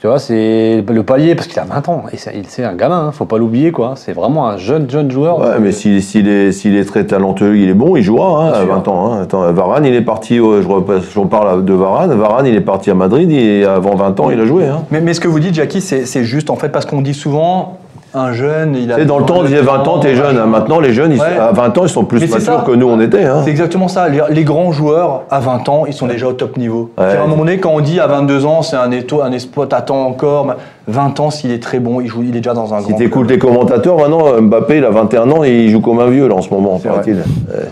Tu 0.00 0.08
vois, 0.08 0.18
c'est 0.18 0.84
le 0.86 1.02
palier, 1.02 1.34
parce 1.34 1.46
qu'il 1.48 1.58
a 1.58 1.64
20 1.64 1.88
ans, 1.88 2.02
et 2.12 2.18
c'est 2.18 2.36
il- 2.36 2.46
c'est 2.46 2.62
un 2.62 2.74
gamin, 2.74 3.06
hein, 3.06 3.12
faut 3.12 3.24
pas 3.24 3.38
l'oublier, 3.38 3.72
quoi. 3.72 3.94
C'est 3.96 4.12
vraiment 4.12 4.46
un 4.46 4.58
jeune, 4.58 4.88
jeune 4.90 5.10
joueur. 5.10 5.38
Ouais, 5.40 5.58
mais 5.58 5.72
s'il 5.72 6.02
s'il 6.02 6.28
est, 6.28 6.52
s'il 6.52 6.76
est 6.76 6.84
très 6.84 7.06
talentueux, 7.06 7.56
il 7.56 7.70
est 7.70 7.74
bon, 7.74 7.96
il 7.96 8.02
jouera 8.02 8.42
hein, 8.42 8.50
Bien 8.50 8.60
à 8.60 8.64
sûr. 8.64 8.74
20 8.74 8.88
ans. 8.88 9.12
Hein. 9.14 9.22
Attends, 9.22 9.50
Varane, 9.54 9.86
il 9.86 9.94
est 9.94 10.02
parti, 10.02 10.40
au- 10.40 10.60
je, 10.60 10.68
repasse- 10.68 11.16
reparle 11.16 11.64
de 11.64 11.72
Varane, 11.72 12.12
Varane, 12.12 12.44
il 12.44 12.54
est 12.54 12.60
parti 12.60 12.90
à 12.90 12.94
Madrid, 12.94 13.30
et 13.32 13.64
avant 13.64 13.94
20 13.94 14.20
ans, 14.20 14.30
il 14.30 14.38
a 14.38 14.44
joué. 14.44 14.66
Hein. 14.66 14.82
Mais, 14.90 15.00
mais 15.00 15.14
ce 15.14 15.20
que 15.20 15.28
vous 15.28 15.40
dites, 15.40 15.54
Jackie, 15.54 15.80
c'est 15.80 16.04
c'est 16.04 16.22
juste 16.24 16.50
en 16.50 16.56
fait 16.56 16.68
parce 16.68 16.84
qu'on 16.84 17.00
dit 17.00 17.14
souvent 17.14 17.78
un 18.14 18.32
jeune, 18.32 18.76
il 18.76 18.92
a. 18.92 18.96
Sais, 18.96 19.04
dans 19.04 19.18
le 19.18 19.24
temps, 19.24 19.38
on 19.38 19.42
disait 19.42 19.60
20 19.60 19.86
ans, 19.88 19.98
t'es 19.98 20.14
jeune. 20.14 20.42
Maintenant, 20.46 20.80
les 20.80 20.92
jeunes, 20.92 21.12
ils- 21.12 21.20
Ouais. 21.20 21.36
à 21.38 21.52
20 21.52 21.76
ans, 21.78 21.82
ils 21.84 21.88
sont 21.88 22.04
plus 22.04 22.20
Mais 22.20 22.26
c'est 22.26 22.34
matures 22.34 22.60
ça. 22.60 22.64
que 22.66 22.72
nous, 22.72 22.86
on 22.88 23.00
était. 23.00 23.24
Hein. 23.24 23.40
C'est 23.44 23.50
exactement 23.50 23.88
ça. 23.88 24.08
Les, 24.08 24.20
les 24.30 24.44
grands 24.44 24.72
joueurs, 24.72 25.22
à 25.30 25.40
20 25.40 25.68
ans, 25.68 25.84
ils 25.86 25.92
sont 25.92 26.06
déjà 26.06 26.28
au 26.28 26.32
top 26.32 26.56
niveau. 26.56 26.90
Ouais. 26.98 27.04
À 27.04 27.22
un 27.22 27.26
moment 27.26 27.44
donné, 27.44 27.58
quand 27.58 27.70
on 27.70 27.80
dit 27.80 27.98
à 28.00 28.06
22 28.06 28.46
ans, 28.46 28.62
c'est 28.62 28.76
un, 28.76 28.90
un 28.90 29.32
espoir, 29.32 29.68
t'attends 29.68 30.04
encore. 30.06 30.46
mais 30.46 30.54
20 30.86 31.18
ans, 31.20 31.30
s'il 31.30 31.50
est 31.50 31.62
très 31.62 31.78
bon, 31.80 32.00
il, 32.00 32.06
joue, 32.08 32.22
il 32.22 32.28
est 32.36 32.40
déjà 32.40 32.54
dans 32.54 32.72
un 32.74 32.80
Si 32.80 32.88
grand 32.88 32.96
tu 32.98 33.04
écoutes 33.04 33.26
club. 33.26 33.30
les 33.30 33.38
commentateurs, 33.38 33.96
maintenant, 33.96 34.40
Mbappé, 34.40 34.78
il 34.78 34.84
a 34.84 34.90
21 34.90 35.30
ans 35.30 35.42
et 35.44 35.50
il 35.64 35.70
joue 35.70 35.80
comme 35.80 35.98
un 36.00 36.08
vieux, 36.08 36.28
là, 36.28 36.34
en 36.34 36.42
ce 36.42 36.50
moment, 36.50 36.78
C'est 36.82 36.88
paraît-il. 36.88 37.16
Euh, 37.54 37.62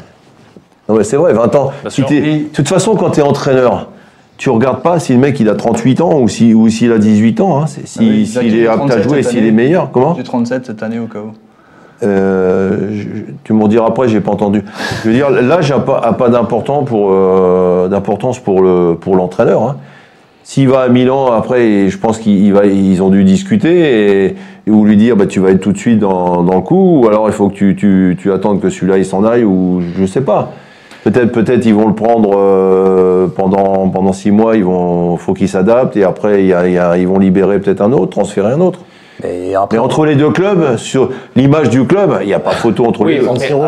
Non, 0.88 0.96
mais 0.96 1.04
c'est 1.04 1.16
vrai, 1.16 1.32
20 1.32 1.54
ans. 1.54 1.70
Si 1.88 2.02
t'es- 2.04 2.20
De 2.20 2.38
toute 2.52 2.68
façon, 2.68 2.96
quand 2.96 3.10
tu 3.10 3.20
es 3.20 3.22
entraîneur, 3.22 3.86
tu 4.42 4.50
regardes 4.50 4.82
pas 4.82 4.98
si 4.98 5.12
le 5.12 5.20
mec 5.20 5.38
il 5.38 5.48
a 5.48 5.54
38 5.54 6.00
ans 6.00 6.18
ou 6.18 6.26
s'il 6.26 6.56
ou 6.56 6.68
s'il 6.68 6.90
a 6.90 6.98
18 6.98 7.40
ans, 7.40 7.62
hein. 7.62 7.66
C'est- 7.68 7.86
si- 7.86 8.00
Ah 8.00 8.04
oui, 8.08 8.26
s'il 8.26 8.58
est 8.58 8.66
apte 8.66 8.82
à 8.82 8.86
37 8.88 9.02
jouer 9.04 9.18
et 9.20 9.22
s'il 9.22 9.46
est 9.46 9.52
meilleur. 9.52 9.90
Comment 9.92 10.14
J'ai 10.16 10.24
37 10.24 10.66
cette 10.66 10.82
année 10.82 10.98
au 10.98 11.06
cas 11.06 11.20
où. 11.20 11.30
Euh, 12.04 12.88
je- 12.92 13.32
Tu 13.44 13.52
m'en 13.52 13.68
diras 13.68 13.86
après, 13.86 14.08
j'ai 14.08 14.20
pas 14.20 14.32
entendu. 14.32 14.62
Je 15.04 15.08
veux 15.10 15.14
dire, 15.14 15.30
l'âge 15.30 15.70
n'a 15.70 15.78
pas, 15.78 15.98
a 16.00 16.12
pas 16.12 16.28
d'importance 16.28 16.88
pour, 16.88 17.10
euh, 17.12 17.86
d'importance 17.86 18.40
pour, 18.40 18.62
le, 18.62 18.94
pour 19.00 19.14
l'entraîneur. 19.14 19.62
hein. 19.62 19.76
S'il 20.42 20.68
va 20.68 20.80
à 20.80 20.88
Milan, 20.88 21.26
après, 21.30 21.88
je 21.88 21.96
pense 21.98 22.18
qu'ils 22.18 22.52
ils 22.64 23.00
ont 23.00 23.10
dû 23.10 23.22
discuter 23.22 24.24
et, 24.24 24.36
et 24.66 24.70
ou 24.72 24.84
lui 24.84 24.96
dire 24.96 25.14
bah, 25.14 25.26
tu 25.26 25.38
vas 25.38 25.50
être 25.50 25.60
tout 25.60 25.70
de 25.70 25.78
suite 25.78 26.00
dans, 26.00 26.42
dans 26.42 26.56
le 26.56 26.62
coup, 26.62 27.02
ou 27.02 27.06
alors 27.06 27.28
il 27.28 27.32
faut 27.32 27.48
que 27.48 27.54
tu, 27.54 27.76
tu, 27.76 28.16
tu 28.20 28.32
attendes 28.32 28.60
que 28.60 28.68
celui-là 28.70 28.98
il 28.98 29.04
s'en 29.04 29.22
aille, 29.24 29.44
ou 29.44 29.80
je 29.96 30.04
sais 30.04 30.22
pas. 30.22 30.50
Peut-être 31.04 31.32
peut-être 31.32 31.66
ils 31.66 31.74
vont 31.74 31.88
le 31.88 31.94
prendre 31.94 32.30
euh, 32.36 33.26
pendant, 33.26 33.88
pendant 33.88 34.12
six 34.12 34.30
mois, 34.30 34.56
il 34.56 34.64
vont, 34.64 35.16
faut 35.16 35.34
qu'il 35.34 35.48
s'adapte 35.48 35.96
et 35.96 36.04
après 36.04 36.42
il 36.42 36.46
y 36.46 36.52
a- 36.54 36.66
il 36.68 36.74
y 36.74 36.78
a- 36.78 36.96
ils 36.96 37.08
vont 37.08 37.18
libérer 37.18 37.58
peut-être 37.58 37.80
un 37.80 37.92
autre, 37.92 38.10
transférer 38.10 38.52
un 38.52 38.60
autre. 38.60 38.80
Mais 39.22 39.54
après, 39.54 39.76
Mais 39.76 39.82
entre 39.82 40.04
les 40.06 40.14
deux 40.16 40.30
clubs, 40.30 40.76
sur 40.76 41.10
l'image 41.36 41.70
du 41.70 41.86
club, 41.86 42.18
il 42.22 42.26
n'y 42.26 42.34
a 42.34 42.40
pas 42.40 42.50
photo 42.52 42.84
entre 42.86 43.04
les 43.04 43.14
deux. 43.20 43.26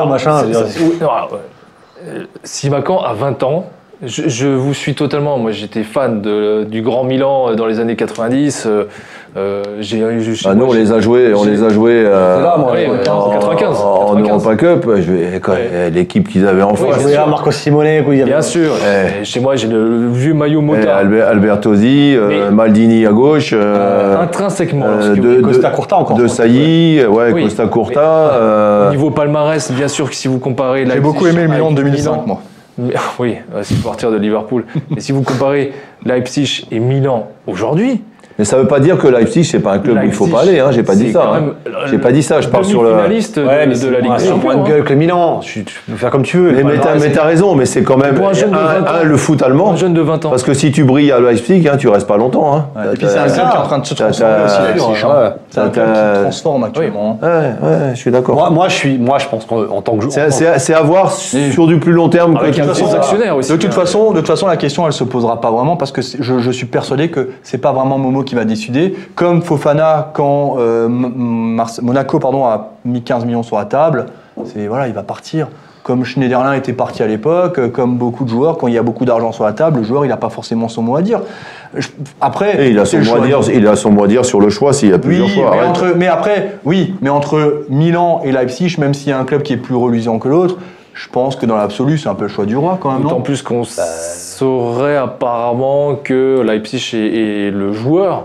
Machin, 0.08 0.42
euh, 0.54 2.22
Simacan 2.44 3.00
a 3.00 3.14
20 3.14 3.42
ans. 3.42 3.66
Je, 4.06 4.28
je 4.28 4.46
vous 4.48 4.74
suis 4.74 4.94
totalement. 4.94 5.38
Moi, 5.38 5.50
j'étais 5.52 5.82
fan 5.82 6.20
de- 6.20 6.64
du 6.64 6.82
Grand 6.82 7.04
Milan 7.04 7.50
euh, 7.50 7.54
dans 7.54 7.66
les 7.66 7.80
années 7.80 7.96
90. 7.96 8.66
euh, 8.66 8.84
euh, 9.36 9.62
j'ai, 9.80 10.02
Ah, 10.44 10.54
nous, 10.54 10.66
on 10.66 10.72
les 10.72 10.92
a 10.92 11.00
joués, 11.00 11.32
on 11.34 11.44
les 11.44 11.62
a 11.62 11.68
joués 11.68 12.04
euh, 12.06 12.36
C'est 12.38 12.42
là, 12.44 12.56
moi, 12.56 12.72
Oui, 12.74 12.78
ouais, 12.82 12.98
ouais, 12.98 13.08
en- 13.08 13.12
en 13.14 13.30
95. 13.30 13.76
en 13.80 14.14
95. 14.16 14.30
Europa 14.46 14.56
Cup. 14.56 14.86
Ouais. 14.86 15.90
L'équipe 15.90 16.28
qu'ils 16.28 16.46
avaient 16.46 16.62
en 16.62 16.70
Oui, 16.72 16.76
face. 16.76 16.88
bien 16.88 16.98
jouer 16.98 17.12
sûr. 17.12 17.22
à 17.22 17.26
Marco 17.26 17.50
Simone, 17.50 17.86
avait- 17.86 18.24
Bien 18.24 18.42
sûr. 18.42 18.72
Et 19.20 19.24
Chez 19.24 19.40
moi, 19.40 19.56
j'ai 19.56 19.66
le, 19.68 20.02
le 20.02 20.08
vieux 20.12 20.34
maillot 20.34 20.60
Eh, 20.62 20.64
motard. 20.66 20.96
Albert- 20.98 21.28
Albertosi, 21.28 22.14
euh, 22.16 22.50
Maldini 22.50 23.06
à 23.06 23.10
gauche, 23.12 23.50
euh, 23.52 24.16
Intrinsèquement. 24.22 24.86
euh, 24.86 25.14
de, 25.16 25.36
vous- 25.38 25.42
Costa 25.42 25.70
de- 25.70 25.74
Curta 25.74 25.96
encore, 25.96 26.16
de. 26.16 26.26
Sailly, 26.28 27.04
ouais, 27.04 27.32
Oui, 27.32 27.44
Costa 27.44 27.66
Curta. 27.66 28.00
mais- 28.00 28.38
euh, 28.40 28.88
Au 28.88 28.90
niveau 28.92 29.10
palmarès, 29.10 29.72
bien 29.72 29.88
sûr 29.88 30.08
que 30.10 30.14
si 30.16 30.28
vous 30.28 30.38
comparez 30.38 30.86
J'ai 30.86 31.00
beaucoup 31.00 31.26
aimé 31.26 31.42
le 31.42 31.48
Milan 31.48 31.70
de 31.72 31.80
avec 31.80 31.84
2005, 31.92 32.10
Milan- 32.12 32.24
moi. 32.26 32.38
Oui, 33.18 33.36
euh, 33.54 33.62
supporter 33.62 34.10
de 34.10 34.16
Liverpool. 34.16 34.64
Mais 34.90 35.00
si 35.00 35.12
vous 35.12 35.22
comparez 35.22 35.72
Leipzig 36.04 36.66
et 36.70 36.78
Milan 36.78 37.28
aujourd'hui, 37.46 38.02
Mais 38.38 38.44
ça 38.44 38.56
veut 38.56 38.66
pas 38.66 38.80
dire 38.80 38.98
que 38.98 39.06
Leipzig, 39.06 39.44
c'est 39.44 39.60
pas 39.60 39.72
un 39.74 39.78
club 39.78 39.98
où 40.02 40.06
il 40.06 40.12
faut 40.12 40.26
pas 40.26 40.40
aller. 40.40 40.58
Hein. 40.58 40.70
J'ai 40.72 40.82
pas 40.82 40.96
dit 40.96 41.12
ça. 41.12 41.22
hein. 41.34 41.40
même 41.40 41.52
J'ai 41.88 41.98
pas 41.98 42.10
dit 42.10 42.22
ça. 42.22 42.40
Je 42.40 42.48
parle 42.48 42.64
sur 42.64 42.82
le. 42.82 42.88
demi-finaliste 42.90 43.38
de, 43.38 43.44
Ouais, 43.46 43.66
de 43.68 43.74
c'est 43.74 43.90
la 43.90 44.00
Ligue 44.00 44.12
des 44.12 44.18
c'est 44.18 44.30
moins 44.32 44.40
Champions. 44.54 44.62
de 44.64 44.68
gueule 44.68 44.82
que 44.84 44.88
le 44.90 44.96
Milan. 44.96 45.38
Tu, 45.40 45.62
tu 45.64 45.80
peux 45.88 45.96
faire 45.96 46.10
comme 46.10 46.22
tu 46.24 46.38
veux. 46.38 46.50
Mais, 46.52 46.64
mais 46.64 47.12
t'as 47.12 47.24
raison, 47.24 47.54
mais 47.54 47.64
c'est 47.64 47.82
quand 47.82 47.96
même 47.96 48.16
Pour 48.16 48.28
un 48.28 48.32
jeune 48.32 48.50
de 48.50 48.56
un, 48.56 48.58
20 48.80 48.80
ans. 48.82 48.84
un, 49.00 49.04
le 49.04 49.16
foot 49.16 49.40
allemand. 49.42 49.70
Un 49.72 49.76
jeune 49.76 49.94
de 49.94 50.00
20 50.00 50.24
ans. 50.26 50.30
Parce 50.30 50.42
que 50.42 50.52
si 50.52 50.72
tu 50.72 50.82
brilles 50.82 51.12
à 51.12 51.20
Leipzig, 51.20 51.68
hein, 51.72 51.76
tu 51.76 51.86
restes 51.88 52.08
pas 52.08 52.16
longtemps. 52.16 52.56
Hein. 52.56 52.66
Ouais, 52.74 52.82
et 52.94 52.96
puis 52.96 53.06
c'est 53.08 53.18
un 53.18 53.24
club 53.26 53.34
qui 53.50 53.56
est 53.56 53.60
en 53.60 53.62
train 53.62 53.78
de 53.78 53.86
se 53.86 53.94
transformer 53.94 54.44
aussi, 54.44 54.56
Leipzig. 54.62 55.04
hein. 55.06 55.32
C'est 55.50 55.60
un 55.60 55.68
club 55.68 55.86
qui 55.86 55.92
T'as- 55.92 56.14
se 56.16 56.22
transforme 56.22 56.64
actuellement. 56.64 57.18
hein. 57.22 57.26
Ouais, 57.62 57.90
je 57.94 57.98
suis 58.00 58.10
d'accord. 58.10 58.50
Moi, 58.50 58.68
je 58.68 58.74
suis, 58.74 58.98
moi, 58.98 59.18
je 59.18 59.28
pense 59.28 59.44
qu'en 59.44 59.60
en 59.70 59.80
tant 59.80 59.94
que 59.96 60.02
joueur. 60.10 60.26
C'est 60.32 60.74
à 60.74 60.82
voir 60.82 61.12
sur 61.12 61.68
du 61.68 61.78
plus 61.78 61.92
long 61.92 62.08
terme. 62.08 62.36
Avec 62.36 62.56
que 62.56 62.62
un 62.62 62.96
actionnaire 62.96 63.36
aussi. 63.36 63.52
De 63.52 63.56
toute 63.56 63.70
hein. 63.70 63.72
façon, 63.72 64.10
de 64.10 64.18
toute 64.18 64.26
façon, 64.26 64.48
la 64.48 64.56
question, 64.56 64.84
elle 64.86 64.92
se 64.92 65.04
posera 65.04 65.40
pas 65.40 65.52
vraiment 65.52 65.76
parce 65.76 65.92
que 65.92 66.00
je 66.02 66.50
suis 66.50 66.66
persuadé 66.66 67.10
que 67.10 67.28
c'est 67.44 67.58
pas 67.58 67.70
vraiment 67.72 67.96
Momo 67.98 68.23
qui 68.24 68.34
va 68.34 68.44
décider. 68.44 68.94
Comme 69.14 69.42
Fofana, 69.42 70.10
quand 70.14 70.56
euh, 70.58 70.88
Monaco, 70.88 72.18
pardon, 72.18 72.44
a 72.46 72.72
mis 72.84 73.02
15 73.02 73.24
millions 73.24 73.42
sur 73.42 73.56
la 73.56 73.64
table, 73.64 74.06
c'est 74.46 74.66
voilà, 74.66 74.88
il 74.88 74.94
va 74.94 75.02
partir. 75.02 75.48
Comme 75.82 76.04
Schneiderlin 76.04 76.54
était 76.54 76.72
parti 76.72 77.02
à 77.02 77.06
l'époque, 77.06 77.58
euh, 77.58 77.68
comme 77.68 77.96
beaucoup 77.98 78.24
de 78.24 78.30
joueurs, 78.30 78.56
quand 78.56 78.68
il 78.68 78.74
y 78.74 78.78
a 78.78 78.82
beaucoup 78.82 79.04
d'argent 79.04 79.32
sur 79.32 79.44
la 79.44 79.52
table, 79.52 79.80
le 79.80 79.84
joueur, 79.84 80.06
il 80.06 80.08
n'a 80.08 80.16
pas 80.16 80.30
forcément 80.30 80.68
son 80.68 80.80
mot 80.80 80.96
à 80.96 81.02
dire. 81.02 81.20
Je- 81.74 81.88
après, 82.22 82.68
Et 82.68 82.70
il 82.70 82.78
a 82.78 82.86
son 82.86 82.96
mot 82.98 83.02
à 83.02 83.06
choix 83.18 83.20
dire. 83.26 83.40
Il 83.54 83.66
a 83.68 83.76
son 83.76 83.90
mot 83.90 84.04
à 84.04 84.08
dire 84.08 84.24
sur 84.24 84.40
le 84.40 84.48
choix 84.48 84.72
s'il 84.72 84.88
y 84.88 84.92
a 84.92 84.96
oui, 84.96 85.02
plusieurs 85.02 85.28
choix. 85.28 85.50
mais, 85.50 85.58
arrête. 85.58 85.68
entre, 85.68 85.92
mais 85.94 86.06
après, 86.08 86.56
oui, 86.64 86.94
mais 87.02 87.10
entre 87.10 87.66
Milan 87.68 88.22
et 88.24 88.32
Leipzig, 88.32 88.76
même 88.78 88.94
s'il 88.94 89.10
y 89.10 89.12
a 89.12 89.18
un 89.18 89.24
club 89.24 89.42
qui 89.42 89.52
est 89.52 89.56
plus 89.58 89.74
reluisant 89.74 90.18
que 90.18 90.28
l'autre, 90.28 90.56
je 90.94 91.08
pense 91.08 91.36
que 91.36 91.44
dans 91.44 91.56
l'absolu, 91.56 91.98
c'est 91.98 92.08
un 92.08 92.14
peu 92.14 92.22
le 92.24 92.28
choix 92.28 92.46
du 92.46 92.56
roi 92.56 92.78
quand 92.80 92.92
même, 92.92 93.02
D'autant 93.02 93.20
plus 93.20 93.42
qu'on 93.42 93.64
saurait 93.64 94.96
apparemment 94.96 95.96
que 95.96 96.40
Leipzig 96.40 96.90
et, 96.96 97.46
et 97.46 97.50
le 97.50 97.72
joueur 97.72 98.24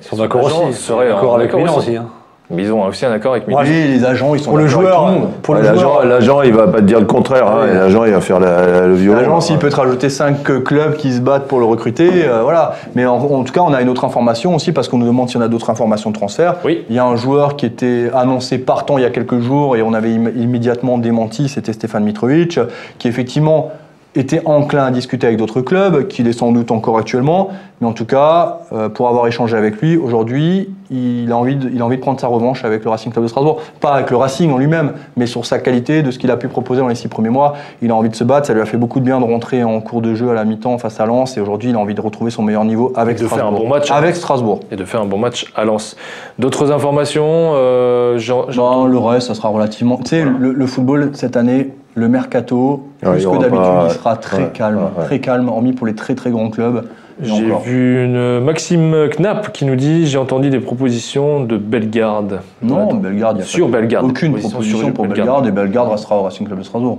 sont 0.00 0.16
d'accord 0.16 0.44
aussi. 0.44 0.74
serait 0.82 1.08
d'accord 1.08 1.36
avec 1.36 1.54
Milan 1.54 1.76
aussi. 1.76 1.88
aussi. 1.90 1.96
hein. 1.96 2.06
Mais 2.50 2.62
ils 2.62 2.72
ont 2.72 2.82
aussi 2.86 3.04
un 3.04 3.12
accord 3.12 3.32
avec 3.32 3.46
Milan. 3.46 3.60
Oui, 3.62 3.68
les 3.68 4.04
agents, 4.06 4.34
ils 4.34 4.40
sont 4.40 4.48
Pour 4.50 4.58
le 4.58 4.66
joueur, 4.66 5.00
tout 5.00 5.12
le 5.12 5.20
monde. 5.20 5.28
pour 5.42 5.54
Ouais, 5.54 5.60
le 5.60 5.66
L'agent, 5.66 5.80
joueur, 5.80 6.04
l'agent, 6.06 6.42
il 6.42 6.54
va 6.54 6.66
pas 6.66 6.78
te 6.78 6.84
dire 6.84 6.98
le 6.98 7.04
contraire. 7.04 7.46
hein, 7.46 7.66
Ouais. 7.66 7.74
L'agent, 7.74 8.04
il 8.04 8.12
va 8.12 8.20
faire 8.22 8.40
la- 8.40 8.86
le 8.86 8.94
violon. 8.94 9.18
L'agent, 9.20 9.40
s'il 9.42 9.58
peut 9.58 9.68
te 9.68 9.76
rajouter 9.76 10.08
5 10.08 10.42
clubs 10.64 10.94
qui 10.94 11.12
se 11.12 11.20
battent 11.20 11.46
pour 11.46 11.58
le 11.60 11.66
recruter, 11.66 12.08
euh, 12.24 12.40
voilà. 12.42 12.72
Mais 12.94 13.04
en, 13.04 13.16
en 13.16 13.44
tout 13.44 13.52
cas, 13.52 13.60
on 13.60 13.74
a 13.74 13.82
une 13.82 13.90
autre 13.90 14.06
information 14.06 14.54
aussi, 14.54 14.72
parce 14.72 14.88
qu'on 14.88 14.96
nous 14.96 15.06
demande 15.06 15.28
s'il 15.28 15.38
y 15.38 15.42
en 15.42 15.44
a 15.44 15.48
d'autres 15.48 15.68
informations 15.68 16.08
de 16.08 16.14
transfert. 16.16 16.54
Oui. 16.64 16.86
Il 16.88 16.96
y 16.96 16.98
a 16.98 17.04
un 17.04 17.16
joueur 17.16 17.56
qui 17.56 17.66
était 17.66 18.10
annoncé 18.14 18.56
partant 18.56 18.96
il 18.96 19.02
y 19.02 19.06
a 19.06 19.10
quelques 19.10 19.40
jours 19.40 19.76
et 19.76 19.82
on 19.82 19.92
avait 19.92 20.08
im- 20.14 20.32
immédiatement 20.34 20.96
démenti, 20.96 21.50
c'était 21.50 21.74
Stéphane 21.74 22.04
Mitrovic, 22.04 22.58
qui 22.98 23.08
effectivement 23.08 23.72
était 24.14 24.42
enclin 24.46 24.86
à 24.86 24.90
discuter 24.90 25.26
avec 25.26 25.38
d'autres 25.38 25.60
clubs, 25.60 26.08
qu'il 26.08 26.26
est 26.26 26.32
sans 26.32 26.50
doute 26.52 26.70
encore 26.70 26.98
actuellement, 26.98 27.50
mais 27.80 27.86
en 27.86 27.92
tout 27.92 28.06
cas, 28.06 28.60
euh, 28.72 28.88
pour 28.88 29.08
avoir 29.08 29.26
échangé 29.26 29.56
avec 29.56 29.80
lui, 29.80 29.96
aujourd'hui, 29.96 30.70
il 30.90 31.30
a, 31.30 31.36
envie 31.36 31.54
de, 31.54 31.68
il 31.68 31.80
a 31.80 31.84
envie 31.84 31.96
de 31.96 32.00
prendre 32.00 32.18
sa 32.18 32.26
revanche 32.26 32.64
avec 32.64 32.82
le 32.82 32.90
Racing 32.90 33.12
Club 33.12 33.24
de 33.24 33.28
Strasbourg. 33.28 33.60
Pas 33.80 33.92
avec 33.92 34.10
le 34.10 34.16
Racing 34.16 34.50
en 34.50 34.58
lui-même, 34.58 34.92
mais 35.16 35.26
sur 35.26 35.46
sa 35.46 35.58
qualité, 35.58 36.02
de 36.02 36.10
ce 36.10 36.18
qu'il 36.18 36.30
a 36.30 36.36
pu 36.36 36.48
proposer 36.48 36.80
dans 36.80 36.88
les 36.88 36.94
six 36.94 37.08
premiers 37.08 37.28
mois. 37.28 37.54
Il 37.82 37.90
a 37.90 37.94
envie 37.94 38.08
de 38.08 38.16
se 38.16 38.24
battre, 38.24 38.46
ça 38.46 38.54
lui 38.54 38.62
a 38.62 38.66
fait 38.66 38.78
beaucoup 38.78 38.98
de 38.98 39.04
bien 39.04 39.20
de 39.20 39.24
rentrer 39.24 39.62
en 39.62 39.80
cours 39.80 40.00
de 40.00 40.14
jeu 40.14 40.30
à 40.30 40.34
la 40.34 40.44
mi-temps 40.44 40.78
face 40.78 40.98
à 40.98 41.06
Lens, 41.06 41.36
et 41.36 41.40
aujourd'hui, 41.40 41.70
il 41.70 41.76
a 41.76 41.78
envie 41.78 41.94
de 41.94 42.00
retrouver 42.00 42.30
son 42.30 42.42
meilleur 42.42 42.64
niveau 42.64 42.92
avec 42.96 43.18
Et 43.18 43.22
de 43.22 43.28
faire 43.28 43.38
Strasbourg. 43.38 43.60
un 43.60 43.62
bon 43.62 43.68
match. 43.68 43.90
Avec 43.90 44.16
Strasbourg. 44.16 44.60
Et 44.72 44.76
de 44.76 44.84
faire 44.84 45.02
un 45.02 45.06
bon 45.06 45.18
match 45.18 45.46
à 45.54 45.64
Lens. 45.64 45.96
D'autres 46.38 46.72
informations 46.72 47.52
euh, 47.54 48.18
Non, 48.56 48.86
le 48.86 48.98
reste, 48.98 49.28
ça 49.28 49.34
sera 49.34 49.48
relativement. 49.50 49.98
Tu 49.98 50.08
sais, 50.08 50.24
le, 50.24 50.52
le 50.52 50.66
football 50.66 51.10
cette 51.12 51.36
année, 51.36 51.70
le 51.98 52.08
mercato, 52.08 52.88
Ouais, 53.02 53.12
plus 53.12 53.24
que 53.26 53.30
d'habitude, 53.36 53.50
pas- 53.58 53.86
il 53.90 53.94
sera 53.94 54.16
très 54.16 54.42
ouais, 54.44 54.50
calme, 54.54 54.76
ouais, 54.78 54.82
ouais. 54.98 55.04
très 55.04 55.18
calme, 55.20 55.48
hormis 55.48 55.72
pour 55.72 55.86
les 55.86 55.94
très 55.94 56.14
très 56.14 56.30
grands 56.30 56.48
clubs. 56.50 56.84
J'ai 57.20 57.50
vu 57.64 58.04
une 58.04 58.38
Maxime 58.40 59.08
Knapp 59.18 59.52
qui 59.52 59.64
nous 59.64 59.74
dit 59.74 60.06
j'ai 60.06 60.18
entendu 60.18 60.50
des 60.50 60.60
propositions 60.60 61.42
de 61.42 61.56
Bellegarde. 61.56 62.40
Non. 62.62 62.94
Bellegarde, 62.94 63.36
il 63.38 63.40
n'y 63.40 63.44
a 63.44 63.46
Sur 63.46 63.66
pas 63.70 63.78
Bellegarde. 63.78 64.06
aucune 64.06 64.28
Proposition 64.32 64.50
proposition 64.50 64.78
sur 64.78 64.94
pour 64.94 65.04
Bellegarde. 65.06 65.26
Bellegarde, 65.28 65.46
et 65.48 65.50
Bellegarde 65.50 65.90
restera 65.90 66.16
au 66.18 66.22
Racing 66.22 66.46
Club 66.46 66.58
de 66.60 66.64
Strasbourg. 66.64 66.98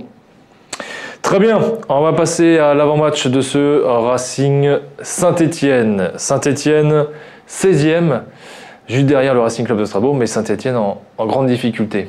Très 1.22 1.38
bien, 1.38 1.58
on 1.88 2.00
va 2.02 2.12
passer 2.12 2.58
à 2.58 2.74
l'avant-match 2.74 3.26
de 3.28 3.40
ce 3.40 3.82
Racing 3.84 4.68
Saint-Étienne. 5.00 6.10
Saint-Étienne, 6.16 7.04
16e, 7.46 8.20
juste 8.88 9.06
derrière 9.06 9.34
le 9.34 9.40
Racing 9.40 9.64
Club 9.64 9.78
de 9.78 9.84
Strasbourg, 9.84 10.14
mais 10.14 10.26
Saint-Étienne 10.26 10.76
en, 10.76 10.98
en 11.18 11.26
grande 11.26 11.46
difficulté. 11.46 12.08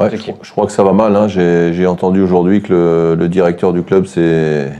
Ouais, 0.00 0.10
je, 0.16 0.50
crois 0.50 0.66
que 0.66 0.72
ça 0.72 0.82
va 0.82 0.92
mal. 0.92 1.14
hein. 1.14 1.28
J'ai 1.28 1.86
entendu 1.86 2.22
aujourd'hui 2.22 2.62
que 2.62 2.72
le, 2.72 3.14
le 3.16 3.28
directeur 3.28 3.72
du 3.72 3.82
club 3.82 4.06
s'est 4.06 4.72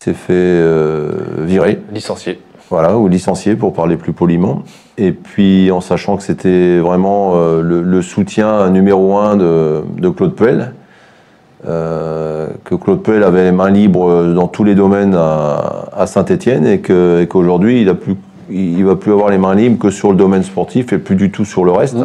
fait 0.00 0.32
euh, 0.32 1.10
virer, 1.38 1.80
Licencié. 1.92 2.40
voilà, 2.70 2.96
ou 2.98 3.08
licencier 3.08 3.56
pour 3.56 3.72
parler 3.72 3.96
plus 3.96 4.12
poliment. 4.12 4.62
Et 4.98 5.12
puis 5.12 5.70
en 5.70 5.80
sachant 5.80 6.16
que 6.16 6.22
c'était 6.22 6.78
vraiment 6.78 7.32
euh, 7.36 7.62
le, 7.62 7.82
le 7.82 8.02
soutien 8.02 8.68
numéro 8.70 9.16
un 9.16 9.36
de, 9.36 9.82
de 9.98 10.08
Claude 10.10 10.34
Puel, 10.34 10.72
euh, 11.66 12.48
que 12.64 12.74
Claude 12.74 13.02
Puel 13.02 13.22
avait 13.22 13.44
les 13.44 13.52
mains 13.52 13.70
libres 13.70 14.24
dans 14.34 14.46
tous 14.48 14.64
les 14.64 14.74
domaines 14.74 15.14
à, 15.14 15.86
à 15.96 16.06
Saint-Étienne 16.06 16.66
et 16.66 16.80
qu'aujourd'hui 16.80 17.80
il 17.82 17.88
il 17.88 18.16
il 18.78 18.84
va 18.84 18.94
plus 18.96 19.10
avoir 19.12 19.30
les 19.30 19.38
mains 19.38 19.54
libres 19.54 19.78
que 19.78 19.90
sur 19.90 20.10
le 20.10 20.16
domaine 20.18 20.42
sportif 20.42 20.92
et 20.92 20.98
plus 20.98 21.16
du 21.16 21.30
tout 21.30 21.46
sur 21.46 21.64
le 21.64 21.72
reste. 21.72 21.96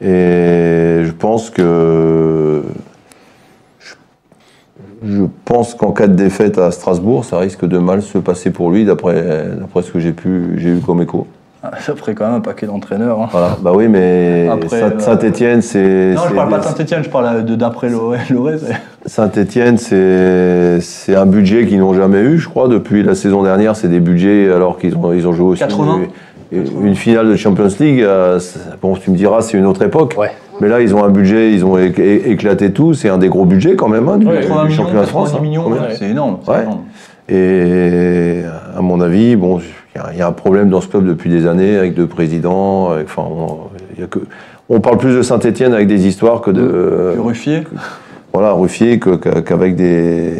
Et 0.00 1.02
je 1.04 1.10
pense 1.12 1.50
que 1.50 2.62
je, 5.04 5.22
pense 5.44 5.74
qu'en 5.74 5.92
cas 5.92 6.06
de 6.06 6.14
défaite 6.14 6.58
à 6.58 6.70
Strasbourg, 6.70 7.24
ça 7.24 7.38
risque 7.38 7.64
de 7.64 7.78
mal 7.78 8.02
se 8.02 8.18
passer 8.18 8.50
pour 8.50 8.70
lui, 8.70 8.84
d'après 8.84 9.48
d'après 9.58 9.82
ce 9.82 9.90
que 9.90 9.98
j'ai 9.98 10.12
pu 10.12 10.54
j'ai 10.58 10.70
eu 10.70 10.80
comme 10.80 11.00
écho. 11.02 11.26
Ah, 11.62 11.70
Ça 11.80 11.96
ferait 11.96 12.14
quand 12.14 12.26
même 12.26 12.34
un 12.34 12.40
paquet 12.40 12.66
d'entraîneurs. 12.66 13.20
hein. 13.20 13.28
Voilà. 13.30 13.56
Bah 13.60 13.72
oui, 13.74 13.88
mais 13.88 14.48
Après, 14.52 14.82
euh, 14.82 14.98
Saint-Étienne, 14.98 15.62
c'est 15.62 16.12
Non, 16.14 16.22
je 16.28 16.34
parle 16.34 16.50
pas 16.50 16.58
de 16.58 16.64
Saint-Etienne, 16.64 17.02
je 17.02 17.08
parle 17.10 17.44
de 17.44 17.54
d'après 17.56 17.88
l'OR. 17.88 18.14
Saint-Étienne, 19.06 19.78
c'est 19.78 20.78
c'est 20.80 21.16
un 21.16 21.26
budget 21.26 21.66
qu'ils 21.66 21.80
n'ont 21.80 21.94
jamais 21.94 22.20
eu, 22.20 22.38
je 22.38 22.48
crois, 22.48 22.68
depuis 22.68 23.02
la 23.02 23.14
saison 23.14 23.42
dernière. 23.42 23.74
C'est 23.74 23.88
des 23.88 24.00
budgets 24.00 24.52
alors 24.52 24.78
qu'ils 24.78 24.94
ont 24.96 25.12
ils 25.12 25.26
ont 25.26 25.32
joué 25.32 25.46
aussi 25.46 25.60
80. 25.60 26.02
Une, 26.52 26.94
finale 26.94 27.28
de 27.28 27.36
Champions 27.36 27.68
League. 27.80 28.02
euh, 28.02 28.38
Bon, 28.82 28.94
tu 28.96 29.10
me 29.10 29.16
diras, 29.16 29.42
c'est 29.42 29.56
une 29.58 29.66
autre 29.66 29.82
époque. 29.82 30.14
Ouais. 30.18 30.30
Mais 30.60 30.68
là, 30.68 30.80
ils 30.80 30.94
ont 30.94 31.04
un 31.04 31.10
budget, 31.10 31.52
ils 31.52 31.64
ont 31.64 31.76
éclaté 31.78 32.72
tout. 32.72 32.94
C'est 32.94 33.08
un 33.10 33.18
des 33.18 33.28
gros 33.28 33.44
budgets 33.44 33.76
quand 33.76 33.88
même 33.88 34.08
hein, 34.08 34.16
du, 34.16 34.26
Ouais, 34.26 34.36
du 34.40 34.42
80 34.46 34.64
millions, 34.64 34.76
championnat 34.76 35.02
de 35.02 35.06
France. 35.06 35.32
90 35.32 35.56
hein. 35.58 35.62
c'est 35.98 36.08
énorme. 36.10 36.38
c'est 36.44 36.50
Ouais. 36.50 36.62
énorme. 36.62 36.80
Et 37.28 38.42
à 38.76 38.80
mon 38.80 39.00
avis, 39.00 39.36
bon, 39.36 39.58
il 39.58 39.98
y 39.98 40.00
a- 40.04 40.10
il 40.12 40.18
y, 40.18 40.22
a 40.22 40.28
un 40.28 40.32
problème 40.32 40.70
dans 40.70 40.80
ce 40.80 40.88
club 40.88 41.06
depuis 41.06 41.28
des 41.28 41.46
années 41.46 41.76
avec 41.76 41.94
deux 41.94 42.06
présidents. 42.06 42.90
avec- 42.92 43.06
Enfin, 43.08 43.24
on, 43.28 43.58
il 43.94 44.00
y 44.00 44.04
a 44.04 44.06
que, 44.06 44.20
on 44.68 44.80
parle 44.80 44.98
plus 44.98 45.14
de 45.14 45.22
Saint-Étienne 45.22 45.74
avec 45.74 45.88
des 45.88 46.06
histoires 46.06 46.40
que 46.40 46.50
de 46.50 47.10
Puis 47.14 47.20
Ruffier, 47.22 47.62
voilà 48.32 48.52
Ruffier 48.52 48.98
que- 48.98 49.16
que- 49.16 49.40
qu'avec 49.40 49.74
des, 49.76 50.34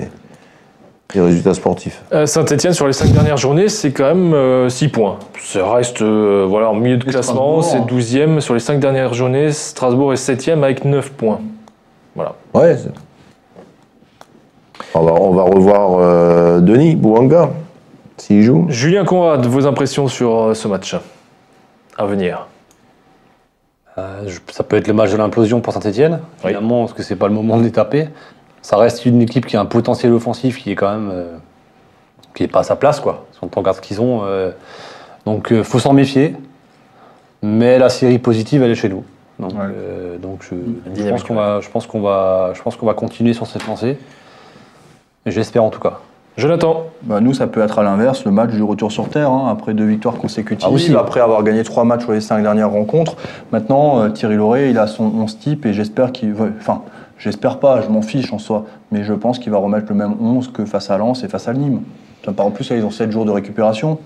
des 1.15 1.21
résultats 1.21 1.55
sportifs. 1.55 2.03
Euh, 2.13 2.27
Saint-Etienne, 2.27 2.73
sur 2.73 2.87
les 2.87 2.93
cinq 2.93 3.13
dernières 3.13 3.37
journées, 3.37 3.69
c'est 3.69 3.93
quand 3.93 4.13
même 4.15 4.69
6 4.69 4.89
points. 4.89 5.19
Ça 5.41 5.71
reste 5.73 6.03
euh, 6.03 6.45
voilà, 6.49 6.71
en 6.71 6.75
milieu 6.75 6.97
de 6.97 7.07
Et 7.07 7.11
classement, 7.11 7.63
c'est 7.63 7.77
Strasbourg, 7.79 7.99
12e. 8.01 8.41
Sur 8.41 8.55
les 8.55 8.61
cinq 8.61 8.81
dernières 8.81 9.15
journées, 9.15 9.53
Strasbourg 9.53 10.13
est 10.13 10.17
7e 10.17 10.63
avec 10.65 10.85
9 10.85 11.13
points. 11.13 11.41
Voilà. 12.15 12.35
Ouais. 12.55 12.77
On 14.95 15.01
va, 15.03 15.13
on 15.13 15.33
va 15.33 15.43
revoir 15.43 15.99
euh, 16.01 16.61
Denis 16.61 16.97
Bouanga 16.97 17.51
s'il 18.17 18.43
joue. 18.43 18.67
Julien 18.69 19.05
Conrad, 19.05 19.45
vos 19.47 19.67
impressions 19.67 20.09
sur 20.09 20.35
euh, 20.49 20.55
ce 20.55 20.69
match 20.69 20.97
à 21.99 22.07
venir? 22.07 22.47
Euh, 23.99 24.23
je- 24.27 24.41
ça 24.53 24.63
peut 24.65 24.77
être 24.77 24.89
le 24.89 24.95
match 24.95 25.11
de 25.13 25.17
l'implosion 25.17 25.61
pour 25.61 25.73
Saint-Etienne, 25.73 26.21
Oui. 26.45 26.51
évidemment, 26.51 26.81
parce 26.83 26.93
que 26.95 27.03
c'est 27.03 27.17
pas 27.17 27.29
le 27.29 27.35
moment 27.35 27.57
de 27.59 27.63
les 27.63 27.73
taper. 27.73 28.09
Ça 28.67 28.77
reste 28.79 29.07
une 29.07 29.23
équipe 29.23 29.47
qui 29.47 29.57
a 29.57 29.61
un 29.61 29.65
potentiel 29.65 30.13
offensif 30.13 30.59
qui 30.61 30.73
est 30.73 30.75
quand 30.75 30.91
même. 30.91 31.09
euh, 31.13 31.37
qui 32.35 32.43
est 32.43 32.49
pas 32.49 32.59
à 32.59 32.63
sa 32.65 32.75
place, 32.75 32.99
quoi. 32.99 33.25
Si 33.33 33.39
on 33.41 33.49
regarde 33.61 33.77
ce 33.77 33.81
qu'ils 33.81 34.01
ont. 34.01 34.23
euh, 34.25 34.51
donc, 35.25 35.49
il 35.53 35.63
faut 35.63 35.79
s'en 35.79 35.93
méfier. 35.93 36.35
Mais 37.43 37.79
la 37.79 37.91
série 37.91 38.19
positive, 38.19 38.65
elle 38.65 38.73
est 38.73 38.75
chez 38.75 38.89
nous. 38.89 39.05
Donc, 39.39 39.53
Ouais. 39.53 39.59
euh, 39.63 40.19
donc 40.19 40.41
je, 40.51 41.09
pense 41.09 41.23
qu'on 41.23 41.35
va, 41.37 41.61
je 41.61 41.69
pense 41.71 41.87
qu'on 41.87 42.01
va, 42.01 42.51
je 42.55 42.63
pense 42.63 42.75
qu'on 42.75 42.87
va 42.87 42.95
continuer 42.95 43.35
sur 43.35 43.47
cette 43.47 43.65
lancée. 43.69 43.99
J'espère 45.27 45.63
en 45.63 45.71
tout 45.71 45.79
cas. 45.81 46.01
Jonathan 46.37 46.87
bah, 47.03 47.21
nous, 47.21 47.35
ça 47.35 47.47
peut 47.47 47.63
être 47.63 47.79
à 47.79 47.85
l'inverse, 47.85 48.25
le 48.25 48.33
match 48.33 48.51
du 48.51 48.63
retour 48.65 48.91
sur 48.91 49.09
Terre, 49.09 49.31
hein, 49.31 49.49
après 49.51 49.75
deux 49.75 49.87
victoires 49.87 50.17
consécutives, 50.17 50.67
Ah, 50.69 50.75
aussi. 50.75 50.95
après 50.97 51.21
avoir 51.21 51.43
gagné 51.45 51.63
trois 51.63 51.85
matchs 51.85 52.03
sur 52.03 52.13
les 52.13 52.21
cinq 52.21 52.43
dernières 52.43 52.71
rencontres. 52.71 53.17
Maintenant, 53.53 54.01
euh, 54.01 54.09
Thierry 54.11 54.35
Lauré, 54.37 54.71
il 54.71 54.79
a 54.79 54.87
son 54.89 55.05
11 55.05 55.39
type 55.39 55.65
et 55.67 55.73
j'espère 55.73 56.11
qu'il. 56.11 56.35
ouais, 56.35 56.51
Enfin, 56.59 56.83
j'espère 57.19 57.59
pas, 57.59 57.81
je 57.83 57.89
m'en 57.89 58.03
fiche 58.03 58.33
en 58.33 58.39
soi, 58.39 58.65
mais 58.93 59.05
je 59.05 59.13
pense 59.13 59.39
qu'il 59.39 59.53
va 59.53 59.59
remettre 59.59 59.87
le 59.89 59.95
même 59.95 60.15
11 60.21 60.51
que 60.53 60.65
face 60.65 60.91
à 60.91 60.99
Lens 60.99 61.23
et 61.25 61.29
face 61.29 61.49
à 61.49 61.53
Nîmes. 61.55 61.83
En 62.39 62.51
plus, 62.51 62.69
là, 62.71 62.77
ils 62.77 62.85
ont 62.85 62.91
7 62.91 63.13
jours 63.13 63.25
de 63.25 63.31
récupération. 63.31 63.99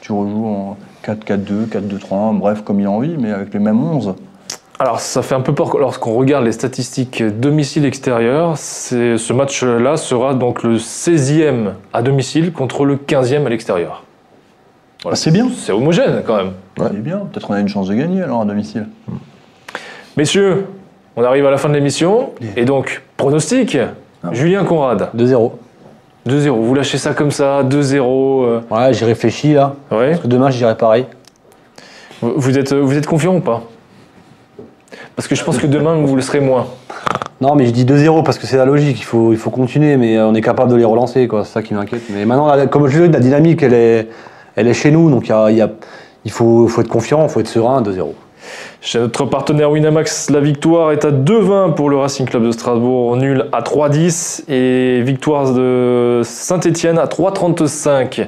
Tu 0.00 0.10
rejoues 0.12 0.46
en 0.46 0.76
4-4-2, 1.04 1.66
4-2-3-1, 1.68 2.36
bref, 2.38 2.62
comme 2.62 2.80
il 2.80 2.86
a 2.86 2.90
envie, 2.90 3.16
mais 3.16 3.30
avec 3.30 3.54
les 3.54 3.60
mêmes 3.60 3.80
11. 3.82 4.14
Alors, 4.80 4.98
ça 4.98 5.22
fait 5.22 5.34
un 5.36 5.40
peu 5.40 5.54
peur 5.54 5.76
lorsqu'on 5.78 6.14
regarde 6.14 6.44
les 6.44 6.52
statistiques 6.52 7.22
domicile-extérieur. 7.22 8.56
C'est- 8.56 9.18
Ce 9.18 9.32
match-là 9.32 9.96
sera 9.98 10.34
donc 10.34 10.62
le 10.64 10.78
16e 10.78 11.74
à 11.92 12.02
domicile 12.02 12.52
contre 12.52 12.84
le 12.84 12.96
15e 12.96 13.46
à 13.46 13.50
l'extérieur. 13.50 14.02
Voilà. 15.02 15.12
Ah, 15.14 15.16
c'est 15.16 15.30
bien. 15.30 15.48
C'est 15.54 15.72
homogène 15.72 16.22
quand 16.26 16.36
même. 16.36 16.52
C'est 16.76 17.02
bien. 17.02 17.18
Peut-être 17.30 17.50
on 17.50 17.54
a 17.54 17.60
une 17.60 17.68
chance 17.68 17.88
de 17.88 17.94
gagner 17.94 18.22
alors 18.22 18.40
à 18.40 18.44
domicile. 18.46 18.86
Messieurs, 20.16 20.66
on 21.16 21.24
arrive 21.24 21.46
à 21.46 21.50
la 21.50 21.56
fin 21.58 21.68
de 21.68 21.74
l'émission. 21.74 22.30
Et 22.56 22.64
donc, 22.64 23.02
pronostic 23.16 23.76
Julien 24.32 24.64
Conrad, 24.64 25.08
2-0. 25.16 25.52
2-0. 26.28 26.50
Vous 26.50 26.74
lâchez 26.74 26.98
ça 26.98 27.14
comme 27.14 27.30
ça, 27.30 27.62
2-0. 27.62 28.44
euh, 28.44 28.60
Ouais, 28.70 28.92
j'ai 28.92 29.06
réfléchi 29.06 29.54
là. 29.54 29.74
ouais. 29.90 30.10
Parce 30.10 30.20
que 30.22 30.26
demain, 30.28 30.50
je 30.50 30.58
dirais 30.58 30.76
pareil. 30.76 31.06
Vous 32.22 32.58
êtes, 32.58 32.72
vous 32.74 32.96
êtes 32.96 33.06
confiant 33.06 33.34
ou 33.36 33.40
pas? 33.40 33.62
Parce 35.16 35.26
que 35.28 35.34
je 35.34 35.42
pense 35.44 35.58
que 35.58 35.66
demain, 35.66 35.94
vous 36.04 36.16
le 36.16 36.22
serez 36.22 36.40
moins. 36.40 36.66
Non, 37.40 37.54
mais 37.54 37.64
je 37.64 37.70
dis 37.70 37.86
2-0 37.86 38.22
parce 38.22 38.38
que 38.38 38.46
c'est 38.46 38.58
la 38.58 38.66
logique. 38.66 39.00
Il 39.00 39.04
faut, 39.04 39.32
il 39.32 39.38
faut 39.38 39.48
continuer, 39.50 39.96
mais 39.96 40.18
euh, 40.18 40.26
on 40.26 40.34
est 40.34 40.42
capable 40.42 40.70
de 40.70 40.76
les 40.76 40.84
relancer, 40.84 41.26
quoi. 41.26 41.44
C'est 41.46 41.52
ça 41.54 41.62
qui 41.62 41.72
m'inquiète. 41.72 42.02
Mais 42.10 42.26
maintenant, 42.26 42.54
la- 42.54 42.66
comme 42.66 42.86
je 42.86 42.98
le 42.98 43.08
dis, 43.08 43.14
la 43.14 43.20
dynamique, 43.20 43.62
elle 43.62 43.72
est, 43.72 44.08
elle 44.56 44.68
est 44.68 44.74
chez 44.74 44.90
nous. 44.90 45.10
Donc, 45.10 45.26
il 45.26 45.30
y 45.30 45.32
a- 45.32 45.50
il 45.50 45.56
y 45.56 45.62
a- 45.62 45.70
il 46.26 46.30
faut, 46.30 46.68
faut 46.68 46.82
être 46.82 46.88
confiant, 46.88 47.22
il 47.22 47.30
faut 47.30 47.40
être 47.40 47.48
serein. 47.48 47.80
2-0. 47.80 48.14
Chez 48.80 48.98
notre 48.98 49.24
partenaire 49.26 49.70
Winamax, 49.70 50.30
la 50.30 50.40
victoire 50.40 50.92
est 50.92 51.04
à 51.04 51.10
2-20 51.10 51.74
pour 51.74 51.90
le 51.90 51.96
Racing 51.96 52.26
Club 52.26 52.46
de 52.46 52.52
Strasbourg, 52.52 53.16
nul 53.16 53.46
à 53.52 53.60
3-10 53.60 54.44
et 54.48 55.02
victoire 55.02 55.52
de 55.52 56.22
Saint-Etienne 56.24 56.98
à 56.98 57.06
3-35. 57.06 58.26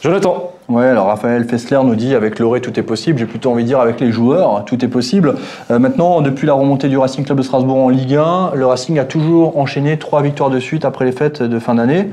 Jonathan, 0.00 0.52
Ouais, 0.68 0.86
alors 0.86 1.06
Raphaël 1.06 1.44
Fessler 1.44 1.78
nous 1.84 1.94
dit 1.94 2.12
avec 2.16 2.40
Loré 2.40 2.60
tout 2.60 2.76
est 2.78 2.82
possible. 2.82 3.20
J'ai 3.20 3.26
plutôt 3.26 3.52
envie 3.52 3.62
de 3.62 3.68
dire 3.68 3.78
avec 3.78 4.00
les 4.00 4.10
joueurs 4.10 4.64
tout 4.64 4.84
est 4.84 4.88
possible. 4.88 5.36
Euh, 5.70 5.78
maintenant, 5.78 6.20
depuis 6.22 6.48
la 6.48 6.54
remontée 6.54 6.88
du 6.88 6.98
Racing 6.98 7.24
Club 7.24 7.38
de 7.38 7.44
Strasbourg 7.44 7.76
en 7.76 7.88
Ligue 7.88 8.16
1, 8.16 8.50
le 8.54 8.66
Racing 8.66 8.98
a 8.98 9.04
toujours 9.04 9.58
enchaîné 9.58 9.96
trois 9.96 10.22
victoires 10.22 10.50
de 10.50 10.58
suite 10.58 10.84
après 10.84 11.04
les 11.04 11.12
fêtes 11.12 11.40
de 11.40 11.58
fin 11.60 11.76
d'année. 11.76 12.10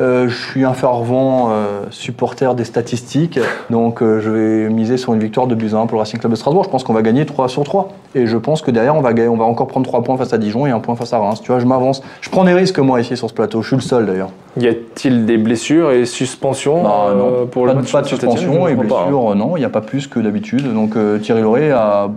Euh, 0.00 0.28
je 0.28 0.34
suis 0.34 0.64
un 0.64 0.72
fervent 0.72 1.50
euh, 1.52 1.84
supporter 1.90 2.56
des 2.56 2.64
statistiques, 2.64 3.38
donc 3.70 4.02
euh, 4.02 4.18
je 4.20 4.28
vais 4.28 4.68
miser 4.68 4.96
sur 4.96 5.14
une 5.14 5.20
victoire 5.20 5.46
de 5.46 5.54
1 5.54 5.86
pour 5.86 5.94
le 5.94 5.98
Racing 6.00 6.18
Club 6.18 6.32
de 6.32 6.36
Strasbourg. 6.36 6.64
Je 6.64 6.68
pense 6.68 6.82
qu'on 6.82 6.92
va 6.92 7.02
gagner 7.02 7.24
3 7.24 7.48
sur 7.48 7.62
3. 7.62 7.90
Et 8.16 8.26
je 8.26 8.36
pense 8.36 8.60
que 8.60 8.72
derrière, 8.72 8.96
on 8.96 9.00
va, 9.02 9.10
on 9.30 9.36
va 9.36 9.44
encore 9.44 9.68
prendre 9.68 9.86
3 9.86 10.02
points 10.02 10.16
face 10.16 10.32
à 10.32 10.38
Dijon 10.38 10.66
et 10.66 10.72
un 10.72 10.80
point 10.80 10.96
face 10.96 11.12
à 11.12 11.18
Reims. 11.18 11.40
Tu 11.40 11.52
vois, 11.52 11.60
je 11.60 11.66
m'avance. 11.66 12.02
Je 12.22 12.28
prends 12.30 12.42
des 12.42 12.54
risques, 12.54 12.80
moi, 12.80 13.00
ici, 13.00 13.16
sur 13.16 13.28
ce 13.28 13.34
plateau. 13.34 13.62
Je 13.62 13.68
suis 13.68 13.76
le 13.76 13.82
seul, 13.82 14.06
d'ailleurs. 14.06 14.30
y 14.58 14.66
a-t-il 14.66 15.26
des 15.26 15.38
blessures 15.38 15.92
et 15.92 16.06
suspensions 16.06 16.82
Non, 16.82 16.90
euh, 17.06 17.14
non. 17.42 17.46
pour 17.46 17.62
pas, 17.62 17.68
le 17.68 17.74
de- 17.76 17.80
match 17.82 17.92
pas 17.92 18.02
de 18.02 18.08
suspension 18.08 18.66
et 18.66 18.72
hein. 18.72 18.76
blessure, 18.76 19.30
euh, 19.30 19.34
non, 19.36 19.56
il 19.56 19.60
n'y 19.60 19.66
a 19.66 19.70
pas 19.70 19.80
plus 19.80 20.08
que 20.08 20.18
d'habitude. 20.18 20.74
Donc 20.74 20.96
Thierry 21.22 21.42
Lauré 21.42 21.70
a- 21.70 22.08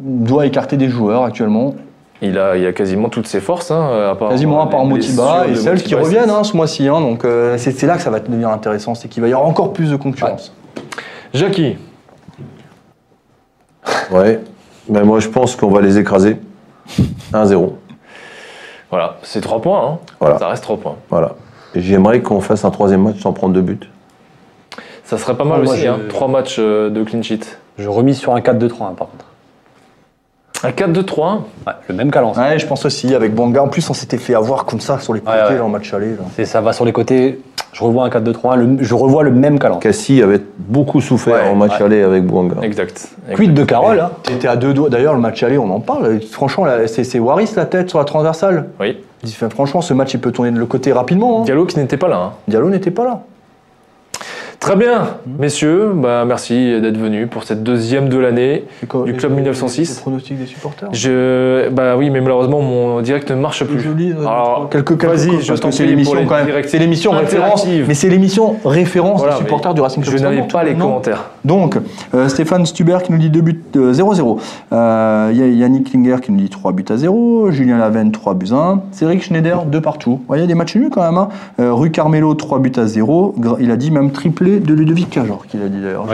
doit 0.00 0.46
écarter 0.46 0.78
des 0.78 0.88
joueurs 0.88 1.24
actuellement, 1.24 1.74
Il 2.22 2.38
a, 2.38 2.56
il 2.56 2.66
a 2.66 2.72
quasiment 2.72 3.08
toutes 3.08 3.26
ses 3.26 3.40
forces, 3.40 3.70
hein, 3.70 4.10
à 4.10 4.14
part 4.14 4.28
quasiment 4.28 4.60
à 4.62 4.66
part 4.66 4.82
les 4.82 4.88
Motiba 4.90 5.46
et 5.48 5.54
celles 5.54 5.82
qui 5.82 5.94
reviennent 5.94 6.28
hein, 6.30 6.44
ce 6.44 6.54
mois-ci. 6.56 6.86
hein. 6.86 7.00
donc 7.00 7.24
euh, 7.24 7.56
c'est 7.56 7.82
là 7.84 7.96
que 7.96 8.02
ça 8.02 8.10
va 8.10 8.20
devenir 8.20 8.50
intéressant, 8.50 8.94
c'est 8.94 9.08
qu'il 9.08 9.22
va 9.22 9.28
y 9.28 9.32
avoir 9.32 9.48
encore 9.48 9.72
plus 9.72 9.90
de 9.90 9.96
concurrence. 9.96 10.54
Jackie, 11.32 11.76
Ouais. 14.10 14.40
Mais 14.88 15.02
moi, 15.04 15.20
je 15.20 15.28
pense 15.28 15.56
qu'on 15.56 15.70
va 15.70 15.80
les 15.80 15.98
écraser. 15.98 16.36
1-0. 17.32 17.70
voilà, 18.90 19.16
c'est 19.22 19.40
3 19.40 19.60
points. 19.60 19.86
hein. 19.86 19.98
Voilà. 20.18 20.38
Ça 20.38 20.48
reste 20.48 20.62
3 20.64 20.76
points. 20.78 20.96
Voilà. 21.08 21.36
J'aimerais 21.76 22.20
qu'on 22.20 22.40
fasse 22.40 22.64
un 22.64 22.70
troisième 22.70 23.02
match 23.02 23.20
sans 23.20 23.32
prendre 23.32 23.54
de 23.54 23.60
but. 23.60 23.88
Ça 25.04 25.16
serait 25.18 25.36
pas 25.36 25.44
mal 25.44 25.60
aussi, 25.62 25.82
je- 25.82 25.88
hein. 25.88 25.98
3 26.08 26.26
matchs 26.28 26.56
euh, 26.58 26.90
de 26.90 27.02
clean 27.04 27.22
sheet. 27.22 27.58
Je 27.78 27.88
remise 27.88 28.18
sur 28.18 28.34
un 28.34 28.40
4-2-3, 28.40 28.82
hein, 28.88 28.94
par 28.96 29.08
contre. 29.08 29.24
Un 30.62 30.70
4-2-3 30.70 31.38
Ouais, 31.66 31.72
le 31.88 31.94
même 31.94 32.10
calence. 32.10 32.36
Ouais, 32.36 32.58
je 32.58 32.66
pense 32.66 32.84
aussi, 32.84 33.14
avec 33.14 33.34
Banga. 33.34 33.62
En 33.62 33.68
plus, 33.68 33.88
on 33.88 33.94
s'était 33.94 34.18
fait 34.18 34.34
avoir 34.34 34.64
comme 34.66 34.80
ça 34.80 34.98
sur 34.98 35.14
les 35.14 35.20
côtés 35.20 35.36
ouais. 35.50 35.56
là, 35.56 35.64
en 35.64 35.68
match 35.68 35.92
aller. 35.94 36.10
là. 36.38 36.44
Ça 36.44 36.60
va 36.60 36.72
sur 36.72 36.84
les 36.84 36.92
côtés. 36.92 37.40
Je 37.72 37.84
revois 37.84 38.04
un 38.04 38.08
4-2-3. 38.10 38.56
le- 38.56 38.82
Je 38.82 38.94
revois 38.94 39.22
le 39.22 39.30
même 39.30 39.58
calence. 39.58 39.80
Cassie 39.82 40.22
avait 40.22 40.40
beaucoup 40.58 41.00
souffert 41.00 41.34
Ouais, 41.44 41.48
en 41.50 41.54
match 41.54 41.78
ouais. 41.78 41.86
aller 41.86 42.02
avec 42.02 42.24
Bouanga. 42.26 42.56
Exact. 42.62 43.08
Quid 43.34 43.54
de 43.54 43.64
Carole, 43.64 44.00
hein 44.00 44.10
T'étais 44.24 44.48
à 44.48 44.56
deux 44.56 44.74
doigts. 44.74 44.90
D'ailleurs, 44.90 45.14
le 45.14 45.20
match 45.20 45.42
aller, 45.42 45.56
on 45.56 45.70
en 45.70 45.80
parle. 45.80 46.20
Franchement, 46.20 46.66
c'est 46.86 47.18
Waris 47.18 47.52
la 47.56 47.66
tête 47.66 47.88
sur 47.88 47.98
la 47.98 48.04
transversale. 48.04 48.66
Oui. 48.80 48.98
Franchement, 49.50 49.80
ce 49.82 49.94
match, 49.94 50.14
il 50.14 50.20
peut 50.20 50.32
tourner 50.32 50.50
de 50.50 50.58
le 50.58 50.66
côté 50.66 50.92
rapidement. 50.92 51.40
hein. 51.40 51.44
Diallo 51.44 51.64
qui 51.64 51.78
n'était 51.78 51.96
pas 51.96 52.08
là. 52.08 52.16
hein. 52.16 52.32
Diallo 52.48 52.68
n'était 52.70 52.90
pas 52.90 53.04
là. 53.04 53.20
Très 54.60 54.76
bien, 54.76 55.16
messieurs, 55.38 55.92
bah, 55.94 56.24
merci 56.26 56.78
d'être 56.82 56.98
venus 56.98 57.30
pour 57.30 57.44
cette 57.44 57.62
deuxième 57.62 58.10
de 58.10 58.18
l'année 58.18 58.64
du 59.06 59.14
club 59.14 59.32
1906. 59.32 59.96
Le 59.96 60.00
pronostic 60.02 60.38
des 60.38 60.44
supporters. 60.44 60.90
Je, 60.92 61.70
bah 61.70 61.96
oui, 61.96 62.10
mais 62.10 62.20
malheureusement 62.20 62.60
mon 62.60 63.00
direct 63.00 63.30
ne 63.30 63.36
marche 63.36 63.64
plus. 63.64 63.80
Joli, 63.80 64.12
euh, 64.12 64.20
Alors, 64.20 64.68
quelques 64.70 64.98
quelques 64.98 65.04
vas-y, 65.06 65.40
je 65.40 65.54
t'en 65.54 65.70
c'est 65.70 65.84
prie 65.84 65.92
l'émission 65.92 66.26
quand 66.26 66.44
même. 66.44 66.62
C'est 66.66 66.78
l'émission 66.78 67.12
référence, 67.12 67.66
mais 67.66 67.94
c'est 67.94 68.10
l'émission 68.10 68.56
référence 68.62 69.20
Voilà, 69.20 69.36
des 69.36 69.40
supporters 69.40 69.72
du 69.72 69.80
Racing 69.80 70.02
Club 70.02 70.14
Je 70.14 70.22
n'avais 70.22 70.42
Strasbourg, 70.42 70.60
pas 70.60 70.64
les 70.64 70.74
non 70.74 70.88
commentaires. 70.88 71.30
Donc, 71.44 71.78
euh, 72.14 72.28
Stéphane 72.28 72.66
Stuber 72.66 72.98
qui 73.04 73.12
nous 73.12 73.18
dit 73.18 73.30
2 73.30 73.40
buts 73.40 73.62
euh, 73.76 73.92
0-0. 73.92 74.38
Euh, 74.72 75.28
a 75.28 75.32
Yannick 75.32 75.90
Klinger 75.90 76.16
qui 76.22 76.32
nous 76.32 76.38
dit 76.40 76.50
3 76.50 76.72
buts 76.72 76.84
à 76.90 76.96
0. 76.96 77.50
Julien 77.50 77.78
Lavenne 77.78 78.12
3 78.12 78.34
buts 78.34 78.48
à 78.52 78.56
1. 78.56 78.80
Cédric 78.92 79.22
Schneider 79.22 79.64
2 79.64 79.80
partout. 79.80 80.20
Il 80.34 80.40
y 80.40 80.42
a 80.42 80.46
des 80.46 80.54
matchs 80.54 80.76
nuls 80.76 80.90
quand 80.92 81.02
même. 81.02 81.16
hein. 81.16 81.28
Euh, 81.60 81.72
Rue 81.72 81.90
Carmelo 81.90 82.34
3 82.34 82.58
buts 82.58 82.72
à 82.76 82.86
0. 82.86 83.34
Gra- 83.38 83.56
Il 83.60 83.70
a 83.70 83.76
dit 83.76 83.90
même 83.90 84.10
triplé 84.10 84.60
de 84.60 84.74
Ludovic 84.74 85.08
Cajor 85.10 85.46
qu'il 85.46 85.62
a 85.62 85.68
dit 85.68 85.80
d'ailleurs. 85.80 86.04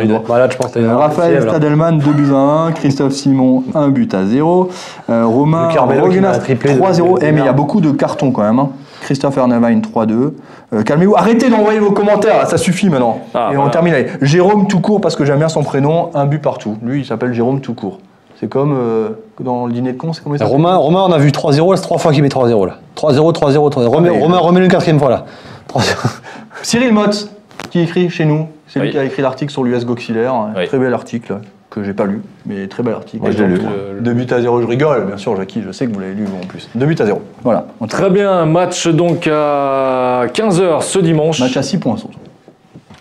je 0.53 0.57
pense 0.57 0.77
Euh, 0.77 0.97
Raphaël 0.97 1.39
Stade. 1.43 1.51
Stadelman 1.51 1.99
2 1.99 2.12
buts 2.12 2.33
à 2.33 2.37
1, 2.68 2.72
Christophe 2.72 3.12
Simon 3.12 3.64
1 3.74 3.89
but 3.89 4.14
à 4.14 4.24
0, 4.27 4.68
euh, 5.11 5.24
Romain 5.27 5.68
Roguenas 6.03 6.31
met 6.31 6.37
un 6.37 6.39
triplé 6.41 6.72
de- 6.74 6.79
3-0, 6.79 7.14
de- 7.16 7.20
de 7.20 7.27
Eh, 7.27 7.33
mais 7.33 7.41
il 7.41 7.45
y 7.45 7.49
a 7.49 7.53
beaucoup 7.53 7.81
de 7.81 7.91
cartons 7.91 8.31
quand 8.31 8.43
même. 8.43 8.59
hein. 8.61 8.68
Christophe 9.03 9.36
Ernavine 9.36 9.80
3-2. 9.80 10.32
Euh, 10.72 10.82
Calmez-vous, 10.82 11.14
arrêtez 11.16 11.49
d'envoyer 11.49 11.78
vos 11.78 11.92
commentaires, 11.92 12.38
là, 12.38 12.47
ça 12.47 12.59
suffit 12.59 12.88
maintenant. 12.88 13.20
Ah, 13.34 13.49
Et 13.51 13.53
on 13.53 13.61
voilà. 13.61 13.70
termine 13.70 13.94
avec 13.94 14.24
Jérôme 14.24 14.66
tout 14.66 14.80
court 14.80 15.01
parce 15.01 15.14
que 15.16 15.24
j'aime 15.24 15.38
bien 15.38 15.49
son 15.49 15.62
prénom, 15.62 16.11
un 16.14 16.26
but 16.26 16.40
partout. 16.42 16.76
Lui, 16.82 17.01
il 17.01 17.05
s'appelle 17.07 17.32
Jérôme 17.32 17.61
tout 17.61 17.74
court. 17.74 17.99
C'est 18.40 18.49
comme 18.49 18.74
euh, 18.76 19.09
dans 19.40 19.66
le 19.66 19.72
dîner 19.72 19.92
de 19.92 19.99
con, 19.99 20.12
c'est 20.12 20.22
comment 20.22 20.34
il 20.34 20.38
s'appelle 20.38 20.53
Romain, 20.53 20.76
Romain, 20.76 21.05
on 21.09 21.12
a 21.12 21.18
vu 21.18 21.30
3-0, 21.30 21.70
là, 21.70 21.76
c'est 21.76 21.82
trois 21.82 21.99
fois 21.99 22.12
qu'il 22.12 22.22
met 22.22 22.28
3-0 22.28 22.66
là. 22.66 22.74
3-0, 22.97 23.32
3-0, 23.32 23.70
3-0. 23.70 23.86
Romain, 23.86 24.01
mais- 24.12 24.20
Romain, 24.20 24.38
remets-le 24.38 24.66
une 24.66 24.70
quatrième 24.72 24.99
fois 24.99 25.09
là. 25.11 25.24
3-0. 25.68 26.20
Cyril 26.62 26.92
Motz, 26.92 27.30
qui 27.70 27.80
écrit 27.80 28.11
chez 28.11 28.24
nous. 28.24 28.49
C'est 28.68 28.80
lui 28.80 28.90
qui 28.90 28.99
a 28.99 29.05
écrit 29.05 29.22
l'article 29.22 29.53
sur 29.53 29.62
l'US 29.62 29.84
Oui. 29.86 30.66
Très 30.66 30.78
bel 30.78 30.92
article 30.92 31.38
que 31.77 31.85
j'ai 31.85 31.93
pas 31.93 32.07
lu, 32.07 32.22
mais 32.47 32.66
très 32.66 32.83
bel 32.83 32.95
article. 32.95 33.22
Moi, 33.22 33.31
je 33.31 33.43
l'ai 33.45 33.49
lu. 33.49 33.61
Le- 33.95 34.01
Deux 34.01 34.14
buts 34.14 34.27
à 34.31 34.41
zéro, 34.41 34.61
je 34.61 34.66
rigole, 34.66 35.05
bien 35.07 35.16
sûr, 35.16 35.37
Jackie, 35.37 35.62
je 35.64 35.70
sais 35.72 35.87
que 35.87 35.93
vous 35.93 36.01
l'avez 36.01 36.14
lu 36.14 36.24
vous 36.24 36.37
en 36.43 36.47
plus. 36.47 36.68
Deux 36.74 36.87
buts 36.87 36.97
à 36.99 37.05
zéro. 37.07 37.22
Voilà. 37.45 37.66
Très 37.89 38.11
bien, 38.11 38.45
match 38.47 38.89
donc 38.89 39.27
à 39.27 40.24
15h 40.33 40.83
ce 40.83 40.99
dimanche. 40.99 41.41
Match 41.41 41.57
à 41.57 41.62
6 41.62 41.79
points 41.79 41.97
surtout. 41.97 42.18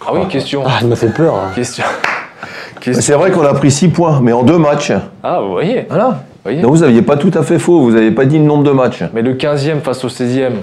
Ah 0.08 0.12
oui, 0.14 0.28
question. 0.28 0.64
Ah, 0.66 0.74
il 0.82 0.88
m'a 0.88 0.96
fait 0.96 1.10
peur. 1.14 1.34
hein. 1.36 1.52
Question. 1.56 1.84
question. 2.82 3.02
C'est 3.02 3.14
vrai 3.14 3.32
qu'on 3.32 3.46
a 3.46 3.54
pris 3.54 3.72
6 3.72 3.88
points, 3.90 4.20
mais 4.22 4.34
en 4.34 4.44
deux 4.44 4.58
matchs. 4.60 4.92
Ah, 5.24 5.40
vous 5.42 5.50
voyez. 5.52 5.86
Voilà. 5.90 6.08
vous 6.10 6.16
voyez. 6.44 6.62
Donc 6.62 6.76
vous 6.76 6.82
n'aviez 6.82 7.02
pas 7.02 7.18
tout 7.18 7.32
à 7.34 7.42
fait 7.44 7.58
faux, 7.60 7.80
vous 7.82 7.92
n'avez 7.92 8.12
pas 8.12 8.26
dit 8.26 8.38
le 8.38 8.44
nombre 8.46 8.64
de 8.64 8.72
matchs. 8.72 9.04
Mais 9.14 9.22
le 9.22 9.34
15e 9.34 9.80
face 9.82 10.04
au 10.04 10.10
16e. 10.10 10.54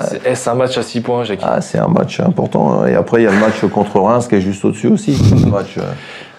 C'est- 0.00 0.26
Est-ce 0.26 0.50
un 0.50 0.54
match 0.54 0.76
à 0.76 0.82
6 0.82 1.00
points, 1.00 1.24
Jackie? 1.24 1.44
Ah, 1.48 1.60
c'est 1.62 1.78
un 1.78 1.86
match 1.88 2.20
important. 2.20 2.82
hein. 2.82 2.86
Et 2.88 2.94
après, 2.96 3.22
il 3.22 3.24
y 3.24 3.26
a 3.28 3.30
le 3.30 3.38
match 3.38 3.64
contre 3.72 3.98
Reims 4.00 4.26
qui 4.28 4.34
est 4.34 4.40
juste 4.42 4.62
au-dessus 4.64 4.88
aussi. 4.88 5.12
Le 5.44 5.50
match, 5.50 5.76
euh, 5.78 5.82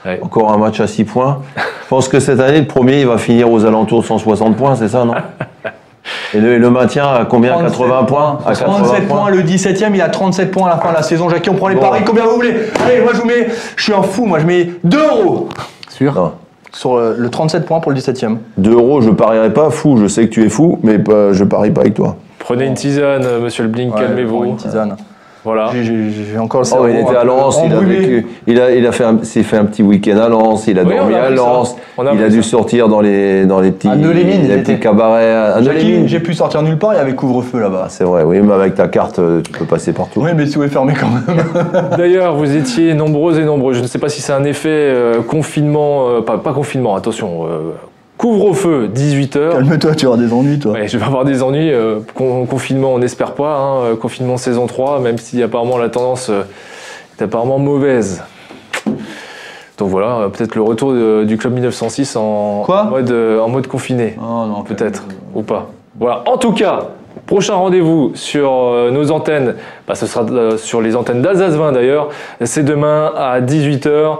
Ouais. 0.05 0.19
Encore 0.21 0.51
un 0.51 0.57
match 0.57 0.79
à 0.79 0.87
6 0.87 1.03
points. 1.05 1.39
Je 1.57 1.87
pense 1.89 2.07
que 2.07 2.19
cette 2.19 2.39
année, 2.39 2.59
le 2.61 2.67
premier, 2.67 3.01
il 3.01 3.07
va 3.07 3.17
finir 3.17 3.51
aux 3.51 3.65
alentours 3.65 4.01
de 4.01 4.05
160 4.05 4.55
points, 4.55 4.75
c'est 4.75 4.87
ça, 4.89 5.03
non 5.05 5.13
Et 6.33 6.39
le, 6.39 6.69
maintien 6.69 7.07
à 7.07 7.25
combien? 7.25 7.57
80 7.57 8.03
points? 8.03 8.39
À 8.45 8.49
80 8.49 8.77
37 8.83 9.07
points, 9.07 9.29
le 9.29 9.41
17ème, 9.43 9.91
il 9.93 10.01
a 10.01 10.09
37 10.09 10.51
points 10.51 10.67
à 10.67 10.75
la 10.75 10.77
fin 10.77 10.89
de 10.89 10.95
la 10.95 11.01
saison. 11.01 11.29
Jackie, 11.29 11.49
on 11.49 11.55
prend 11.55 11.67
les 11.69 11.75
Bon. 11.75 11.81
paris, 11.81 12.01
combien 12.05 12.25
vous 12.25 12.35
voulez? 12.35 12.53
Allez, 12.85 13.01
moi 13.01 13.11
je 13.13 13.19
vous 13.21 13.27
mets, 13.27 13.47
je 13.75 13.83
suis 13.83 13.93
un 13.93 14.01
fou, 14.03 14.25
moi 14.25 14.39
je 14.39 14.45
mets 14.45 14.69
2 14.83 14.97
euros 14.97 15.49
Sûr 15.89 16.13
Non. 16.13 16.31
sur 16.73 16.97
le, 16.97 17.15
le 17.17 17.29
37 17.29 17.65
points 17.65 17.79
pour 17.79 17.91
le 17.91 17.97
17ème. 17.97 18.37
2 18.57 18.71
euros, 18.73 19.01
je 19.01 19.09
parierai 19.09 19.51
pas. 19.53 19.69
Fou, 19.69 19.97
je 19.97 20.07
sais 20.07 20.23
que 20.27 20.31
tu 20.33 20.45
es 20.45 20.49
fou, 20.49 20.79
mais 20.83 20.99
pas- 20.99 21.31
je 21.33 21.43
parie 21.43 21.71
pas 21.71 21.81
avec 21.81 21.93
toi. 21.95 22.15
Prenez 22.39 22.65
une 22.65 22.73
tisane, 22.75 23.23
euh, 23.25 23.39
monsieur 23.41 23.63
le 23.63 23.69
Blink, 23.69 23.93
Ouais, 23.95 24.01
calmez-vous. 24.01 24.43
Une 24.45 24.55
tisane. 24.57 24.95
Voilà. 25.47 25.69
J'ai- 25.81 26.37
encore 26.37 26.59
le 26.59 26.67
Oh, 26.67 26.69
cerveau 26.69 26.87
il 26.89 26.97
était 26.99 27.15
à 27.15 27.23
Lens, 27.23 27.57
il 27.65 27.71
a, 27.71 27.79
vécu- 27.79 28.27
il 28.47 28.59
a, 28.59 28.71
il 28.75 28.85
a 28.85 28.91
fait 28.91 29.05
un, 29.05 29.23
s'est 29.23 29.43
fait 29.43 29.55
un 29.55 29.63
petit 29.63 29.81
week-end 29.81 30.17
à 30.17 30.27
Lens, 30.27 30.67
il 30.67 30.77
a 30.77 30.83
Oui, 30.83 30.93
dormi 30.93 31.15
a 31.15 31.23
à. 31.23 31.29
Lens, 31.29 31.77
a 31.97 32.13
il 32.13 32.21
a 32.21 32.27
dû 32.27 32.43
ça. 32.43 32.49
sortir 32.49 32.89
dans 32.89 32.99
les, 32.99 33.45
dans 33.45 33.61
les 33.61 33.71
petits, 33.71 33.87
les 33.95 34.45
était. 34.45 34.57
petits 34.73 34.79
cabarets 34.81 35.31
à 35.33 35.61
j'ai 35.61 36.19
pu 36.19 36.33
sortir 36.33 36.61
nulle 36.63 36.77
part, 36.77 36.93
il 36.93 36.97
y 36.97 36.99
avait 36.99 37.15
couvre-feu 37.15 37.61
là-bas. 37.61 37.83
Ah, 37.85 37.89
c'est 37.89 38.03
vrai, 38.03 38.23
oui, 38.23 38.41
mais 38.43 38.53
avec 38.53 38.75
ta 38.75 38.89
carte, 38.89 39.19
euh, 39.19 39.41
tu 39.41 39.51
peux 39.53 39.63
passer 39.65 39.93
partout. 39.93 40.19
Oui, 40.21 40.31
mais 40.35 40.45
tout 40.49 40.61
est 40.63 40.67
fermé 40.67 40.93
quand 40.99 41.07
même. 41.07 41.37
D'ailleurs, 41.97 42.35
vous 42.35 42.53
étiez 42.53 42.93
nombreux 42.93 43.39
et 43.39 43.45
nombreux. 43.45 43.71
Je 43.73 43.81
ne 43.81 43.87
sais 43.87 43.99
pas 43.99 44.09
si 44.09 44.21
c'est 44.21 44.33
un 44.33 44.43
effet 44.43 44.67
euh, 44.69 45.21
confinement, 45.21 46.09
euh, 46.09 46.21
pas, 46.21 46.37
pas 46.37 46.51
confinement, 46.51 46.95
attention, 46.95 47.45
euh, 47.45 47.71
couvre-feu, 48.17 48.89
18h. 48.93 49.51
Calme-toi, 49.51 49.95
tu 49.95 50.05
auras 50.07 50.17
des 50.17 50.31
ennuis, 50.33 50.59
toi. 50.59 50.73
Ouais, 50.73 50.87
je 50.87 50.97
vais 50.97 51.05
avoir 51.05 51.23
des 51.25 51.43
ennuis. 51.43 51.71
euh, 51.71 51.99
con- 52.15 52.45
confinement, 52.45 52.93
on 52.93 52.99
n'espère 52.99 53.33
pas. 53.33 53.55
hein, 53.57 53.77
euh, 53.83 53.95
confinement 53.95 54.37
saison 54.37 54.65
3, 54.67 54.99
même 54.99 55.17
si 55.17 55.41
apparemment 55.43 55.77
la 55.77 55.89
tendance 55.89 56.29
euh, 56.29 56.43
est 57.19 57.23
apparemment 57.23 57.59
mauvaise. 57.59 58.23
Donc 59.77 59.89
voilà, 59.89 60.17
euh, 60.21 60.29
peut-être 60.29 60.55
le 60.55 60.61
retour 60.63 60.91
de- 60.93 61.23
du 61.25 61.37
club 61.37 61.53
1906 61.53 62.15
en, 62.15 62.63
Quoi 62.65 62.81
en 62.83 62.85
mode, 62.89 63.11
en 63.11 63.49
mode 63.49 63.67
confiné. 63.67 64.15
Oh 64.19 64.45
non, 64.47 64.63
Peut-être, 64.63 65.03
ou 65.35 65.43
pas. 65.43 65.69
Voilà, 65.99 66.23
en 66.25 66.37
tout 66.37 66.53
cas, 66.53 66.79
Prochain 67.25 67.55
rendez-vous 67.55 68.11
sur 68.13 68.49
nos 68.93 69.11
antennes, 69.11 69.55
bah, 69.85 69.95
ce 69.95 70.05
sera 70.05 70.23
sur 70.57 70.81
les 70.81 70.95
antennes 70.95 71.21
d'Alsace 71.21 71.55
20 71.55 71.73
d'ailleurs. 71.73 72.07
C'est 72.45 72.63
demain 72.63 73.11
à 73.17 73.41
18h 73.41 74.19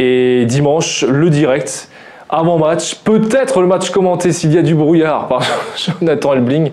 et 0.00 0.46
dimanche 0.46 1.04
le 1.08 1.30
direct 1.30 1.88
avant 2.30 2.58
match. 2.58 2.94
Peut-être 2.96 3.60
le 3.60 3.66
match 3.66 3.90
commenté 3.90 4.32
s'il 4.32 4.52
y 4.54 4.58
a 4.58 4.62
du 4.62 4.74
brouillard 4.74 5.28
par 5.28 5.42
Jonathan 6.00 6.34
Elbling. 6.34 6.70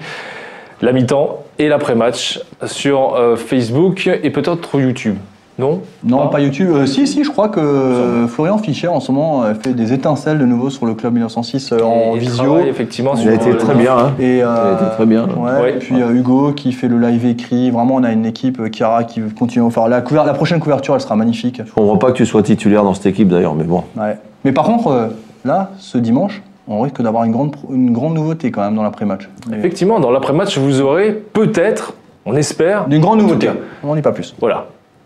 La 0.82 0.92
mi-temps 0.92 1.40
et 1.58 1.70
l'après-match 1.70 2.40
sur 2.66 3.16
euh, 3.16 3.36
Facebook 3.36 4.08
et 4.08 4.30
peut-être 4.30 4.80
YouTube. 4.80 5.16
Non? 5.58 5.82
Non, 6.04 6.28
pas? 6.28 6.40
YouTube. 6.40 6.70
Euh, 6.72 6.86
si, 6.86 7.08
si, 7.08 7.24
je 7.24 7.32
crois 7.32 7.50
que 7.50 7.60
euh, 7.60 8.28
Florian 8.28 8.60
Fischer 8.60 8.90
en 8.90 9.00
ce 9.00 9.12
moment 9.12 9.42
euh, 9.44 9.56
fait 9.56 9.74
des 9.74 9.92
étincelles 9.92 10.38
de 10.38 10.46
nouveau 10.46 10.70
sur 10.70 10.86
le 10.86 10.94
club 10.94 11.14
1906 11.14 11.72
euh, 11.72 11.80
en 11.82 12.12
il 12.14 12.20
visio. 12.20 12.44
travaille 12.44 12.70
effectivement 12.70 13.14
Il 13.16 13.22
sur 13.22 13.32
a 13.32 13.34
été 13.34 13.58
très 13.58 13.74
bien. 13.74 13.98
hein. 13.98 14.12
Et, 14.20 14.38
Il 14.38 14.44
a 14.44 14.74
été 14.80 14.92
très 14.96 15.08
bien. 15.08 15.24
Ouais, 15.36 15.60
Ouais. 15.62 15.70
et 15.72 15.78
puis 15.80 15.96
Hugo 16.00 16.52
qui 16.52 16.74
fait 16.74 16.88
le 16.88 17.00
live 17.00 17.26
écrit. 17.26 17.72
Vraiment, 17.72 17.96
on 17.96 18.04
a 18.04 18.12
une 18.12 18.28
équipe 18.28 18.60
euh, 18.60 18.70
qui, 18.70 18.84
continue 19.32 19.66
à 19.66 19.70
faire. 19.72 19.88
La, 19.88 20.02
couver- 20.02 20.28
la 20.28 20.36
prochaine 20.36 20.60
couverture, 20.60 20.94
elle 20.94 21.02
sera 21.02 21.16
magnifique. 21.16 21.60
Je 21.66 21.72
comprends 21.72 21.98
pas 21.98 22.12
que 22.12 22.18
tu 22.18 22.28
sois 22.28 22.44
titulaire 22.44 22.84
dans 22.84 22.94
cette 22.94 23.08
équipe 23.08 23.30
d'ailleurs, 23.30 23.56
mais 23.56 23.64
bon. 23.64 23.84
Ouais. 23.98 24.16
Mais 24.46 24.52
par 24.52 24.66
contre, 24.66 24.90
euh, 24.90 25.08
là, 25.48 25.72
ce 25.80 25.98
dimanche, 25.98 26.42
on 26.68 26.82
risque 26.82 27.02
d'avoir 27.02 27.24
une 27.24 27.32
grande, 27.32 27.54
pro- 27.54 27.70
une 27.74 27.92
grande 27.92 28.14
nouveauté 28.14 28.52
quand 28.52 28.62
même 28.62 28.76
dans 28.76 28.84
l'après-match. 28.84 29.28
Effectivement, 29.52 30.00
dans 30.00 30.12
l'après-match, 30.12 30.58
vous 30.58 30.82
aurez 30.82 31.12
peut-être, 31.34 31.94
on 32.26 32.36
espère, 32.36 32.86
Une 32.92 33.00
grande 33.02 33.20
nouveauté. 33.20 33.50
On 33.84 33.88
n'en 33.88 33.96
dit 33.96 34.02
pas 34.02 34.12
plus. 34.12 34.36
voilà, 34.40 34.66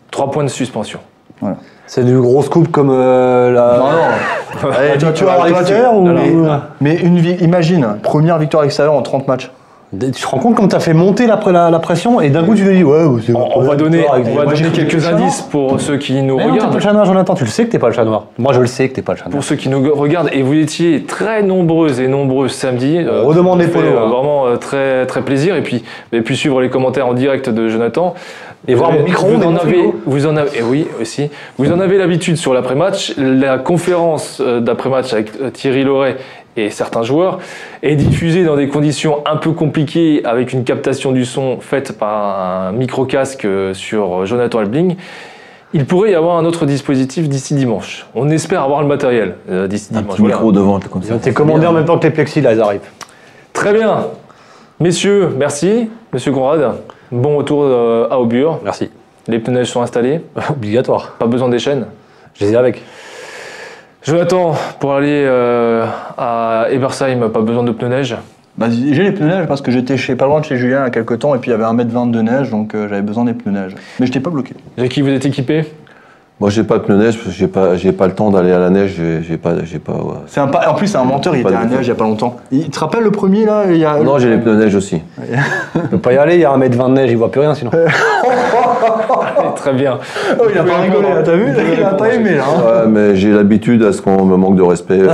trois 0.10 0.30
points 0.32 0.44
de 0.44 0.50
suspension. 0.50 1.00
C'est 1.88 2.04
du 2.06 2.20
gros 2.20 2.42
scoop 2.44 2.68
comme 2.70 2.90
euh, 2.92 3.52
la. 3.52 3.78
Non, 3.80 3.92
non. 3.92 4.72
Allez, 4.78 4.98
tu, 5.00 5.06
tu 5.14 5.24
vas 5.24 5.48
l'extérieur 5.48 5.96
ou- 5.96 6.08
mais, 6.08 6.32
mais 6.82 6.96
une 6.98 7.18
vie, 7.18 7.34
imagine, 7.42 7.98
première 8.04 8.38
victoire 8.38 8.62
à 8.62 8.66
l'extérieur 8.66 8.94
en 8.94 9.02
30 9.02 9.28
matchs. 9.28 9.52
Tu 10.00 10.10
te 10.12 10.26
rends 10.28 10.40
compte 10.40 10.56
comme 10.56 10.70
t'as 10.70 10.80
fait 10.80 10.94
monter 10.94 11.28
la, 11.28 11.38
la, 11.52 11.70
la 11.70 11.80
pression 11.80 12.22
et 12.22 12.30
d'un 12.30 12.46
coup 12.46 12.56
tu 12.56 12.64
te 12.64 12.70
dis 12.70 12.82
ouais, 12.82 13.06
c'est 13.26 13.36
On, 13.36 13.58
on 13.60 13.62
va 13.64 13.76
donner, 13.76 14.06
on 14.10 14.22
va 14.36 14.44
Moi, 14.46 14.54
donner 14.54 14.70
quelques 14.70 15.06
indices 15.06 15.42
pour 15.42 15.82
ceux 15.82 15.98
qui 15.98 16.22
nous 16.22 16.38
Mais 16.38 16.46
non, 16.46 16.54
t'es 16.54 16.60
pas 16.60 16.66
regardent. 16.68 16.76
le 16.76 16.80
chat 16.80 16.94
noir, 16.94 17.06
Jonathan. 17.06 17.34
Tu 17.34 17.44
le 17.44 17.50
sais 17.50 17.66
que 17.66 17.72
t'es 17.72 17.80
pas 17.80 17.88
le 17.88 17.94
chat 17.94 18.06
noir. 18.06 18.28
Moi, 18.38 18.54
je 18.54 18.62
le 18.62 18.68
sais 18.68 18.88
que 18.88 18.94
t'es 18.96 19.02
pas 19.02 19.12
le 19.14 19.18
chat 19.18 19.26
noir. 19.26 19.34
Pour 19.34 19.44
ceux 19.44 19.56
qui 19.58 19.68
nous 19.68 19.94
regardent, 19.94 20.30
et 20.32 20.44
vous 20.44 20.54
étiez 20.54 21.04
très 21.04 21.44
nombreux 21.44 22.00
et 22.00 22.08
nombreux 22.08 22.48
samedi. 22.48 23.00
euh, 23.00 23.24
redemande 23.24 23.60
les 23.60 23.68
polos, 23.68 23.92
euh, 23.94 24.00
hein. 24.06 24.08
Vraiment 24.10 24.48
euh, 24.48 24.56
très, 24.56 25.06
très 25.08 25.24
plaisir. 25.24 25.58
Et 25.58 25.62
puis, 25.62 25.80
vous 26.12 26.16
avez 26.18 26.24
pu 26.24 26.36
suivre 26.38 26.62
les 26.62 26.70
commentaires 26.70 27.08
en 27.08 27.14
direct 27.14 27.50
de 27.50 27.68
Jonathan. 27.68 28.14
Et 28.68 28.76
voir 28.76 28.92
mon 28.92 29.02
micro-ondes 29.04 29.38
vous 29.38 29.44
et 29.44 29.48
en 29.48 29.56
avez, 29.58 29.92
vous 30.06 30.26
en 30.28 30.38
avez, 30.38 30.60
et 30.60 30.62
oui 30.62 30.86
aussi. 31.02 31.30
Vous 31.58 31.72
en 31.72 31.80
avez 31.80 31.98
l'habitude 31.98 32.38
sur 32.38 32.54
l'après-match. 32.54 33.14
La 33.18 33.58
conférence 33.58 34.40
euh, 34.40 34.60
d'après-match 34.60 35.12
avec 35.14 35.52
Thierry 35.54 35.84
Loret 35.84 36.18
et 36.58 36.70
certains 36.70 37.04
joueurs 37.04 37.40
est 37.82 37.96
diffusée 37.96 38.44
dans 38.44 38.56
des 38.56 38.68
conditions 38.68 39.20
un 39.26 39.38
peu 39.38 39.52
compliquées 39.52 40.22
avec 40.26 40.54
une 40.54 40.64
captation 40.64 41.12
du 41.12 41.26
son 41.26 41.60
faite 41.60 41.98
par 41.98 42.40
un 42.40 42.72
micro-casque 42.72 43.46
euh, 43.46 43.74
sur 43.74 44.26
Jonathan 44.26 44.60
Albling. 44.60 44.96
Il 45.74 45.86
pourrait 45.86 46.12
y 46.12 46.16
avoir 46.16 46.38
un 46.38 46.44
autre 46.44 46.66
dispositif 46.66 47.30
d'ici 47.30 47.56
dimanche. 47.56 48.06
On 48.14 48.30
espère 48.30 48.62
avoir 48.62 48.82
le 48.82 48.88
matériel 48.88 49.36
euh, 49.50 49.68
d'ici 49.68 49.94
dimanche. 49.94 50.16
petit 50.16 50.22
Voilà. 50.22 50.36
micro 50.36 50.52
devant, 50.52 50.80
comme 50.80 51.04
ça. 51.04 51.16
T'es 51.18 51.32
commandé 51.32 51.66
en 51.66 51.72
même 51.72 51.86
temps 51.86 51.98
que 51.98 52.08
les 52.08 52.38
ils 52.38 52.62
arrivent. 52.62 52.82
Très 53.54 53.74
bien. 53.74 54.08
Messieurs, 54.82 55.30
merci. 55.38 55.90
Monsieur 56.12 56.34
Conrad, 56.34 56.74
bon 57.12 57.38
retour 57.38 57.64
euh, 57.64 58.08
à 58.10 58.20
Aubure. 58.20 58.60
Merci. 58.64 58.90
Les 59.28 59.40
pneus 59.40 59.60
neige 59.60 59.68
sont 59.68 59.82
installés. 59.82 60.22
Obligatoire. 60.50 61.16
Pas 61.20 61.28
besoin 61.28 61.48
des 61.48 61.60
chaînes. 61.60 61.86
Je 62.34 62.46
les 62.46 62.52
ai 62.52 62.56
avec. 62.58 62.82
Jonathan, 64.04 64.56
pour 64.80 64.94
aller 64.94 65.26
euh, 65.28 65.86
à 66.18 66.66
Ebersheim, 66.72 67.30
pas 67.30 67.42
besoin 67.42 67.64
de 67.64 67.72
pneus 67.72 67.90
neige. 67.90 68.18
Bah, 68.58 68.68
j'ai 68.70 69.04
les 69.04 69.12
pneus 69.12 69.28
neige 69.28 69.48
parce 69.48 69.62
que 69.62 69.72
j'étais 69.72 69.96
chez, 69.96 70.16
pas 70.16 70.26
loin 70.26 70.40
de 70.40 70.46
chez 70.46 70.58
Julien 70.58 70.80
il 70.80 70.84
y 70.84 70.88
a 70.88 70.90
quelques 70.90 71.20
temps 71.20 71.36
et 71.36 71.38
puis 71.38 71.52
il 71.52 71.54
y 71.54 71.56
avait 71.56 71.64
1m20 71.64 72.10
de 72.12 72.22
neige 72.22 72.50
donc 72.50 72.74
euh, 72.74 72.90
j'avais 72.90 73.04
besoin 73.04 73.26
des 73.26 73.34
pneus 73.34 73.52
neige. 73.52 73.76
Mais 74.00 74.08
je 74.08 74.12
t'ai 74.12 74.20
pas 74.20 74.32
bloqué. 74.32 74.56
Jackie, 74.78 75.02
vous 75.02 75.10
êtes 75.10 75.26
équipé? 75.26 75.66
Moi, 76.42 76.50
j'ai 76.50 76.64
pas 76.64 76.80
de 76.80 76.84
pneus 76.84 76.98
neige 76.98 77.18
parce 77.18 77.28
que 77.28 77.32
j'ai 77.34 77.48
pas, 77.48 77.76
j'ai 77.76 77.92
pas 77.92 78.08
le 78.08 78.14
temps 78.16 78.32
d'aller 78.32 78.52
à 78.52 78.58
la 78.58 78.72
neige. 78.72 79.00
J'ai 79.22 79.38
pas, 79.38 79.52
j'ai 79.64 79.78
pas. 79.78 79.92
ouais. 79.94 80.16
C'est 80.26 80.40
un 80.40 80.48
pa- 80.48 80.68
en 80.72 80.74
plus, 80.74 80.88
c'est 80.88 80.98
un 80.98 81.04
menteur, 81.04 81.36
il 81.36 81.42
était 81.42 81.50
à 81.54 81.60
la 81.60 81.66
neige 81.66 81.86
il 81.86 81.90
y 81.90 81.92
a 81.92 81.96
pas 81.96 82.04
longtemps. 82.04 82.38
Il, 82.52 82.64
tu 82.64 82.70
te 82.72 82.80
rappelles 82.80 83.04
le 83.04 83.12
premier 83.12 83.46
là 83.46 83.66
il 83.70 83.78
y 83.78 83.86
a... 83.86 84.00
Non, 84.00 84.18
j'ai 84.18 84.30
les 84.32 84.38
pneus 84.40 84.56
neige 84.56 84.74
aussi. 84.76 85.04
Je 85.76 85.80
peux 85.82 86.00
pas 86.00 86.14
y 86.14 86.18
aller, 86.18 86.34
il 86.36 86.42
y 86.42 86.46
a 86.46 86.52
un 86.52 86.58
mètre 86.58 86.76
20 86.76 86.90
de 86.90 86.94
neige, 86.96 87.12
il 87.12 87.18
voit 87.18 87.30
plus 87.32 87.42
rien 87.42 87.54
sinon. 87.54 87.70
Très 89.56 89.74
bien. 89.74 90.00
Oh, 90.40 90.44
il 90.52 90.58
a 90.58 90.64
pas 90.64 90.78
rigolé, 90.80 91.10
là, 91.10 91.22
t'as 91.24 91.36
vu 91.36 91.46
Il 91.78 91.84
a 91.84 91.90
pas 91.94 92.12
aimé 92.12 92.32
là. 92.36 92.44
hein. 92.48 92.62
Ouais, 92.66 92.88
mais 92.88 93.16
j'ai 93.16 93.30
l'habitude 93.32 93.84
à 93.84 93.94
ce 93.94 94.02
qu'on 94.02 94.26
me 94.26 94.36
manque 94.36 94.56
de 94.56 94.64
respect. 94.64 95.00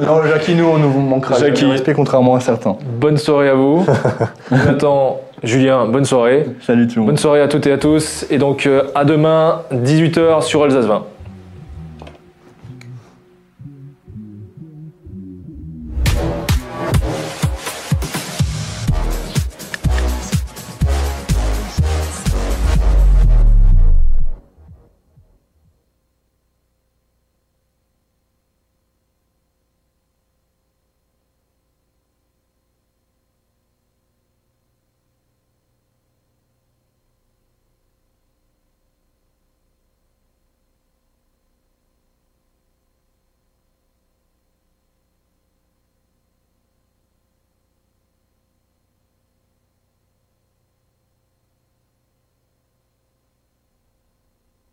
Non, 0.00 0.22
Jackie, 0.26 0.54
nous, 0.54 0.64
on 0.66 0.78
nous 0.78 0.88
manquera 1.00 1.34
Jackie. 1.38 1.64
De 1.66 1.70
respect 1.72 1.92
contrairement 1.92 2.34
à 2.36 2.40
certains. 2.40 2.76
Bonne 2.98 3.18
soirée 3.18 3.50
à 3.50 3.54
vous. 3.54 3.84
Jonathan, 4.52 5.18
Julien, 5.42 5.86
bonne 5.86 6.04
soirée. 6.04 6.46
Salut 6.60 6.86
tout 6.86 6.96
le 6.96 7.00
monde. 7.00 7.06
Bonne 7.08 7.16
soirée 7.16 7.40
à 7.40 7.48
toutes 7.48 7.66
et 7.66 7.72
à 7.72 7.78
tous. 7.78 8.26
Et 8.30 8.36
donc, 8.36 8.66
euh, 8.66 8.84
à 8.94 9.04
demain, 9.04 9.62
18h 9.72 10.42
sur 10.42 10.62
Alsace 10.64 10.84
20. 10.84 11.04